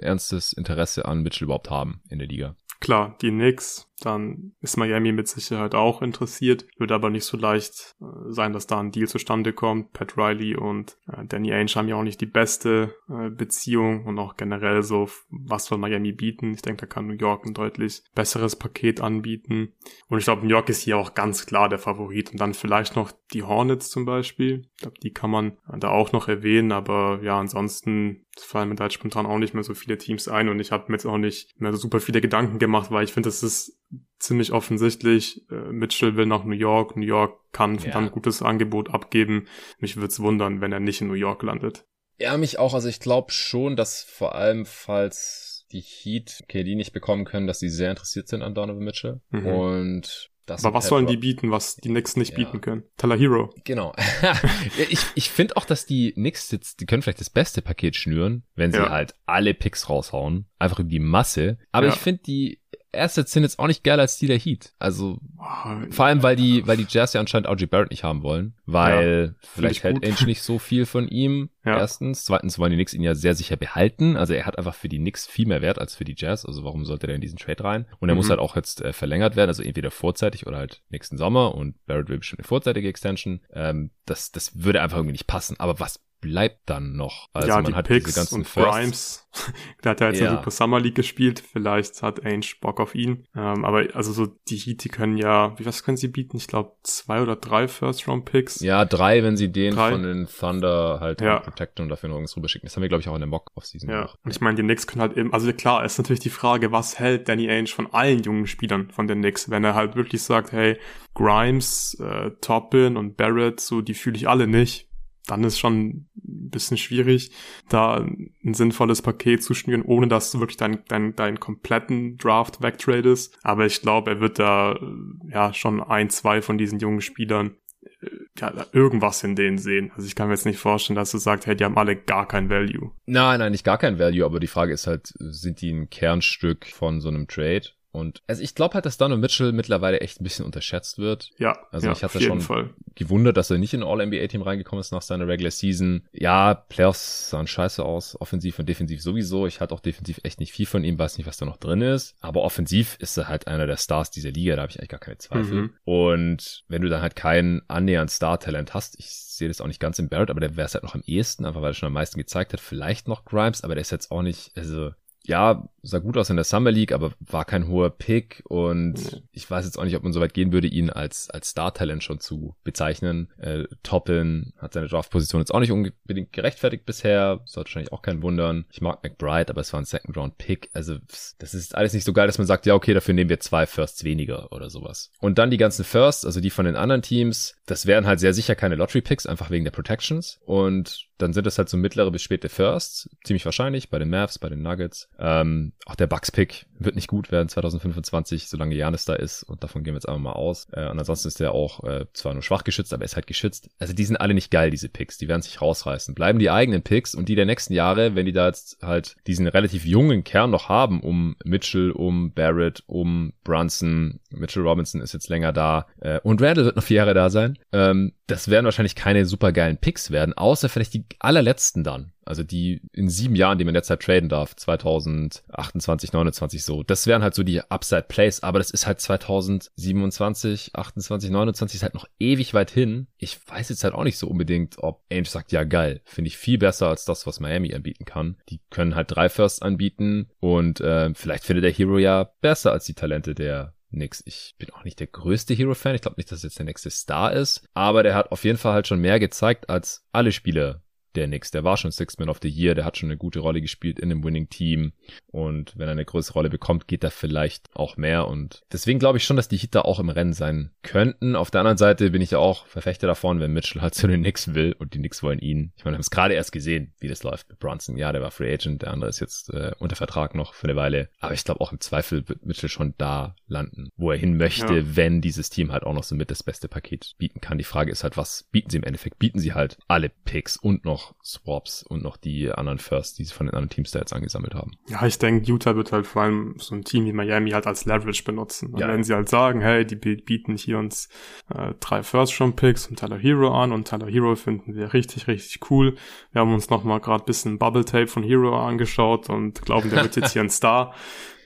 ernstes 0.00 0.53
Interesse 0.53 1.05
an 1.07 1.22
Mitchell 1.22 1.44
überhaupt 1.44 1.70
haben 1.70 2.03
in 2.09 2.18
der 2.18 2.28
Liga? 2.28 2.57
Klar, 2.80 3.16
die 3.22 3.30
Knicks, 3.30 3.86
dann 4.05 4.53
ist 4.61 4.76
Miami 4.76 5.12
mit 5.12 5.28
Sicherheit 5.28 5.74
auch 5.74 6.03
interessiert. 6.03 6.66
Wird 6.78 6.92
aber 6.92 7.11
nicht 7.11 7.24
so 7.24 7.36
leicht 7.36 7.96
äh, 8.00 8.05
sein, 8.28 8.53
dass 8.53 8.66
da 8.66 8.80
ein 8.80 8.90
Deal 8.90 9.09
zustande 9.09 9.53
kommt. 9.53 9.92
Pat 9.92 10.16
Riley 10.16 10.57
und 10.57 10.96
äh, 11.09 11.24
Danny 11.26 11.53
Ainge 11.53 11.74
haben 11.74 11.88
ja 11.88 11.96
auch 11.96 12.03
nicht 12.03 12.20
die 12.20 12.26
beste 12.26 12.94
äh, 13.09 13.30
Beziehung 13.30 14.07
und 14.07 14.18
auch 14.18 14.36
generell 14.36 14.82
so, 14.82 15.09
was 15.30 15.66
soll 15.66 15.78
Miami 15.78 16.12
bieten? 16.12 16.55
Ich 16.55 16.62
denke, 16.62 16.82
da 16.82 16.86
kann 16.86 17.07
New 17.07 17.14
York 17.14 17.46
ein 17.46 17.55
deutlich 17.55 18.03
besseres 18.14 18.57
Paket 18.57 19.00
anbieten. 19.00 19.72
Und 20.09 20.18
ich 20.18 20.24
glaube, 20.24 20.42
New 20.42 20.50
York 20.50 20.68
ist 20.68 20.82
hier 20.82 20.98
auch 20.98 21.14
ganz 21.14 21.46
klar 21.46 21.68
der 21.68 21.78
Favorit. 21.78 22.32
Und 22.32 22.40
dann 22.40 22.55
vielleicht 22.55 22.96
noch 22.96 23.12
die 23.32 23.42
Hornets 23.42 23.90
zum 23.90 24.05
Beispiel. 24.05 24.66
Ich 24.74 24.82
glaube, 24.82 24.98
die 25.03 25.12
kann 25.12 25.30
man 25.30 25.57
da 25.78 25.88
auch 25.88 26.12
noch 26.12 26.28
erwähnen, 26.28 26.72
aber 26.72 27.20
ja, 27.22 27.38
ansonsten 27.38 28.24
fallen 28.40 28.68
mir 28.70 28.74
da 28.74 28.84
jetzt 28.84 28.94
spontan 28.94 29.26
auch 29.26 29.38
nicht 29.38 29.55
mehr 29.55 29.62
so 29.62 29.74
viele 29.74 29.98
Teams 29.98 30.28
ein 30.28 30.48
und 30.48 30.59
ich 30.61 30.72
habe 30.72 30.84
mir 30.88 30.96
jetzt 30.96 31.07
auch 31.07 31.18
nicht 31.18 31.61
mehr 31.61 31.72
so 31.72 31.78
super 31.78 32.00
viele 32.00 32.20
Gedanken 32.20 32.59
gemacht, 32.59 32.90
weil 32.90 33.05
ich 33.05 33.12
finde, 33.12 33.28
es 33.28 33.42
ist 33.42 33.78
ziemlich 34.18 34.53
offensichtlich. 34.53 35.43
Äh, 35.51 35.72
Mitchell 35.72 36.16
will 36.16 36.26
nach 36.26 36.45
New 36.45 36.55
York, 36.55 36.97
New 36.97 37.05
York 37.07 37.38
kann 37.53 37.76
Ja. 37.78 37.90
dann 37.93 38.05
ein 38.05 38.11
gutes 38.11 38.43
Angebot 38.43 38.90
abgeben. 38.90 39.47
Mich 39.78 39.97
würde 39.97 40.09
es 40.09 40.20
wundern, 40.20 40.61
wenn 40.61 40.72
er 40.72 40.80
nicht 40.80 41.01
in 41.01 41.09
New 41.09 41.14
York 41.14 41.43
landet. 41.43 41.84
Ja, 42.18 42.36
mich 42.36 42.59
auch. 42.59 42.74
Also 42.74 42.88
ich 42.88 43.01
glaube 43.01 43.32
schon, 43.32 43.74
dass 43.76 44.03
vor 44.05 44.34
allem, 44.34 44.64
falls 44.66 45.66
die 45.72 45.80
Heat 45.80 46.45
KD 46.49 46.74
nicht 46.76 46.93
bekommen 46.93 47.24
können, 47.24 47.47
dass 47.47 47.59
sie 47.59 47.68
sehr 47.70 47.90
interessiert 47.90 48.28
sind 48.28 48.43
an 48.43 48.55
Donovan 48.55 48.84
Mitchell. 48.84 49.20
Mhm. 49.30 49.47
Und 49.47 50.28
das 50.47 50.64
Aber 50.64 50.74
was 50.78 50.88
sollen 50.88 51.07
die 51.07 51.16
bieten, 51.16 51.51
was 51.51 51.76
die 51.76 51.88
Knicks 51.88 52.16
nicht 52.16 52.32
Ja. 52.32 52.38
bieten 52.38 52.61
können? 52.61 52.82
Tyler 52.97 53.16
Hero. 53.16 53.53
Genau. 53.64 53.93
Ich 54.90 54.99
ich 55.14 55.30
finde 55.30 55.57
auch, 55.57 55.64
dass 55.64 55.86
die 55.86 56.12
Knicks 56.12 56.51
jetzt, 56.51 56.80
die 56.80 56.86
können 56.86 57.03
vielleicht 57.03 57.20
das 57.20 57.30
beste 57.30 57.62
Paket 57.62 57.97
schnüren, 57.97 58.45
wenn 58.55 58.72
sie 58.72 58.78
Ja. 58.78 58.90
halt 58.90 59.14
alle 59.26 59.55
Picks 59.55 59.88
raushauen. 59.88 60.47
Einfach 60.59 60.80
über 60.80 60.88
die 60.88 60.99
Masse. 60.99 61.59
Aber 61.70 61.86
Ja. 61.86 61.93
ich 61.93 61.99
finde, 61.99 62.22
die 62.22 62.61
Assets 62.95 63.32
sind 63.32 63.43
jetzt 63.43 63.59
auch 63.59 63.66
nicht 63.66 63.84
geiler 63.84 64.03
als 64.03 64.18
die 64.18 64.26
der 64.26 64.38
Heat. 64.38 64.72
Also 64.78 65.18
Boah, 65.36 65.86
vor 65.90 66.05
allem, 66.07 66.22
weil 66.22 66.36
die, 66.36 66.66
weil 66.66 66.76
die 66.76 66.86
Jazz 66.88 67.12
ja 67.14 67.20
anscheinend 67.20 67.49
RG 67.49 67.66
Barrett 67.66 67.90
nicht 67.90 68.05
haben 68.05 68.22
wollen. 68.22 68.55
Weil 68.66 69.34
vielleicht 69.40 69.76
ich 69.78 69.82
hält. 69.84 70.05
Ainge 70.05 70.24
nicht 70.26 70.43
so 70.43 70.59
viel 70.59 70.86
von 70.86 71.09
ihm. 71.09 71.49
Ja. 71.64 71.78
Erstens. 71.78 72.24
Zweitens 72.24 72.59
wollen 72.59 72.70
die 72.72 72.76
Knicks 72.76 72.93
ihn 72.93 73.05
ja 73.05 73.14
sehr 73.14 73.36
sicher 73.36 73.55
behalten. 73.57 74.16
Also 74.16 74.34
er 74.34 74.47
hat 74.47 74.59
einfach 74.59 74.74
für 74.74 74.88
die 74.88 74.99
Knicks 74.99 75.28
viel 75.28 75.47
mehr 75.47 75.62
Wert 75.62 75.78
als 75.78 75.95
für 75.95 76.03
die 76.03 76.16
Jazz. 76.18 76.45
Also 76.45 76.64
warum 76.64 76.84
sollte 76.84 77.07
der 77.07 77.14
in 77.14 77.20
diesen 77.20 77.38
Trade 77.38 77.62
rein? 77.62 77.86
Und 78.01 78.09
er 78.09 78.14
Mhm. 78.14 78.16
muss 78.16 78.30
halt 78.30 78.40
auch 78.40 78.57
jetzt 78.57 78.80
äh, 78.82 78.93
verlängert 78.93 79.36
werden. 79.36 79.49
Also 79.49 79.62
entweder 79.62 79.93
vorzeitig 79.93 80.49
oder 80.49 80.57
halt 80.57 80.82
nächsten 80.88 81.18
Sommer. 81.18 81.55
Und 81.55 81.76
Barrett 81.86 82.09
will 82.09 82.18
bestimmt 82.18 82.40
eine 82.40 82.49
vorzeitige 82.49 82.88
Extension. 82.88 83.43
Ähm, 83.53 83.93
das, 84.07 84.32
das 84.32 84.64
würde 84.64 84.82
einfach 84.82 84.97
irgendwie 84.97 85.12
nicht 85.12 85.28
passen. 85.28 85.55
Aber 85.61 85.78
was 85.78 86.01
bleibt 86.23 86.61
dann 86.66 86.97
noch? 86.97 87.29
Also 87.35 87.49
ja, 87.49 87.57
man 87.57 87.64
die 87.66 87.75
hat 87.75 87.87
Picks 87.89 88.07
diese 88.07 88.18
ganzen 88.18 88.35
und 88.37 88.45
Firsts. 88.49 88.73
Grimes. 88.79 89.29
Der 89.83 89.91
hat 89.93 90.01
ja 90.01 90.09
jetzt 90.09 90.20
Ja. 90.20 90.29
eine 90.29 90.37
Super 90.39 90.51
Summer 90.51 90.79
League 90.81 90.95
gespielt. 90.95 91.43
Vielleicht 91.53 92.03
hat 92.03 92.25
Ainge 92.25 92.45
Bock 92.61 92.81
auf 92.81 92.95
ihn. 92.95 93.27
Ähm, 93.35 93.64
aber 93.64 93.87
also 93.95 94.12
so 94.12 94.27
die 94.49 94.57
Heat, 94.57 94.85
die 94.85 94.89
können 94.91 95.16
ja, 95.16 95.59
wie 95.59 95.64
was 95.66 95.83
können 95.85 95.97
sie 95.97 96.09
bieten? 96.09 96.37
Ich 96.37 96.47
glaube 96.49 96.73
zwei 96.83 97.20
oder 97.23 97.35
drei 97.37 97.66
First 97.66 98.07
Round 98.09 98.25
Picks. 98.27 98.61
Ja, 98.61 98.85
drei, 98.85 99.23
wenn 99.23 99.37
sie 99.39 99.51
den 99.51 99.75
Drei. 99.75 99.91
von 99.93 100.03
den 100.03 100.27
Thunder 100.29 100.99
halt 101.01 101.20
Ja. 101.23 101.39
protecten 101.41 101.83
und 101.83 101.89
dafür 101.89 102.09
noch 102.11 102.16
irgendwas 102.16 102.37
rüberschicken. 102.37 102.66
Das 102.66 102.77
haben 102.77 102.83
wir, 102.83 102.89
glaube 102.89 103.01
ich, 103.03 103.09
auch 103.09 103.14
in 103.14 103.20
der 103.20 103.29
Mock-Off-Season 103.29 103.89
Ja, 103.91 103.97
gemacht. 104.03 104.18
und 104.25 104.31
ich 104.31 104.41
meine, 104.41 104.57
die 104.57 104.62
Knicks 104.62 104.87
können 104.87 105.01
halt 105.01 105.16
eben, 105.16 105.33
also 105.33 105.51
klar, 105.53 105.83
ist 105.85 105.97
natürlich 105.99 106.20
die 106.20 106.31
Frage, 106.31 106.70
was 106.70 106.99
hält 106.99 107.29
Danny 107.29 107.49
Ainge 107.51 107.68
von 107.68 107.87
allen 107.93 108.23
jungen 108.23 108.47
Spielern 108.47 108.91
von 108.91 109.07
den 109.09 109.20
Knicks, 109.20 109.49
wenn 109.51 109.64
er 109.64 109.75
halt 109.75 109.97
wirklich 109.97 110.23
sagt, 110.23 110.53
hey, 110.53 110.77
Grimes, 111.14 111.95
äh, 112.01 112.31
Toppin 112.41 112.97
und 112.97 113.16
Barrett, 113.16 113.61
so, 113.61 113.81
die 113.81 113.95
fühle 113.95 114.16
ich 114.16 114.29
alle 114.29 114.47
nicht, 114.47 114.89
dann 115.27 115.45
ist 115.45 115.59
schon 115.59 116.07
ein 116.16 116.51
bisschen 116.51 116.77
schwierig, 116.77 117.33
da 117.68 117.97
ein 117.97 118.55
sinnvolles 118.55 119.03
Paket 119.03 119.43
zu 119.43 119.55
schnüren, 119.55 119.83
ohne 119.83 120.09
dass 120.09 120.33
du 120.33 120.41
wirklich 120.41 120.57
deinen 120.57 120.85
dein, 120.89 121.14
deinen 121.14 121.41
kompletten 121.41 122.16
Draft 122.16 122.62
wegtradest. 122.62 123.39
Aber 123.43 123.66
ich 123.66 123.81
glaube, 123.83 124.12
er 124.12 124.20
wird 124.20 124.39
da 124.39 124.73
äh, 124.73 125.33
ja 125.33 125.55
schon 125.55 125.83
ein, 125.83 126.11
zwei 126.11 126.43
von 126.43 126.59
diesen 126.59 126.81
jungen 126.81 127.01
Spielern 127.01 127.57
äh, 128.01 128.07
ja, 128.39 128.53
irgendwas 128.73 129.23
in 129.23 129.37
denen 129.37 129.59
sehen. 129.59 129.93
Also 129.95 130.07
ich 130.07 130.14
kann 130.14 130.29
mir 130.29 130.35
jetzt 130.35 130.47
nicht 130.47 130.59
vorstellen, 130.59 130.97
dass 130.97 131.12
du 131.12 131.18
sagst, 131.18 131.47
hey, 131.47 131.55
die 131.55 131.64
haben 131.64 131.79
alle 131.79 131.97
gar 131.97 132.27
kein 132.27 132.51
Value. 132.51 132.91
Nein, 133.07 133.39
nein, 133.39 133.53
nicht 133.53 133.64
gar 133.64 133.79
kein 133.79 133.99
Value, 133.99 134.25
aber 134.25 134.41
die 134.41 134.49
Frage 134.49 134.73
ist 134.73 134.87
halt, 134.87 135.12
sind 135.18 135.61
die 135.61 135.73
ein 135.73 135.91
Kernstück 135.91 136.66
von 136.66 137.01
so 137.01 137.09
einem 137.09 137.29
Trade? 137.29 137.68
Und 137.93 138.22
also 138.26 138.43
ich 138.43 138.55
glaube 138.55 138.74
halt, 138.74 138.86
dass 138.86 138.97
Donovan 138.97 139.20
Mitchell 139.20 139.53
mittlerweile 139.53 140.01
echt 140.01 140.20
ein 140.20 140.24
bisschen 140.24 140.47
unterschätzt 140.47 140.99
wird. 140.99 141.30
Ja, 141.38 141.59
also 141.70 141.86
ja, 141.86 141.93
ich 141.93 142.03
hatte 142.03 142.20
schon 142.20 142.40
Fall. 142.40 142.70
gewundert, 142.95 143.36
dass 143.36 143.51
er 143.51 143.59
nicht 143.59 143.74
in 143.74 143.82
All-NBA-Team 143.82 144.40
reingekommen 144.40 144.80
ist 144.80 144.93
nach 144.93 145.03
seiner 145.03 145.28
Regular 145.28 145.51
Season. 145.51 146.09
Ja, 146.12 146.55
Playoffs 146.55 147.30
sahen 147.30 147.47
scheiße 147.47 147.84
aus, 147.84 148.18
offensiv 148.18 148.59
und 148.59 148.68
defensiv 148.68 149.03
sowieso. 149.03 149.47
Ich 149.47 149.61
hatte 149.61 149.74
auch 149.74 149.80
defensiv 149.80 150.20
echt 150.22 150.40
nicht 150.40 150.53
viel 150.53 150.64
von 150.64 150.84
ihm, 150.84 150.99
weiß 150.99 151.18
nicht, 151.18 151.26
was 151.26 151.36
da 151.36 151.45
noch 151.45 151.59
drin 151.59 151.82
ist. 151.82 152.16
Aber 152.20 152.43
offensiv 152.43 152.97
ist 152.99 153.16
er 153.18 153.28
halt 153.28 153.47
einer 153.47 153.66
der 153.66 153.76
Stars 153.76 154.11
dieser 154.11 154.30
Liga, 154.30 154.57
da 154.57 154.62
habe 154.62 154.70
ich 154.70 154.78
eigentlich 154.78 154.88
gar 154.88 155.01
keine 155.01 155.18
Zweifel. 155.18 155.62
Mhm. 155.62 155.74
Und 155.84 156.64
wenn 156.68 156.80
du 156.80 156.88
dann 156.88 157.03
halt 157.03 157.14
kein 157.14 157.61
annähernd 157.68 158.11
Star-Talent 158.11 158.72
hast, 158.72 158.99
ich 158.99 159.11
sehe 159.11 159.49
das 159.49 159.61
auch 159.61 159.66
nicht 159.66 159.80
ganz 159.80 159.99
im 159.99 160.09
Barrett, 160.09 160.30
aber 160.30 160.40
der 160.40 160.57
wäre 160.57 160.66
es 160.66 160.74
halt 160.74 160.84
noch 160.84 160.95
am 160.95 161.03
ehesten, 161.05 161.45
einfach 161.45 161.61
weil 161.61 161.72
er 161.72 161.74
schon 161.74 161.88
am 161.88 161.93
meisten 161.93 162.18
gezeigt 162.18 162.55
hat. 162.55 162.61
Vielleicht 162.61 163.07
noch 163.07 163.26
Grimes, 163.26 163.64
aber 163.64 163.74
der 163.74 163.82
ist 163.82 163.90
jetzt 163.90 164.11
auch 164.11 164.22
nicht, 164.22 164.53
also 164.57 164.93
ja, 165.25 165.68
sah 165.83 165.99
gut 165.99 166.16
aus 166.16 166.31
in 166.31 166.37
der 166.37 166.45
Summer 166.45 166.70
League, 166.70 166.93
aber 166.93 167.12
war 167.20 167.45
kein 167.45 167.68
hoher 167.68 167.91
Pick 167.91 168.43
und 168.45 169.23
ich 169.33 169.49
weiß 169.51 169.64
jetzt 169.64 169.79
auch 169.79 169.85
nicht, 169.85 169.97
ob 169.97 170.03
man 170.03 170.12
so 170.12 170.20
weit 170.20 170.35
gehen 170.35 170.53
würde, 170.53 170.68
ihn 170.68 170.91
als, 170.91 171.31
als 171.31 171.51
Star-Talent 171.51 172.03
schon 172.03 172.20
zu 172.20 172.55
bezeichnen. 172.64 173.29
Äh, 173.39 173.64
Toppin 173.83 174.53
hat 174.59 174.73
seine 174.73 174.89
Draft-Position 174.89 175.41
jetzt 175.41 175.53
auch 175.53 175.61
nicht 175.61 175.73
unbedingt 175.73 176.33
gerechtfertigt 176.33 176.85
bisher, 176.87 177.41
sollte 177.45 177.68
wahrscheinlich 177.68 177.93
auch 177.93 178.03
keinen 178.03 178.23
wundern. 178.23 178.64
Ich 178.70 178.81
mag 178.81 179.03
McBride, 179.03 179.51
aber 179.51 179.61
es 179.61 179.73
war 179.73 179.81
ein 179.81 179.85
Second-Round-Pick, 179.85 180.70
also 180.73 180.97
das 181.39 181.55
ist 181.55 181.75
alles 181.75 181.93
nicht 181.93 182.05
so 182.05 182.12
geil, 182.12 182.27
dass 182.27 182.39
man 182.39 182.47
sagt, 182.47 182.66
ja, 182.66 182.75
okay, 182.75 182.95
dafür 182.95 183.14
nehmen 183.14 183.31
wir 183.31 183.41
zwei 183.41 183.66
Firsts 183.66 184.05
weniger 184.05 184.53
oder 184.53 184.70
sowas. 184.70 185.11
Und 185.20 185.39
dann 185.39 185.51
die 185.51 185.57
ganzen 185.57 185.85
Firsts, 185.85 186.25
also 186.25 186.41
die 186.41 186.51
von 186.51 186.64
den 186.64 186.77
anderen 186.77 187.03
Teams, 187.03 187.57
das 187.66 187.87
wären 187.87 188.07
halt 188.07 188.20
sehr 188.20 188.35
sicher 188.35 188.55
keine 188.55 188.75
Lottery-Picks, 188.75 189.27
einfach 189.27 189.51
wegen 189.51 189.64
der 189.64 189.70
Protections 189.73 190.41
und 190.45 191.09
dann 191.23 191.33
sind 191.33 191.47
es 191.47 191.59
halt 191.59 191.68
so 191.68 191.77
mittlere 191.77 192.11
bis 192.11 192.23
späte 192.23 192.49
Firsts, 192.49 193.09
ziemlich 193.25 193.45
wahrscheinlich, 193.45 193.89
bei 193.89 193.99
den 193.99 194.11
Mavs, 194.11 194.39
bei 194.39 194.49
den 194.49 194.62
Nuggets. 194.62 195.09
Ähm, 195.18 195.73
auch 195.87 195.95
der 195.95 196.07
Bucks-Pick 196.07 196.66
wird 196.79 196.97
nicht 196.97 197.09
gut 197.09 197.31
werden 197.31 197.49
2025, 197.49 198.49
solange 198.49 198.75
Janis 198.75 199.05
da 199.05 199.14
ist 199.14 199.43
und 199.45 199.62
davon 199.62 199.85
gehen 199.85 199.95
wir 199.95 199.99
jetzt 199.99 200.09
einfach 200.09 200.20
mal 200.20 200.33
aus. 200.33 200.66
Äh, 200.73 200.89
und 200.91 200.99
ansonsten 200.99 201.29
ist 201.29 201.41
der 201.41 201.53
auch 201.53 201.85
äh, 201.85 202.07
zwar 202.12 202.35
nur 202.35 202.43
schwach 202.43 202.64
geschützt, 202.64 202.93
aber 202.93 203.03
er 203.03 203.07
ist 203.07 203.16
halt 203.16 203.27
geschützt. 203.27 203.70
Also 203.79 203.93
die 203.93 204.05
sind 204.05 204.16
alle 204.16 204.35
nicht 204.35 204.51
geil, 204.51 204.70
diese 204.70 204.89
Picks, 204.89 205.18
die 205.18 205.29
werden 205.29 205.43
sich 205.43 205.61
rausreißen. 205.62 206.14
Bleiben 206.14 206.39
die 206.39 206.51
eigenen 206.51 206.83
Picks 206.83 207.14
und 207.14 207.29
die 207.29 207.35
der 207.35 207.47
nächsten 207.47 207.73
Jahre, 207.73 208.14
wenn 208.14 208.27
die 208.27 208.33
da 208.33 208.47
jetzt 208.47 208.79
halt 208.83 209.16
diesen 209.27 209.47
relativ 209.47 209.85
jungen 209.85 210.25
Kern 210.25 210.51
noch 210.51 210.68
haben, 210.68 211.01
um 211.01 211.37
Mitchell, 211.45 211.93
um 211.93 212.33
Barrett, 212.33 212.83
um 212.87 213.33
Brunson, 213.45 214.20
Mitchell 214.31 214.62
Robinson 214.62 215.01
ist 215.01 215.12
jetzt 215.12 215.29
länger 215.29 215.53
da 215.53 215.87
äh, 216.01 216.20
und 216.20 216.43
Randall 216.43 216.64
wird 216.64 216.77
noch 216.77 216.83
vier 216.83 216.99
Jahre 216.99 217.14
da 217.14 217.31
sein. 217.31 217.59
Ähm, 217.73 218.12
das 218.33 218.49
werden 218.49 218.64
wahrscheinlich 218.64 218.95
keine 218.95 219.26
super 219.26 219.53
geilen 219.53 219.76
Picks 219.76 220.11
werden, 220.11 220.33
außer 220.33 220.68
vielleicht 220.68 220.95
die 220.95 221.05
allerletzten 221.18 221.85
dann. 221.85 222.12
Also 222.24 222.45
die 222.45 222.80
in 222.93 223.09
sieben 223.09 223.35
Jahren, 223.35 223.59
die 223.59 223.64
man 223.64 223.74
derzeit 223.74 224.01
traden 224.01 224.28
darf, 224.28 224.57
2028, 224.57 226.12
29 226.12 226.64
so. 226.64 226.83
Das 226.83 227.07
wären 227.07 227.22
halt 227.22 227.35
so 227.35 227.43
die 227.43 227.61
Upside 227.61 228.07
Plays, 228.09 228.43
aber 228.43 228.59
das 228.59 228.70
ist 228.70 228.87
halt 228.87 229.01
2027, 229.01 230.70
28, 230.74 231.30
29 231.30 231.76
ist 231.76 231.83
halt 231.83 231.95
noch 231.95 232.07
ewig 232.18 232.55
weit 232.55 232.70
hin. 232.70 233.09
Ich 233.18 233.39
weiß 233.47 233.68
jetzt 233.68 233.85
halt 233.85 233.95
auch 233.95 234.05
nicht 234.05 234.18
so 234.18 234.28
unbedingt, 234.28 234.78
ob 234.78 235.03
Ainge 235.11 235.26
sagt, 235.26 235.53
ja 235.53 235.64
geil, 235.64 236.01
finde 236.05 236.28
ich 236.28 236.39
viel 236.39 236.59
besser 236.59 236.89
als 236.89 237.05
das, 237.05 237.26
was 237.26 237.41
Miami 237.41 237.74
anbieten 237.74 238.05
kann. 238.05 238.37
Die 238.49 238.61
können 238.70 238.95
halt 238.95 239.11
drei 239.11 239.28
Firsts 239.28 239.61
anbieten 239.61 240.30
und 240.41 240.80
äh, 240.80 241.12
vielleicht 241.14 241.45
findet 241.45 241.64
der 241.64 241.72
Hero 241.72 241.99
ja 241.99 242.30
besser 242.41 242.72
als 242.72 242.87
die 242.87 242.95
Talente 242.95 243.35
der 243.35 243.74
nix. 243.93 244.22
Ich 244.26 244.55
bin 244.59 244.70
auch 244.70 244.84
nicht 244.84 245.01
der 245.01 245.07
größte 245.07 245.55
Hero-Fan. 245.55 245.95
Ich 245.95 246.03
glaube 246.03 246.16
nicht, 246.16 246.32
dass 246.32 246.43
jetzt 246.43 246.59
der 246.59 246.66
nächste 246.66 246.90
Star 246.90 247.32
ist. 247.32 247.66
Aber 247.74 248.03
der 248.03 248.14
hat 248.14 248.32
auf 248.32 248.45
jeden 248.45 248.59
Fall 248.59 248.72
halt 248.72 248.86
schon 248.86 249.01
mehr 249.01 249.20
gezeigt 249.20 249.70
als 249.70 250.05
alle 250.12 250.32
Spieler 250.32 250.82
der 251.14 251.26
Knicks. 251.26 251.50
Der 251.50 251.64
war 251.64 251.76
schon 251.76 251.92
Sixth 251.92 252.18
Man 252.18 252.28
of 252.28 252.38
the 252.42 252.48
Year, 252.48 252.74
der 252.74 252.84
hat 252.84 252.96
schon 252.96 253.08
eine 253.08 253.16
gute 253.16 253.40
Rolle 253.40 253.60
gespielt 253.60 253.98
in 253.98 254.08
dem 254.08 254.24
Winning 254.24 254.48
Team 254.48 254.92
und 255.26 255.76
wenn 255.76 255.88
er 255.88 255.92
eine 255.92 256.04
größere 256.04 256.34
Rolle 256.34 256.50
bekommt, 256.50 256.88
geht 256.88 257.04
da 257.04 257.10
vielleicht 257.10 257.68
auch 257.74 257.96
mehr 257.96 258.28
und 258.28 258.62
deswegen 258.72 258.98
glaube 258.98 259.18
ich 259.18 259.24
schon, 259.24 259.36
dass 259.36 259.48
die 259.48 259.56
Heat 259.56 259.74
da 259.74 259.82
auch 259.82 259.98
im 259.98 260.08
Rennen 260.08 260.32
sein 260.32 260.70
könnten. 260.82 261.36
Auf 261.36 261.50
der 261.50 261.60
anderen 261.60 261.78
Seite 261.78 262.10
bin 262.10 262.22
ich 262.22 262.32
ja 262.32 262.38
auch 262.38 262.66
Verfechter 262.66 263.06
davon, 263.06 263.40
wenn 263.40 263.52
Mitchell 263.52 263.82
halt 263.82 263.94
zu 263.94 264.06
den 264.06 264.22
Knicks 264.22 264.54
will 264.54 264.74
und 264.78 264.94
die 264.94 264.98
Knicks 264.98 265.22
wollen 265.22 265.38
ihn. 265.38 265.72
Ich 265.76 265.84
meine, 265.84 265.94
wir 265.94 265.98
haben 265.98 266.02
es 266.02 266.10
gerade 266.10 266.34
erst 266.34 266.52
gesehen, 266.52 266.94
wie 267.00 267.08
das 267.08 267.22
läuft 267.22 267.48
mit 267.48 267.58
Bronson. 267.58 267.96
Ja, 267.96 268.12
der 268.12 268.22
war 268.22 268.30
Free 268.30 268.52
Agent, 268.52 268.82
der 268.82 268.90
andere 268.90 269.10
ist 269.10 269.20
jetzt 269.20 269.50
äh, 269.50 269.72
unter 269.78 269.96
Vertrag 269.96 270.34
noch 270.34 270.54
für 270.54 270.64
eine 270.64 270.76
Weile, 270.76 271.08
aber 271.20 271.34
ich 271.34 271.44
glaube 271.44 271.60
auch 271.60 271.72
im 271.72 271.80
Zweifel 271.80 272.28
wird 272.28 272.44
Mitchell 272.46 272.68
schon 272.68 272.94
da 272.98 273.36
landen, 273.46 273.90
wo 273.96 274.10
er 274.10 274.18
hin 274.18 274.36
möchte, 274.36 274.78
ja. 274.78 274.96
wenn 274.96 275.20
dieses 275.20 275.50
Team 275.50 275.72
halt 275.72 275.84
auch 275.84 275.94
noch 275.94 276.04
so 276.04 276.14
mit 276.14 276.30
das 276.30 276.42
beste 276.42 276.68
Paket 276.68 277.14
bieten 277.18 277.40
kann. 277.40 277.58
Die 277.58 277.64
Frage 277.64 277.90
ist 277.90 278.02
halt, 278.02 278.16
was 278.16 278.44
bieten 278.50 278.70
sie 278.70 278.78
im 278.78 278.84
Endeffekt? 278.84 279.18
Bieten 279.18 279.38
sie 279.38 279.52
halt 279.54 279.78
alle 279.88 280.08
Picks 280.08 280.56
und 280.56 280.84
noch 280.84 281.01
noch 281.03 281.14
Swaps 281.24 281.82
und 281.82 282.03
noch 282.03 282.16
die 282.16 282.50
anderen 282.50 282.78
Firsts, 282.78 283.14
die 283.14 283.24
sie 283.24 283.32
von 283.32 283.46
den 283.46 283.55
anderen 283.55 283.70
Teams 283.70 283.90
da 283.90 283.98
jetzt 283.98 284.12
angesammelt 284.12 284.55
haben. 284.55 284.72
Ja, 284.88 285.05
ich 285.07 285.18
denke, 285.18 285.50
Utah 285.50 285.76
wird 285.76 285.92
halt 285.92 286.07
vor 286.07 286.22
allem 286.22 286.55
so 286.59 286.74
ein 286.74 286.84
Team 286.84 287.07
wie 287.07 287.12
Miami 287.12 287.50
halt 287.50 287.66
als 287.66 287.84
Leverage 287.84 288.24
benutzen. 288.24 288.70
Und 288.70 288.80
ja. 288.80 288.88
wenn 288.88 289.05
sie 289.05 289.14
halt 289.14 289.28
sagen, 289.28 289.61
hey, 289.61 289.84
die 289.84 289.96
bieten 289.96 290.57
hier 290.57 290.78
uns 290.78 291.09
äh, 291.55 291.74
drei 291.80 292.03
First-Round-Picks 292.03 292.88
und 292.88 292.98
Tyler 292.98 293.18
Hero 293.18 293.53
an 293.53 293.72
und 293.72 293.88
Tyler 293.88 294.09
Hero 294.09 294.34
finden 294.36 294.74
wir 294.74 294.92
richtig, 294.92 295.26
richtig 295.26 295.70
cool. 295.70 295.96
Wir 296.32 296.40
haben 296.40 296.55
uns 296.55 296.70
nochmal 296.70 297.00
gerade 297.00 297.24
bisschen 297.24 297.59
Bubble-Tape 297.59 298.07
von 298.07 298.22
Hero 298.22 298.57
angeschaut 298.59 299.28
und 299.28 299.62
glauben, 299.62 299.90
der 299.90 300.03
wird 300.03 300.16
jetzt 300.16 300.32
hier 300.32 300.42
ein 300.42 300.50
Star. 300.50 300.94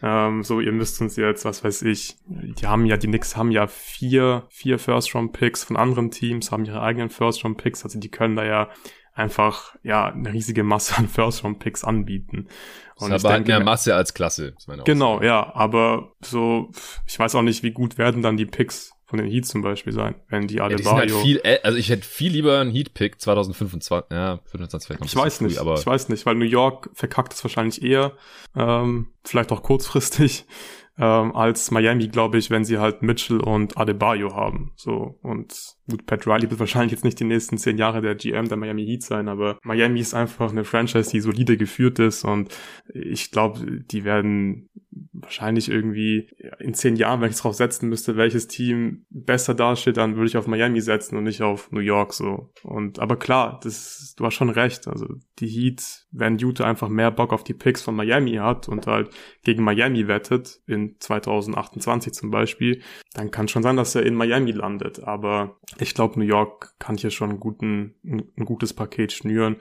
Ähm, 0.03 0.43
so, 0.43 0.61
ihr 0.61 0.73
müsst 0.73 1.01
uns 1.01 1.17
jetzt, 1.17 1.45
was 1.45 1.65
weiß 1.65 1.83
ich, 1.83 2.17
die 2.27 2.67
haben 2.67 2.85
ja, 2.85 2.97
die 2.97 3.07
Knicks 3.07 3.37
haben 3.37 3.51
ja 3.51 3.67
vier, 3.67 4.45
vier 4.51 4.79
First-Round-Picks 4.79 5.65
von 5.65 5.77
anderen 5.77 6.11
Teams, 6.11 6.53
haben 6.53 6.65
ihre 6.65 6.83
eigenen 6.83 7.09
First-Round-Picks, 7.09 7.83
also 7.83 7.99
die 7.99 8.11
können 8.11 8.37
da 8.37 8.45
ja 8.45 8.69
einfach 9.17 9.75
ja 9.83 10.07
eine 10.07 10.33
riesige 10.33 10.63
Masse 10.63 10.97
an 10.99 11.09
First 11.09 11.43
Round 11.43 11.59
Picks 11.59 11.83
anbieten. 11.83 12.49
Und 12.97 13.11
das 13.11 13.23
ist 13.23 13.25
aber 13.25 13.35
halt 13.35 13.47
denke, 13.47 13.59
mehr 13.59 13.65
Masse 13.65 13.95
als 13.95 14.15
Klasse. 14.15 14.55
Genau, 14.85 15.23
ja, 15.23 15.55
aber 15.55 16.13
so 16.21 16.71
ich 17.07 17.19
weiß 17.19 17.35
auch 17.35 17.43
nicht, 17.43 17.63
wie 17.63 17.73
gut 17.73 17.99
werden 17.99 18.23
dann 18.23 18.37
die 18.37 18.47
Picks 18.47 18.93
von 19.07 19.19
den 19.19 19.29
Heat 19.29 19.47
zum 19.47 19.63
Beispiel 19.63 19.93
sein, 19.93 20.17
wenn 20.29 20.49
die 20.49 20.61
alle 20.61 20.77
ja, 20.77 20.79
die 20.79 20.89
halt 20.89 21.11
viel, 21.13 21.41
also 21.63 21.79
ich 21.79 21.89
hätte 21.89 22.05
viel 22.05 22.33
lieber 22.33 22.59
einen 22.59 22.73
Heat 22.73 22.93
Pick 22.93 23.21
2025, 23.21 24.11
ja 24.11 24.41
25 24.47 24.87
vielleicht 24.87 25.01
noch 25.01 25.07
Ich 25.07 25.17
weiß 25.17 25.39
früh, 25.39 25.45
nicht, 25.47 25.59
aber 25.59 25.75
ich 25.75 25.87
weiß 25.87 26.09
nicht, 26.09 26.27
weil 26.27 26.35
New 26.35 26.45
York 26.45 26.91
verkackt 26.93 27.33
es 27.33 27.45
wahrscheinlich 27.45 27.83
eher, 27.83 28.13
ähm, 28.57 29.09
vielleicht 29.23 29.53
auch 29.53 29.63
kurzfristig 29.63 30.45
ähm, 30.99 31.37
als 31.37 31.71
Miami, 31.71 32.09
glaube 32.09 32.39
ich, 32.39 32.51
wenn 32.51 32.65
sie 32.65 32.79
halt 32.79 33.03
Mitchell 33.03 33.39
und 33.39 33.79
Adebayo 33.79 34.35
haben. 34.35 34.73
So 34.75 35.19
und 35.23 35.76
Gut, 35.89 36.05
Pat 36.07 36.27
Riley 36.27 36.51
wird 36.51 36.59
wahrscheinlich 36.59 36.93
jetzt 36.93 37.05
nicht 37.05 37.21
die 37.21 37.25
nächsten 37.25 37.59
zehn 37.59 37.79
Jahre 37.79 38.01
der 38.01 38.17
GM 38.17 38.49
der 38.49 38.57
Miami 38.57 38.85
Heat 38.85 39.05
sein, 39.05 39.29
aber 39.29 39.59
Miami 39.63 40.01
ist 40.01 40.15
einfach 40.15 40.51
eine 40.51 40.65
Franchise, 40.65 41.11
die 41.11 41.21
solide 41.21 41.57
geführt 41.57 42.01
ist 42.01 42.25
und 42.25 42.53
ich 42.93 43.31
glaube, 43.31 43.83
die 43.83 44.05
werden 44.05 44.69
wahrscheinlich 45.13 45.71
irgendwie 45.71 46.29
in 46.59 46.75
zehn 46.75 46.97
Jahren, 46.97 47.21
wenn 47.21 47.31
ich 47.31 47.37
drauf 47.37 47.55
setzen 47.55 47.89
müsste, 47.89 48.17
welches 48.17 48.49
Team 48.49 49.05
besser 49.11 49.55
dasteht, 49.55 49.97
dann 49.97 50.17
würde 50.17 50.29
ich 50.29 50.37
auf 50.37 50.47
Miami 50.47 50.81
setzen 50.81 51.17
und 51.17 51.25
nicht 51.25 51.43
auf 51.43 51.71
New 51.71 51.81
York 51.81 52.13
so. 52.13 52.51
Und 52.63 52.99
aber 52.99 53.17
klar, 53.17 53.61
das, 53.63 54.15
du 54.17 54.25
hast 54.25 54.35
schon 54.35 54.51
recht. 54.51 54.89
Also 54.89 55.07
die 55.39 55.49
Heat, 55.49 56.07
wenn 56.11 56.39
Utah 56.39 56.65
einfach 56.65 56.89
mehr 56.89 57.11
Bock 57.11 57.33
auf 57.33 57.45
die 57.45 57.55
Picks 57.55 57.83
von 57.83 57.95
Miami 57.95 58.35
hat 58.35 58.69
und 58.69 58.87
halt 58.87 59.11
gegen 59.43 59.65
Miami 59.65 60.09
wettet, 60.09 60.61
in 60.67 60.97
2028 60.99 62.13
zum 62.13 62.31
Beispiel, 62.31 62.83
dann 63.15 63.31
kann 63.31 63.49
schon 63.49 63.63
sein, 63.63 63.77
dass 63.77 63.95
er 63.95 64.05
in 64.05 64.15
Miami 64.15 64.53
landet. 64.53 65.03
Aber 65.03 65.59
ich 65.79 65.95
glaube, 65.95 66.19
New 66.19 66.25
York 66.25 66.75
kann 66.79 66.97
hier 66.97 67.11
schon 67.11 67.41
guten, 67.41 67.95
ein, 68.05 68.33
ein 68.37 68.45
gutes 68.45 68.73
Paket 68.75 69.13
schnüren. 69.13 69.57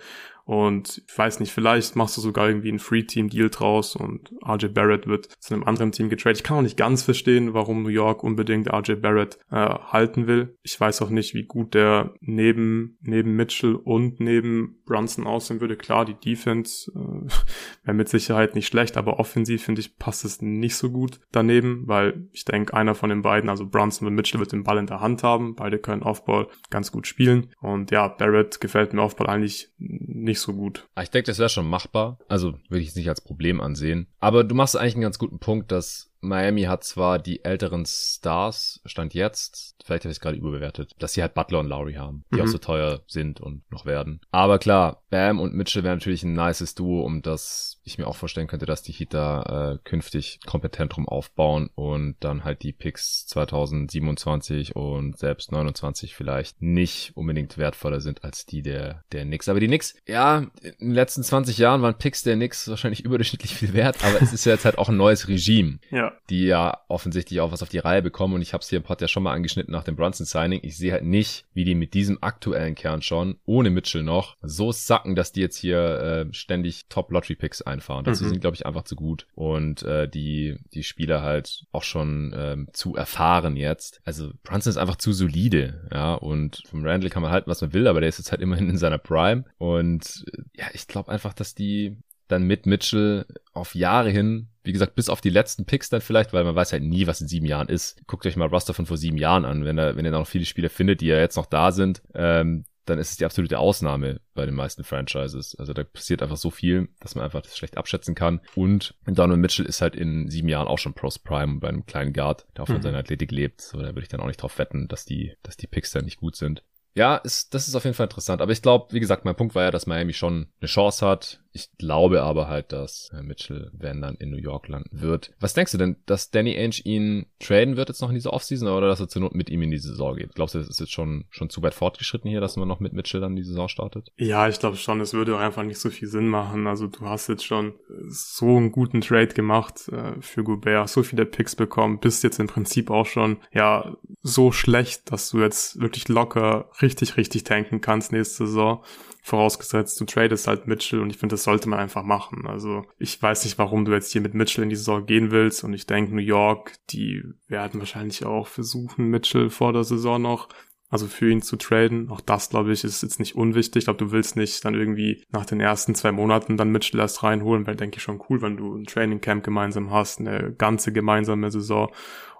Und 0.46 1.02
ich 1.08 1.18
weiß 1.18 1.40
nicht, 1.40 1.52
vielleicht 1.52 1.96
machst 1.96 2.18
du 2.18 2.22
sogar 2.22 2.48
irgendwie 2.48 2.72
ein 2.72 2.80
Free-Team-Deal 2.80 3.50
draus 3.50 3.96
und 3.96 4.32
RJ 4.48 4.68
Barrett 4.68 5.08
wird 5.08 5.28
zu 5.40 5.54
einem 5.54 5.64
anderen 5.64 5.92
Team 5.92 6.10
getradet. 6.10 6.38
Ich 6.38 6.44
kann 6.44 6.58
auch 6.58 6.62
nicht 6.62 6.78
ganz 6.78 7.02
verstehen, 7.02 7.56
warum 7.56 7.82
New 7.82 7.90
York 7.90 8.24
unbedingt 8.24 8.72
RJ 8.72 8.94
Barrett 8.96 9.40
äh, 9.50 9.56
halten 9.56 10.28
will. 10.28 10.56
Ich 10.62 10.80
weiß 10.80 11.02
auch 11.02 11.10
nicht, 11.10 11.34
wie 11.34 11.46
gut 11.46 11.74
der 11.74 12.14
neben, 12.22 12.98
neben 13.02 13.36
Mitchell 13.36 13.74
und 13.74 14.20
neben 14.20 14.84
Brunson 14.86 15.26
aussehen 15.26 15.62
würde. 15.62 15.78
Klar, 15.78 16.06
die 16.06 16.14
Defense 16.14 16.92
äh, 16.92 17.28
wäre 17.84 17.96
mit 17.96 18.10
Sicherheit 18.10 18.54
nicht 18.54 18.68
schlecht, 18.68 18.98
aber 18.98 19.20
offensiv 19.20 19.64
finde 19.64 19.82
ich, 19.82 19.98
passt 19.98 20.26
es 20.26 20.44
nicht 20.44 20.76
so 20.76 20.92
gut 20.92 21.20
daneben, 21.32 21.88
weil 21.88 22.28
ich 22.34 22.46
denke, 22.46 22.76
einer 22.76 22.94
von 22.94 23.10
den 23.10 23.24
beiden, 23.24 23.50
also 23.50 23.66
Brunson 23.66 24.08
und 24.08 24.14
Mitchell, 24.14 24.40
wird 24.40 24.52
den 24.52 24.64
Ball 24.64 24.78
in 24.78 24.86
der 24.86 25.02
Hand 25.02 25.24
haben. 25.24 25.56
Beide 25.56 25.80
können 25.80 26.04
Offball 26.04 26.48
ganz 26.70 26.92
gut 26.92 27.08
spielen. 27.08 27.48
Und 27.62 27.90
ja, 27.90 28.08
Barrett 28.08 28.62
gefällt 28.62 28.94
mir 28.94 29.02
Offball 29.02 29.28
eigentlich 29.28 29.70
nicht 29.80 30.35
nicht 30.36 30.42
so 30.42 30.54
gut. 30.54 30.88
Ah, 30.96 31.04
ich 31.04 31.10
denke, 31.10 31.28
das 31.28 31.40
wäre 31.40 31.50
schon 31.50 31.70
machbar. 31.70 32.20
Also 32.28 32.56
würde 32.70 32.84
ich 32.84 32.90
es 32.90 32.96
nicht 32.96 33.08
als 33.08 33.22
Problem 33.22 33.62
ansehen. 33.62 34.08
Aber 34.20 34.44
du 34.44 34.54
machst 34.54 34.76
eigentlich 34.76 34.96
einen 34.96 35.04
ganz 35.04 35.18
guten 35.18 35.40
Punkt, 35.40 35.72
dass 35.72 36.12
Miami 36.22 36.64
hat 36.64 36.84
zwar 36.84 37.20
die 37.20 37.44
älteren 37.44 37.86
Stars, 37.86 38.82
stand 38.86 39.14
jetzt, 39.14 39.76
vielleicht 39.84 40.04
habe 40.04 40.12
ich 40.12 40.18
es 40.18 40.22
gerade 40.22 40.38
überbewertet, 40.38 40.92
dass 41.00 41.14
sie 41.14 41.22
halt 41.22 41.34
Butler 41.34 41.60
und 41.60 41.68
Lowry 41.68 41.94
haben, 41.94 42.26
die 42.32 42.38
mhm. 42.38 42.42
auch 42.42 42.48
so 42.48 42.58
teuer 42.58 43.02
sind 43.08 43.40
und 43.42 43.70
noch 43.72 43.86
werden. 43.86 44.22
Aber 44.32 44.60
klar, 44.60 45.04
Bam 45.10 45.40
und 45.40 45.54
Mitchell 45.54 45.84
wären 45.84 45.98
natürlich 46.00 46.24
ein 46.24 46.34
nices 46.34 46.76
Duo, 46.76 47.02
um 47.04 47.22
das 47.22 47.80
ich 47.84 47.98
mir 47.98 48.08
auch 48.08 48.16
vorstellen 48.16 48.48
könnte, 48.48 48.66
dass 48.66 48.82
die 48.82 48.92
Heat 48.92 49.14
da 49.14 49.74
äh, 49.74 49.78
künftig 49.84 50.40
kompetent 50.46 50.96
drum 50.96 51.08
aufbauen 51.08 51.70
und 51.76 52.16
dann 52.20 52.44
halt 52.44 52.64
die 52.64 52.74
Picks 52.74 53.26
2027 53.28 54.76
und 54.76 55.18
selbst 55.18 55.52
29 55.52 56.16
vielleicht 56.16 56.62
nicht 56.62 57.12
unbedingt 57.16 57.58
wertvoller 57.58 58.02
sind 58.02 58.24
als 58.24 58.46
die 58.46 58.64
der, 58.64 59.04
der 59.12 59.24
Knicks. 59.24 59.48
Aber 59.48 59.60
die 59.60 59.68
Knicks, 59.68 59.96
ja, 60.08 60.48
in 60.62 60.74
den 60.80 60.92
letzten 60.92 61.24
20 61.24 61.58
Jahren 61.58 61.82
waren 61.82 61.98
Picks 61.98 62.24
der 62.24 62.36
Knicks 62.36 62.68
wahrscheinlich 62.68 63.00
überdurchschnittlich 63.06 63.56
viel 63.56 63.74
wert, 63.74 64.04
aber 64.04 64.22
es 64.22 64.34
ist 64.34 64.46
ja 64.46 64.54
jetzt 64.54 64.66
halt 64.66 64.78
auch 64.78 64.90
ein 64.90 64.98
neues 64.98 65.28
Regime. 65.28 65.80
Ja. 65.92 66.14
Die 66.30 66.46
ja 66.46 66.80
offensichtlich 66.88 67.40
auch 67.42 67.52
was 67.52 67.64
auf 67.64 67.70
die 67.70 67.80
Reihe 67.80 68.02
bekommen. 68.02 68.34
Und 68.34 68.42
ich 68.42 68.54
habe 68.54 68.62
es 68.62 68.70
hier 68.70 68.78
im 68.78 68.84
Pod 68.84 69.02
ja 69.02 69.08
schon 69.08 69.24
mal 69.24 69.34
angeschnitten 69.34 69.72
nach 69.72 69.84
dem 69.84 69.96
Brunson-Signing. 69.96 70.60
Ich 70.64 70.78
sehe 70.78 70.92
halt 70.92 71.04
nicht, 71.04 71.46
wie 71.54 71.64
die 71.64 71.76
mit 71.76 71.94
diesem 71.94 72.22
aktuellen 72.22 72.76
Kern 72.76 73.02
schon, 73.02 73.38
ohne 73.46 73.70
Mitchell 73.70 74.04
noch, 74.04 74.38
so 74.42 74.72
sacken, 74.72 75.16
dass 75.16 75.32
die 75.32 75.42
jetzt 75.42 75.58
hier 75.58 76.28
äh, 76.30 76.34
ständig 76.34 76.88
Top-Lottery-Picks 76.90 77.62
einfahren. 77.62 78.06
Dazu 78.06 78.24
mhm. 78.24 78.30
sind, 78.30 78.42
glaube 78.42 78.56
ich, 78.56 78.66
einfach 78.66 78.84
zu 78.84 78.96
gut. 78.96 79.28
Und 79.36 79.84
äh, 79.84 80.08
die, 80.08 80.58
die 80.74 80.84
Spieler 80.84 81.22
halt 81.22 81.66
auch 81.72 81.84
schon 81.84 82.34
ähm, 82.38 82.68
zu 82.74 82.96
erfahren 82.96 83.56
jetzt. 83.56 84.02
Also 84.04 84.32
Brunson 84.44 84.72
ist 84.72 84.78
einfach 84.78 84.98
zu 84.98 85.14
solide, 85.14 85.88
ja. 85.92 86.14
Und 86.16 86.64
vom 86.68 86.86
Randall 86.86 87.10
kann 87.10 87.22
man 87.22 87.32
halten, 87.32 87.50
was 87.50 87.62
man 87.62 87.74
will, 87.74 87.88
aber 87.88 88.00
der 88.00 88.10
ist 88.10 88.18
jetzt 88.18 88.32
halt 88.32 88.42
immerhin 88.42 88.70
in 88.70 88.78
seiner 88.78 88.98
Prime. 88.98 89.46
Und 89.58 90.26
äh, 90.34 90.42
ja, 90.58 90.66
ich 90.74 90.88
glaube 90.88 91.12
einfach, 91.12 91.34
dass 91.34 91.56
die 91.56 91.98
dann 92.28 92.44
mit 92.44 92.66
Mitchell 92.66 93.26
auf 93.54 93.76
Jahre 93.76 94.10
hin, 94.10 94.50
wie 94.64 94.74
gesagt, 94.74 94.96
bis 94.96 95.10
auf 95.10 95.22
die 95.22 95.30
letzten 95.30 95.66
Picks 95.66 95.90
dann 95.90 96.02
vielleicht, 96.02 96.34
weil 96.34 96.44
man 96.44 96.56
weiß 96.56 96.74
halt 96.74 96.84
nie, 96.84 97.08
was 97.08 97.22
in 97.22 97.28
sieben 97.28 97.46
Jahren 97.46 97.70
ist. 97.70 98.02
Guckt 98.08 98.26
euch 98.26 98.36
mal 98.36 98.48
Roster 98.48 98.74
von 98.74 98.86
vor 98.86 98.98
sieben 98.98 99.18
Jahren 99.18 99.46
an, 99.46 99.66
wenn 99.66 99.78
er, 99.78 99.96
wenn 99.96 100.06
ihr 100.06 100.12
da 100.12 100.20
noch 100.20 100.28
viele 100.28 100.46
Spieler 100.46 100.70
findet, 100.70 101.02
die 101.02 101.08
ja 101.08 101.20
jetzt 101.20 101.36
noch 101.36 101.46
da 101.46 101.72
sind, 101.72 102.02
ähm, 102.14 102.66
dann 102.86 103.00
ist 103.00 103.12
es 103.12 103.18
die 103.18 103.26
absolute 103.26 103.60
Ausnahme 103.60 104.22
bei 104.34 104.46
den 104.46 104.56
meisten 104.56 104.84
Franchises. 104.84 105.56
Also 105.56 105.74
da 105.74 105.84
passiert 105.84 106.22
einfach 106.22 106.38
so 106.38 106.52
viel, 106.52 106.90
dass 107.00 107.16
man 107.16 107.26
einfach 107.26 107.42
das 107.42 107.58
schlecht 107.58 107.78
abschätzen 107.78 108.16
kann. 108.16 108.42
Und 108.56 108.94
Donald 109.06 109.40
Mitchell 109.40 109.66
ist 109.66 109.82
halt 109.82 109.96
in 109.96 110.30
sieben 110.30 110.50
Jahren 110.50 110.68
auch 110.68 110.78
schon 110.78 110.94
Pros 110.94 111.20
Prime 111.20 111.60
bei 111.60 111.70
einem 111.70 111.86
kleinen 111.86 112.14
Guard, 112.14 112.46
der 112.56 112.64
auch 112.64 112.68
von 112.68 112.78
mhm. 112.78 112.84
seiner 112.84 113.00
Athletik 113.00 113.32
lebt. 113.32 113.62
So, 113.62 113.80
da 113.80 113.88
würde 113.88 114.02
ich 114.02 114.08
dann 114.08 114.20
auch 114.20 114.28
nicht 114.28 114.42
drauf 114.42 114.58
wetten, 114.60 114.88
dass 114.88 115.06
die, 115.06 115.34
dass 115.42 115.58
die 115.58 115.68
Picks 115.68 115.92
dann 115.92 116.06
nicht 116.06 116.20
gut 116.20 116.36
sind. 116.36 116.64
Ja, 116.96 117.18
ist, 117.18 117.54
das 117.54 117.68
ist 117.68 117.76
auf 117.76 117.84
jeden 117.84 117.96
Fall 117.96 118.06
interessant. 118.06 118.42
Aber 118.42 118.52
ich 118.52 118.62
glaube, 118.62 118.94
wie 118.94 119.00
gesagt, 119.00 119.26
mein 119.26 119.36
Punkt 119.36 119.54
war 119.56 119.64
ja, 119.64 119.72
dass 119.72 119.88
Miami 119.88 120.14
schon 120.14 120.48
eine 120.62 120.68
Chance 120.68 121.06
hat. 121.06 121.42
Ich 121.56 121.70
glaube 121.78 122.22
aber 122.22 122.50
halt, 122.50 122.74
dass 122.74 123.10
äh, 123.14 123.24
Mitchell, 123.24 123.72
wenn 123.72 124.02
dann 124.02 124.16
in 124.16 124.30
New 124.30 124.38
York 124.38 124.68
landen 124.68 125.02
wird. 125.02 125.32
Was 125.40 125.54
denkst 125.54 125.72
du 125.72 125.78
denn, 125.78 125.96
dass 126.06 126.30
Danny 126.30 126.58
Ainge 126.58 126.82
ihn 126.84 127.28
traden 127.40 127.78
wird 127.78 127.88
jetzt 127.88 128.02
noch 128.02 128.10
in 128.10 128.16
dieser 128.16 128.34
Offseason 128.34 128.68
oder 128.68 128.88
dass 128.88 129.00
er 129.00 129.08
zur 129.08 129.22
Not 129.22 129.36
mit 129.36 129.50
ihm 129.50 129.62
in 129.62 129.72
die 129.72 129.78
Saison 129.78 130.18
geht? 130.18 130.36
Glaubst 130.36 130.54
du, 130.54 130.60
das 130.60 130.68
ist 130.68 130.82
jetzt 130.82 130.92
schon, 130.92 131.24
schon 131.30 131.50
zu 131.50 131.64
weit 131.64 131.74
fortgeschritten 131.74 132.30
hier, 132.30 132.42
dass 132.42 132.58
man 132.58 132.68
noch 132.68 132.82
mit 132.82 132.92
Mitchell 132.92 133.22
dann 133.22 133.38
die 133.38 133.44
Saison 133.44 133.70
startet? 133.70 134.10
Ja, 134.18 134.50
ich 134.50 134.60
glaube 134.60 134.76
schon. 134.76 135.00
Es 135.00 135.14
würde 135.14 135.38
einfach 135.38 135.64
nicht 135.64 135.80
so 135.80 135.90
viel 135.90 136.10
Sinn 136.10 136.28
machen. 136.28 136.68
Also 136.68 136.88
du 136.88 137.06
hast 137.06 137.30
jetzt 137.30 137.46
schon 137.46 137.76
so 138.10 138.58
einen 138.58 138.74
guten 138.74 139.00
Trade 139.00 139.30
gemacht 139.30 139.88
äh, 139.88 140.20
für 140.20 140.44
Gobert, 140.44 140.90
so 140.90 141.04
viele 141.04 141.26
Picks 141.26 141.56
bekommen, 141.56 142.02
bist 142.02 142.26
jetzt 142.26 142.40
im 142.42 142.48
Prinzip 142.48 142.92
auch 142.92 143.06
schon, 143.06 143.38
ja, 143.54 143.96
so 144.24 144.52
schlecht, 144.52 145.10
dass 145.10 145.30
du 145.30 145.40
jetzt 145.40 145.80
wirklich 145.80 146.10
locker 146.10 146.70
richtig, 146.82 147.16
richtig 147.16 147.46
tanken 147.46 147.80
kannst 147.80 148.12
nächste 148.12 148.46
Saison. 148.46 148.84
Vorausgesetzt, 149.28 150.00
du 150.00 150.06
tradest 150.06 150.46
halt 150.46 150.68
Mitchell 150.68 151.00
und 151.00 151.10
ich 151.10 151.18
finde, 151.18 151.34
das 151.34 151.46
sollte 151.46 151.68
man 151.68 151.80
einfach 151.80 152.04
machen. 152.04 152.46
Also 152.46 152.86
ich 153.00 153.20
weiß 153.20 153.44
nicht, 153.46 153.58
warum 153.58 153.84
du 153.84 153.92
jetzt 153.92 154.12
hier 154.12 154.22
mit 154.22 154.36
Mitchell 154.36 154.64
in 154.64 154.70
die 154.70 154.76
Saison 154.76 155.04
gehen 155.04 155.32
willst 155.32 155.64
und 155.64 155.74
ich 155.74 155.88
denke, 155.88 156.14
New 156.14 156.22
York, 156.22 156.74
die 156.92 157.24
werden 157.48 157.80
wahrscheinlich 157.80 158.24
auch 158.24 158.46
versuchen, 158.46 159.10
Mitchell 159.10 159.50
vor 159.50 159.74
der 159.74 159.84
Saison 159.84 160.22
noch 160.22 160.50
also 160.90 161.08
für 161.08 161.32
ihn 161.32 161.42
zu 161.42 161.56
traden. 161.56 162.12
Auch 162.12 162.22
das, 162.22 162.52
glaube 162.52 162.72
ich, 162.72 162.84
ist 162.84 163.02
jetzt 163.02 163.20
nicht 163.20 163.36
unwichtig. 163.36 163.82
Ich 163.82 163.86
glaube, 163.86 163.98
du 163.98 164.12
willst 164.12 164.36
nicht 164.36 164.64
dann 164.64 164.76
irgendwie 164.76 165.24
nach 165.32 165.46
den 165.48 165.60
ersten 165.60 165.96
zwei 165.96 166.12
Monaten 166.12 166.56
dann 166.56 166.72
Mitchell 166.72 167.00
erst 167.00 167.24
reinholen, 167.24 167.66
weil 167.66 167.76
denke 167.76 167.98
ich 167.98 168.04
schon 168.04 168.22
cool, 168.30 168.44
wenn 168.44 168.58
du 168.58 168.76
ein 168.76 168.86
Training 168.86 169.22
Camp 169.22 169.44
gemeinsam 169.44 169.90
hast, 169.90 170.20
eine 170.20 170.54
ganze 170.54 170.94
gemeinsame 170.94 171.50
Saison 171.50 171.92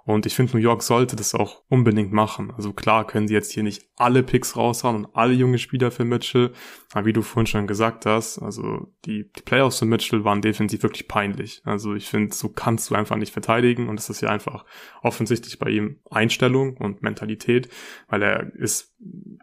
und 0.06 0.24
ich 0.24 0.36
finde, 0.36 0.52
New 0.52 0.62
York 0.62 0.84
sollte 0.84 1.16
das 1.16 1.34
auch 1.34 1.64
unbedingt 1.68 2.12
machen. 2.12 2.52
Also 2.56 2.72
klar 2.72 3.08
können 3.08 3.26
sie 3.26 3.34
jetzt 3.34 3.50
hier 3.50 3.64
nicht 3.64 3.88
alle 3.96 4.22
Picks 4.22 4.56
raushauen 4.56 5.04
und 5.04 5.16
alle 5.16 5.32
junge 5.32 5.58
Spieler 5.58 5.90
für 5.90 6.04
Mitchell. 6.04 6.52
Aber 6.92 7.06
wie 7.06 7.12
du 7.12 7.22
vorhin 7.22 7.48
schon 7.48 7.66
gesagt 7.66 8.06
hast, 8.06 8.38
also 8.38 8.92
die, 9.04 9.28
die 9.36 9.42
Playoffs 9.42 9.80
für 9.80 9.84
Mitchell 9.84 10.22
waren 10.22 10.42
defensiv 10.42 10.84
wirklich 10.84 11.08
peinlich. 11.08 11.60
Also 11.64 11.94
ich 11.94 12.06
finde, 12.06 12.32
so 12.32 12.48
kannst 12.48 12.88
du 12.88 12.94
einfach 12.94 13.16
nicht 13.16 13.32
verteidigen. 13.32 13.88
Und 13.88 13.98
es 13.98 14.08
ist 14.08 14.20
ja 14.20 14.28
einfach 14.28 14.64
offensichtlich 15.02 15.58
bei 15.58 15.70
ihm 15.70 15.98
Einstellung 16.08 16.76
und 16.76 17.02
Mentalität, 17.02 17.68
weil 18.08 18.22
er 18.22 18.54
ist 18.54 18.94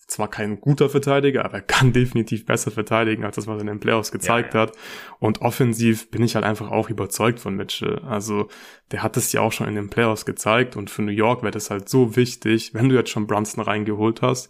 zwar 0.07 0.29
kein 0.29 0.59
guter 0.61 0.89
Verteidiger, 0.89 1.45
aber 1.45 1.55
er 1.55 1.61
kann 1.61 1.93
definitiv 1.93 2.45
besser 2.45 2.71
verteidigen, 2.71 3.23
als 3.23 3.35
das, 3.35 3.47
was 3.47 3.57
er 3.57 3.61
in 3.61 3.67
den 3.67 3.79
Playoffs 3.79 4.11
gezeigt 4.11 4.53
ja, 4.53 4.61
ja. 4.61 4.67
hat. 4.67 4.77
Und 5.19 5.41
offensiv 5.41 6.09
bin 6.11 6.23
ich 6.23 6.35
halt 6.35 6.45
einfach 6.45 6.71
auch 6.71 6.89
überzeugt 6.89 7.39
von 7.39 7.55
Mitchell. 7.55 7.99
Also 7.99 8.47
der 8.91 9.03
hat 9.03 9.17
es 9.17 9.31
ja 9.31 9.41
auch 9.41 9.51
schon 9.51 9.67
in 9.67 9.75
den 9.75 9.89
Playoffs 9.89 10.25
gezeigt 10.25 10.75
und 10.75 10.89
für 10.89 11.01
New 11.01 11.11
York 11.11 11.41
wäre 11.41 11.51
das 11.51 11.69
halt 11.69 11.89
so 11.89 12.15
wichtig, 12.15 12.73
wenn 12.73 12.89
du 12.89 12.95
jetzt 12.95 13.09
schon 13.09 13.27
Brunson 13.27 13.63
reingeholt 13.63 14.21
hast, 14.21 14.49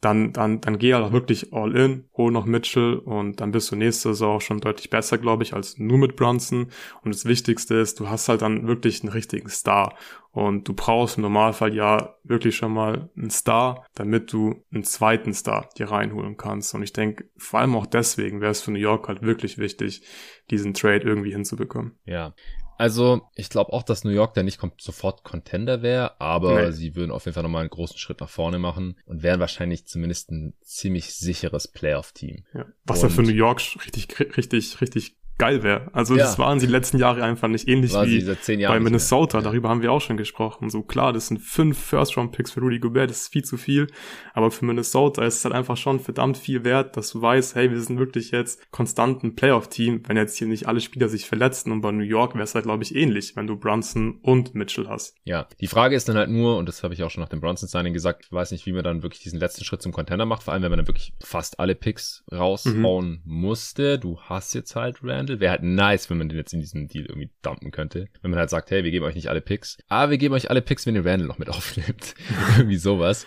dann, 0.00 0.32
dann, 0.32 0.60
dann 0.60 0.78
geh 0.78 0.94
halt 0.94 1.04
auch 1.04 1.12
wirklich 1.12 1.52
all 1.52 1.74
in, 1.76 2.04
hol 2.16 2.30
noch 2.30 2.44
Mitchell 2.44 2.96
und 2.98 3.40
dann 3.40 3.52
bist 3.52 3.70
du 3.70 3.76
nächste 3.76 4.10
Saison 4.10 4.40
schon 4.40 4.60
deutlich 4.60 4.90
besser, 4.90 5.18
glaube 5.18 5.42
ich, 5.42 5.54
als 5.54 5.78
nur 5.78 5.98
mit 5.98 6.16
Brunson. 6.16 6.68
Und 7.02 7.14
das 7.14 7.24
Wichtigste 7.24 7.76
ist, 7.76 8.00
du 8.00 8.08
hast 8.08 8.28
halt 8.28 8.42
dann 8.42 8.66
wirklich 8.66 9.02
einen 9.02 9.12
richtigen 9.12 9.48
Star. 9.48 9.96
Und 10.30 10.66
du 10.68 10.74
brauchst 10.74 11.16
im 11.16 11.22
Normalfall 11.22 11.74
ja 11.74 12.16
wirklich 12.24 12.56
schon 12.56 12.72
mal 12.72 13.08
einen 13.16 13.30
Star, 13.30 13.86
damit 13.94 14.32
du 14.32 14.64
einen 14.72 14.82
zweiten 14.82 15.32
Star 15.32 15.68
dir 15.78 15.90
reinholen 15.90 16.36
kannst. 16.36 16.74
Und 16.74 16.82
ich 16.82 16.92
denke, 16.92 17.30
vor 17.36 17.60
allem 17.60 17.76
auch 17.76 17.86
deswegen 17.86 18.40
wäre 18.40 18.50
es 18.50 18.60
für 18.60 18.72
New 18.72 18.78
York 18.78 19.08
halt 19.08 19.22
wirklich 19.22 19.58
wichtig, 19.58 20.02
diesen 20.50 20.74
Trade 20.74 21.04
irgendwie 21.04 21.32
hinzubekommen. 21.32 21.96
Ja, 22.04 22.34
also, 22.76 23.22
ich 23.34 23.48
glaube 23.50 23.72
auch, 23.72 23.82
dass 23.82 24.04
New 24.04 24.10
York 24.10 24.34
da 24.34 24.42
nicht 24.42 24.60
sofort 24.78 25.24
Contender 25.24 25.82
wäre, 25.82 26.20
aber 26.20 26.62
nee. 26.62 26.72
sie 26.72 26.96
würden 26.96 27.10
auf 27.10 27.24
jeden 27.24 27.34
Fall 27.34 27.42
nochmal 27.42 27.60
einen 27.60 27.70
großen 27.70 27.98
Schritt 27.98 28.20
nach 28.20 28.28
vorne 28.28 28.58
machen 28.58 28.96
und 29.06 29.22
wären 29.22 29.40
wahrscheinlich 29.40 29.86
zumindest 29.86 30.30
ein 30.30 30.54
ziemlich 30.60 31.14
sicheres 31.14 31.68
Playoff-Team. 31.68 32.44
Ja. 32.54 32.66
Was 32.84 33.02
ja 33.02 33.08
für 33.08 33.22
New 33.22 33.30
York 33.30 33.60
richtig, 33.84 34.36
richtig, 34.36 34.80
richtig 34.80 35.16
geil 35.38 35.62
wäre. 35.62 35.88
Also 35.92 36.16
ja. 36.16 36.24
das 36.24 36.38
waren 36.38 36.60
sie 36.60 36.66
die 36.66 36.72
letzten 36.72 36.98
Jahre 36.98 37.22
einfach 37.22 37.48
nicht 37.48 37.68
ähnlich 37.68 37.92
War 37.92 38.06
wie 38.06 38.24
bei 38.66 38.80
Minnesota. 38.80 39.40
Darüber 39.40 39.68
haben 39.68 39.82
wir 39.82 39.92
auch 39.92 40.00
schon 40.00 40.16
gesprochen. 40.16 40.70
So 40.70 40.82
klar, 40.82 41.12
das 41.12 41.28
sind 41.28 41.40
fünf 41.40 41.78
First-Round-Picks 41.78 42.52
für 42.52 42.60
Rudy 42.60 42.78
Gobert, 42.78 43.10
das 43.10 43.22
ist 43.22 43.32
viel 43.32 43.44
zu 43.44 43.56
viel. 43.56 43.88
Aber 44.32 44.50
für 44.50 44.64
Minnesota 44.64 45.24
ist 45.24 45.38
es 45.38 45.44
halt 45.44 45.54
einfach 45.54 45.76
schon 45.76 46.00
verdammt 46.00 46.36
viel 46.36 46.64
wert, 46.64 46.96
dass 46.96 47.10
du 47.10 47.20
weißt, 47.20 47.54
hey, 47.56 47.70
wir 47.70 47.80
sind 47.80 47.98
wirklich 47.98 48.30
jetzt 48.30 48.70
konstant 48.70 49.24
ein 49.24 49.34
Playoff-Team, 49.34 50.02
wenn 50.06 50.16
jetzt 50.16 50.38
hier 50.38 50.46
nicht 50.46 50.68
alle 50.68 50.80
Spieler 50.80 51.08
sich 51.08 51.26
verletzen. 51.26 51.72
Und 51.72 51.80
bei 51.80 51.90
New 51.90 52.04
York 52.04 52.34
wäre 52.34 52.44
es 52.44 52.54
halt, 52.54 52.64
glaube 52.64 52.82
ich, 52.84 52.94
ähnlich, 52.94 53.34
wenn 53.36 53.46
du 53.46 53.56
Brunson 53.56 54.18
und 54.22 54.54
Mitchell 54.54 54.88
hast. 54.88 55.16
Ja, 55.24 55.48
die 55.60 55.66
Frage 55.66 55.96
ist 55.96 56.08
dann 56.08 56.16
halt 56.16 56.30
nur, 56.30 56.56
und 56.58 56.68
das 56.68 56.82
habe 56.82 56.94
ich 56.94 57.02
auch 57.02 57.10
schon 57.10 57.22
nach 57.22 57.28
dem 57.28 57.40
Brunson-Signing 57.40 57.92
gesagt, 57.92 58.24
ich 58.26 58.32
weiß 58.32 58.52
nicht, 58.52 58.66
wie 58.66 58.72
man 58.72 58.84
dann 58.84 59.02
wirklich 59.02 59.22
diesen 59.22 59.40
letzten 59.40 59.64
Schritt 59.64 59.82
zum 59.82 59.92
Contender 59.92 60.26
macht, 60.26 60.44
vor 60.44 60.52
allem 60.52 60.62
wenn 60.62 60.70
man 60.70 60.78
dann 60.78 60.88
wirklich 60.88 61.12
fast 61.20 61.58
alle 61.58 61.74
Picks 61.74 62.24
raushauen 62.32 63.22
mhm. 63.24 63.32
musste. 63.40 63.98
Du 63.98 64.20
hast 64.20 64.54
jetzt 64.54 64.76
halt 64.76 65.02
Randall. 65.24 65.40
Wäre 65.40 65.50
halt 65.52 65.62
nice, 65.62 66.04
nice, 66.04 66.10
wenn 66.10 66.18
man 66.18 66.28
den 66.28 66.38
jetzt 66.38 66.52
in 66.52 66.60
diesem 66.60 66.88
Deal 66.88 67.06
irgendwie 67.06 67.30
dumpen 67.42 67.70
könnte. 67.70 68.08
Wenn 68.22 68.30
man 68.30 68.40
halt 68.40 68.50
sagt, 68.50 68.70
hey, 68.70 68.84
wir 68.84 68.90
geben 68.90 69.04
euch 69.04 69.14
nicht 69.14 69.28
alle 69.28 69.40
Picks, 69.40 69.78
aber 69.88 70.10
wir 70.10 70.18
geben 70.18 70.34
euch 70.34 70.50
alle 70.50 70.62
Picks, 70.62 70.86
wenn 70.86 70.94
ihr 70.94 71.04
Randall 71.04 71.28
noch 71.28 71.38
mit 71.38 71.48
aufnimmt. 71.50 72.14
irgendwie 72.56 72.76
sowas. 72.76 73.26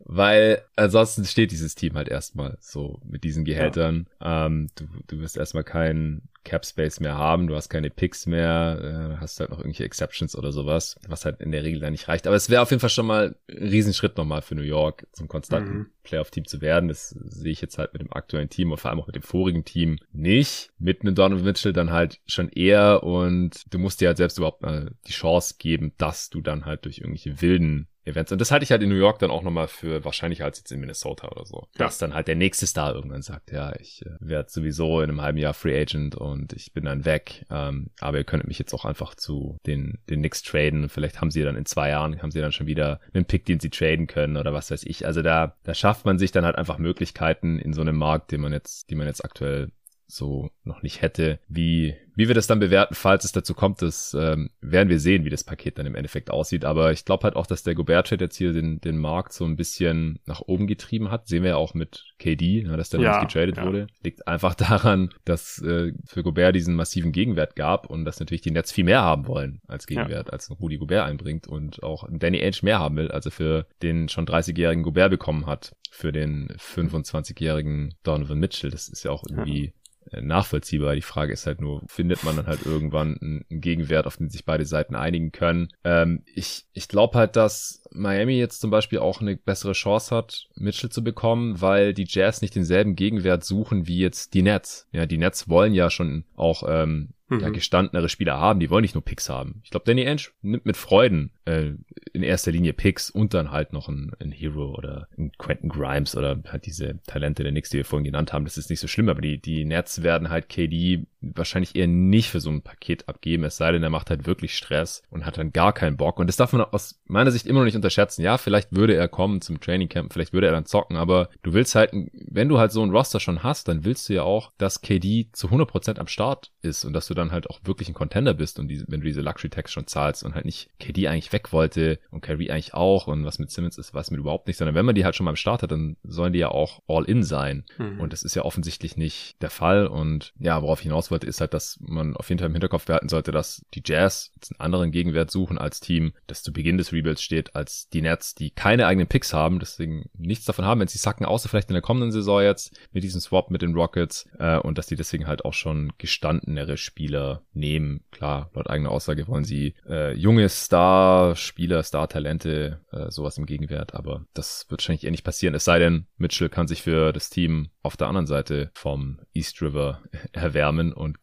Weil 0.00 0.62
ansonsten 0.76 1.24
steht 1.24 1.52
dieses 1.52 1.74
Team 1.74 1.94
halt 1.94 2.08
erstmal 2.08 2.56
so 2.60 3.00
mit 3.04 3.24
diesen 3.24 3.44
Gehältern. 3.44 4.06
Ja. 4.20 4.46
Ähm, 4.46 4.68
du, 4.74 4.86
du 5.06 5.20
wirst 5.20 5.36
erstmal 5.36 5.64
keinen 5.64 6.28
Cap 6.44 6.64
Space 6.64 7.00
mehr 7.00 7.16
haben, 7.16 7.46
du 7.46 7.54
hast 7.54 7.68
keine 7.68 7.90
Picks 7.90 8.26
mehr, 8.26 9.14
äh, 9.16 9.20
hast 9.20 9.40
halt 9.40 9.50
noch 9.50 9.58
irgendwelche 9.58 9.84
Exceptions 9.84 10.36
oder 10.36 10.52
sowas, 10.52 10.98
was 11.06 11.24
halt 11.24 11.40
in 11.40 11.52
der 11.52 11.64
Regel 11.64 11.80
dann 11.80 11.92
nicht 11.92 12.08
reicht. 12.08 12.26
Aber 12.26 12.36
es 12.36 12.48
wäre 12.48 12.62
auf 12.62 12.70
jeden 12.70 12.80
Fall 12.80 12.90
schon 12.90 13.06
mal 13.06 13.36
ein 13.48 13.68
Riesenschritt 13.68 14.16
nochmal 14.16 14.42
für 14.42 14.54
New 14.54 14.62
York, 14.62 15.06
zum 15.12 15.28
konstanten 15.28 15.72
mhm. 15.72 15.86
Playoff-Team 16.02 16.46
zu 16.46 16.60
werden. 16.60 16.88
Das 16.88 17.10
sehe 17.10 17.52
ich 17.52 17.60
jetzt 17.60 17.78
halt 17.78 17.92
mit 17.92 18.00
dem 18.02 18.12
aktuellen 18.12 18.48
Team 18.48 18.70
und 18.72 18.78
vor 18.78 18.90
allem 18.90 19.00
auch 19.00 19.06
mit 19.06 19.16
dem 19.16 19.22
vorigen 19.22 19.64
Team 19.64 19.98
nicht. 20.12 20.70
Mit 20.78 21.02
einem 21.02 21.14
Donovan 21.14 21.44
Mitchell 21.44 21.72
dann 21.72 21.90
halt 21.90 22.20
schon 22.26 22.48
eher 22.48 23.02
und 23.02 23.62
du 23.72 23.78
musst 23.78 24.00
dir 24.00 24.08
halt 24.08 24.16
selbst 24.16 24.38
überhaupt 24.38 24.62
mal 24.62 24.92
die 25.06 25.12
Chance 25.12 25.56
geben, 25.58 25.92
dass 25.98 26.30
du 26.30 26.40
dann 26.40 26.64
halt 26.64 26.84
durch 26.86 26.98
irgendwelche 26.98 27.42
wilden 27.42 27.88
Events. 28.04 28.32
Und 28.32 28.40
das 28.40 28.50
halte 28.50 28.64
ich 28.64 28.70
halt 28.70 28.82
in 28.82 28.88
New 28.88 28.96
York 28.96 29.18
dann 29.18 29.30
auch 29.30 29.42
nochmal 29.42 29.68
für 29.68 30.04
wahrscheinlicher 30.04 30.44
als 30.44 30.58
jetzt 30.58 30.72
in 30.72 30.80
Minnesota 30.80 31.28
oder 31.28 31.44
so. 31.44 31.68
Dass 31.76 31.98
dann 31.98 32.14
halt 32.14 32.28
der 32.28 32.36
nächste 32.36 32.66
Star 32.66 32.94
irgendwann 32.94 33.22
sagt, 33.22 33.52
ja, 33.52 33.74
ich 33.78 34.04
äh, 34.06 34.10
werde 34.20 34.50
sowieso 34.50 35.00
in 35.00 35.10
einem 35.10 35.20
halben 35.20 35.38
Jahr 35.38 35.54
Free 35.54 35.78
Agent 35.78 36.14
und 36.14 36.29
ich 36.52 36.72
bin 36.72 36.84
dann 36.84 37.04
weg. 37.04 37.44
Ähm, 37.50 37.90
aber 38.00 38.18
ihr 38.18 38.24
könntet 38.24 38.48
mich 38.48 38.58
jetzt 38.58 38.74
auch 38.74 38.84
einfach 38.84 39.14
zu 39.14 39.58
den, 39.66 39.98
den 40.08 40.20
Knicks 40.20 40.42
traden. 40.42 40.88
Vielleicht 40.88 41.20
haben 41.20 41.30
sie 41.30 41.42
dann 41.42 41.56
in 41.56 41.66
zwei 41.66 41.90
Jahren, 41.90 42.20
haben 42.22 42.30
sie 42.30 42.40
dann 42.40 42.52
schon 42.52 42.66
wieder 42.66 43.00
einen 43.12 43.24
Pick, 43.24 43.44
den 43.44 43.60
sie 43.60 43.70
traden 43.70 44.06
können 44.06 44.36
oder 44.36 44.52
was 44.52 44.70
weiß 44.70 44.84
ich. 44.84 45.06
Also 45.06 45.22
da, 45.22 45.56
da 45.62 45.74
schafft 45.74 46.04
man 46.04 46.18
sich 46.18 46.32
dann 46.32 46.44
halt 46.44 46.56
einfach 46.56 46.78
Möglichkeiten 46.78 47.58
in 47.58 47.72
so 47.72 47.80
einem 47.80 47.96
Markt, 47.96 48.32
den 48.32 48.40
man 48.40 48.52
jetzt, 48.52 48.90
die 48.90 48.94
man 48.94 49.06
jetzt 49.06 49.24
aktuell 49.24 49.70
so 50.10 50.50
noch 50.64 50.82
nicht 50.82 51.02
hätte. 51.02 51.38
Wie, 51.48 51.94
wie 52.14 52.28
wir 52.28 52.34
das 52.34 52.46
dann 52.46 52.58
bewerten, 52.58 52.94
falls 52.94 53.24
es 53.24 53.32
dazu 53.32 53.54
kommt, 53.54 53.82
das 53.82 54.14
ähm, 54.18 54.50
werden 54.60 54.88
wir 54.88 55.00
sehen, 55.00 55.24
wie 55.24 55.30
das 55.30 55.44
Paket 55.44 55.78
dann 55.78 55.86
im 55.86 55.94
Endeffekt 55.94 56.30
aussieht. 56.30 56.64
Aber 56.64 56.92
ich 56.92 57.04
glaube 57.04 57.24
halt 57.24 57.36
auch, 57.36 57.46
dass 57.46 57.62
der 57.62 57.74
Gobert-Trade 57.74 58.24
jetzt 58.24 58.36
hier 58.36 58.52
den, 58.52 58.80
den 58.80 58.98
Markt 58.98 59.32
so 59.32 59.44
ein 59.44 59.56
bisschen 59.56 60.18
nach 60.26 60.40
oben 60.40 60.66
getrieben 60.66 61.10
hat. 61.10 61.28
Sehen 61.28 61.42
wir 61.42 61.50
ja 61.50 61.56
auch 61.56 61.74
mit 61.74 62.04
KD, 62.18 62.64
ne, 62.64 62.76
dass 62.76 62.90
der 62.90 63.00
ja, 63.00 63.20
getradet 63.20 63.56
ja. 63.56 63.64
wurde. 63.64 63.86
Liegt 64.02 64.26
einfach 64.26 64.54
daran, 64.54 65.10
dass 65.24 65.62
äh, 65.62 65.92
für 66.04 66.22
Gobert 66.22 66.54
diesen 66.54 66.74
massiven 66.74 67.12
Gegenwert 67.12 67.56
gab 67.56 67.88
und 67.88 68.04
dass 68.04 68.20
natürlich 68.20 68.42
die 68.42 68.50
Nets 68.50 68.72
viel 68.72 68.84
mehr 68.84 69.02
haben 69.02 69.26
wollen 69.26 69.60
als 69.66 69.86
Gegenwert, 69.86 70.26
ja. 70.26 70.32
als 70.32 70.50
Rudi 70.50 70.78
Gobert 70.78 71.06
einbringt 71.06 71.46
und 71.46 71.82
auch 71.82 72.06
Danny 72.10 72.42
Ainge 72.42 72.58
mehr 72.62 72.78
haben 72.78 72.96
will, 72.96 73.10
als 73.10 73.26
er 73.26 73.32
für 73.32 73.66
den 73.82 74.08
schon 74.08 74.26
30-jährigen 74.26 74.82
Gobert 74.82 75.10
bekommen 75.10 75.46
hat 75.46 75.72
für 75.90 76.12
den 76.12 76.48
25-jährigen 76.58 77.94
Donovan 78.02 78.38
Mitchell. 78.38 78.70
Das 78.70 78.88
ist 78.88 79.04
ja 79.04 79.10
auch 79.10 79.24
irgendwie 79.28 79.74
nachvollziehbar. 80.12 80.94
Die 80.94 81.02
Frage 81.02 81.32
ist 81.32 81.46
halt 81.46 81.60
nur, 81.60 81.82
findet 81.86 82.24
man 82.24 82.36
dann 82.36 82.46
halt 82.46 82.66
irgendwann 82.66 83.18
einen 83.20 83.44
Gegenwert, 83.48 84.06
auf 84.06 84.16
den 84.16 84.30
sich 84.30 84.44
beide 84.44 84.64
Seiten 84.64 84.94
einigen 84.94 85.32
können? 85.32 85.68
Ähm, 85.84 86.22
ich 86.26 86.66
ich 86.72 86.88
glaube 86.88 87.18
halt, 87.18 87.36
dass 87.36 87.82
Miami 87.92 88.38
jetzt 88.38 88.60
zum 88.60 88.70
Beispiel 88.70 88.98
auch 88.98 89.20
eine 89.20 89.36
bessere 89.36 89.72
Chance 89.72 90.14
hat, 90.14 90.48
Mitchell 90.54 90.90
zu 90.90 91.02
bekommen, 91.02 91.60
weil 91.60 91.94
die 91.94 92.06
Jazz 92.08 92.42
nicht 92.42 92.54
denselben 92.54 92.96
Gegenwert 92.96 93.44
suchen 93.44 93.86
wie 93.86 93.98
jetzt 93.98 94.34
die 94.34 94.42
Nets. 94.42 94.88
Ja, 94.92 95.06
die 95.06 95.18
Nets 95.18 95.48
wollen 95.48 95.74
ja 95.74 95.90
schon 95.90 96.24
auch 96.36 96.64
ähm, 96.66 97.14
mhm. 97.30 97.40
ja, 97.40 97.48
gestandenere 97.48 98.08
Spieler 98.08 98.38
haben. 98.38 98.60
Die 98.60 98.70
wollen 98.70 98.82
nicht 98.82 98.94
nur 98.94 99.04
Picks 99.04 99.28
haben. 99.28 99.60
Ich 99.64 99.70
glaube, 99.70 99.84
Danny 99.86 100.06
Ainge 100.06 100.22
nimmt 100.42 100.66
mit 100.66 100.76
Freuden 100.76 101.30
äh, 101.46 101.72
in 102.12 102.22
erster 102.22 102.52
Linie 102.52 102.72
Picks 102.72 103.10
und 103.10 103.34
dann 103.34 103.50
halt 103.50 103.72
noch 103.72 103.88
ein, 103.88 104.12
ein 104.20 104.32
Hero 104.32 104.74
oder 104.76 105.08
ein 105.16 105.32
Quentin 105.38 105.68
Grimes 105.68 106.16
oder 106.16 106.42
halt 106.46 106.66
diese 106.66 107.00
Talente 107.06 107.42
der 107.42 107.52
Knicks, 107.52 107.70
die 107.70 107.78
wir 107.78 107.84
vorhin 107.84 108.04
genannt 108.04 108.32
haben. 108.32 108.44
Das 108.44 108.58
ist 108.58 108.70
nicht 108.70 108.80
so 108.80 108.88
schlimm, 108.88 109.08
aber 109.08 109.20
die, 109.20 109.38
die 109.38 109.64
Nets 109.64 110.02
werden 110.02 110.28
halt 110.28 110.48
KD 110.48 111.06
wahrscheinlich 111.20 111.76
eher 111.76 111.86
nicht 111.86 112.30
für 112.30 112.40
so 112.40 112.50
ein 112.50 112.62
Paket 112.62 113.08
abgeben, 113.08 113.44
es 113.44 113.56
sei 113.56 113.72
denn, 113.72 113.82
er 113.82 113.90
macht 113.90 114.10
halt 114.10 114.26
wirklich 114.26 114.56
Stress 114.56 115.02
und 115.10 115.26
hat 115.26 115.36
dann 115.36 115.52
gar 115.52 115.72
keinen 115.72 115.96
Bock. 115.96 116.18
Und 116.18 116.26
das 116.26 116.36
darf 116.36 116.52
man 116.52 116.62
aus 116.62 117.00
meiner 117.06 117.30
Sicht 117.30 117.46
immer 117.46 117.60
noch 117.60 117.66
nicht 117.66 117.76
unterschätzen. 117.76 118.22
Ja, 118.22 118.38
vielleicht 118.38 118.74
würde 118.74 118.94
er 118.94 119.08
kommen 119.08 119.40
zum 119.40 119.60
Training 119.60 119.88
Camp, 119.88 120.12
vielleicht 120.12 120.32
würde 120.32 120.46
er 120.46 120.52
dann 120.52 120.66
zocken, 120.66 120.96
aber 120.96 121.28
du 121.42 121.52
willst 121.52 121.74
halt, 121.74 121.92
wenn 121.92 122.48
du 122.48 122.58
halt 122.58 122.72
so 122.72 122.82
ein 122.82 122.90
Roster 122.90 123.20
schon 123.20 123.42
hast, 123.42 123.68
dann 123.68 123.84
willst 123.84 124.08
du 124.08 124.14
ja 124.14 124.22
auch, 124.22 124.52
dass 124.58 124.80
KD 124.80 125.28
zu 125.32 125.48
100% 125.48 125.98
am 125.98 126.06
Start 126.06 126.52
ist 126.62 126.84
und 126.84 126.92
dass 126.92 127.06
du 127.06 127.14
dann 127.20 127.32
halt 127.32 127.48
auch 127.48 127.60
wirklich 127.64 127.88
ein 127.88 127.94
Contender 127.94 128.34
bist 128.34 128.58
und 128.58 128.68
diese, 128.68 128.84
wenn 128.88 129.00
du 129.00 129.06
diese 129.06 129.20
Luxury 129.20 129.50
Tax 129.50 129.72
schon 129.72 129.86
zahlst 129.86 130.24
und 130.24 130.34
halt 130.34 130.44
nicht 130.44 130.70
KD 130.78 131.08
eigentlich 131.08 131.32
weg 131.32 131.52
wollte 131.52 131.98
und 132.10 132.20
Kyrie 132.20 132.50
eigentlich 132.50 132.74
auch 132.74 133.06
und 133.06 133.24
was 133.24 133.38
mit 133.38 133.50
Simmons 133.50 133.78
ist, 133.78 133.94
was 133.94 134.10
mit 134.10 134.20
überhaupt 134.20 134.46
nicht, 134.46 134.56
sondern 134.56 134.74
wenn 134.74 134.86
man 134.86 134.94
die 134.94 135.04
halt 135.04 135.14
schon 135.14 135.24
mal 135.24 135.30
am 135.30 135.36
Start 135.36 135.62
hat, 135.62 135.70
dann 135.70 135.96
sollen 136.02 136.32
die 136.32 136.38
ja 136.38 136.48
auch 136.48 136.80
all 136.86 137.04
in 137.04 137.22
sein. 137.22 137.64
Mhm. 137.78 138.00
Und 138.00 138.12
das 138.12 138.22
ist 138.22 138.34
ja 138.34 138.44
offensichtlich 138.44 138.96
nicht 138.96 139.40
der 139.42 139.50
Fall 139.50 139.86
und 139.86 140.32
ja, 140.38 140.62
worauf 140.62 140.80
ich 140.80 140.84
hinaus 140.84 141.10
wollte, 141.10 141.26
ist 141.26 141.40
halt, 141.40 141.54
dass 141.54 141.78
man 141.80 142.16
auf 142.16 142.28
jeden 142.28 142.38
Fall 142.38 142.48
im 142.48 142.54
Hinterkopf 142.54 142.86
behalten 142.86 143.08
sollte, 143.08 143.32
dass 143.32 143.64
die 143.74 143.82
Jazz 143.84 144.32
jetzt 144.34 144.52
einen 144.52 144.60
anderen 144.60 144.90
Gegenwert 144.90 145.30
suchen 145.30 145.58
als 145.58 145.80
Team, 145.80 146.12
das 146.26 146.42
zu 146.42 146.52
Beginn 146.52 146.78
des 146.78 146.92
Rebuilds 146.92 147.22
steht, 147.22 147.54
als 147.54 147.88
die 147.88 148.02
Nets, 148.02 148.34
die 148.34 148.50
keine 148.50 148.86
eigenen 148.86 149.08
Picks 149.08 149.32
haben, 149.32 149.58
deswegen 149.58 150.08
nichts 150.16 150.44
davon 150.44 150.64
haben, 150.64 150.80
wenn 150.80 150.88
sie 150.88 150.98
sacken, 150.98 151.26
außer 151.26 151.48
vielleicht 151.48 151.70
in 151.70 151.74
der 151.74 151.82
kommenden 151.82 152.12
Saison 152.12 152.42
jetzt 152.42 152.76
mit 152.92 153.04
diesem 153.04 153.20
Swap 153.20 153.50
mit 153.50 153.62
den 153.62 153.74
Rockets 153.74 154.28
äh, 154.38 154.58
und 154.58 154.78
dass 154.78 154.86
die 154.86 154.96
deswegen 154.96 155.26
halt 155.26 155.44
auch 155.44 155.54
schon 155.54 155.92
gestandenere 155.98 156.76
Spieler 156.76 157.09
nehmen. 157.52 158.04
Klar, 158.10 158.50
laut 158.54 158.68
eigener 158.68 158.90
Aussage 158.90 159.26
wollen 159.28 159.44
sie 159.44 159.74
äh, 159.88 160.14
junge 160.14 160.48
Star-Spieler, 160.48 161.82
Star-Talente, 161.82 162.80
äh, 162.92 163.10
sowas 163.10 163.38
im 163.38 163.46
Gegenwert, 163.46 163.94
aber 163.94 164.26
das 164.34 164.66
wird 164.68 164.80
wahrscheinlich 164.80 165.04
eher 165.04 165.10
nicht 165.10 165.24
passieren, 165.24 165.54
es 165.54 165.64
sei 165.64 165.78
denn, 165.78 166.06
Mitchell 166.16 166.48
kann 166.48 166.68
sich 166.68 166.82
für 166.82 167.12
das 167.12 167.30
Team 167.30 167.70
auf 167.82 167.96
der 167.96 168.08
anderen 168.08 168.26
Seite 168.26 168.70
vom 168.74 169.20
East 169.32 169.60
River 169.62 170.00
erwärmen 170.32 170.92
und 170.92 171.18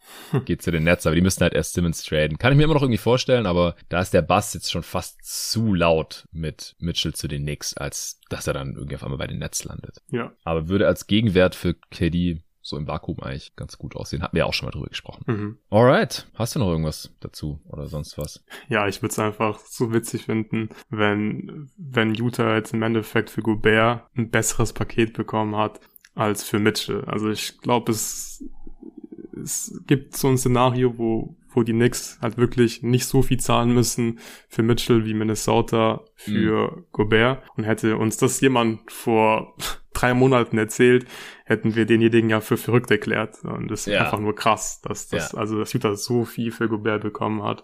geht 0.46 0.62
zu 0.62 0.72
den 0.72 0.84
Nets, 0.84 1.06
aber 1.06 1.16
die 1.16 1.22
müssten 1.22 1.44
halt 1.44 1.54
erst 1.54 1.74
Simmons 1.74 2.04
traden. 2.04 2.38
Kann 2.38 2.52
ich 2.52 2.58
mir 2.58 2.64
immer 2.64 2.74
noch 2.74 2.82
irgendwie 2.82 2.98
vorstellen, 2.98 3.46
aber 3.46 3.76
da 3.90 4.02
ist 4.02 4.14
der 4.14 4.22
Bass 4.22 4.54
jetzt 4.54 4.72
schon 4.72 4.84
fast 4.84 5.24
zu 5.24 5.74
laut 5.74 6.28
mit 6.32 6.76
Mitchell 6.80 7.14
zu 7.14 7.28
den 7.28 7.44
Knicks, 7.44 7.76
als 7.76 8.20
dass 8.30 8.48
er 8.48 8.54
dann 8.54 8.76
irgendwie 8.76 8.96
auf 8.96 9.04
einmal 9.04 9.20
bei 9.20 9.28
den 9.28 9.40
Nets 9.40 9.64
landet. 9.64 10.02
Ja. 10.10 10.34
Aber 10.44 10.68
würde 10.68 10.88
als 10.88 11.08
Gegenwert 11.08 11.56
für 11.56 11.74
KD 11.74 12.42
so 12.68 12.78
im 12.78 12.88
Vakuum 12.88 13.22
eigentlich 13.22 13.56
ganz 13.56 13.78
gut 13.78 13.96
aussehen. 13.96 14.22
Hatten 14.22 14.36
wir 14.36 14.46
auch 14.46 14.54
schon 14.54 14.66
mal 14.66 14.72
drüber 14.72 14.88
gesprochen. 14.88 15.24
Mhm. 15.26 15.58
Alright. 15.70 16.28
Hast 16.34 16.56
du 16.56 16.60
noch 16.60 16.68
irgendwas 16.68 17.16
dazu 17.22 17.62
oder 17.70 17.88
sonst 17.88 18.18
was? 18.18 18.44
Ja, 18.68 18.88
ich 18.88 19.02
würde 19.02 19.14
es 19.14 19.20
einfach 19.20 19.60
so 19.60 19.94
witzig 19.94 20.26
finden, 20.26 20.70
wenn, 20.90 21.72
wenn 21.78 22.14
Utah 22.14 22.56
jetzt 22.56 22.74
im 22.74 22.84
Endeffekt 22.84 23.30
für 23.30 23.42
Gobert 23.42 24.04
ein 24.18 24.32
besseres 24.32 24.74
Paket 24.74 25.14
bekommen 25.14 25.56
hat 25.56 25.80
als 26.14 26.44
für 26.44 26.60
Mitchell. 26.60 27.06
Also 27.06 27.30
ich 27.30 27.58
glaube, 27.60 27.92
es, 27.94 28.44
es 29.42 29.82
gibt 29.88 30.18
so 30.18 30.28
ein 30.28 30.38
Szenario, 30.38 30.98
wo, 30.98 31.38
wo 31.50 31.64
die 31.64 31.72
Knicks 31.72 32.20
halt 32.22 32.38
wirklich 32.38 32.84
nicht 32.84 33.06
so 33.06 33.22
viel 33.22 33.40
zahlen 33.40 33.74
müssen 33.74 34.20
für 34.50 34.62
Mitchell 34.62 35.06
wie 35.06 35.14
Minnesota 35.14 36.04
für 36.16 36.72
mhm. 36.76 36.86
Gobert. 36.92 37.44
Und 37.56 37.64
hätte 37.64 37.96
uns 37.96 38.18
das 38.18 38.42
jemand 38.42 38.92
vor 38.92 39.56
drei 39.94 40.14
Monaten 40.14 40.58
erzählt, 40.58 41.06
hätten 41.48 41.76
wir 41.76 41.86
denjenigen 41.86 42.30
ja 42.30 42.42
für 42.42 42.58
verrückt 42.58 42.92
erklärt. 42.92 43.42
Und 43.46 43.72
das 43.72 43.88
ist 43.88 43.94
ja. 43.94 44.02
einfach 44.04 44.20
nur 44.20 44.36
krass, 44.36 44.82
dass 44.82 45.08
das, 45.08 45.32
ja. 45.32 45.38
also 45.38 45.58
dass 45.58 45.72
Utah 45.72 45.96
so 45.96 46.26
viel 46.26 46.52
für 46.52 46.68
Gobert 46.68 47.04
bekommen 47.04 47.42
hat. 47.42 47.64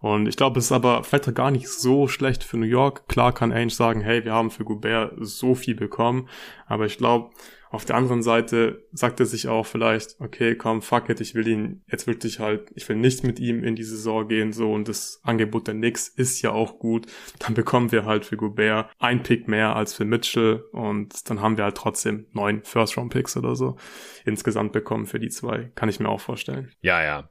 Und 0.00 0.26
ich 0.28 0.36
glaube, 0.36 0.58
es 0.58 0.66
ist 0.66 0.72
aber 0.72 1.02
vielleicht 1.02 1.34
gar 1.34 1.50
nicht 1.50 1.66
so 1.66 2.08
schlecht 2.08 2.44
für 2.44 2.58
New 2.58 2.66
York. 2.66 3.08
Klar 3.08 3.32
kann 3.32 3.50
Ainge 3.50 3.70
sagen, 3.70 4.02
hey, 4.02 4.22
wir 4.24 4.34
haben 4.34 4.50
für 4.50 4.64
Gobert 4.64 5.14
so 5.18 5.54
viel 5.54 5.74
bekommen. 5.74 6.28
Aber 6.66 6.84
ich 6.84 6.98
glaube, 6.98 7.30
auf 7.72 7.86
der 7.86 7.96
anderen 7.96 8.22
Seite 8.22 8.86
sagt 8.92 9.18
er 9.18 9.26
sich 9.26 9.48
auch 9.48 9.64
vielleicht, 9.64 10.20
okay, 10.20 10.54
komm, 10.54 10.82
fuck 10.82 11.08
it, 11.08 11.20
ich 11.22 11.34
will 11.34 11.48
ihn 11.48 11.82
jetzt 11.90 12.06
wirklich 12.06 12.38
halt, 12.38 12.70
ich 12.74 12.86
will 12.88 12.96
nicht 12.96 13.24
mit 13.24 13.40
ihm 13.40 13.64
in 13.64 13.76
die 13.76 13.82
Saison 13.82 14.28
gehen, 14.28 14.52
so, 14.52 14.72
und 14.72 14.88
das 14.88 15.20
Angebot 15.22 15.66
der 15.66 15.74
Knicks 15.74 16.08
ist 16.08 16.42
ja 16.42 16.52
auch 16.52 16.78
gut. 16.78 17.06
Dann 17.38 17.54
bekommen 17.54 17.90
wir 17.90 18.04
halt 18.04 18.26
für 18.26 18.36
Gobert 18.36 18.90
ein 18.98 19.22
Pick 19.22 19.48
mehr 19.48 19.74
als 19.74 19.94
für 19.94 20.04
Mitchell 20.04 20.64
und 20.72 21.30
dann 21.30 21.40
haben 21.40 21.56
wir 21.56 21.64
halt 21.64 21.76
trotzdem 21.76 22.26
neun 22.32 22.62
First-Round-Picks 22.62 23.38
oder 23.38 23.56
so 23.56 23.76
insgesamt 24.26 24.72
bekommen 24.72 25.06
für 25.06 25.18
die 25.18 25.30
zwei. 25.30 25.72
Kann 25.74 25.88
ich 25.88 25.98
mir 25.98 26.10
auch 26.10 26.20
vorstellen. 26.20 26.70
Ja, 26.82 27.02
ja. 27.02 27.28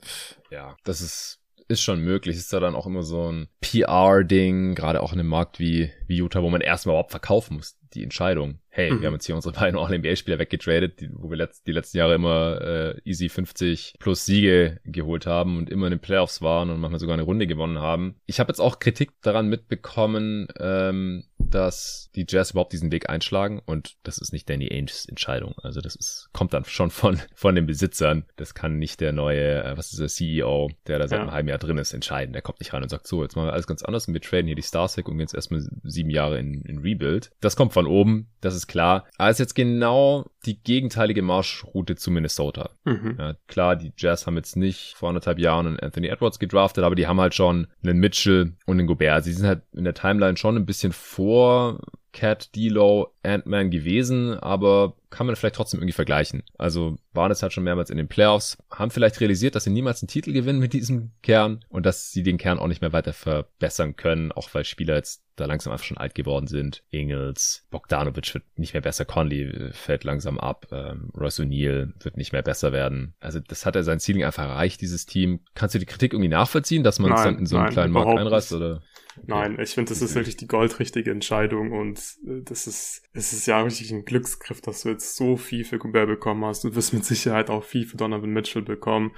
Ja, 0.50 0.76
das 0.84 1.02
ist 1.02 1.38
ist 1.68 1.82
schon 1.82 2.02
möglich. 2.02 2.36
Ist 2.36 2.52
da 2.52 2.60
dann 2.60 2.76
auch 2.76 2.86
immer 2.86 3.02
so 3.04 3.32
ein 3.32 3.48
PR-Ding, 3.62 4.76
gerade 4.76 5.02
auch 5.02 5.14
in 5.14 5.20
einem 5.20 5.30
Markt 5.30 5.58
wie, 5.58 5.90
wie 6.06 6.18
Utah, 6.18 6.44
wo 6.44 6.50
man 6.50 6.62
erstmal 6.62 6.96
überhaupt 6.96 7.12
verkaufen 7.12 7.56
muss, 7.56 7.78
die 7.96 8.04
Entscheidung. 8.04 8.60
Hey, 8.70 8.90
mhm. 8.90 9.02
wir 9.02 9.08
haben 9.08 9.14
jetzt 9.16 9.26
hier 9.26 9.36
unsere 9.36 9.54
beiden 9.60 9.78
All-NBA-Spieler 9.78 10.40
weggetradet, 10.40 11.02
die, 11.02 11.10
wo 11.14 11.30
wir 11.30 11.38
letzt, 11.38 11.68
die 11.68 11.74
letzten 11.74 11.98
Jahre 11.98 12.16
immer 12.16 12.62
äh, 12.62 13.02
easy 13.04 13.28
50 13.30 13.96
plus 14.00 14.26
Siege 14.26 14.80
geholt 14.86 15.26
haben 15.26 15.58
und 15.58 15.70
immer 15.70 15.88
in 15.88 15.92
den 15.92 16.00
Playoffs 16.00 16.42
waren 16.42 16.70
und 16.70 16.80
manchmal 16.80 17.00
sogar 17.00 17.14
eine 17.14 17.24
Runde 17.24 17.48
gewonnen 17.48 17.80
haben. 17.80 18.16
Ich 18.26 18.40
habe 18.40 18.50
jetzt 18.50 18.60
auch 18.60 18.80
Kritik 18.80 19.12
daran 19.22 19.48
mitbekommen, 19.48 20.48
ähm, 20.58 21.26
dass 21.38 22.10
die 22.16 22.26
Jazz 22.28 22.52
überhaupt 22.52 22.72
diesen 22.72 22.92
Weg 22.92 23.10
einschlagen 23.10 23.62
und 23.66 23.96
das 24.04 24.18
ist 24.18 24.32
nicht 24.32 24.50
Danny 24.50 24.72
Ainges 24.72 25.06
Entscheidung. 25.06 25.56
Also 25.62 25.82
das 25.82 25.96
ist, 25.96 26.30
kommt 26.32 26.54
dann 26.54 26.64
schon 26.64 26.92
von, 26.92 27.20
von 27.36 27.56
den 27.56 27.66
Besitzern. 27.66 28.24
Das 28.38 28.54
kann 28.54 28.78
nicht 28.78 29.02
der 29.02 29.12
neue, 29.12 29.64
äh, 29.64 29.78
was 29.78 29.92
ist 29.92 30.00
der 30.00 30.08
CEO, 30.08 30.70
der 30.88 31.00
da 31.00 31.08
seit 31.08 31.18
ja. 31.18 31.24
einem 31.24 31.34
halben 31.34 31.50
Jahr 31.50 31.58
drin 31.58 31.78
ist, 31.78 31.94
entscheiden. 31.94 32.32
Der 32.32 32.42
kommt 32.42 32.60
nicht 32.60 32.74
rein 32.74 32.84
und 32.84 32.90
sagt, 32.90 33.08
so, 33.08 33.22
jetzt 33.22 33.36
machen 33.36 33.48
wir 33.48 33.54
alles 33.54 33.68
ganz 33.68 33.84
anders 33.84 34.08
und 34.08 34.14
wir 34.14 34.22
traden 34.22 34.48
hier 34.48 34.56
die 34.56 34.62
Stars 34.62 34.96
weg 34.96 35.08
und 35.08 35.16
gehen 35.16 35.22
jetzt 35.22 35.36
erstmal 35.36 35.62
sieben 35.84 36.10
Jahre 36.10 36.40
in, 36.40 36.62
in 36.62 36.80
Rebuild. 36.80 37.32
Das 37.42 37.56
kommt 37.56 37.74
von 37.74 37.81
oben, 37.88 38.30
das 38.42 38.56
ist 38.56 38.68
klar. 38.68 39.06
Aber 39.18 39.30
es 39.30 39.36
ist 39.36 39.40
jetzt 39.40 39.56
genau 39.56 40.26
die 40.46 40.62
gegenteilige 40.62 41.22
Marschroute 41.22 41.96
zu 41.96 42.12
Minnesota. 42.12 42.72
Mhm. 42.86 43.16
Ja, 43.20 43.36
klar, 43.48 43.76
die 43.76 43.94
Jazz 43.98 44.26
haben 44.26 44.38
jetzt 44.38 44.56
nicht 44.56 44.94
vor 44.96 45.10
anderthalb 45.10 45.40
Jahren 45.40 45.68
einen 45.68 45.80
Anthony 45.80 46.08
Edwards 46.08 46.40
gedraftet, 46.40 46.84
aber 46.84 46.96
die 46.96 47.08
haben 47.08 47.22
halt 47.22 47.36
schon 47.36 47.68
einen 47.84 48.00
Mitchell 48.00 48.54
und 48.66 48.80
einen 48.80 48.88
Gobert. 48.88 49.24
Sie 49.24 49.34
sind 49.34 49.46
halt 49.46 49.64
in 49.74 49.84
der 49.84 49.94
Timeline 49.94 50.38
schon 50.38 50.56
ein 50.56 50.66
bisschen 50.66 50.92
vor 50.92 51.80
Cat, 52.14 52.56
D-Low, 52.56 53.14
Ant-Man 53.24 53.72
gewesen, 53.72 54.38
aber 54.38 54.96
kann 55.10 55.28
man 55.28 55.36
vielleicht 55.36 55.56
trotzdem 55.56 55.80
irgendwie 55.80 55.94
vergleichen. 55.94 56.44
Also 56.58 56.98
waren 57.14 57.32
es 57.32 57.44
halt 57.44 57.54
schon 57.54 57.64
mehrmals 57.64 57.90
in 57.90 57.98
den 57.98 58.08
Playoffs, 58.08 58.58
haben 58.70 58.92
vielleicht 58.92 59.20
realisiert, 59.20 59.56
dass 59.56 59.66
sie 59.66 59.70
niemals 59.70 60.02
einen 60.02 60.08
Titel 60.08 60.32
gewinnen 60.32 60.60
mit 60.60 60.74
diesem 60.74 61.12
Kern 61.22 61.64
und 61.70 61.86
dass 61.86 62.12
sie 62.12 62.24
den 62.24 62.38
Kern 62.38 62.60
auch 62.60 62.68
nicht 62.68 62.82
mehr 62.82 62.94
weiter 62.94 63.14
verbessern 63.14 63.96
können, 63.96 64.32
auch 64.32 64.50
weil 64.54 64.64
Spieler 64.64 64.96
jetzt 64.96 65.24
da 65.36 65.46
langsam 65.46 65.74
einfach 65.74 65.86
schon 65.86 65.98
alt 65.98 66.16
geworden 66.16 66.48
sind. 66.48 66.84
Ingels, 66.92 67.66
Bogdanovic 67.72 68.34
wird 68.34 68.44
nicht 68.56 68.74
mehr 68.74 68.82
besser, 68.82 69.06
Conley 69.06 69.72
fällt 69.72 70.04
langsam 70.04 70.40
ab, 70.40 70.68
ähm, 70.72 71.10
Royce 71.18 71.42
O'Neill 71.42 71.94
wird 72.00 72.18
nicht 72.18 72.32
mehr 72.32 72.44
besser 72.44 72.72
werden. 72.72 73.14
Also 73.20 73.40
das 73.40 73.66
hat 73.66 73.76
er 73.76 73.84
sein 73.84 74.00
Ziel 74.00 74.24
einfach 74.24 74.44
erreicht, 74.44 74.82
dieses 74.82 75.06
Team. 75.06 75.42
Kannst 75.56 75.76
du 75.76 75.80
die 75.80 75.86
Kritik 75.86 76.14
irgendwie 76.14 76.30
nachvollziehen, 76.30 76.84
dass 76.84 77.00
man 77.00 77.14
es 77.14 77.24
dann 77.24 77.40
in 77.40 77.46
so 77.46 77.56
einen 77.56 77.66
nein, 77.66 77.74
kleinen 77.74 77.94
Markt 77.94 78.18
einreißt? 78.18 78.54
Oder? 78.54 78.82
Nein, 79.28 79.60
ich 79.60 79.72
finde, 79.72 79.90
das 79.90 80.02
ist 80.02 80.16
wirklich 80.16 80.38
die 80.38 80.48
goldrichtige 80.48 81.12
Entscheidung 81.12 81.72
und 81.72 82.00
äh, 82.26 82.42
das 82.44 82.68
ist, 82.68 83.04
es 83.14 83.34
ist 83.34 83.46
ja 83.46 83.62
richtig 83.62 83.92
ein 83.92 84.06
Glücksgriff, 84.06 84.62
dass 84.62 84.82
du 84.82 84.90
jetzt 84.90 85.16
so 85.16 85.38
viel 85.38 85.64
für 85.64 85.78
Gobert 85.78 86.08
bekommen 86.08 86.44
hast. 86.46 86.64
Du 86.64 86.76
wirst 86.76 86.94
mit 86.94 87.06
Sicherheit 87.06 87.50
auch 87.50 87.64
viel 87.64 87.86
für 87.86 87.98
Donovan 87.98 88.32
Mitchell 88.32 88.62
bekommen. 88.62 89.12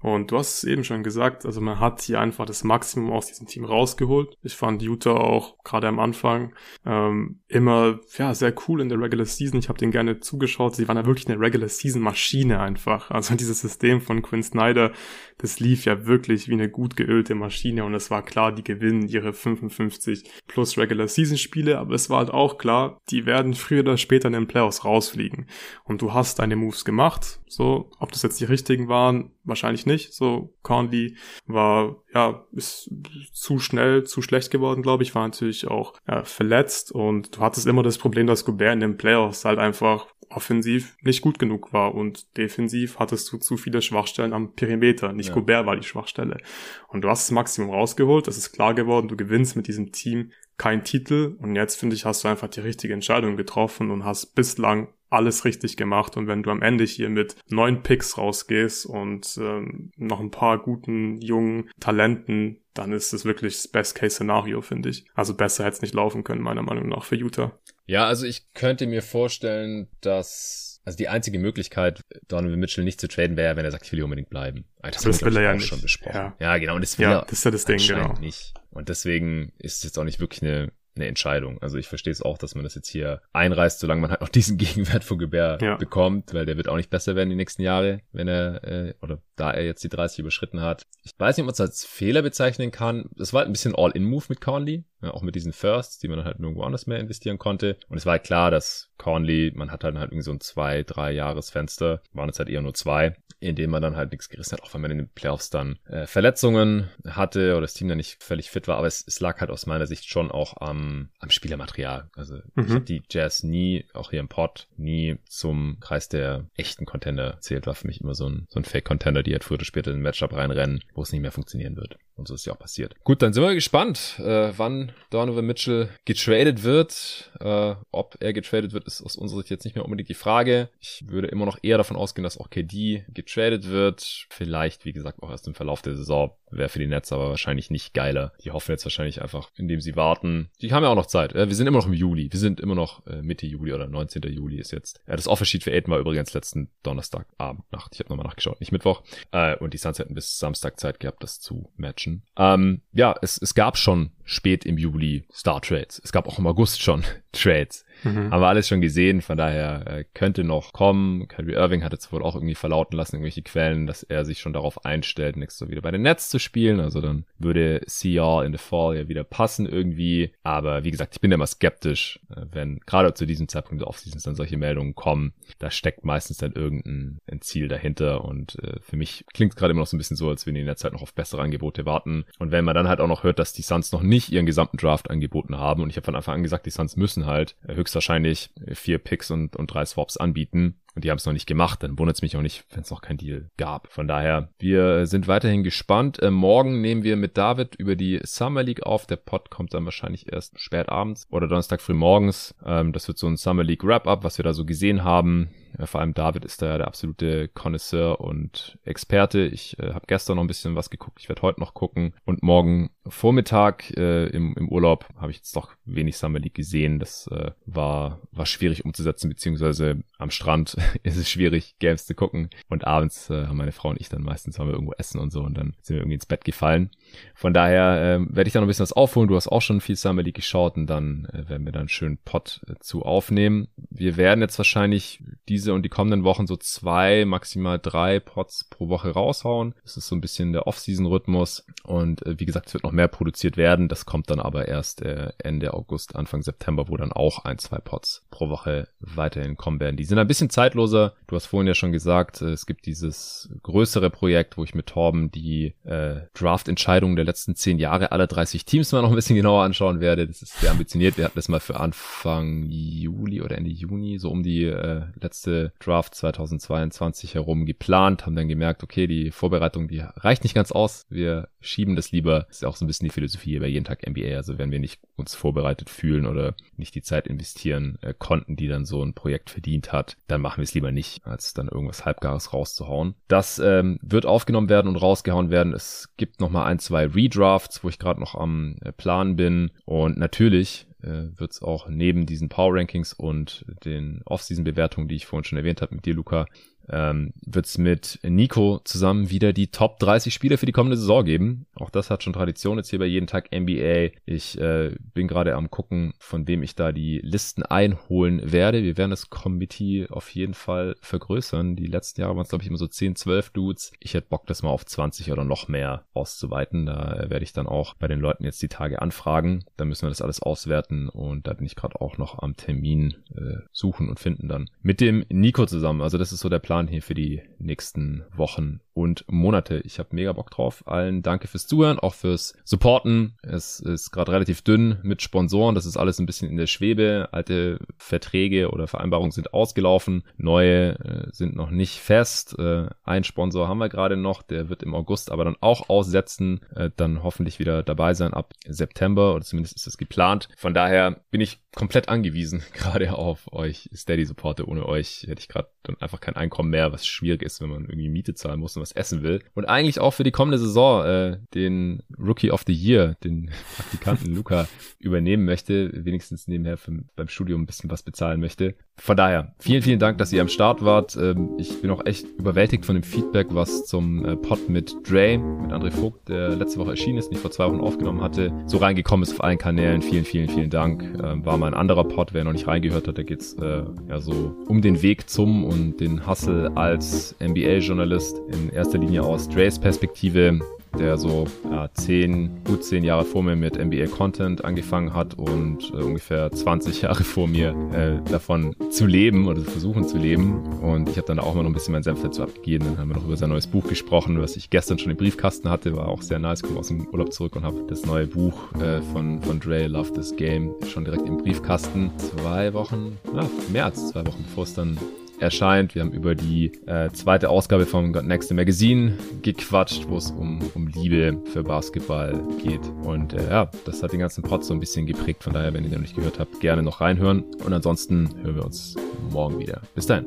Und 0.00 0.30
du 0.30 0.38
hast 0.38 0.58
es 0.58 0.64
eben 0.64 0.82
schon 0.82 1.02
gesagt, 1.02 1.44
also 1.44 1.60
man 1.60 1.78
hat 1.78 2.00
hier 2.00 2.20
einfach 2.20 2.46
das 2.46 2.64
Maximum 2.64 3.12
aus 3.12 3.26
diesem 3.26 3.46
Team 3.46 3.64
rausgeholt. 3.64 4.36
Ich 4.42 4.56
fand 4.56 4.80
Utah 4.82 5.16
auch 5.16 5.62
gerade 5.62 5.88
am 5.88 5.98
Anfang 5.98 6.54
ähm, 6.86 7.40
immer 7.48 8.00
ja 8.16 8.34
sehr 8.34 8.54
cool 8.66 8.80
in 8.80 8.88
der 8.88 8.98
Regular 8.98 9.26
Season. 9.26 9.58
Ich 9.58 9.68
habe 9.68 9.78
denen 9.78 9.92
gerne 9.92 10.20
zugeschaut. 10.20 10.74
Sie 10.74 10.88
waren 10.88 10.96
ja 10.96 11.04
wirklich 11.04 11.28
eine 11.28 11.38
Regular 11.38 11.68
Season 11.68 12.00
Maschine 12.00 12.60
einfach. 12.60 13.10
Also 13.10 13.34
dieses 13.34 13.60
System 13.60 14.00
von 14.00 14.22
Quinn 14.22 14.42
Snyder, 14.42 14.92
das 15.36 15.60
lief 15.60 15.84
ja 15.84 16.06
wirklich 16.06 16.48
wie 16.48 16.54
eine 16.54 16.70
gut 16.70 16.96
geölte 16.96 17.34
Maschine 17.34 17.84
und 17.84 17.94
es 17.94 18.10
war 18.10 18.22
klar, 18.22 18.52
die 18.52 18.64
gewinnen 18.64 19.06
ihre 19.06 19.34
55 19.34 20.24
plus 20.46 20.78
Regular 20.78 21.08
Season 21.08 21.36
Spiele, 21.36 21.78
aber 21.78 21.94
es 21.94 22.08
war 22.08 22.18
halt 22.18 22.30
auch 22.30 22.56
klar, 22.56 23.00
die 23.10 23.26
werden 23.26 23.54
früher 23.54 23.80
oder 23.80 23.96
später 23.96 24.28
in 24.28 24.32
den 24.32 24.46
Playoffs 24.46 24.84
rausfliegen. 24.84 25.46
Und 25.84 26.00
du 26.00 26.14
hast 26.14 26.38
deine 26.38 26.56
Moves 26.56 26.84
gemacht, 26.84 27.39
so, 27.50 27.90
ob 27.98 28.12
das 28.12 28.22
jetzt 28.22 28.40
die 28.40 28.44
richtigen 28.44 28.88
waren, 28.88 29.32
wahrscheinlich 29.44 29.84
nicht. 29.84 30.14
So, 30.14 30.54
Conley 30.62 31.16
war, 31.46 31.96
ja, 32.14 32.44
ist 32.52 32.90
zu 33.32 33.58
schnell, 33.58 34.04
zu 34.04 34.22
schlecht 34.22 34.50
geworden, 34.50 34.82
glaube 34.82 35.02
ich, 35.02 35.14
war 35.14 35.24
natürlich 35.24 35.66
auch 35.66 35.94
ja, 36.06 36.24
verletzt 36.24 36.92
und 36.92 37.36
du 37.36 37.40
hattest 37.40 37.66
immer 37.66 37.82
das 37.82 37.98
Problem, 37.98 38.26
dass 38.26 38.44
Gobert 38.44 38.74
in 38.74 38.80
den 38.80 38.96
Playoffs 38.96 39.44
halt 39.44 39.58
einfach 39.58 40.06
offensiv 40.28 40.96
nicht 41.02 41.22
gut 41.22 41.40
genug 41.40 41.72
war 41.72 41.94
und 41.94 42.36
defensiv 42.36 43.00
hattest 43.00 43.32
du 43.32 43.38
zu 43.38 43.56
viele 43.56 43.82
Schwachstellen 43.82 44.32
am 44.32 44.52
Perimeter. 44.52 45.12
Nicht 45.12 45.30
ja. 45.30 45.34
Gobert 45.34 45.66
war 45.66 45.76
die 45.76 45.86
Schwachstelle. 45.86 46.38
Und 46.86 47.02
du 47.02 47.08
hast 47.08 47.26
das 47.26 47.32
Maximum 47.32 47.70
rausgeholt, 47.70 48.28
das 48.28 48.38
ist 48.38 48.52
klar 48.52 48.74
geworden, 48.74 49.08
du 49.08 49.16
gewinnst 49.16 49.56
mit 49.56 49.66
diesem 49.66 49.90
Team 49.90 50.30
kein 50.56 50.84
Titel 50.84 51.36
und 51.40 51.56
jetzt 51.56 51.76
finde 51.76 51.96
ich, 51.96 52.04
hast 52.04 52.22
du 52.22 52.28
einfach 52.28 52.48
die 52.48 52.60
richtige 52.60 52.94
Entscheidung 52.94 53.36
getroffen 53.36 53.90
und 53.90 54.04
hast 54.04 54.34
bislang 54.34 54.88
alles 55.10 55.44
richtig 55.44 55.76
gemacht. 55.76 56.16
Und 56.16 56.26
wenn 56.26 56.42
du 56.42 56.50
am 56.50 56.62
Ende 56.62 56.84
hier 56.84 57.10
mit 57.10 57.36
neun 57.48 57.82
Picks 57.82 58.16
rausgehst 58.16 58.86
und 58.86 59.38
ähm, 59.40 59.92
noch 59.96 60.20
ein 60.20 60.30
paar 60.30 60.58
guten 60.58 61.20
jungen 61.20 61.70
Talenten, 61.80 62.60
dann 62.74 62.92
ist 62.92 63.12
es 63.12 63.24
wirklich 63.24 63.54
das 63.54 63.68
Best-Case-Szenario, 63.68 64.62
finde 64.62 64.88
ich. 64.88 65.04
Also 65.14 65.34
besser 65.34 65.64
hätte 65.64 65.76
es 65.76 65.82
nicht 65.82 65.94
laufen 65.94 66.24
können, 66.24 66.40
meiner 66.40 66.62
Meinung 66.62 66.88
nach, 66.88 67.04
für 67.04 67.16
Utah. 67.16 67.58
Ja, 67.86 68.06
also 68.06 68.24
ich 68.24 68.52
könnte 68.54 68.86
mir 68.86 69.02
vorstellen, 69.02 69.88
dass 70.00 70.70
also 70.84 70.96
die 70.96 71.08
einzige 71.08 71.38
Möglichkeit, 71.38 72.02
Donovan 72.28 72.58
Mitchell 72.58 72.84
nicht 72.84 73.00
zu 73.00 73.08
traden, 73.08 73.36
wäre, 73.36 73.56
wenn 73.56 73.64
er 73.64 73.70
sagt, 73.70 73.86
ich 73.86 73.92
will 73.92 73.98
hier 73.98 74.04
unbedingt 74.04 74.30
bleiben. 74.30 74.64
Das, 74.82 75.02
das 75.02 75.22
will 75.22 75.36
er 75.36 75.42
ja 75.42 75.54
nicht. 75.54 75.66
schon 75.66 75.80
besprochen. 75.80 76.16
Ja. 76.16 76.36
ja, 76.38 76.58
genau. 76.58 76.76
Und 76.76 76.82
das 76.82 76.98
will 76.98 77.04
ja, 77.04 77.18
er 77.18 77.22
das 77.22 77.32
ist 77.32 77.44
ja 77.44 77.50
das 77.50 77.64
Ding, 77.64 77.78
genau. 77.78 78.14
nicht. 78.14 78.54
Und 78.70 78.88
deswegen 78.88 79.52
ist 79.58 79.78
es 79.78 79.82
jetzt 79.82 79.98
auch 79.98 80.04
nicht 80.04 80.20
wirklich 80.20 80.42
eine 80.42 80.72
eine 80.96 81.06
Entscheidung. 81.06 81.60
Also 81.62 81.78
ich 81.78 81.88
verstehe 81.88 82.12
es 82.12 82.22
auch, 82.22 82.38
dass 82.38 82.54
man 82.54 82.64
das 82.64 82.74
jetzt 82.74 82.88
hier 82.88 83.22
einreißt, 83.32 83.80
solange 83.80 84.00
man 84.00 84.10
halt 84.10 84.20
noch 84.20 84.28
diesen 84.40 84.58
Gegenwert 84.58 85.04
von 85.04 85.18
Gebär 85.18 85.58
ja. 85.60 85.76
bekommt, 85.76 86.34
weil 86.34 86.46
der 86.46 86.56
wird 86.56 86.68
auch 86.68 86.76
nicht 86.76 86.90
besser 86.90 87.16
werden 87.16 87.30
die 87.30 87.36
nächsten 87.36 87.62
Jahre, 87.62 88.00
wenn 88.12 88.28
er, 88.28 88.64
äh, 88.64 88.94
oder 89.00 89.20
da 89.36 89.50
er 89.50 89.64
jetzt 89.64 89.82
die 89.84 89.88
30 89.88 90.20
überschritten 90.20 90.60
hat. 90.60 90.82
Ich 91.02 91.12
weiß 91.18 91.36
nicht, 91.36 91.44
ob 91.44 91.46
man 91.46 91.52
es 91.54 91.60
als 91.60 91.84
Fehler 91.84 92.22
bezeichnen 92.22 92.70
kann. 92.70 93.08
Das 93.16 93.32
war 93.32 93.40
halt 93.40 93.48
ein 93.48 93.52
bisschen 93.52 93.74
All-In-Move 93.74 94.26
mit 94.28 94.40
Conley, 94.40 94.84
ja, 95.02 95.12
auch 95.12 95.22
mit 95.22 95.34
diesen 95.34 95.52
Firsts, 95.52 95.98
die 95.98 96.08
man 96.08 96.18
dann 96.18 96.26
halt 96.26 96.40
nirgendwo 96.40 96.62
anders 96.62 96.86
mehr 96.86 96.98
investieren 96.98 97.38
konnte. 97.38 97.76
Und 97.88 97.96
es 97.96 98.06
war 98.06 98.12
halt 98.12 98.24
klar, 98.24 98.50
dass 98.50 98.90
Conley, 98.98 99.52
man 99.54 99.70
hat 99.70 99.84
halt 99.84 99.96
halt 99.96 100.12
irgendwie 100.12 100.24
so 100.24 100.32
ein 100.32 100.40
zwei, 100.40 100.82
drei 100.82 101.12
Jahresfenster, 101.12 102.02
waren 102.12 102.28
es 102.28 102.38
halt 102.38 102.50
eher 102.50 102.60
nur 102.60 102.74
zwei, 102.74 103.16
in 103.38 103.56
dem 103.56 103.70
man 103.70 103.82
dann 103.82 103.96
halt 103.96 104.12
nichts 104.12 104.28
gerissen 104.28 104.52
hat, 104.52 104.62
auch 104.62 104.74
wenn 104.74 104.82
man 104.82 104.90
in 104.90 104.98
den 104.98 105.08
Playoffs 105.08 105.48
dann 105.48 105.78
äh, 105.88 106.06
Verletzungen 106.06 106.90
hatte 107.06 107.52
oder 107.52 107.62
das 107.62 107.74
Team 107.74 107.88
dann 107.88 107.96
nicht 107.96 108.22
völlig 108.22 108.50
fit 108.50 108.68
war. 108.68 108.76
Aber 108.76 108.86
es, 108.86 109.02
es 109.06 109.20
lag 109.20 109.40
halt 109.40 109.50
aus 109.50 109.66
meiner 109.66 109.86
Sicht 109.86 110.08
schon 110.08 110.30
auch 110.30 110.60
am, 110.60 110.79
am 111.18 111.30
Spielermaterial. 111.30 112.08
Also 112.14 112.36
mhm. 112.54 112.64
ich 112.64 112.70
habe 112.70 112.84
die 112.84 113.02
Jazz 113.10 113.42
nie, 113.42 113.84
auch 113.94 114.10
hier 114.10 114.20
im 114.20 114.28
Pod, 114.28 114.68
nie 114.76 115.18
zum 115.26 115.78
Kreis 115.80 116.08
der 116.08 116.46
echten 116.54 116.86
Contender 116.86 117.38
zählt. 117.40 117.66
War 117.66 117.74
für 117.74 117.86
mich 117.86 118.00
immer 118.00 118.14
so 118.14 118.28
ein, 118.28 118.46
so 118.48 118.60
ein 118.60 118.64
Fake-Contender, 118.64 119.22
die 119.22 119.32
halt 119.32 119.44
früher 119.44 119.56
oder 119.56 119.64
später 119.64 119.90
in 119.90 119.98
ein 119.98 120.02
Matchup 120.02 120.32
reinrennen, 120.32 120.82
wo 120.94 121.02
es 121.02 121.12
nicht 121.12 121.22
mehr 121.22 121.32
funktionieren 121.32 121.76
wird. 121.76 121.96
Und 122.20 122.28
so 122.28 122.34
ist 122.34 122.44
ja 122.44 122.52
auch 122.52 122.58
passiert. 122.58 122.94
Gut, 123.02 123.22
dann 123.22 123.32
sind 123.32 123.42
wir 123.42 123.54
gespannt, 123.54 124.18
äh, 124.18 124.52
wann 124.54 124.92
Donovan 125.08 125.46
Mitchell 125.46 125.88
getradet 126.04 126.64
wird. 126.64 127.30
Äh, 127.40 127.74
ob 127.92 128.18
er 128.20 128.34
getradet 128.34 128.74
wird, 128.74 128.84
ist 128.84 129.00
aus 129.00 129.16
unserer 129.16 129.40
Sicht 129.40 129.50
jetzt 129.50 129.64
nicht 129.64 129.74
mehr 129.74 129.86
unbedingt 129.86 130.10
die 130.10 130.14
Frage. 130.14 130.68
Ich 130.80 131.04
würde 131.08 131.28
immer 131.28 131.46
noch 131.46 131.58
eher 131.62 131.78
davon 131.78 131.96
ausgehen, 131.96 132.22
dass 132.22 132.36
auch 132.36 132.50
KD 132.50 133.06
getradet 133.08 133.70
wird. 133.70 134.26
Vielleicht, 134.28 134.84
wie 134.84 134.92
gesagt, 134.92 135.22
auch 135.22 135.30
erst 135.30 135.48
im 135.48 135.54
Verlauf 135.54 135.80
der 135.80 135.96
Saison. 135.96 136.32
Wäre 136.50 136.68
für 136.68 136.78
die 136.78 136.88
Nets 136.88 137.10
aber 137.10 137.30
wahrscheinlich 137.30 137.70
nicht 137.70 137.94
geiler. 137.94 138.32
Die 138.44 138.50
hoffen 138.50 138.72
jetzt 138.72 138.84
wahrscheinlich 138.84 139.22
einfach, 139.22 139.50
indem 139.56 139.80
sie 139.80 139.96
warten. 139.96 140.50
Die 140.60 140.72
haben 140.72 140.82
ja 140.82 140.90
auch 140.90 140.96
noch 140.96 141.06
Zeit. 141.06 141.34
Äh, 141.34 141.48
wir 141.48 141.54
sind 141.56 141.68
immer 141.68 141.78
noch 141.78 141.86
im 141.86 141.94
Juli. 141.94 142.30
Wir 142.30 142.40
sind 142.40 142.60
immer 142.60 142.74
noch 142.74 143.06
äh, 143.06 143.22
Mitte 143.22 143.46
Juli 143.46 143.72
oder 143.72 143.86
19. 143.86 144.22
Juli 144.24 144.58
ist 144.58 144.72
jetzt. 144.72 145.00
Das 145.06 145.26
Offersheet 145.26 145.62
für 145.62 145.72
Aiden 145.72 145.90
war 145.90 146.00
übrigens 146.00 146.34
letzten 146.34 146.70
Donnerstagabend, 146.82 147.70
Nacht. 147.72 147.92
Ich 147.94 148.00
habe 148.00 148.10
nochmal 148.10 148.26
nachgeschaut, 148.26 148.60
nicht 148.60 148.72
Mittwoch. 148.72 149.02
Äh, 149.32 149.56
und 149.56 149.72
die 149.72 149.78
Suns 149.78 149.98
hätten 149.98 150.14
bis 150.14 150.38
Samstag 150.38 150.78
Zeit 150.78 151.00
gehabt, 151.00 151.22
das 151.22 151.40
zu 151.40 151.70
matchen. 151.76 152.09
Ähm, 152.36 152.82
ja, 152.92 153.14
es, 153.22 153.38
es 153.40 153.54
gab 153.54 153.76
schon 153.76 154.10
spät 154.30 154.64
im 154.64 154.78
Juli 154.78 155.24
Star 155.32 155.60
Trades. 155.60 156.00
Es 156.04 156.12
gab 156.12 156.28
auch 156.28 156.38
im 156.38 156.46
August 156.46 156.82
schon 156.82 157.04
Trades. 157.32 157.84
Mhm. 158.04 158.30
Haben 158.30 158.42
wir 158.42 158.48
alles 158.48 158.68
schon 158.68 158.80
gesehen, 158.80 159.20
von 159.20 159.36
daher 159.36 159.86
äh, 159.86 160.04
könnte 160.14 160.44
noch 160.44 160.72
kommen. 160.72 161.28
Kyrie 161.28 161.52
Irving 161.52 161.84
hat 161.84 161.92
jetzt 161.92 162.12
wohl 162.12 162.22
auch 162.22 162.34
irgendwie 162.34 162.54
verlauten 162.54 162.96
lassen, 162.96 163.16
irgendwelche 163.16 163.42
Quellen, 163.42 163.86
dass 163.86 164.02
er 164.02 164.24
sich 164.24 164.40
schon 164.40 164.52
darauf 164.52 164.84
einstellt, 164.84 165.36
nächstes 165.36 165.60
Jahr 165.60 165.70
wieder 165.70 165.82
bei 165.82 165.90
den 165.90 166.02
Nets 166.02 166.30
zu 166.30 166.38
spielen. 166.38 166.80
Also 166.80 167.00
dann 167.00 167.24
würde 167.38 167.80
CR 167.86 168.44
in 168.44 168.52
the 168.52 168.58
Fall 168.58 168.96
ja 168.96 169.08
wieder 169.08 169.24
passen 169.24 169.66
irgendwie. 169.66 170.32
Aber 170.42 170.84
wie 170.84 170.90
gesagt, 170.90 171.14
ich 171.14 171.20
bin 171.20 171.32
immer 171.32 171.46
skeptisch, 171.46 172.20
äh, 172.30 172.46
wenn 172.52 172.80
gerade 172.86 173.12
zu 173.14 173.26
diesem 173.26 173.48
Zeitpunkt 173.48 173.82
der 173.82 173.88
Offseason 173.88 174.20
dann 174.24 174.36
solche 174.36 174.56
Meldungen 174.56 174.94
kommen. 174.94 175.34
Da 175.58 175.70
steckt 175.70 176.04
meistens 176.04 176.38
dann 176.38 176.52
irgendein 176.52 177.18
Ziel 177.40 177.68
dahinter. 177.68 178.24
Und 178.24 178.58
äh, 178.62 178.80
für 178.80 178.96
mich 178.96 179.24
klingt 179.34 179.52
es 179.52 179.56
gerade 179.56 179.72
immer 179.72 179.80
noch 179.80 179.88
so 179.88 179.96
ein 179.96 179.98
bisschen 179.98 180.16
so, 180.16 180.28
als 180.30 180.46
würden 180.46 180.56
die 180.56 180.64
Nets 180.64 180.84
halt 180.84 180.94
noch 180.94 181.02
auf 181.02 181.14
bessere 181.14 181.42
Angebote 181.42 181.84
warten. 181.84 182.24
Und 182.38 182.50
wenn 182.50 182.64
man 182.64 182.74
dann 182.74 182.88
halt 182.88 183.00
auch 183.00 183.08
noch 183.08 183.24
hört, 183.24 183.38
dass 183.38 183.52
die 183.52 183.62
Suns 183.62 183.92
noch 183.92 184.02
nicht 184.02 184.19
ihren 184.28 184.46
gesamten 184.46 184.76
Draft 184.76 185.10
angeboten 185.10 185.56
haben, 185.56 185.82
und 185.82 185.90
ich 185.90 185.96
habe 185.96 186.04
von 186.04 186.16
Anfang 186.16 186.36
an 186.36 186.42
gesagt, 186.42 186.66
die 186.66 186.70
Suns 186.70 186.96
müssen 186.96 187.26
halt 187.26 187.56
höchstwahrscheinlich 187.66 188.50
vier 188.72 188.98
Picks 188.98 189.30
und, 189.30 189.56
und 189.56 189.68
drei 189.68 189.84
Swaps 189.84 190.16
anbieten. 190.16 190.80
Und 190.94 191.04
die 191.04 191.10
haben 191.10 191.18
es 191.18 191.26
noch 191.26 191.32
nicht 191.32 191.46
gemacht, 191.46 191.82
dann 191.82 191.98
wundert 191.98 192.16
es 192.16 192.22
mich 192.22 192.36
auch 192.36 192.42
nicht, 192.42 192.64
wenn 192.70 192.82
es 192.82 192.90
noch 192.90 193.00
kein 193.00 193.16
Deal 193.16 193.48
gab. 193.56 193.88
Von 193.92 194.08
daher, 194.08 194.50
wir 194.58 195.06
sind 195.06 195.28
weiterhin 195.28 195.62
gespannt. 195.62 196.20
Äh, 196.20 196.30
morgen 196.30 196.80
nehmen 196.80 197.04
wir 197.04 197.16
mit 197.16 197.36
David 197.38 197.76
über 197.76 197.96
die 197.96 198.20
Summer 198.24 198.62
League 198.62 198.82
auf. 198.82 199.06
Der 199.06 199.16
Pod 199.16 199.50
kommt 199.50 199.72
dann 199.72 199.84
wahrscheinlich 199.84 200.32
erst 200.32 200.58
spät 200.58 200.88
abends 200.88 201.26
oder 201.30 201.46
Donnerstag 201.46 201.80
früh 201.80 201.94
morgens. 201.94 202.54
Ähm, 202.64 202.92
das 202.92 203.06
wird 203.06 203.18
so 203.18 203.28
ein 203.28 203.36
Summer 203.36 203.62
League 203.62 203.84
Wrap-Up, 203.84 204.24
was 204.24 204.38
wir 204.38 204.42
da 204.42 204.52
so 204.52 204.64
gesehen 204.64 205.04
haben. 205.04 205.50
Ja, 205.78 205.86
vor 205.86 206.00
allem 206.00 206.14
David 206.14 206.44
ist 206.44 206.62
da 206.62 206.66
ja 206.66 206.78
der 206.78 206.88
absolute 206.88 207.48
Connoisseur 207.48 208.20
und 208.20 208.78
Experte. 208.84 209.46
Ich 209.46 209.78
äh, 209.78 209.92
habe 209.92 210.06
gestern 210.06 210.36
noch 210.36 210.44
ein 210.44 210.48
bisschen 210.48 210.76
was 210.76 210.90
geguckt. 210.90 211.18
Ich 211.20 211.28
werde 211.28 211.42
heute 211.42 211.60
noch 211.60 211.74
gucken. 211.74 212.14
Und 212.24 212.42
morgen 212.42 212.90
Vormittag 213.06 213.90
äh, 213.96 214.26
im, 214.26 214.54
im 214.54 214.68
Urlaub 214.68 215.06
habe 215.16 215.30
ich 215.30 215.38
jetzt 215.38 215.54
doch 215.54 215.72
wenig 215.84 216.16
Summer 216.16 216.38
League 216.38 216.54
gesehen. 216.54 216.98
Das 216.98 217.28
äh, 217.28 217.52
war, 217.66 218.20
war 218.32 218.46
schwierig 218.46 218.84
umzusetzen, 218.84 219.28
beziehungsweise 219.28 220.02
am 220.18 220.30
Strand 220.30 220.76
ist 221.02 221.16
es 221.16 221.28
schwierig, 221.28 221.76
Games 221.78 222.06
zu 222.06 222.14
gucken. 222.14 222.50
Und 222.68 222.86
abends 222.86 223.30
äh, 223.30 223.46
haben 223.46 223.56
meine 223.56 223.72
Frau 223.72 223.90
und 223.90 224.00
ich 224.00 224.08
dann 224.08 224.22
meistens 224.22 224.58
haben 224.58 224.68
wir 224.68 224.74
irgendwo 224.74 224.92
essen 224.92 225.20
und 225.20 225.32
so 225.32 225.42
und 225.42 225.56
dann 225.56 225.74
sind 225.80 225.96
wir 225.96 226.02
irgendwie 226.02 226.14
ins 226.14 226.26
Bett 226.26 226.44
gefallen. 226.44 226.90
Von 227.34 227.54
daher 227.54 228.20
äh, 228.20 228.34
werde 228.34 228.48
ich 228.48 228.52
da 228.52 228.60
noch 228.60 228.66
ein 228.66 228.68
bisschen 228.68 228.84
was 228.84 228.92
aufholen. 228.92 229.28
Du 229.28 229.36
hast 229.36 229.48
auch 229.48 229.62
schon 229.62 229.80
viel 229.80 229.96
Summer 229.96 230.22
League 230.22 230.36
geschaut 230.36 230.76
und 230.76 230.86
dann 230.86 231.26
äh, 231.32 231.48
werden 231.48 231.64
wir 231.64 231.72
dann 231.72 231.80
einen 231.80 231.88
schönen 231.88 232.18
Pot 232.18 232.60
äh, 232.68 232.74
zu 232.80 233.02
aufnehmen. 233.02 233.68
Wir 233.76 234.16
werden 234.16 234.40
jetzt 234.40 234.58
wahrscheinlich 234.58 235.22
diese 235.48 235.74
und 235.74 235.82
die 235.82 235.88
kommenden 235.88 236.24
Wochen 236.24 236.46
so 236.46 236.56
zwei, 236.56 237.24
maximal 237.24 237.78
drei 237.78 238.20
Pots 238.20 238.64
pro 238.64 238.88
Woche 238.88 239.10
raushauen. 239.10 239.74
Das 239.82 239.96
ist 239.96 240.06
so 240.06 240.16
ein 240.16 240.20
bisschen 240.20 240.52
der 240.52 240.66
Off-Season-Rhythmus. 240.66 241.66
Und 241.84 242.24
äh, 242.26 242.38
wie 242.38 242.46
gesagt, 242.46 242.68
es 242.68 242.74
wird 242.74 242.84
noch 242.84 242.92
mehr 242.92 243.08
produziert 243.08 243.56
werden. 243.56 243.88
Das 243.88 244.06
kommt 244.06 244.30
dann 244.30 244.40
aber 244.40 244.68
erst 244.68 245.02
äh, 245.02 245.32
Ende 245.38 245.74
August, 245.74 246.16
Anfang 246.16 246.42
September, 246.42 246.88
wo 246.88 246.96
dann 246.96 247.12
auch 247.12 247.44
ein, 247.44 247.58
zwei 247.58 247.78
Pots 247.78 248.22
pro 248.30 248.48
Woche 248.48 248.88
weiterhin 249.00 249.56
kommen 249.56 249.80
werden. 249.80 249.96
Die 249.96 250.04
sind 250.04 250.18
ein 250.18 250.26
bisschen 250.26 250.50
zeitloser. 250.50 251.14
Du 251.26 251.36
hast 251.36 251.46
vorhin 251.46 251.66
ja 251.66 251.74
schon 251.74 251.92
gesagt, 251.92 252.42
äh, 252.42 252.50
es 252.50 252.66
gibt 252.66 252.86
dieses 252.86 253.50
größere 253.62 254.10
Projekt, 254.10 254.56
wo 254.56 254.64
ich 254.64 254.74
mit 254.74 254.86
Torben 254.86 255.30
die 255.30 255.74
äh, 255.84 256.22
Draft-Entscheidungen 256.34 257.16
der 257.16 257.24
letzten 257.24 257.54
zehn 257.54 257.78
Jahre 257.78 258.12
aller 258.12 258.26
30 258.26 258.64
Teams 258.64 258.92
mal 258.92 259.02
noch 259.02 259.10
ein 259.10 259.16
bisschen 259.16 259.36
genauer 259.36 259.64
anschauen 259.64 260.00
werde. 260.00 260.26
Das 260.26 260.42
ist 260.42 260.60
sehr 260.60 260.70
ambitioniert. 260.70 261.16
Wir 261.18 261.24
hatten 261.24 261.36
das 261.36 261.48
mal 261.48 261.60
für 261.60 261.78
Anfang 261.78 262.66
Juli 262.68 263.42
oder 263.42 263.58
Ende 263.58 263.70
Juni, 263.70 264.18
so 264.18 264.30
um 264.30 264.42
die 264.42 264.64
äh, 264.64 265.02
letzte 265.20 265.72
Draft 265.80 266.14
2022 266.14 267.34
herum 267.34 267.66
geplant, 267.66 268.26
haben 268.26 268.36
dann 268.36 268.48
gemerkt, 268.48 268.82
okay, 268.82 269.06
die 269.06 269.30
Vorbereitung, 269.30 269.88
die 269.88 270.02
reicht 270.16 270.44
nicht 270.44 270.54
ganz 270.54 270.72
aus. 270.72 271.06
Wir 271.08 271.48
schieben 271.60 271.96
das 271.96 272.12
lieber. 272.12 272.44
Das 272.48 272.56
ist 272.56 272.62
ja 272.62 272.68
auch 272.68 272.76
so 272.76 272.84
ein 272.84 272.88
bisschen 272.88 273.06
die 273.06 273.12
Philosophie 273.12 273.58
bei 273.58 273.66
jeden 273.66 273.84
Tag 273.84 274.06
NBA. 274.08 274.36
Also 274.36 274.58
wenn 274.58 274.70
wir 274.70 274.78
nicht 274.78 275.00
uns 275.16 275.34
vorbereitet 275.34 275.90
fühlen 275.90 276.26
oder 276.26 276.54
nicht 276.76 276.94
die 276.94 277.02
Zeit 277.02 277.26
investieren 277.26 277.98
äh, 278.02 278.14
konnten, 278.20 278.54
die 278.54 278.68
dann 278.68 278.84
so 278.84 279.02
ein 279.02 279.14
Projekt 279.14 279.50
verdient 279.50 279.92
hat, 279.92 280.16
dann 280.28 280.40
machen 280.40 280.58
wir 280.58 280.64
es 280.64 280.74
lieber 280.74 280.92
nicht, 280.92 281.26
als 281.26 281.54
dann 281.54 281.66
irgendwas 281.66 282.04
Halbgares 282.04 282.52
rauszuhauen. 282.52 283.14
Das 283.26 283.58
ähm, 283.58 283.98
wird 284.02 284.26
aufgenommen 284.26 284.68
werden 284.68 284.86
und 284.86 284.96
rausgehauen 284.96 285.50
werden. 285.50 285.72
Es 285.72 286.10
gibt 286.16 286.40
noch 286.40 286.50
mal 286.50 286.66
ein, 286.66 286.78
zwei 286.78 287.06
Redrafts, 287.06 287.82
wo 287.82 287.88
ich 287.88 287.98
gerade 287.98 288.20
noch 288.20 288.36
am 288.36 288.76
äh, 288.82 288.92
Plan 288.92 289.34
bin. 289.34 289.72
Und 289.84 290.16
natürlich 290.16 290.86
äh, 291.02 291.28
wird 291.36 291.52
es 291.52 291.62
auch 291.62 291.88
neben 291.88 292.26
diesen 292.26 292.48
Power 292.48 292.74
Rankings 292.76 293.12
und 293.12 293.64
den 293.84 294.22
Off-Season-Bewertungen, 294.26 295.08
die 295.08 295.16
ich 295.16 295.26
vorhin 295.26 295.44
schon 295.44 295.58
erwähnt 295.58 295.82
habe 295.82 295.94
mit 295.94 296.06
dir, 296.06 296.14
Luca, 296.14 296.46
ähm, 296.88 297.32
wird 297.44 297.66
es 297.66 297.78
mit 297.78 298.18
Nico 298.22 298.80
zusammen 298.84 299.30
wieder 299.30 299.52
die 299.52 299.68
Top 299.68 299.98
30 300.00 300.34
Spieler 300.34 300.58
für 300.58 300.66
die 300.66 300.72
kommende 300.72 300.96
Saison 300.96 301.24
geben. 301.24 301.66
Auch 301.80 301.90
das 301.90 302.10
hat 302.10 302.22
schon 302.22 302.32
Tradition 302.32 302.76
jetzt 302.76 302.90
hier 302.90 302.98
bei 302.98 303.06
jeden 303.06 303.26
Tag 303.26 303.50
NBA. 303.52 304.10
Ich 304.26 304.58
äh, 304.58 304.94
bin 305.14 305.28
gerade 305.28 305.54
am 305.54 305.70
gucken, 305.70 306.12
von 306.18 306.46
wem 306.46 306.62
ich 306.62 306.74
da 306.74 306.92
die 306.92 307.20
Listen 307.22 307.62
einholen 307.62 308.52
werde. 308.52 308.82
Wir 308.82 308.96
werden 308.96 309.10
das 309.10 309.30
Committee 309.30 310.06
auf 310.10 310.28
jeden 310.30 310.54
Fall 310.54 310.96
vergrößern. 311.00 311.76
Die 311.76 311.86
letzten 311.86 312.20
Jahre 312.20 312.36
waren 312.36 312.42
es, 312.42 312.50
glaube 312.50 312.62
ich, 312.62 312.68
immer 312.68 312.78
so 312.78 312.86
10, 312.86 313.16
12 313.16 313.50
Dudes. 313.50 313.92
Ich 314.00 314.14
hätte 314.14 314.28
Bock, 314.28 314.46
das 314.46 314.62
mal 314.62 314.70
auf 314.70 314.84
20 314.84 315.32
oder 315.32 315.44
noch 315.44 315.68
mehr 315.68 316.04
auszuweiten. 316.12 316.86
Da 316.86 317.26
werde 317.28 317.44
ich 317.44 317.52
dann 317.52 317.66
auch 317.66 317.94
bei 317.94 318.08
den 318.08 318.20
Leuten 318.20 318.44
jetzt 318.44 318.62
die 318.62 318.68
Tage 318.68 319.00
anfragen. 319.00 319.64
Da 319.76 319.84
müssen 319.84 320.02
wir 320.02 320.10
das 320.10 320.22
alles 320.22 320.42
auswerten 320.42 321.08
und 321.08 321.46
da 321.46 321.54
bin 321.54 321.66
ich 321.66 321.76
gerade 321.76 322.00
auch 322.00 322.18
noch 322.18 322.38
am 322.40 322.56
Termin 322.56 323.14
äh, 323.34 323.58
suchen 323.72 324.08
und 324.08 324.20
finden 324.20 324.48
dann 324.48 324.68
mit 324.82 325.00
dem 325.00 325.24
Nico 325.28 325.66
zusammen. 325.66 326.02
Also 326.02 326.18
das 326.18 326.32
ist 326.32 326.40
so 326.40 326.48
der 326.48 326.58
Plan 326.58 326.88
hier 326.88 327.02
für 327.02 327.14
die 327.14 327.42
nächsten 327.58 328.24
Wochen 328.34 328.80
und 328.94 329.24
Monate. 329.28 329.80
Ich 329.84 329.98
habe 329.98 330.08
mega 330.12 330.32
Bock 330.32 330.50
drauf. 330.50 330.82
Allen 330.86 331.22
danke 331.22 331.48
fürs 331.48 331.66
Zuhören, 331.66 331.98
auch 331.98 332.14
fürs 332.14 332.54
Supporten. 332.64 333.36
Es 333.42 333.80
ist 333.80 334.10
gerade 334.10 334.32
relativ 334.32 334.62
dünn 334.62 334.98
mit 335.02 335.22
Sponsoren. 335.22 335.74
Das 335.74 335.86
ist 335.86 335.96
alles 335.96 336.18
ein 336.18 336.26
bisschen 336.26 336.50
in 336.50 336.56
der 336.56 336.66
Schwebe. 336.66 337.28
Alte 337.32 337.78
Verträge 337.98 338.70
oder 338.70 338.86
Vereinbarungen 338.86 339.32
sind 339.32 339.54
ausgelaufen. 339.54 340.24
Neue 340.36 340.98
äh, 340.98 341.28
sind 341.32 341.54
noch 341.54 341.70
nicht 341.70 341.98
fest. 342.00 342.58
Äh, 342.58 342.88
ein 343.04 343.24
Sponsor 343.24 343.68
haben 343.68 343.78
wir 343.78 343.88
gerade 343.88 344.16
noch. 344.16 344.42
Der 344.42 344.68
wird 344.68 344.82
im 344.82 344.94
August 344.94 345.30
aber 345.30 345.44
dann 345.44 345.56
auch 345.60 345.88
aussetzen. 345.88 346.60
Äh, 346.74 346.90
dann 346.96 347.22
hoffentlich 347.22 347.58
wieder 347.58 347.82
dabei 347.82 348.14
sein 348.14 348.34
ab 348.34 348.54
September 348.66 349.34
oder 349.34 349.44
zumindest 349.44 349.76
ist 349.76 349.86
es 349.86 349.98
geplant. 349.98 350.48
Von 350.56 350.74
daher 350.74 351.20
bin 351.30 351.40
ich 351.40 351.60
komplett 351.74 352.08
angewiesen 352.08 352.62
gerade 352.72 353.12
auf 353.14 353.52
euch 353.52 353.88
Steady-Supporter. 353.94 354.66
Ohne 354.66 354.86
euch 354.86 355.24
hätte 355.26 355.40
ich 355.40 355.48
gerade 355.48 355.68
dann 355.82 355.96
einfach 356.00 356.20
kein 356.20 356.36
Einkommen 356.36 356.70
mehr, 356.70 356.92
was 356.92 357.06
schwierig 357.06 357.42
ist, 357.42 357.60
wenn 357.60 357.70
man 357.70 357.84
irgendwie 357.84 358.08
Miete 358.08 358.34
zahlen 358.34 358.60
muss 358.60 358.76
und 358.76 358.82
was 358.82 358.92
essen 358.92 359.22
will. 359.22 359.42
Und 359.54 359.66
eigentlich 359.66 360.00
auch 360.00 360.12
für 360.12 360.24
die 360.24 360.30
kommende 360.30 360.58
Saison 360.58 361.04
äh, 361.04 361.38
den 361.54 362.02
Rookie 362.18 362.50
of 362.50 362.64
the 362.66 362.72
Year, 362.72 363.16
den 363.24 363.50
Praktikanten 363.76 364.34
Luca 364.34 364.68
übernehmen 364.98 365.44
möchte, 365.44 365.90
wenigstens 366.04 366.48
nebenher 366.48 366.76
für, 366.76 366.92
beim 367.16 367.28
Studium 367.28 367.62
ein 367.62 367.66
bisschen 367.66 367.90
was 367.90 368.02
bezahlen 368.02 368.40
möchte. 368.40 368.74
Von 368.96 369.16
daher, 369.16 369.54
vielen, 369.58 369.82
vielen 369.82 369.98
Dank, 369.98 370.18
dass 370.18 370.32
ihr 370.32 370.42
am 370.42 370.48
Start 370.48 370.84
wart. 370.84 371.16
Ähm, 371.16 371.56
ich 371.58 371.80
bin 371.80 371.90
auch 371.90 372.04
echt 372.04 372.26
überwältigt 372.38 372.84
von 372.84 372.96
dem 372.96 373.04
Feedback, 373.04 373.46
was 373.50 373.86
zum 373.86 374.24
äh, 374.26 374.36
Pod 374.36 374.68
mit 374.68 374.94
Dre, 375.08 375.38
mit 375.38 375.72
André 375.72 375.90
Vogt, 375.90 376.28
der 376.28 376.50
letzte 376.50 376.78
Woche 376.80 376.90
erschienen 376.90 377.18
ist, 377.18 377.30
nicht 377.30 377.40
vor 377.40 377.50
zwei 377.50 377.66
Wochen 377.66 377.80
aufgenommen 377.80 378.20
hatte, 378.20 378.52
so 378.66 378.76
reingekommen 378.76 379.22
ist 379.22 379.32
auf 379.32 379.42
allen 379.42 379.58
Kanälen. 379.58 380.02
Vielen, 380.02 380.24
vielen, 380.24 380.48
vielen 380.48 380.70
Dank. 380.70 381.02
Ähm, 381.22 381.44
war 381.46 381.59
mal 381.60 381.68
ein 381.68 381.74
anderer 381.74 382.04
Pod, 382.04 382.34
wer 382.34 382.42
noch 382.42 382.52
nicht 382.52 382.66
reingehört 382.66 383.06
hat, 383.06 383.18
da 383.18 383.22
geht's 383.22 383.54
äh, 383.54 383.82
ja 384.08 384.18
so 384.18 384.56
um 384.66 384.82
den 384.82 385.02
Weg 385.02 385.30
zum 385.30 385.64
und 385.64 386.00
den 386.00 386.26
Hustle 386.26 386.72
als 386.74 387.36
NBA-Journalist 387.40 388.40
in 388.50 388.70
erster 388.70 388.98
Linie 388.98 389.22
aus 389.22 389.48
Dre's 389.48 389.78
Perspektive 389.78 390.58
der 390.98 391.18
so 391.18 391.46
ja, 391.70 391.88
zehn, 391.94 392.50
gut 392.64 392.84
zehn 392.84 393.04
Jahre 393.04 393.24
vor 393.24 393.42
mir 393.42 393.56
mit 393.56 393.82
NBA 393.82 394.06
Content 394.06 394.64
angefangen 394.64 395.14
hat 395.14 395.34
und 395.34 395.90
äh, 395.92 396.02
ungefähr 396.02 396.50
20 396.50 397.02
Jahre 397.02 397.24
vor 397.24 397.48
mir 397.48 397.74
äh, 397.92 398.30
davon 398.30 398.74
zu 398.90 399.06
leben 399.06 399.48
oder 399.48 399.64
zu 399.64 399.70
versuchen 399.70 400.06
zu 400.06 400.18
leben. 400.18 400.62
Und 400.82 401.08
ich 401.08 401.16
habe 401.16 401.26
dann 401.26 401.38
auch 401.38 401.54
mal 401.54 401.62
noch 401.62 401.70
ein 401.70 401.74
bisschen 401.74 401.92
mein 401.92 402.02
Senf 402.02 402.22
dazu 402.22 402.42
abgegeben. 402.42 402.86
Dann 402.86 402.98
haben 402.98 403.08
wir 403.08 403.16
noch 403.16 403.24
über 403.24 403.36
sein 403.36 403.50
neues 403.50 403.66
Buch 403.66 403.86
gesprochen, 403.86 404.40
was 404.40 404.56
ich 404.56 404.70
gestern 404.70 404.98
schon 404.98 405.10
im 405.10 405.16
Briefkasten 405.16 405.68
hatte. 405.68 405.96
War 405.96 406.08
auch 406.08 406.22
sehr 406.22 406.38
nice. 406.38 406.62
Komme 406.62 406.78
aus 406.78 406.88
dem 406.88 407.06
Urlaub 407.08 407.32
zurück 407.32 407.56
und 407.56 407.64
habe 407.64 407.84
das 407.88 408.04
neue 408.04 408.26
Buch 408.26 408.72
äh, 408.74 409.00
von, 409.12 409.40
von 409.42 409.60
Dre, 409.60 409.86
Love 409.86 410.12
This 410.12 410.34
Game, 410.36 410.74
schon 410.88 411.04
direkt 411.04 411.26
im 411.26 411.38
Briefkasten. 411.38 412.10
Zwei 412.16 412.72
Wochen, 412.74 413.18
ja, 413.34 413.48
mehr 413.72 413.86
als 413.86 414.08
zwei 414.08 414.26
Wochen, 414.26 414.44
bevor 414.44 414.64
es 414.64 414.74
dann 414.74 414.98
erscheint. 415.40 415.94
Wir 415.94 416.02
haben 416.02 416.12
über 416.12 416.34
die 416.34 416.72
äh, 416.86 417.10
zweite 417.12 417.48
Ausgabe 417.48 417.86
vom 417.86 418.12
God 418.12 418.24
Next 418.24 418.52
Magazine 418.52 419.16
gequatscht, 419.42 420.08
wo 420.08 420.16
es 420.16 420.30
um, 420.30 420.60
um 420.74 420.86
Liebe 420.88 421.38
für 421.52 421.62
Basketball 421.62 422.40
geht. 422.62 422.80
Und 423.02 423.32
äh, 423.32 423.50
ja, 423.50 423.70
das 423.84 424.02
hat 424.02 424.12
den 424.12 424.20
ganzen 424.20 424.42
Pod 424.42 424.64
so 424.64 424.74
ein 424.74 424.80
bisschen 424.80 425.06
geprägt. 425.06 425.44
Von 425.44 425.52
daher, 425.52 425.72
wenn 425.72 425.84
ihr 425.84 425.90
noch 425.90 426.00
nicht 426.00 426.16
gehört 426.16 426.38
habt, 426.38 426.60
gerne 426.60 426.82
noch 426.82 427.00
reinhören. 427.00 427.44
Und 427.64 427.72
ansonsten 427.72 428.28
hören 428.42 428.56
wir 428.56 428.64
uns 428.64 428.96
morgen 429.30 429.58
wieder. 429.58 429.80
Bis 429.94 430.06
dahin. 430.06 430.26